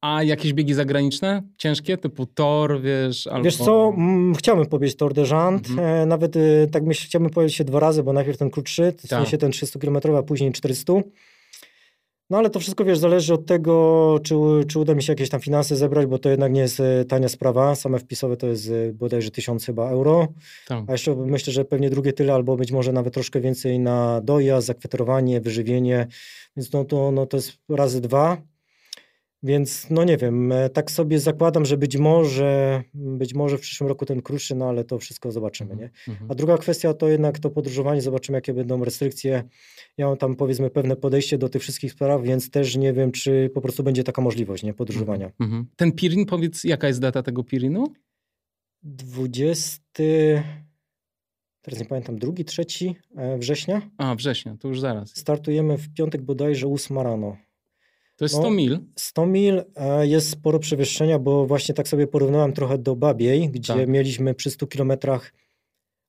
a 0.00 0.22
jakieś 0.22 0.52
biegi 0.52 0.74
zagraniczne? 0.74 1.42
Ciężkie, 1.58 1.96
typu 1.98 2.26
tor, 2.26 2.80
wiesz, 2.82 3.26
albo... 3.26 3.44
Wiesz 3.44 3.56
co, 3.56 3.94
chciałbym 4.38 4.66
pobiec 4.66 4.96
Tour 4.96 5.14
de 5.14 5.22
Jant, 5.30 5.68
Mhm. 5.70 5.88
e, 6.02 6.06
nawet 6.06 6.36
y, 6.36 6.68
tak 6.72 6.82
myślę, 6.84 7.06
chciałbym 7.06 7.30
powiedzieć 7.30 7.56
się 7.56 7.64
dwa 7.64 7.80
razy, 7.80 8.02
bo 8.02 8.12
najpierw 8.12 8.38
ten 8.38 8.50
krótszy, 8.50 8.92
w 8.92 9.00
Tak. 9.02 9.08
sensie 9.10 9.38
ten 9.38 9.50
300 9.52 9.78
km, 9.78 9.96
a 10.18 10.22
później 10.22 10.52
400. 10.52 10.92
No 12.30 12.38
ale 12.38 12.50
to 12.50 12.60
wszystko, 12.60 12.84
wiesz, 12.84 12.98
zależy 12.98 13.34
od 13.34 13.46
tego, 13.46 14.18
czy, 14.22 14.34
czy 14.68 14.78
uda 14.78 14.94
mi 14.94 15.02
się 15.02 15.12
jakieś 15.12 15.28
tam 15.28 15.40
finanse 15.40 15.76
zebrać, 15.76 16.06
bo 16.06 16.18
to 16.18 16.30
jednak 16.30 16.52
nie 16.52 16.60
jest 16.60 16.80
e, 16.80 17.04
tania 17.04 17.28
sprawa. 17.28 17.74
Same 17.74 17.98
wpisowe 17.98 18.36
to 18.36 18.46
jest 18.46 18.70
e, 18.70 18.92
bodajże 18.92 19.30
1000 19.30 19.66
chyba 19.66 19.90
euro. 19.90 20.28
Tam. 20.68 20.84
A 20.88 20.92
jeszcze 20.92 21.16
myślę, 21.16 21.52
że 21.52 21.64
pewnie 21.64 21.90
drugie 21.90 22.12
tyle, 22.12 22.34
albo 22.34 22.56
być 22.56 22.72
może 22.72 22.92
nawet 22.92 23.14
troszkę 23.14 23.40
więcej 23.40 23.78
na 23.78 24.20
dojazd, 24.20 24.66
zakwaterowanie, 24.66 25.40
wyżywienie. 25.40 26.06
Więc 26.56 26.72
no 26.72 26.84
to, 26.84 27.12
no 27.12 27.26
to 27.26 27.36
jest 27.36 27.52
razy 27.68 28.00
dwa. 28.00 28.42
Więc 29.42 29.90
no 29.90 30.04
nie 30.04 30.16
wiem, 30.16 30.52
e, 30.52 30.68
tak 30.68 30.90
sobie 30.90 31.20
zakładam, 31.20 31.64
że 31.64 31.76
być 31.76 31.96
może, 31.96 32.82
być 32.94 33.34
może 33.34 33.58
w 33.58 33.60
przyszłym 33.60 33.88
roku 33.88 34.06
ten 34.06 34.22
krótszy, 34.22 34.54
no 34.54 34.68
ale 34.68 34.84
to 34.84 34.98
wszystko 34.98 35.32
zobaczymy, 35.32 35.76
nie? 35.76 35.90
Mhm. 36.08 36.30
A 36.30 36.34
druga 36.34 36.58
kwestia 36.58 36.94
to 36.94 37.08
jednak 37.08 37.38
to 37.38 37.50
podróżowanie, 37.50 38.02
zobaczymy 38.02 38.38
jakie 38.38 38.54
będą 38.54 38.84
restrykcje. 38.84 39.44
Ja 39.98 40.06
mam 40.06 40.16
tam 40.16 40.36
powiedzmy 40.36 40.70
pewne 40.70 40.96
podejście 40.96 41.38
do 41.38 41.48
tych 41.48 41.62
wszystkich 41.62 41.92
spraw, 41.92 42.22
więc 42.22 42.50
też 42.50 42.76
nie 42.76 42.92
wiem, 42.92 43.12
czy 43.12 43.50
po 43.54 43.60
prostu 43.60 43.82
będzie 43.82 44.04
taka 44.04 44.22
możliwość, 44.22 44.62
nie? 44.62 44.74
Podróżowania. 44.74 45.30
Mhm. 45.40 45.66
Ten 45.76 45.92
Pirin, 45.92 46.26
powiedz, 46.26 46.64
jaka 46.64 46.88
jest 46.88 47.00
data 47.00 47.22
tego 47.22 47.44
Pirinu? 47.44 47.86
20, 48.82 49.80
teraz 51.62 51.80
nie 51.80 51.86
pamiętam, 51.86 52.18
drugi, 52.18 52.44
trzeci 52.44 52.96
e, 53.16 53.38
września. 53.38 53.82
A, 53.98 54.14
września, 54.14 54.56
to 54.60 54.68
już 54.68 54.80
zaraz. 54.80 55.16
Startujemy 55.16 55.78
w 55.78 55.94
piątek 55.94 56.22
bodajże 56.22 56.66
8 56.66 56.98
rano. 56.98 57.36
To 58.16 58.24
jest 58.24 58.34
No. 58.34 58.40
100 58.40 58.50
mil. 58.50 58.78
100 58.96 59.26
mil 59.26 59.64
e, 59.76 60.06
jest 60.06 60.30
sporo 60.30 60.58
przewyższenia, 60.58 61.18
bo 61.18 61.46
właśnie 61.46 61.74
tak 61.74 61.88
sobie 61.88 62.06
porównałem 62.06 62.52
trochę 62.52 62.78
do 62.78 62.96
Babiej, 62.96 63.48
gdzie 63.50 63.74
Tak. 63.74 63.88
mieliśmy 63.88 64.34
przy 64.34 64.50
100 64.50 64.66
kilometrach 64.66 65.32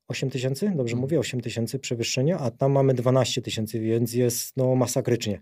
8 0.07 0.29
tysięcy, 0.29 0.65
dobrze 0.65 0.81
Mhm. 0.81 0.99
mówię, 1.01 1.19
8 1.19 1.41
tysięcy 1.41 1.79
przewyższenia, 1.79 2.39
a 2.39 2.51
tam 2.51 2.71
mamy 2.71 2.93
12 2.93 3.41
tysięcy, 3.41 3.79
więc 3.79 4.13
jest 4.13 4.57
no 4.57 4.75
masakrycznie. 4.75 5.41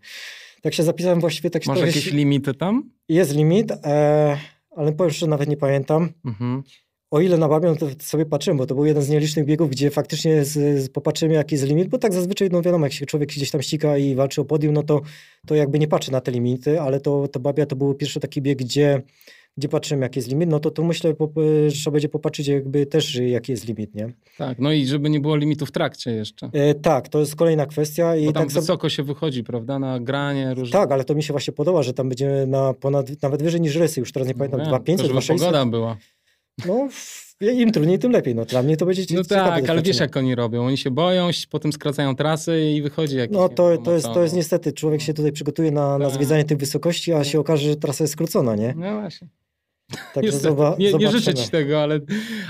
Tak 0.62 0.74
się 0.74 0.84
zapisałem 0.84 1.20
właściwie, 1.20 1.50
tak 1.50 1.64
się 1.64 1.72
Masz 1.72 1.80
jakieś 1.80 2.04
się- 2.04 2.12
limity 2.12 2.54
tam? 2.54 2.92
Jest 3.10 3.36
limit, 3.36 3.72
e, 3.72 4.38
ale 4.76 4.92
powiem 4.94 5.12
szczerze, 5.12 5.28
nawet 5.28 5.50
nie 5.50 5.58
pamiętam. 5.58 6.10
Mhm. 6.26 6.64
O 7.12 7.22
ile 7.22 7.38
na 7.38 7.48
Babią 7.48 7.76
to 7.76 7.88
sobie 8.00 8.26
patrzyłem, 8.26 8.58
bo 8.58 8.66
to 8.66 8.76
był 8.76 8.86
jeden 8.86 9.04
z 9.04 9.10
nielicznych 9.10 9.46
biegów, 9.46 9.70
gdzie 9.70 9.92
faktycznie 9.92 10.46
z, 10.46 10.84
z, 10.84 10.90
popatrzymy 10.90 11.34
jaki 11.34 11.56
jest 11.56 11.66
limit, 11.68 11.88
bo 11.88 11.98
tak 11.98 12.14
zazwyczaj, 12.14 12.50
no 12.52 12.62
wiadomo, 12.62 12.86
jak 12.86 12.94
się 12.94 13.06
człowiek 13.06 13.30
gdzieś 13.30 13.52
tam 13.52 13.62
ściga 13.62 13.98
i 13.98 14.16
walczy 14.16 14.42
o 14.42 14.46
podium, 14.46 14.74
no 14.74 14.84
to, 14.84 15.02
to 15.48 15.56
jakby 15.56 15.80
nie 15.80 15.88
patrzy 15.88 16.12
na 16.12 16.22
te 16.22 16.32
limity, 16.32 16.82
ale 16.82 17.00
to, 17.00 17.28
to 17.28 17.40
Babia 17.40 17.66
to 17.66 17.76
był 17.76 17.94
pierwszy 17.96 18.20
taki 18.20 18.42
bieg, 18.42 18.58
gdzie, 18.58 19.02
gdzie 19.58 19.70
patrzymy 19.70 20.02
jaki 20.06 20.20
jest 20.20 20.30
limit, 20.30 20.50
no 20.50 20.60
to 20.60 20.72
tu 20.72 20.84
myślę, 20.84 21.14
że 21.68 21.72
trzeba 21.72 21.92
będzie 21.94 22.10
popatrzeć 22.10 22.48
jakby 22.48 22.86
też 22.86 23.16
jaki 23.16 23.52
jest 23.52 23.68
limit, 23.68 23.96
nie? 23.96 24.14
Tak, 24.38 24.60
no 24.60 24.72
i 24.72 24.86
żeby 24.86 25.10
nie 25.10 25.20
było 25.20 25.36
limitu 25.36 25.66
w 25.66 25.72
trakcie 25.72 26.12
jeszcze. 26.12 26.50
E, 26.54 26.74
tak, 26.76 27.10
to 27.10 27.20
jest 27.20 27.36
kolejna 27.36 27.66
kwestia 27.66 28.16
i 28.16 28.26
Bo 28.26 28.32
tam 28.34 28.44
tak 28.44 28.54
wysoko 28.54 28.90
się 28.90 29.04
wychodzi, 29.04 29.44
prawda, 29.44 29.80
na 29.80 30.00
granie 30.00 30.54
różne. 30.54 30.80
Tak, 30.80 30.92
ale 30.92 31.04
to 31.04 31.16
mi 31.16 31.24
się 31.24 31.34
właśnie 31.34 31.54
podoba, 31.54 31.84
że 31.84 31.94
tam 31.94 32.10
będziemy 32.10 32.48
na 32.48 32.74
ponad, 32.74 33.22
nawet 33.22 33.44
wyżej 33.44 33.62
niż 33.62 33.76
Rysy, 33.76 34.00
już 34.00 34.12
teraz 34.12 34.28
nie 34.28 34.34
pamiętam, 34.34 34.60
No, 34.60 34.66
2500, 34.66 34.98
to 34.98 35.08
żeby 35.08 35.14
2600. 35.14 35.48
pogoda 35.48 35.72
była. 35.72 35.98
No, 36.66 36.90
im 37.42 37.72
trudniej, 37.72 38.00
tym 38.00 38.12
lepiej, 38.12 38.36
no 38.36 38.46
dla 38.46 38.64
mnie 38.64 38.78
to 38.78 38.86
będzie 38.86 39.04
No 39.16 39.24
tak, 39.24 39.70
ale 39.70 39.82
wiesz 39.82 40.00
jak 40.00 40.18
oni 40.18 40.36
robią. 40.36 40.66
Oni 40.66 40.78
się 40.78 40.92
boją, 40.92 41.30
potem 41.50 41.74
skracają 41.74 42.16
trasy 42.16 42.62
i 42.62 42.82
wychodzi 42.82 43.18
jakiś... 43.18 43.38
No 43.38 43.50
to, 43.50 43.70
wiem, 43.70 43.84
to, 43.84 43.94
jest, 43.94 44.06
to 44.06 44.24
jest 44.24 44.36
niestety, 44.36 44.74
człowiek 44.74 45.02
się 45.02 45.14
tutaj 45.14 45.32
przygotuje 45.32 45.72
na, 45.72 45.98
na 45.98 46.06
Tak. 46.06 46.14
zwiedzanie 46.14 46.46
tych 46.46 46.58
wysokości, 46.58 47.14
a 47.14 47.24
się 47.24 47.40
okaże, 47.40 47.70
że 47.70 47.76
trasa 47.76 48.04
jest 48.04 48.14
skrócona, 48.14 48.56
nie? 48.56 48.74
No 48.78 49.00
właśnie. 49.00 49.28
Niestety, 50.24 50.48
zoba- 50.56 50.76
nie, 50.80 50.94
nie 50.94 51.12
życzę 51.12 51.34
ci 51.34 51.50
tego, 51.50 51.82
ale, 51.84 52.00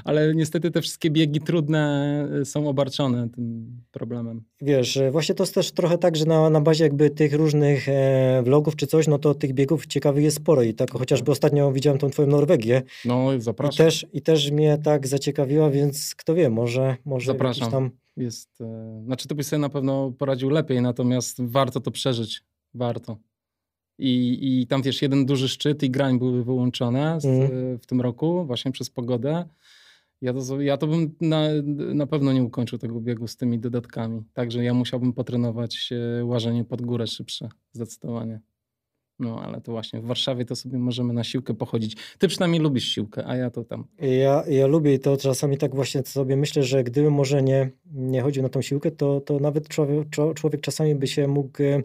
ale 0.04 0.36
niestety 0.36 0.72
te 0.72 0.82
wszystkie 0.82 1.10
biegi 1.12 1.42
trudne 1.42 2.28
y, 2.42 2.46
są 2.46 2.70
obarczone 2.70 3.30
tym 3.30 3.78
problemem. 3.92 4.44
Wiesz, 4.62 4.94
że 4.94 5.12
właśnie 5.12 5.36
to 5.36 5.44
jest 5.44 5.56
też 5.56 5.72
trochę 5.72 5.98
tak, 5.98 6.16
że 6.16 6.26
na, 6.26 6.50
na 6.50 6.62
bazie 6.62 6.84
jakby 6.84 7.10
tych 7.10 7.34
różnych 7.34 7.90
e, 7.90 8.42
vlogów 8.46 8.76
czy 8.76 8.88
coś, 8.88 9.08
no 9.08 9.20
to 9.20 9.34
tych 9.34 9.54
biegów 9.54 9.88
ciekawych 9.88 10.24
jest 10.24 10.38
sporo 10.38 10.62
i 10.64 10.74
tak 10.74 10.92
chociażby 10.92 11.32
ostatnio 11.32 11.72
widziałem 11.72 12.00
tą 12.00 12.10
twoją 12.10 12.28
Norwegię 12.28 12.82
No 13.06 13.34
i 13.34 13.42
zapraszam. 13.42 13.86
też, 13.86 14.06
i 14.14 14.22
też 14.22 14.52
mnie 14.52 14.78
tak 14.84 15.08
zaciekawiła, 15.08 15.70
więc 15.70 16.16
kto 16.16 16.36
wie, 16.36 16.50
może, 16.50 16.96
może 17.06 17.32
Zapraszam. 17.32 17.72
tam... 17.72 17.92
Jest, 18.18 18.62
e, 18.62 19.02
znaczy 19.06 19.28
ty 19.28 19.36
byś 19.36 19.46
sobie 19.46 19.60
na 19.60 19.70
pewno 19.70 20.12
poradził 20.12 20.50
lepiej, 20.50 20.82
natomiast 20.82 21.38
warto 21.42 21.80
to 21.80 21.92
przeżyć. 21.92 22.42
Warto. 22.74 23.18
I, 24.00 24.40
I 24.62 24.68
tam 24.68 24.82
wiesz, 24.82 25.02
jeden 25.02 25.26
duży 25.26 25.50
szczyt 25.50 25.84
i 25.84 25.90
grań 25.90 26.20
były 26.20 26.44
wyłączone 26.44 27.22
z, 27.22 27.26
e, 27.26 27.78
w 27.78 27.86
tym 27.86 28.02
roku 28.02 28.46
właśnie 28.46 28.72
przez 28.72 28.90
pogodę. 28.90 29.46
Ja 30.22 30.34
to, 30.34 30.62
ja 30.62 30.78
to 30.78 30.88
bym 30.88 31.16
na, 31.22 31.42
na 31.94 32.08
pewno 32.08 32.34
nie 32.34 32.44
ukończył 32.44 32.80
tego 32.80 33.02
biegu 33.02 33.28
z 33.28 33.36
tymi 33.36 33.60
dodatkami. 33.60 34.24
Także 34.34 34.64
ja 34.64 34.74
musiałbym 34.74 35.14
potrenować 35.14 35.90
e, 35.92 36.26
łażenie 36.26 36.66
pod 36.66 36.82
górę 36.82 37.08
szybsze, 37.08 37.50
zdecydowanie. 37.74 38.40
No 39.20 39.42
ale 39.42 39.62
to 39.62 39.72
właśnie 39.72 40.02
w 40.02 40.06
Warszawie 40.06 40.46
to 40.46 40.56
sobie 40.56 40.78
możemy 40.78 41.14
na 41.14 41.24
siłkę 41.24 41.54
pochodzić. 41.54 41.98
Ty 42.18 42.28
przynajmniej 42.28 42.62
lubisz 42.62 42.84
siłkę, 42.84 43.28
a 43.28 43.36
ja 43.36 43.50
to 43.50 43.64
tam. 43.64 43.84
Ja, 44.00 44.44
ja 44.48 44.68
lubię 44.68 44.94
i 44.94 45.00
to 45.00 45.18
czasami 45.18 45.58
tak 45.58 45.76
właśnie 45.76 46.04
sobie 46.06 46.38
myślę, 46.38 46.64
że 46.64 46.84
gdybym 46.84 47.14
może 47.14 47.44
nie, 47.44 47.72
nie 47.94 48.22
chodził 48.22 48.44
na 48.44 48.50
tą 48.50 48.62
siłkę, 48.62 48.92
to, 48.92 49.22
to 49.22 49.40
nawet 49.40 49.68
człowiek, 49.68 50.08
człowiek 50.36 50.62
czasami 50.62 50.96
by 50.96 51.08
się 51.08 51.28
mógł 51.28 51.64
e, 51.64 51.66
mm, 51.66 51.84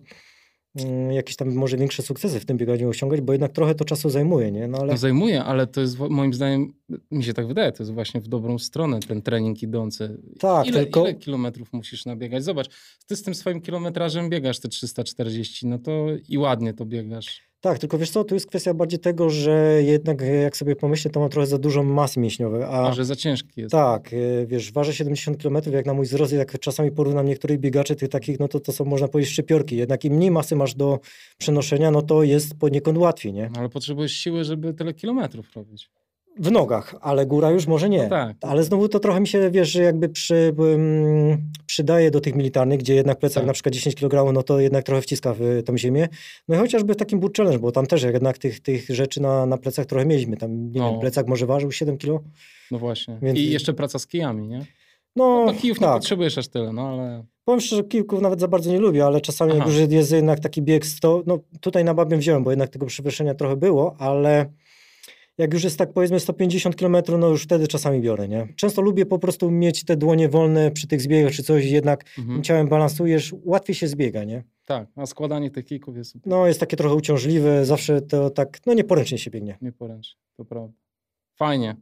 jakieś 1.10 1.36
tam 1.36 1.54
może 1.54 1.76
większe 1.76 2.02
sukcesy 2.02 2.40
w 2.40 2.44
tym 2.44 2.56
bieganiu 2.56 2.88
osiągać, 2.88 3.20
bo 3.20 3.32
jednak 3.32 3.52
trochę 3.52 3.74
to 3.74 3.84
czasu 3.84 4.10
zajmuje, 4.10 4.52
nie? 4.52 4.68
No 4.68 4.78
ale 4.78 4.92
No 4.92 4.98
zajmuje, 4.98 5.44
ale 5.44 5.66
to 5.66 5.80
jest 5.80 5.98
moim 5.98 6.34
zdaniem, 6.34 6.72
mi 7.10 7.24
się 7.24 7.34
tak 7.34 7.46
wydaje, 7.46 7.72
to 7.72 7.82
jest 7.82 7.92
właśnie 7.92 8.20
w 8.20 8.28
dobrą 8.28 8.58
stronę 8.58 9.00
ten 9.00 9.22
trening 9.22 9.62
idący. 9.62 10.20
Tak, 10.38 10.66
ile, 10.66 10.80
tylko- 10.84 11.00
ile 11.04 11.14
kilometrów 11.14 11.72
musisz 11.72 12.06
nabiegać? 12.06 12.44
Zobacz, 12.44 12.68
ty 13.06 13.16
z 13.16 13.22
tym 13.22 13.34
swoim 13.34 13.60
kilometrażem 13.60 14.30
biegasz 14.30 14.60
te 14.60 14.68
340, 14.68 15.66
no 15.66 15.78
to 15.78 16.06
i 16.28 16.38
ładnie 16.38 16.74
to 16.74 16.84
biegasz. 16.86 17.42
Tak, 17.64 17.78
tylko 17.78 17.98
wiesz 17.98 18.10
co, 18.10 18.24
tu 18.24 18.34
jest 18.34 18.46
kwestia 18.46 18.74
bardziej 18.74 18.98
tego, 18.98 19.30
że 19.30 19.82
jednak 19.82 20.22
e, 20.22 20.26
jak 20.26 20.56
sobie 20.56 20.76
pomyślę, 20.76 21.10
to 21.10 21.20
mam 21.20 21.28
trochę 21.30 21.46
za 21.46 21.58
dużo 21.58 21.82
masy 21.82 22.20
mięśniowej. 22.20 22.62
A, 22.62 22.66
A 22.68 22.92
że 22.92 23.04
za 23.04 23.16
ciężki 23.16 23.60
jest. 23.60 23.72
tak, 23.72 24.10
e, 24.12 24.46
wiesz, 24.46 24.72
ważę 24.72 24.94
70 24.94 25.42
km, 25.42 25.56
jak 25.72 25.86
na 25.86 25.94
mój 25.94 26.06
wzrost, 26.06 26.32
jak 26.32 26.58
czasami 26.58 26.90
porównam 26.92 27.26
niektórych 27.26 27.58
biegaczy 27.58 27.96
tych 27.96 28.08
takich, 28.08 28.40
no 28.40 28.48
to 28.48 28.60
to 28.60 28.72
są 28.72 28.84
można 28.84 29.08
powiedzieć 29.08 29.32
szczypiorki. 29.32 29.76
Jednak 29.76 30.04
im 30.04 30.12
mniej 30.12 30.30
masy 30.30 30.56
masz 30.56 30.74
do 30.74 30.98
przenoszenia, 31.38 31.90
no 31.90 32.02
to 32.02 32.22
jest 32.22 32.58
poniekąd 32.58 32.98
łatwiej, 32.98 33.32
nie? 33.32 33.50
No, 33.54 33.60
ale 33.60 33.68
potrzebujesz 33.68 34.12
siły, 34.12 34.44
żeby 34.44 34.74
tyle 34.74 34.94
kilometrów 34.94 35.56
robić. 35.56 35.90
W 36.38 36.50
nogach, 36.50 36.94
ale 37.00 37.26
góra 37.26 37.50
już 37.50 37.66
może 37.66 37.88
nie. 37.88 38.02
No 38.02 38.08
tak. 38.08 38.36
Ale 38.40 38.64
znowu 38.64 38.88
to 38.88 39.00
trochę 39.00 39.20
mi 39.20 39.28
się, 39.28 39.50
wiesz, 39.50 39.70
że 39.72 39.82
jakby 39.82 40.08
przy, 40.08 40.54
um, 40.58 41.52
przydaje 41.66 42.10
do 42.10 42.20
tych 42.20 42.34
militarnych, 42.34 42.78
gdzie 42.80 42.94
jednak 42.94 43.18
plecak 43.18 43.40
Tak. 43.42 43.46
na 43.46 43.52
przykład 43.52 43.74
10 43.74 43.94
kg, 43.94 44.32
no 44.32 44.42
to 44.42 44.60
jednak 44.60 44.84
trochę 44.84 45.02
wciska 45.02 45.34
w 45.38 45.62
tą 45.64 45.78
ziemię. 45.78 46.08
No 46.48 46.54
i 46.54 46.58
chociażby 46.58 46.94
w 46.94 46.96
takim 46.96 47.20
boot 47.20 47.36
challenge, 47.36 47.58
bo 47.58 47.72
tam 47.72 47.86
też 47.86 48.02
jednak 48.02 48.38
tych, 48.38 48.60
tych 48.60 48.86
rzeczy 48.88 49.22
na, 49.22 49.46
na 49.46 49.58
plecach 49.58 49.86
trochę 49.86 50.06
mieliśmy. 50.06 50.36
Tam, 50.36 50.70
nie 50.72 50.80
No. 50.80 50.90
wiem, 50.90 51.00
plecak 51.00 51.26
może 51.28 51.46
ważył 51.46 51.72
7 51.72 51.98
kg. 51.98 52.24
No 52.70 52.78
właśnie. 52.78 53.18
Więc- 53.22 53.38
I 53.38 53.50
jeszcze 53.50 53.74
praca 53.74 53.98
z 53.98 54.06
kijami, 54.06 54.48
nie? 54.48 54.66
No, 55.16 55.44
No 55.46 55.52
kijów 55.54 55.80
nie 55.80 55.86
tak. 55.86 55.94
potrzebujesz 55.96 56.38
aż 56.38 56.48
tyle, 56.48 56.72
no 56.72 56.88
ale... 56.88 57.24
Powiem 57.44 57.60
szczerze, 57.60 57.82
że 57.82 57.88
kilków 57.88 58.20
nawet 58.20 58.40
za 58.40 58.48
bardzo 58.48 58.70
nie 58.70 58.78
lubię, 58.78 59.04
ale 59.06 59.20
czasami 59.20 59.52
jak 59.52 59.60
Aha. 59.60 59.70
już 59.80 59.90
jest 59.92 60.12
jednak 60.12 60.40
taki 60.40 60.62
bieg 60.62 60.86
100, 60.86 61.22
no 61.26 61.38
tutaj 61.60 61.84
na 61.84 61.94
Babiem 61.94 62.18
wziąłem, 62.20 62.44
bo 62.44 62.50
jednak 62.50 62.68
tego 62.70 62.86
przewyższenia 62.86 63.34
trochę 63.34 63.56
było, 63.56 63.96
ale 63.98 64.46
jak 65.38 65.52
już 65.54 65.64
jest 65.64 65.78
tak 65.78 65.92
powiedzmy 65.92 66.20
150 66.20 66.76
km, 66.76 66.96
no 67.18 67.28
już 67.28 67.42
wtedy 67.42 67.68
czasami 67.68 68.00
biorę, 68.00 68.28
nie? 68.28 68.48
Często 68.56 68.82
lubię 68.82 69.06
po 69.06 69.18
prostu 69.18 69.50
mieć 69.50 69.84
te 69.84 69.96
dłonie 69.96 70.28
wolne 70.28 70.70
przy 70.70 70.86
tych 70.86 71.00
zbiegach 71.00 71.32
czy 71.32 71.42
coś, 71.42 71.64
jednak 71.64 72.04
Mhm. 72.18 72.42
ciałem 72.42 72.68
balansujesz, 72.68 73.34
łatwiej 73.44 73.74
się 73.74 73.88
zbiega, 73.88 74.24
nie? 74.24 74.44
Tak, 74.66 74.88
a 74.96 75.06
składanie 75.06 75.50
tych 75.50 75.64
kijków 75.64 75.96
jest 75.96 76.16
No 76.26 76.46
jest 76.46 76.60
takie 76.60 76.76
trochę 76.76 76.94
uciążliwe, 76.94 77.64
zawsze 77.66 78.00
to 78.02 78.30
tak, 78.30 78.58
no 78.66 78.74
nieporęcznie 78.74 79.18
się 79.18 79.30
biegnie. 79.30 79.58
nieporęczne, 79.62 80.20
to 80.36 80.44
prawda. 80.44 80.74
Fajnie. 81.36 81.76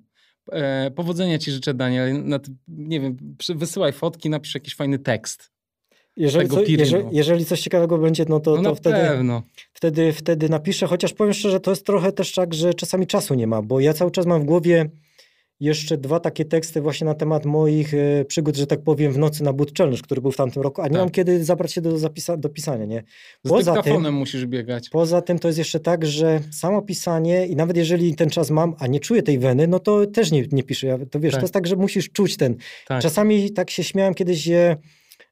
E, 0.53 0.91
powodzenia 0.91 1.39
ci 1.39 1.51
życzę, 1.51 1.75
Daniel. 1.75 2.25
Na, 2.25 2.39
ty- 2.39 2.51
nie 2.69 3.01
wiem, 3.01 3.17
wysyłaj 3.55 3.93
fotki, 3.93 4.31
napisz 4.31 4.55
jakiś 4.55 4.75
fajny 4.77 4.99
tekst. 4.99 5.52
Jeżeli, 6.17 6.49
Tego 6.49 6.57
co, 6.57 6.71
jeżeli, 6.71 7.05
jeżeli 7.13 7.45
coś 7.45 7.61
ciekawego 7.61 7.99
będzie, 7.99 8.25
no 8.29 8.41
to, 8.41 8.57
No 8.57 8.71
to 8.71 8.75
wtedy... 8.75 8.97
pewno. 8.97 9.43
wtedy, 9.73 10.13
wtedy 10.13 10.49
napiszę, 10.49 10.87
chociaż 10.87 11.13
powiem 11.13 11.35
szczerze, 11.35 11.61
to 11.61 11.71
jest 11.71 11.87
trochę 11.87 12.13
też 12.13 12.33
tak, 12.33 12.55
że 12.55 12.75
czasami 12.75 13.07
czasu 13.07 13.35
nie 13.35 13.47
ma, 13.47 13.63
bo 13.63 13.81
ja 13.81 13.93
cały 13.93 14.11
czas 14.11 14.27
mam 14.27 14.43
w 14.43 14.45
głowie 14.45 14.91
jeszcze 15.61 15.99
dwa 15.99 16.21
takie 16.21 16.45
teksty 16.45 16.81
właśnie 16.81 17.05
na 17.05 17.15
temat 17.15 17.45
moich 17.45 17.95
e, 17.95 18.25
przygód, 18.25 18.57
że 18.57 18.67
tak 18.67 18.83
powiem, 18.83 19.13
w 19.13 19.19
nocy 19.19 19.45
na 19.45 19.53
Boot 19.53 19.79
Challenge, 19.79 20.03
który 20.03 20.21
był 20.21 20.33
w 20.33 20.37
tamtym 20.37 20.63
roku, 20.63 20.81
a 20.83 20.85
nie 20.85 20.91
Tak. 20.93 21.01
mam 21.01 21.11
kiedy 21.11 21.45
zabrać 21.45 21.73
się 21.73 21.81
do, 21.81 21.91
zapisa- 21.99 22.39
do 22.39 22.49
pisania, 22.49 22.85
nie? 22.85 23.03
Z 23.45 23.49
Poza 23.49 23.73
dyktafonem 23.75 24.05
tym- 24.05 24.15
musisz 24.15 24.47
biegać. 24.47 24.89
Poza 24.89 25.23
tym 25.23 25.39
to 25.39 25.49
jest 25.49 25.59
jeszcze 25.59 25.81
tak, 25.81 26.07
że 26.07 26.41
samo 26.51 26.83
pisanie 26.83 27.47
i 27.47 27.57
nawet 27.57 27.77
jeżeli 27.77 28.15
ten 28.15 28.31
czas 28.31 28.51
mam, 28.51 28.75
a 28.79 28.87
nie 28.87 29.01
czuję 29.01 29.23
tej 29.23 29.39
weny, 29.39 29.67
no 29.67 29.79
to 29.79 30.07
też 30.07 30.31
nie, 30.31 30.45
nie 30.53 30.63
piszę. 30.63 30.87
Ja, 30.87 30.99
to 31.11 31.21
wiesz, 31.21 31.33
Tak. 31.33 31.41
to 31.41 31.45
jest 31.45 31.55
tak, 31.55 31.67
że 31.67 31.77
musisz 31.77 32.11
czuć 32.11 32.37
ten. 32.37 32.57
Tak. 32.87 33.03
Czasami 33.03 33.51
tak 33.53 33.71
się 33.71 33.85
śmiałem 33.85 34.15
kiedyś, 34.15 34.39
że, 34.43 34.77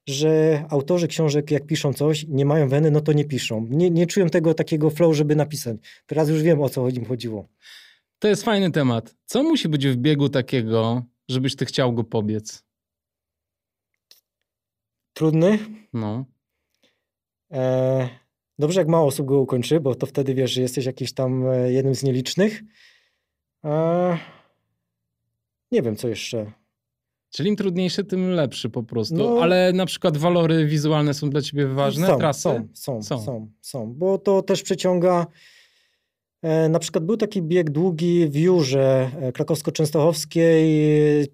że 0.07 0.63
autorzy 0.69 1.07
książek, 1.07 1.51
jak 1.51 1.65
piszą 1.65 1.93
coś, 1.93 2.25
nie 2.27 2.45
mają 2.45 2.69
weny, 2.69 2.91
no 2.91 3.01
to 3.01 3.13
nie 3.13 3.25
piszą. 3.25 3.67
Nie, 3.69 3.89
nie 3.89 4.07
czują 4.07 4.29
tego 4.29 4.53
takiego 4.53 4.89
flow, 4.89 5.15
żeby 5.15 5.35
napisać. 5.35 5.77
Teraz 6.05 6.29
już 6.29 6.41
wiem, 6.41 6.61
o 6.61 6.69
co 6.69 6.89
im 6.89 7.05
chodziło. 7.05 7.47
To 8.19 8.27
jest 8.27 8.43
fajny 8.43 8.71
temat. 8.71 9.15
Co 9.25 9.43
musi 9.43 9.69
być 9.69 9.87
w 9.87 9.95
biegu 9.95 10.29
takiego, 10.29 11.03
żebyś 11.29 11.55
ty 11.55 11.65
chciał 11.65 11.93
go 11.93 12.03
pobiec? 12.03 12.63
Trudny. 15.13 15.59
No. 15.93 16.25
E, 17.51 18.09
dobrze, 18.59 18.79
jak 18.79 18.87
mało 18.87 19.07
osób 19.07 19.27
go 19.27 19.39
ukończy, 19.39 19.79
bo 19.79 19.95
to 19.95 20.05
wtedy 20.05 20.33
wiesz, 20.33 20.51
że 20.51 20.61
jesteś 20.61 20.85
jakiś 20.85 21.13
tam 21.13 21.47
e, 21.47 21.71
jednym 21.71 21.95
z 21.95 22.03
nielicznych. 22.03 22.61
E, 23.65 24.17
nie 25.71 25.81
wiem, 25.81 25.95
co 25.95 26.07
jeszcze. 26.07 26.51
Czyli 27.31 27.49
im 27.49 27.55
trudniejszy, 27.55 28.03
tym 28.03 28.29
lepszy 28.29 28.69
po 28.69 28.83
prostu. 28.83 29.15
No. 29.15 29.39
Ale 29.41 29.73
na 29.73 29.85
przykład 29.85 30.17
walory 30.17 30.65
wizualne 30.65 31.13
są 31.13 31.29
dla 31.29 31.41
ciebie 31.41 31.67
ważne? 31.67 32.07
Są, 32.07 32.17
Trasy? 32.17 32.41
są, 32.41 32.67
są, 32.73 33.03
Są. 33.03 33.23
są, 33.25 33.47
są, 33.61 33.93
bo 33.93 34.17
to 34.17 34.41
też 34.41 34.63
przyciąga. 34.63 35.27
E, 36.41 36.69
na 36.69 36.79
przykład 36.79 37.05
był 37.05 37.17
taki 37.17 37.41
bieg 37.41 37.69
długi 37.69 38.27
w 38.27 38.35
Jurze 38.35 39.11
e, 39.21 39.31
krakowsko-częstochowskiej. 39.31 40.63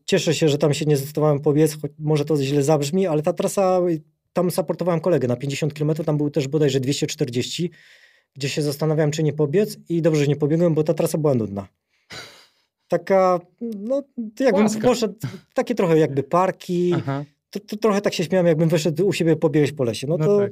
Cieszę 0.06 0.34
się, 0.34 0.50
że 0.50 0.58
tam 0.58 0.74
się 0.74 0.86
nie 0.86 0.98
zdecydowałem 0.98 1.40
pobiec, 1.40 1.82
choć 1.82 1.92
może 2.00 2.26
to 2.26 2.38
źle 2.44 2.64
zabrzmi, 2.64 3.08
ale 3.08 3.22
ta 3.22 3.34
trasa, 3.34 3.82
tam 4.34 4.52
supportowałem 4.52 5.00
kolegę 5.02 5.28
na 5.28 5.36
50 5.36 5.74
km, 5.74 5.94
tam 5.94 6.18
był 6.18 6.30
też 6.30 6.48
bodajże 6.48 6.80
240, 6.80 7.72
gdzie 8.36 8.50
się 8.50 8.62
zastanawiałem, 8.62 9.12
czy 9.12 9.24
nie 9.24 9.34
pobiec 9.34 9.78
i 9.90 10.02
dobrze, 10.02 10.22
że 10.22 10.28
nie 10.28 10.36
pobiegłem, 10.36 10.74
bo 10.74 10.84
ta 10.84 10.94
trasa 10.94 11.18
była 11.18 11.34
nudna. 11.34 11.68
Taka, 12.88 13.40
no 13.62 14.04
jakbym 14.40 14.82
poszedł, 14.82 15.16
takie 15.54 15.76
trochę 15.76 15.98
jakby 15.98 16.24
parki, 16.24 16.94
to, 17.50 17.60
to 17.60 17.78
trochę 17.78 18.02
tak 18.02 18.14
się 18.14 18.24
śmiałem, 18.24 18.48
jakbym 18.48 18.70
wyszedł 18.70 19.08
u 19.08 19.14
siebie 19.14 19.36
pobiegać 19.36 19.72
po 19.72 19.84
lesie. 19.84 20.08
No 20.08 20.18
No 20.18 20.26
to 20.26 20.40
tak. 20.40 20.52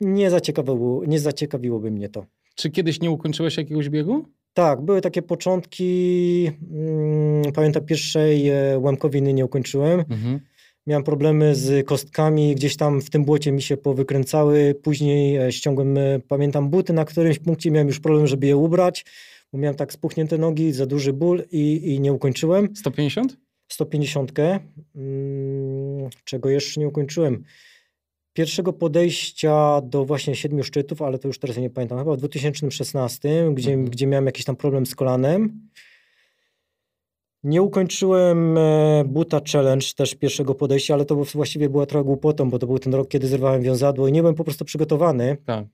nie, 0.00 0.30
zaciekawiło, 0.30 1.04
nie 1.06 1.20
zaciekawiłoby 1.20 1.90
mnie 1.90 2.08
to. 2.08 2.26
Czy 2.54 2.70
kiedyś 2.70 3.00
nie 3.00 3.10
ukończyłeś 3.10 3.56
jakiegoś 3.56 3.88
biegu? 3.88 4.24
Tak, 4.54 4.80
były 4.80 5.00
takie 5.00 5.22
początki. 5.22 6.50
Mm, 6.72 7.52
pamiętam 7.52 7.84
pierwszej 7.84 8.48
e, 8.48 8.78
łemkowiny 8.78 9.32
nie 9.32 9.44
ukończyłem. 9.44 10.00
Mhm. 10.00 10.40
Miałem 10.86 11.04
problemy 11.04 11.54
z 11.54 11.86
kostkami, 11.86 12.54
gdzieś 12.54 12.76
tam 12.76 13.00
w 13.00 13.10
tym 13.10 13.24
błocie 13.24 13.52
mi 13.52 13.62
się 13.62 13.76
powykręcały. 13.76 14.74
Później 14.82 15.36
e, 15.36 15.52
ściągłem, 15.52 15.98
e, 15.98 16.20
pamiętam, 16.28 16.70
buty 16.70 16.92
na 16.92 17.04
którymś 17.04 17.38
punkcie. 17.38 17.70
Miałem 17.70 17.88
już 17.88 18.00
problem, 18.00 18.26
żeby 18.26 18.46
je 18.46 18.56
ubrać, 18.56 19.04
bo 19.56 19.60
miałem 19.60 19.76
tak 19.76 19.92
spuchnięte 19.92 20.38
nogi, 20.38 20.72
za 20.72 20.86
duży 20.86 21.12
ból 21.12 21.44
i, 21.50 21.94
i 21.94 22.00
nie 22.00 22.12
ukończyłem. 22.12 22.76
150? 22.76 23.36
150, 23.68 24.32
mm, 24.38 26.10
czego 26.24 26.50
jeszcze 26.50 26.80
nie 26.80 26.88
ukończyłem. 26.88 27.44
Pierwszego 28.32 28.72
podejścia 28.72 29.80
do 29.80 30.04
właśnie 30.04 30.34
siedmiu 30.34 30.64
szczytów, 30.64 31.02
ale 31.02 31.18
to 31.18 31.28
już 31.28 31.38
teraz 31.38 31.56
nie 31.56 31.70
pamiętam, 31.70 31.98
chyba 31.98 32.14
w 32.14 32.16
2016, 32.16 33.54
gdzie, 33.54 33.70
Mhm. 33.70 33.90
gdzie 33.90 34.06
miałem 34.06 34.26
jakiś 34.26 34.44
tam 34.44 34.56
problem 34.56 34.86
z 34.86 34.94
kolanem. 34.94 35.68
Nie 37.42 37.62
ukończyłem 37.62 38.58
e, 38.58 39.04
buta 39.06 39.40
challenge 39.52 39.86
też 39.96 40.14
pierwszego 40.14 40.54
podejścia, 40.54 40.94
ale 40.94 41.04
to 41.04 41.16
właściwie 41.16 41.68
była 41.68 41.86
trochę 41.86 42.04
głupotą, 42.04 42.50
bo 42.50 42.58
to 42.58 42.66
był 42.66 42.78
ten 42.78 42.94
rok, 42.94 43.08
kiedy 43.08 43.28
zerwałem 43.28 43.62
wiązadło 43.62 44.08
i 44.08 44.12
nie 44.12 44.20
byłem 44.20 44.34
po 44.34 44.44
prostu 44.44 44.64
przygotowany. 44.64 45.36
Tak. 45.46 45.66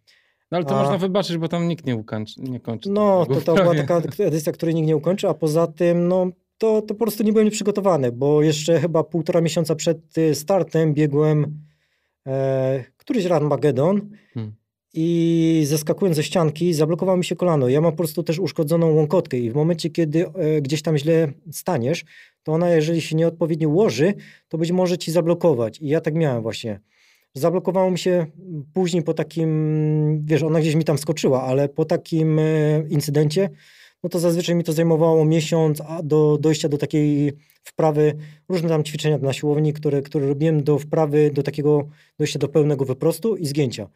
No 0.52 0.58
ale 0.58 0.64
to 0.66 0.78
A- 0.78 0.82
można 0.82 0.98
wybaczyć, 0.98 1.38
bo 1.38 1.48
tam 1.48 1.68
nikt 1.68 1.86
nie, 1.86 1.96
ukończy, 1.96 2.40
nie 2.42 2.60
kończy. 2.60 2.90
No, 2.90 3.26
to, 3.26 3.40
to 3.40 3.54
była 3.54 3.74
taka 3.74 4.02
edycja, 4.18 4.52
której 4.52 4.74
nikt 4.74 4.88
nie 4.88 4.96
ukończy, 4.96 5.28
a 5.28 5.34
poza 5.34 5.66
tym, 5.66 6.08
no, 6.08 6.26
to, 6.58 6.82
to 6.82 6.94
po 6.94 7.04
prostu 7.04 7.22
nie 7.22 7.32
byłem 7.32 7.50
przygotowany, 7.50 8.12
bo 8.12 8.42
jeszcze 8.42 8.80
chyba 8.80 9.04
półtora 9.04 9.40
miesiąca 9.40 9.74
przed 9.74 10.18
y, 10.18 10.34
startem 10.34 10.94
biegłem 10.94 11.60
e, 12.26 12.84
któryś 12.96 13.24
raz 13.24 13.42
Magedon 13.42 14.10
Hmm. 14.34 14.54
i 14.94 15.62
zeskakując 15.66 16.16
ze 16.16 16.22
ścianki 16.22 16.74
zablokowało 16.74 17.18
mi 17.18 17.24
się 17.24 17.36
kolano. 17.36 17.68
Ja 17.68 17.80
mam 17.80 17.92
po 17.92 17.96
prostu 17.96 18.22
też 18.22 18.38
uszkodzoną 18.38 18.94
łąkotkę 18.94 19.38
i 19.38 19.50
w 19.50 19.54
momencie, 19.54 19.90
kiedy 19.90 20.26
e, 20.26 20.62
gdzieś 20.62 20.82
tam 20.82 20.98
źle 20.98 21.32
staniesz, 21.52 22.04
to 22.42 22.52
ona, 22.52 22.70
jeżeli 22.70 23.00
się 23.00 23.16
nieodpowiednio 23.16 23.68
ułoży, 23.68 24.14
to 24.48 24.58
być 24.58 24.72
może 24.72 24.98
ci 24.98 25.12
zablokować. 25.12 25.80
I 25.80 25.88
ja 25.88 26.00
tak 26.00 26.14
miałem 26.14 26.42
właśnie. 26.42 26.80
Zablokowało 27.34 27.90
mi 27.90 27.98
się 27.98 28.26
później 28.74 29.02
po 29.02 29.14
takim, 29.14 30.24
wiesz, 30.24 30.42
ona 30.42 30.60
gdzieś 30.60 30.74
mi 30.74 30.84
tam 30.84 30.98
skoczyła, 30.98 31.42
ale 31.42 31.68
po 31.68 31.84
takim 31.84 32.38
e, 32.38 32.42
incydencie, 32.88 33.50
no 34.02 34.08
to 34.10 34.18
zazwyczaj 34.18 34.54
mi 34.54 34.64
to 34.64 34.72
zajmowało 34.72 35.24
miesiąc, 35.24 35.80
a 35.80 36.02
do 36.02 36.38
dojścia 36.40 36.68
do 36.68 36.78
takiej 36.78 37.32
wprawy, 37.64 38.14
różne 38.48 38.68
tam 38.68 38.84
ćwiczenia 38.84 39.18
na 39.18 39.32
siłowni, 39.32 39.72
które, 39.72 40.02
które 40.02 40.26
robiłem 40.26 40.64
do 40.64 40.78
wprawy, 40.78 41.30
do 41.30 41.42
takiego 41.42 41.88
dojścia 42.18 42.38
do 42.38 42.48
pełnego 42.48 42.84
wyprostu 42.84 43.36
i 43.36 43.46
zgięcia. 43.46 43.88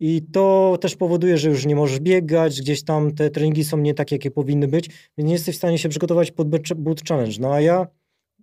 I 0.00 0.22
to 0.32 0.78
też 0.80 0.96
powoduje, 0.96 1.38
że 1.38 1.48
już 1.48 1.66
nie 1.66 1.76
możesz 1.76 2.00
biegać, 2.00 2.60
gdzieś 2.60 2.84
tam 2.84 3.14
te 3.14 3.30
treningi 3.30 3.64
są 3.64 3.78
nie 3.78 3.94
takie, 3.94 4.14
jakie 4.14 4.30
powinny 4.30 4.68
być, 4.68 4.88
więc 4.88 5.28
nie 5.28 5.32
jesteś 5.32 5.54
w 5.54 5.58
stanie 5.58 5.78
się 5.78 5.88
przygotować 5.88 6.30
pod 6.30 6.48
boot- 6.48 7.08
challenge. 7.08 7.36
No 7.40 7.52
a 7.52 7.60
ja, 7.60 7.86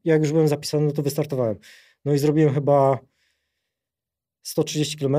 jak 0.03 0.21
już 0.21 0.31
byłem 0.31 0.47
zapisany, 0.47 0.85
no 0.85 0.91
to 0.91 1.01
wystartowałem. 1.01 1.55
No 2.05 2.13
i 2.13 2.17
zrobiłem 2.17 2.53
chyba 2.53 2.99
130 4.47 4.97
km, 4.97 5.17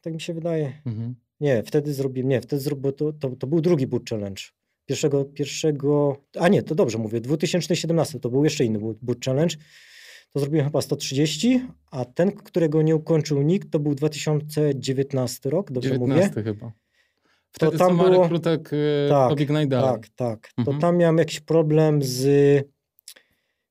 tak 0.00 0.14
mi 0.14 0.20
się 0.20 0.34
wydaje. 0.34 0.72
Mhm. 0.86 1.14
Nie, 1.40 1.62
wtedy 1.62 1.94
zrobiłem, 1.94 2.28
nie, 2.28 2.40
wtedy 2.40 2.62
zrobiłem, 2.62 2.94
to, 2.94 3.12
to, 3.12 3.30
to 3.36 3.46
był 3.46 3.60
drugi 3.60 3.86
boot 3.86 4.10
challenge. 4.10 4.42
Pierwszego, 4.86 5.24
pierwszego, 5.24 6.16
a 6.38 6.48
nie, 6.48 6.62
to 6.62 6.74
dobrze 6.74 6.98
mówię, 6.98 7.20
2017 7.20 8.20
to 8.20 8.30
był 8.30 8.44
jeszcze 8.44 8.64
inny 8.64 8.78
boot, 9.02 9.24
challenge. 9.24 9.56
To 10.32 10.40
zrobiłem 10.40 10.66
chyba 10.66 10.80
130, 10.82 11.60
a 11.90 12.04
ten, 12.04 12.32
którego 12.32 12.82
nie 12.82 12.96
ukończył 12.96 13.42
nikt, 13.42 13.70
to 13.70 13.78
był 13.78 13.94
2019 13.94 15.50
rok, 15.50 15.72
dobrze 15.72 15.98
mówię? 15.98 16.14
19 16.14 16.42
chyba. 16.42 16.72
Wtedy 17.52 17.78
tam 17.78 17.88
co 17.88 17.94
Marek 17.94 18.12
było- 18.12 18.28
Krutek 18.28 18.72
y, 18.72 19.06
Tak, 19.08 19.28
pobiegł 19.30 19.52
najdalej. 19.52 19.92
Tak, 19.92 20.08
tak. 20.08 20.48
To 20.56 20.60
Mhm. 20.60 20.78
tam 20.80 20.96
miałem 20.96 21.18
jakiś 21.18 21.40
problem 21.40 22.02
z 22.02 22.26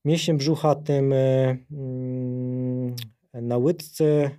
mięśniem 0.06 0.38
brzucha 0.38 0.76
tym 0.76 1.14
e, 1.14 1.58
mm, 1.72 2.96
na 3.34 3.58
łydce. 3.58 4.30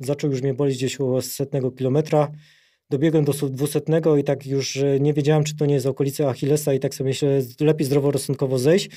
Zaczął 0.00 0.30
już 0.30 0.42
mnie 0.42 0.54
bolić 0.54 0.76
gdzieś 0.76 0.94
około 0.94 1.22
setnego 1.22 1.70
kilometra. 1.70 2.32
dobiegłem 2.90 3.24
do 3.24 3.32
200 3.32 3.80
i 4.18 4.24
tak 4.24 4.46
już 4.46 4.78
nie 5.00 5.12
wiedziałem, 5.12 5.44
czy 5.44 5.56
to 5.56 5.66
nie 5.66 5.74
jest 5.74 5.86
okolica 5.86 6.28
Achillesa 6.28 6.74
i 6.74 6.80
tak 6.80 6.94
sobie 6.94 7.08
myślę, 7.08 7.40
lepiej 7.60 7.86
zdroworozsądkowo 7.86 8.58
zejść, 8.58 8.90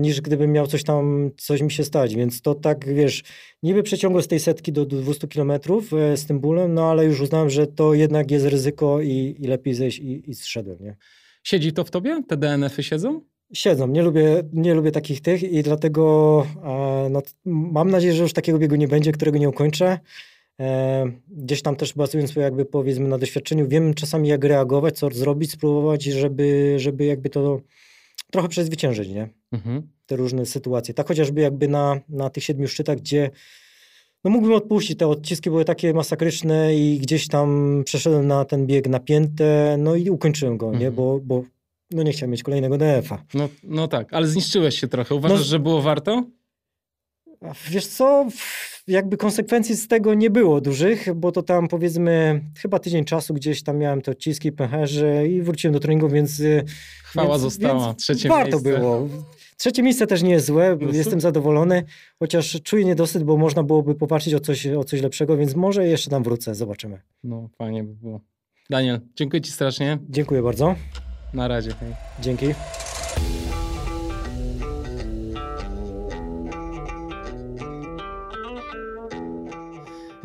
niż 0.00 0.20
gdybym 0.20 0.52
miał 0.52 0.66
coś 0.66 0.84
tam, 0.84 1.30
coś 1.36 1.62
mi 1.62 1.70
się 1.70 1.84
stać, 1.84 2.14
więc 2.14 2.42
to 2.42 2.54
tak, 2.54 2.94
wiesz, 2.94 3.22
niby 3.62 3.82
przeciągło 3.82 4.22
z 4.22 4.28
tej 4.28 4.40
setki 4.40 4.72
do 4.72 4.86
200 4.86 5.28
kilometrów 5.28 5.92
e, 5.92 6.16
z 6.16 6.26
tym 6.26 6.40
bólem, 6.40 6.74
no 6.74 6.90
ale 6.90 7.04
już 7.04 7.20
uznałem, 7.20 7.50
że 7.50 7.66
to 7.66 7.94
jednak 7.94 8.30
jest 8.30 8.46
ryzyko 8.46 9.00
i, 9.00 9.36
i 9.38 9.46
lepiej 9.46 9.74
zejść 9.74 9.98
i, 9.98 10.30
i 10.30 10.34
zszedłem, 10.34 10.78
nie? 10.80 10.96
Siedzi 11.44 11.72
to 11.72 11.84
w 11.84 11.90
tobie? 11.90 12.22
Te 12.28 12.36
DNF-y 12.36 12.82
siedzą? 12.82 13.31
Siedzą, 13.52 13.86
nie 13.86 14.02
lubię, 14.02 14.42
nie 14.52 14.74
lubię 14.74 14.90
takich 14.90 15.20
tych 15.20 15.42
i 15.42 15.62
dlatego 15.62 16.46
no, 17.10 17.22
mam 17.44 17.90
nadzieję, 17.90 18.14
że 18.14 18.22
już 18.22 18.32
takiego 18.32 18.58
biegu 18.58 18.74
nie 18.74 18.88
będzie, 18.88 19.12
którego 19.12 19.38
nie 19.38 19.48
ukończę. 19.48 19.98
E, 20.60 21.06
gdzieś 21.28 21.62
tam 21.62 21.76
też 21.76 21.94
bazując 21.94 22.36
jakby 22.36 22.64
powiedzmy 22.64 23.08
na 23.08 23.18
doświadczeniu, 23.18 23.68
wiem 23.68 23.94
czasami 23.94 24.28
jak 24.28 24.44
reagować, 24.44 24.98
co 24.98 25.10
zrobić, 25.10 25.50
spróbować, 25.50 26.04
żeby, 26.04 26.74
żeby 26.76 27.04
jakby 27.04 27.30
to 27.30 27.60
trochę 28.30 28.48
przezwyciężyć, 28.48 29.08
nie? 29.08 29.28
Mhm. 29.52 29.82
Te 30.06 30.16
różne 30.16 30.46
sytuacje. 30.46 30.94
Tak 30.94 31.08
chociażby 31.08 31.40
jakby 31.40 31.68
na, 31.68 32.00
na 32.08 32.30
tych 32.30 32.44
siedmiu 32.44 32.68
szczytach, 32.68 32.98
gdzie 32.98 33.30
no 34.24 34.30
mógłbym 34.30 34.54
odpuścić, 34.54 34.98
te 34.98 35.06
odciski 35.06 35.50
były 35.50 35.64
takie 35.64 35.94
masakryczne 35.94 36.76
i 36.76 36.98
gdzieś 36.98 37.28
tam 37.28 37.82
przeszedłem 37.84 38.26
na 38.26 38.44
ten 38.44 38.66
bieg 38.66 38.88
napięte, 38.88 39.76
no 39.78 39.94
i 39.94 40.10
ukończyłem 40.10 40.56
go, 40.56 40.66
mhm. 40.66 40.82
nie? 40.82 40.90
Bo, 40.90 41.20
bo 41.22 41.44
no 41.92 42.02
nie 42.02 42.12
chciałem 42.12 42.30
mieć 42.30 42.42
kolejnego 42.42 42.78
DF-a. 42.78 43.24
No, 43.34 43.48
no 43.64 43.88
tak, 43.88 44.14
ale 44.14 44.26
zniszczyłeś 44.26 44.80
się 44.80 44.88
trochę. 44.88 45.14
Uważasz, 45.14 45.38
no, 45.38 45.44
że 45.44 45.58
było 45.58 45.82
warto? 45.82 46.24
Wiesz 47.70 47.86
co, 47.86 48.26
jakby 48.86 49.16
konsekwencji 49.16 49.76
z 49.76 49.88
tego 49.88 50.14
nie 50.14 50.30
było 50.30 50.60
dużych, 50.60 51.14
bo 51.14 51.32
to 51.32 51.42
tam 51.42 51.68
powiedzmy 51.68 52.40
chyba 52.58 52.78
tydzień 52.78 53.04
czasu 53.04 53.34
gdzieś 53.34 53.62
tam 53.62 53.78
miałem 53.78 54.02
te 54.02 54.10
odciski, 54.10 54.52
pęcherze 54.52 55.28
i 55.28 55.42
wróciłem 55.42 55.74
do 55.74 55.80
treningu, 55.80 56.08
więc... 56.08 56.40
Y, 56.40 56.64
Chwała 57.04 57.28
więc, 57.28 57.42
została, 57.42 57.86
więc 57.86 58.02
trzecie 58.02 58.28
warto 58.28 58.56
miejsce. 58.56 58.78
było. 58.78 59.08
Trzecie 59.56 59.82
miejsce 59.82 60.06
też 60.06 60.22
nie 60.22 60.30
jest 60.30 60.46
złe, 60.46 60.78
no 60.80 60.92
jestem 60.92 61.20
zadowolony, 61.20 61.84
chociaż 62.18 62.60
czuję 62.62 62.84
niedosyt, 62.84 63.22
bo 63.22 63.36
można 63.36 63.62
byłoby 63.62 63.94
popatrzeć 63.94 64.34
o 64.34 64.40
coś, 64.40 64.66
o 64.66 64.84
coś 64.84 65.02
lepszego, 65.02 65.36
więc 65.36 65.54
może 65.54 65.86
jeszcze 65.86 66.10
tam 66.10 66.22
wrócę, 66.22 66.54
zobaczymy. 66.54 67.00
No, 67.24 67.48
fajnie 67.58 67.84
by 67.84 67.94
było. 67.94 68.20
Daniel, 68.70 69.00
dziękuję 69.16 69.40
Ci 69.42 69.52
strasznie. 69.52 69.98
Dziękuję 70.08 70.42
bardzo. 70.42 70.74
Na 71.34 71.48
razie. 71.48 71.74
Dzięki. 72.20 72.46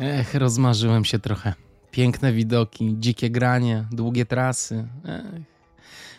Ech, 0.00 0.34
rozmarzyłem 0.34 1.04
się 1.04 1.18
trochę. 1.18 1.54
Piękne 1.90 2.32
widoki, 2.32 2.94
dzikie 2.98 3.30
granie, 3.30 3.84
długie 3.92 4.26
trasy. 4.26 4.88
Ech. 5.04 5.42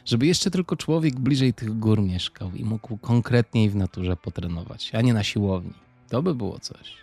Żeby 0.06 0.28
jeszcze 0.28 0.52
tylko 0.52 0.76
człowiek 0.76 1.20
bliżej 1.20 1.54
tych 1.54 1.80
gór 1.80 2.02
mieszkał 2.02 2.52
i 2.52 2.64
mógł 2.64 2.98
konkretniej 2.98 3.70
w 3.70 3.76
naturze 3.76 4.18
potrenować, 4.18 4.96
a 4.96 5.02
nie 5.02 5.14
na 5.14 5.24
siłowni. 5.24 5.74
To 6.10 6.22
by 6.22 6.36
było 6.36 6.60
coś. 6.60 6.94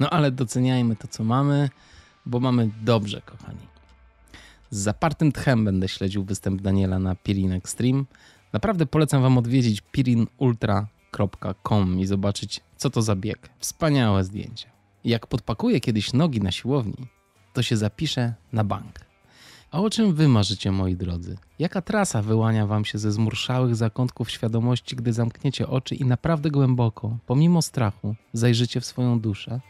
No 0.00 0.10
ale 0.10 0.30
doceniajmy 0.30 0.96
to, 0.96 1.08
co 1.08 1.24
mamy, 1.24 1.70
bo 2.26 2.40
mamy 2.40 2.70
dobrze, 2.82 3.22
kochani. 3.22 3.71
Z 4.72 4.78
zapartym 4.78 5.32
tchem 5.32 5.64
będę 5.64 5.88
śledził 5.88 6.24
występ 6.24 6.62
Daniela 6.62 6.98
na 6.98 7.14
Pirin 7.14 7.52
Extreme. 7.52 8.04
Naprawdę 8.52 8.86
polecam 8.86 9.22
Wam 9.22 9.38
odwiedzić 9.38 9.80
pirinultra.com 9.80 12.00
i 12.00 12.06
zobaczyć, 12.06 12.60
co 12.76 12.90
to 12.90 13.02
za 13.02 13.16
bieg. 13.16 13.50
Wspaniałe 13.58 14.24
zdjęcia. 14.24 14.68
Jak 15.04 15.26
podpakuję 15.26 15.80
kiedyś 15.80 16.12
nogi 16.12 16.40
na 16.40 16.52
siłowni, 16.52 17.06
to 17.52 17.62
się 17.62 17.76
zapiszę 17.76 18.34
na 18.52 18.64
bank. 18.64 19.00
A 19.70 19.80
o 19.80 19.90
czym 19.90 20.14
wy 20.14 20.28
marzycie, 20.28 20.72
moi 20.72 20.96
drodzy? 20.96 21.38
Jaka 21.58 21.82
trasa 21.82 22.22
wyłania 22.22 22.66
wam 22.66 22.84
się 22.84 22.98
ze 22.98 23.12
zmurszałych 23.12 23.76
zakątków 23.76 24.30
świadomości, 24.30 24.96
gdy 24.96 25.12
zamkniecie 25.12 25.68
oczy 25.68 25.94
i 25.94 26.04
naprawdę 26.04 26.50
głęboko, 26.50 27.18
pomimo 27.26 27.62
strachu, 27.62 28.14
zajrzycie 28.32 28.80
w 28.80 28.86
swoją 28.86 29.20
duszę? 29.20 29.60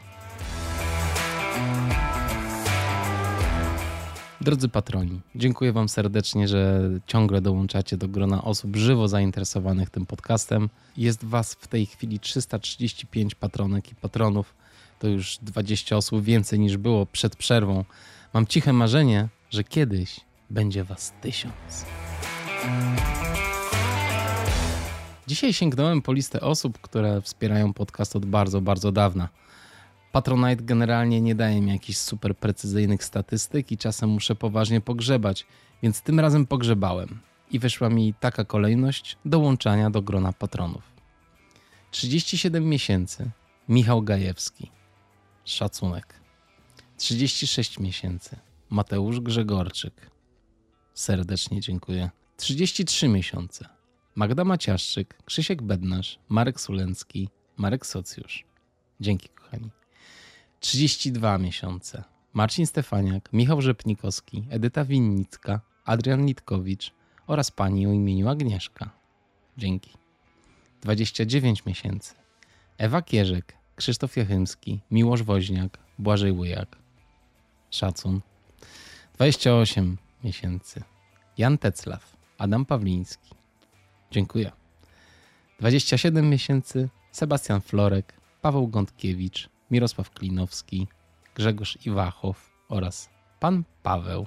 Drodzy 4.43 4.69
patroni, 4.69 5.21
dziękuję 5.35 5.73
Wam 5.73 5.89
serdecznie, 5.89 6.49
że 6.49 6.91
ciągle 7.07 7.41
dołączacie 7.41 7.97
do 7.97 8.09
grona 8.09 8.45
osób 8.45 8.77
żywo 8.77 9.09
zainteresowanych 9.09 9.91
tym 9.91 10.07
podcastem. 10.07 10.69
Jest 10.97 11.25
Was 11.25 11.55
w 11.55 11.69
tej 11.69 11.87
chwili 11.87 12.21
335 12.21 13.35
patronek 13.35 13.93
i 13.93 13.95
patronów. 13.95 14.55
To 14.99 15.09
już 15.09 15.39
20 15.43 15.97
osób 15.97 16.23
więcej 16.23 16.59
niż 16.59 16.77
było 16.77 17.07
przed 17.07 17.37
przerwą. 17.37 17.85
Mam 18.35 18.47
ciche 18.47 18.73
marzenie, 18.73 19.29
że 19.51 19.65
kiedyś 19.65 20.21
będzie 20.51 20.85
Was 20.85 21.13
tysiąc. 21.21 21.87
Dzisiaj 25.27 25.53
sięgnąłem 25.53 26.03
po 26.03 26.13
listę 26.13 26.41
osób, 26.41 26.79
które 26.81 27.21
wspierają 27.21 27.73
podcast 27.73 28.17
od 28.17 28.27
bardzo, 28.27 28.61
bardzo 28.61 28.93
dawna. 28.93 29.29
Patronite 30.13 30.63
generalnie 30.63 31.21
nie 31.21 31.35
daje 31.35 31.61
mi 31.61 31.73
jakichś 31.73 31.99
super 31.99 32.37
precyzyjnych 32.37 33.05
statystyk 33.05 33.73
i 33.73 33.79
czasem 33.79 34.11
muszę 34.11 34.35
poważnie 34.35 34.81
pogrzebać, 34.81 35.47
więc 35.83 36.03
tym 36.03 36.21
razem 36.21 36.47
pogrzebałem 36.47 37.21
i 37.51 37.59
wyszła 37.59 37.89
mi 37.89 38.15
taka 38.21 38.45
kolejność 38.45 39.19
dołączania 39.25 39.91
do 39.91 40.03
grona 40.03 40.33
patronów. 40.33 40.83
37 41.91 42.69
miesięcy 42.69 43.31
Michał 43.69 44.03
Gajewski. 44.03 44.71
Szacunek. 45.45 46.21
36 46.97 47.79
miesięcy 47.79 48.37
Mateusz 48.71 49.21
Grzegorczyk. 49.21 50.11
Serdecznie 50.95 51.61
dziękuję. 51.61 52.11
33 52.37 53.09
miesiące 53.09 53.69
Magda 54.15 54.45
Maciaszczyk, 54.45 55.19
Krzysiek 55.25 55.63
Bednarz, 55.63 56.19
Marek 56.29 56.61
Sulencki, 56.61 57.29
Marek 57.57 57.87
Socjusz. 57.87 58.45
Dzięki 59.01 59.29
kochani. 59.29 59.82
32 60.63 61.39
miesiące. 61.39 62.05
Marcin 62.33 62.67
Stefaniak, 62.67 63.33
Michał 63.33 63.63
Rzepnikowski, 63.63 64.45
Edyta 64.51 64.85
Winnicka, 64.85 65.61
Adrian 65.85 66.27
Litkowicz 66.27 66.93
oraz 67.27 67.51
pani 67.51 67.87
o 67.87 67.93
imieniu 67.93 68.29
Agnieszka. 68.29 68.91
Dzięki. 69.59 69.91
29 70.81 71.67
miesięcy. 71.67 72.15
Ewa 72.79 73.03
Kierzek, 73.03 73.57
Krzysztof 73.77 74.17
Jachymski, 74.17 74.81
Miłosz 74.91 75.23
Woźniak, 75.23 75.79
Błażej 75.99 76.33
Łyjak. 76.33 76.77
Szacun. 77.71 78.21
28 79.15 79.97
miesięcy. 80.25 80.83
Jan 81.39 81.59
Teclaw, 81.59 82.17
Adam 82.39 82.65
Pawliński. 82.65 83.31
Dziękuję. 84.11 84.53
27 85.61 86.31
miesięcy. 86.31 86.89
Sebastian 87.13 87.61
Florek, 87.61 88.13
Paweł 88.43 88.69
Gądkiewicz, 88.69 89.52
Mirosław 89.73 90.11
Klinowski, 90.11 90.87
Grzegorz 91.35 91.79
Iwachow 91.87 92.51
oraz 92.69 93.11
pan 93.41 93.65
Paweł. 93.83 94.27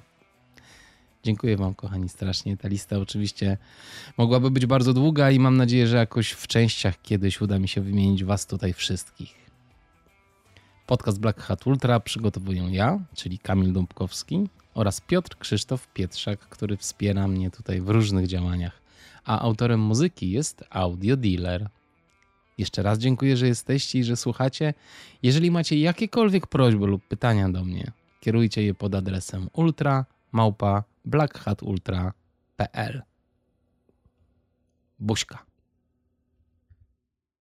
Dziękuję 1.23 1.57
Wam, 1.57 1.76
kochani, 1.76 2.09
strasznie. 2.09 2.57
Ta 2.57 2.67
lista 2.67 2.97
oczywiście 2.97 3.57
mogłaby 4.17 4.51
być 4.51 4.65
bardzo 4.65 4.93
długa 4.93 5.31
i 5.31 5.39
mam 5.39 5.57
nadzieję, 5.57 5.88
że 5.88 5.97
jakoś 5.97 6.31
w 6.31 6.47
częściach 6.47 7.01
kiedyś 7.01 7.41
uda 7.41 7.59
mi 7.59 7.67
się 7.67 7.81
wymienić 7.81 8.23
Was 8.23 8.47
tutaj 8.47 8.73
wszystkich. 8.73 9.35
Podcast 10.88 11.19
Black 11.19 11.41
Hat 11.41 11.67
Ultra 11.67 11.99
przygotowuję 11.99 12.67
ja, 12.72 12.99
czyli 13.15 13.39
Kamil 13.39 13.73
Dąbkowski 13.73 14.49
oraz 14.73 15.01
Piotr 15.01 15.38
Krzysztof 15.38 15.88
Pietrzak, 15.93 16.39
który 16.39 16.77
wspiera 16.77 17.27
mnie 17.27 17.51
tutaj 17.51 17.81
w 17.81 17.89
różnych 17.89 18.27
działaniach. 18.27 18.81
A 19.26 19.39
autorem 19.39 19.80
muzyki 19.80 20.31
jest 20.31 20.63
Audio 20.69 21.17
Dealer. 21.17 21.69
Jeszcze 22.57 22.84
raz 22.84 22.99
dziękuję, 22.99 23.38
że 23.38 23.48
jesteście 23.48 23.99
i 23.99 24.03
że 24.03 24.15
słuchacie. 24.15 24.73
Jeżeli 25.23 25.52
macie 25.52 25.80
jakiekolwiek 25.80 26.48
prośby 26.48 26.88
lub 26.88 27.07
pytania 27.07 27.49
do 27.49 27.65
mnie, 27.65 27.91
kierujcie 28.19 28.64
je 28.64 28.73
pod 28.73 28.95
adresem 28.95 29.49
ultra. 29.53 30.06
Buźka. 34.99 35.55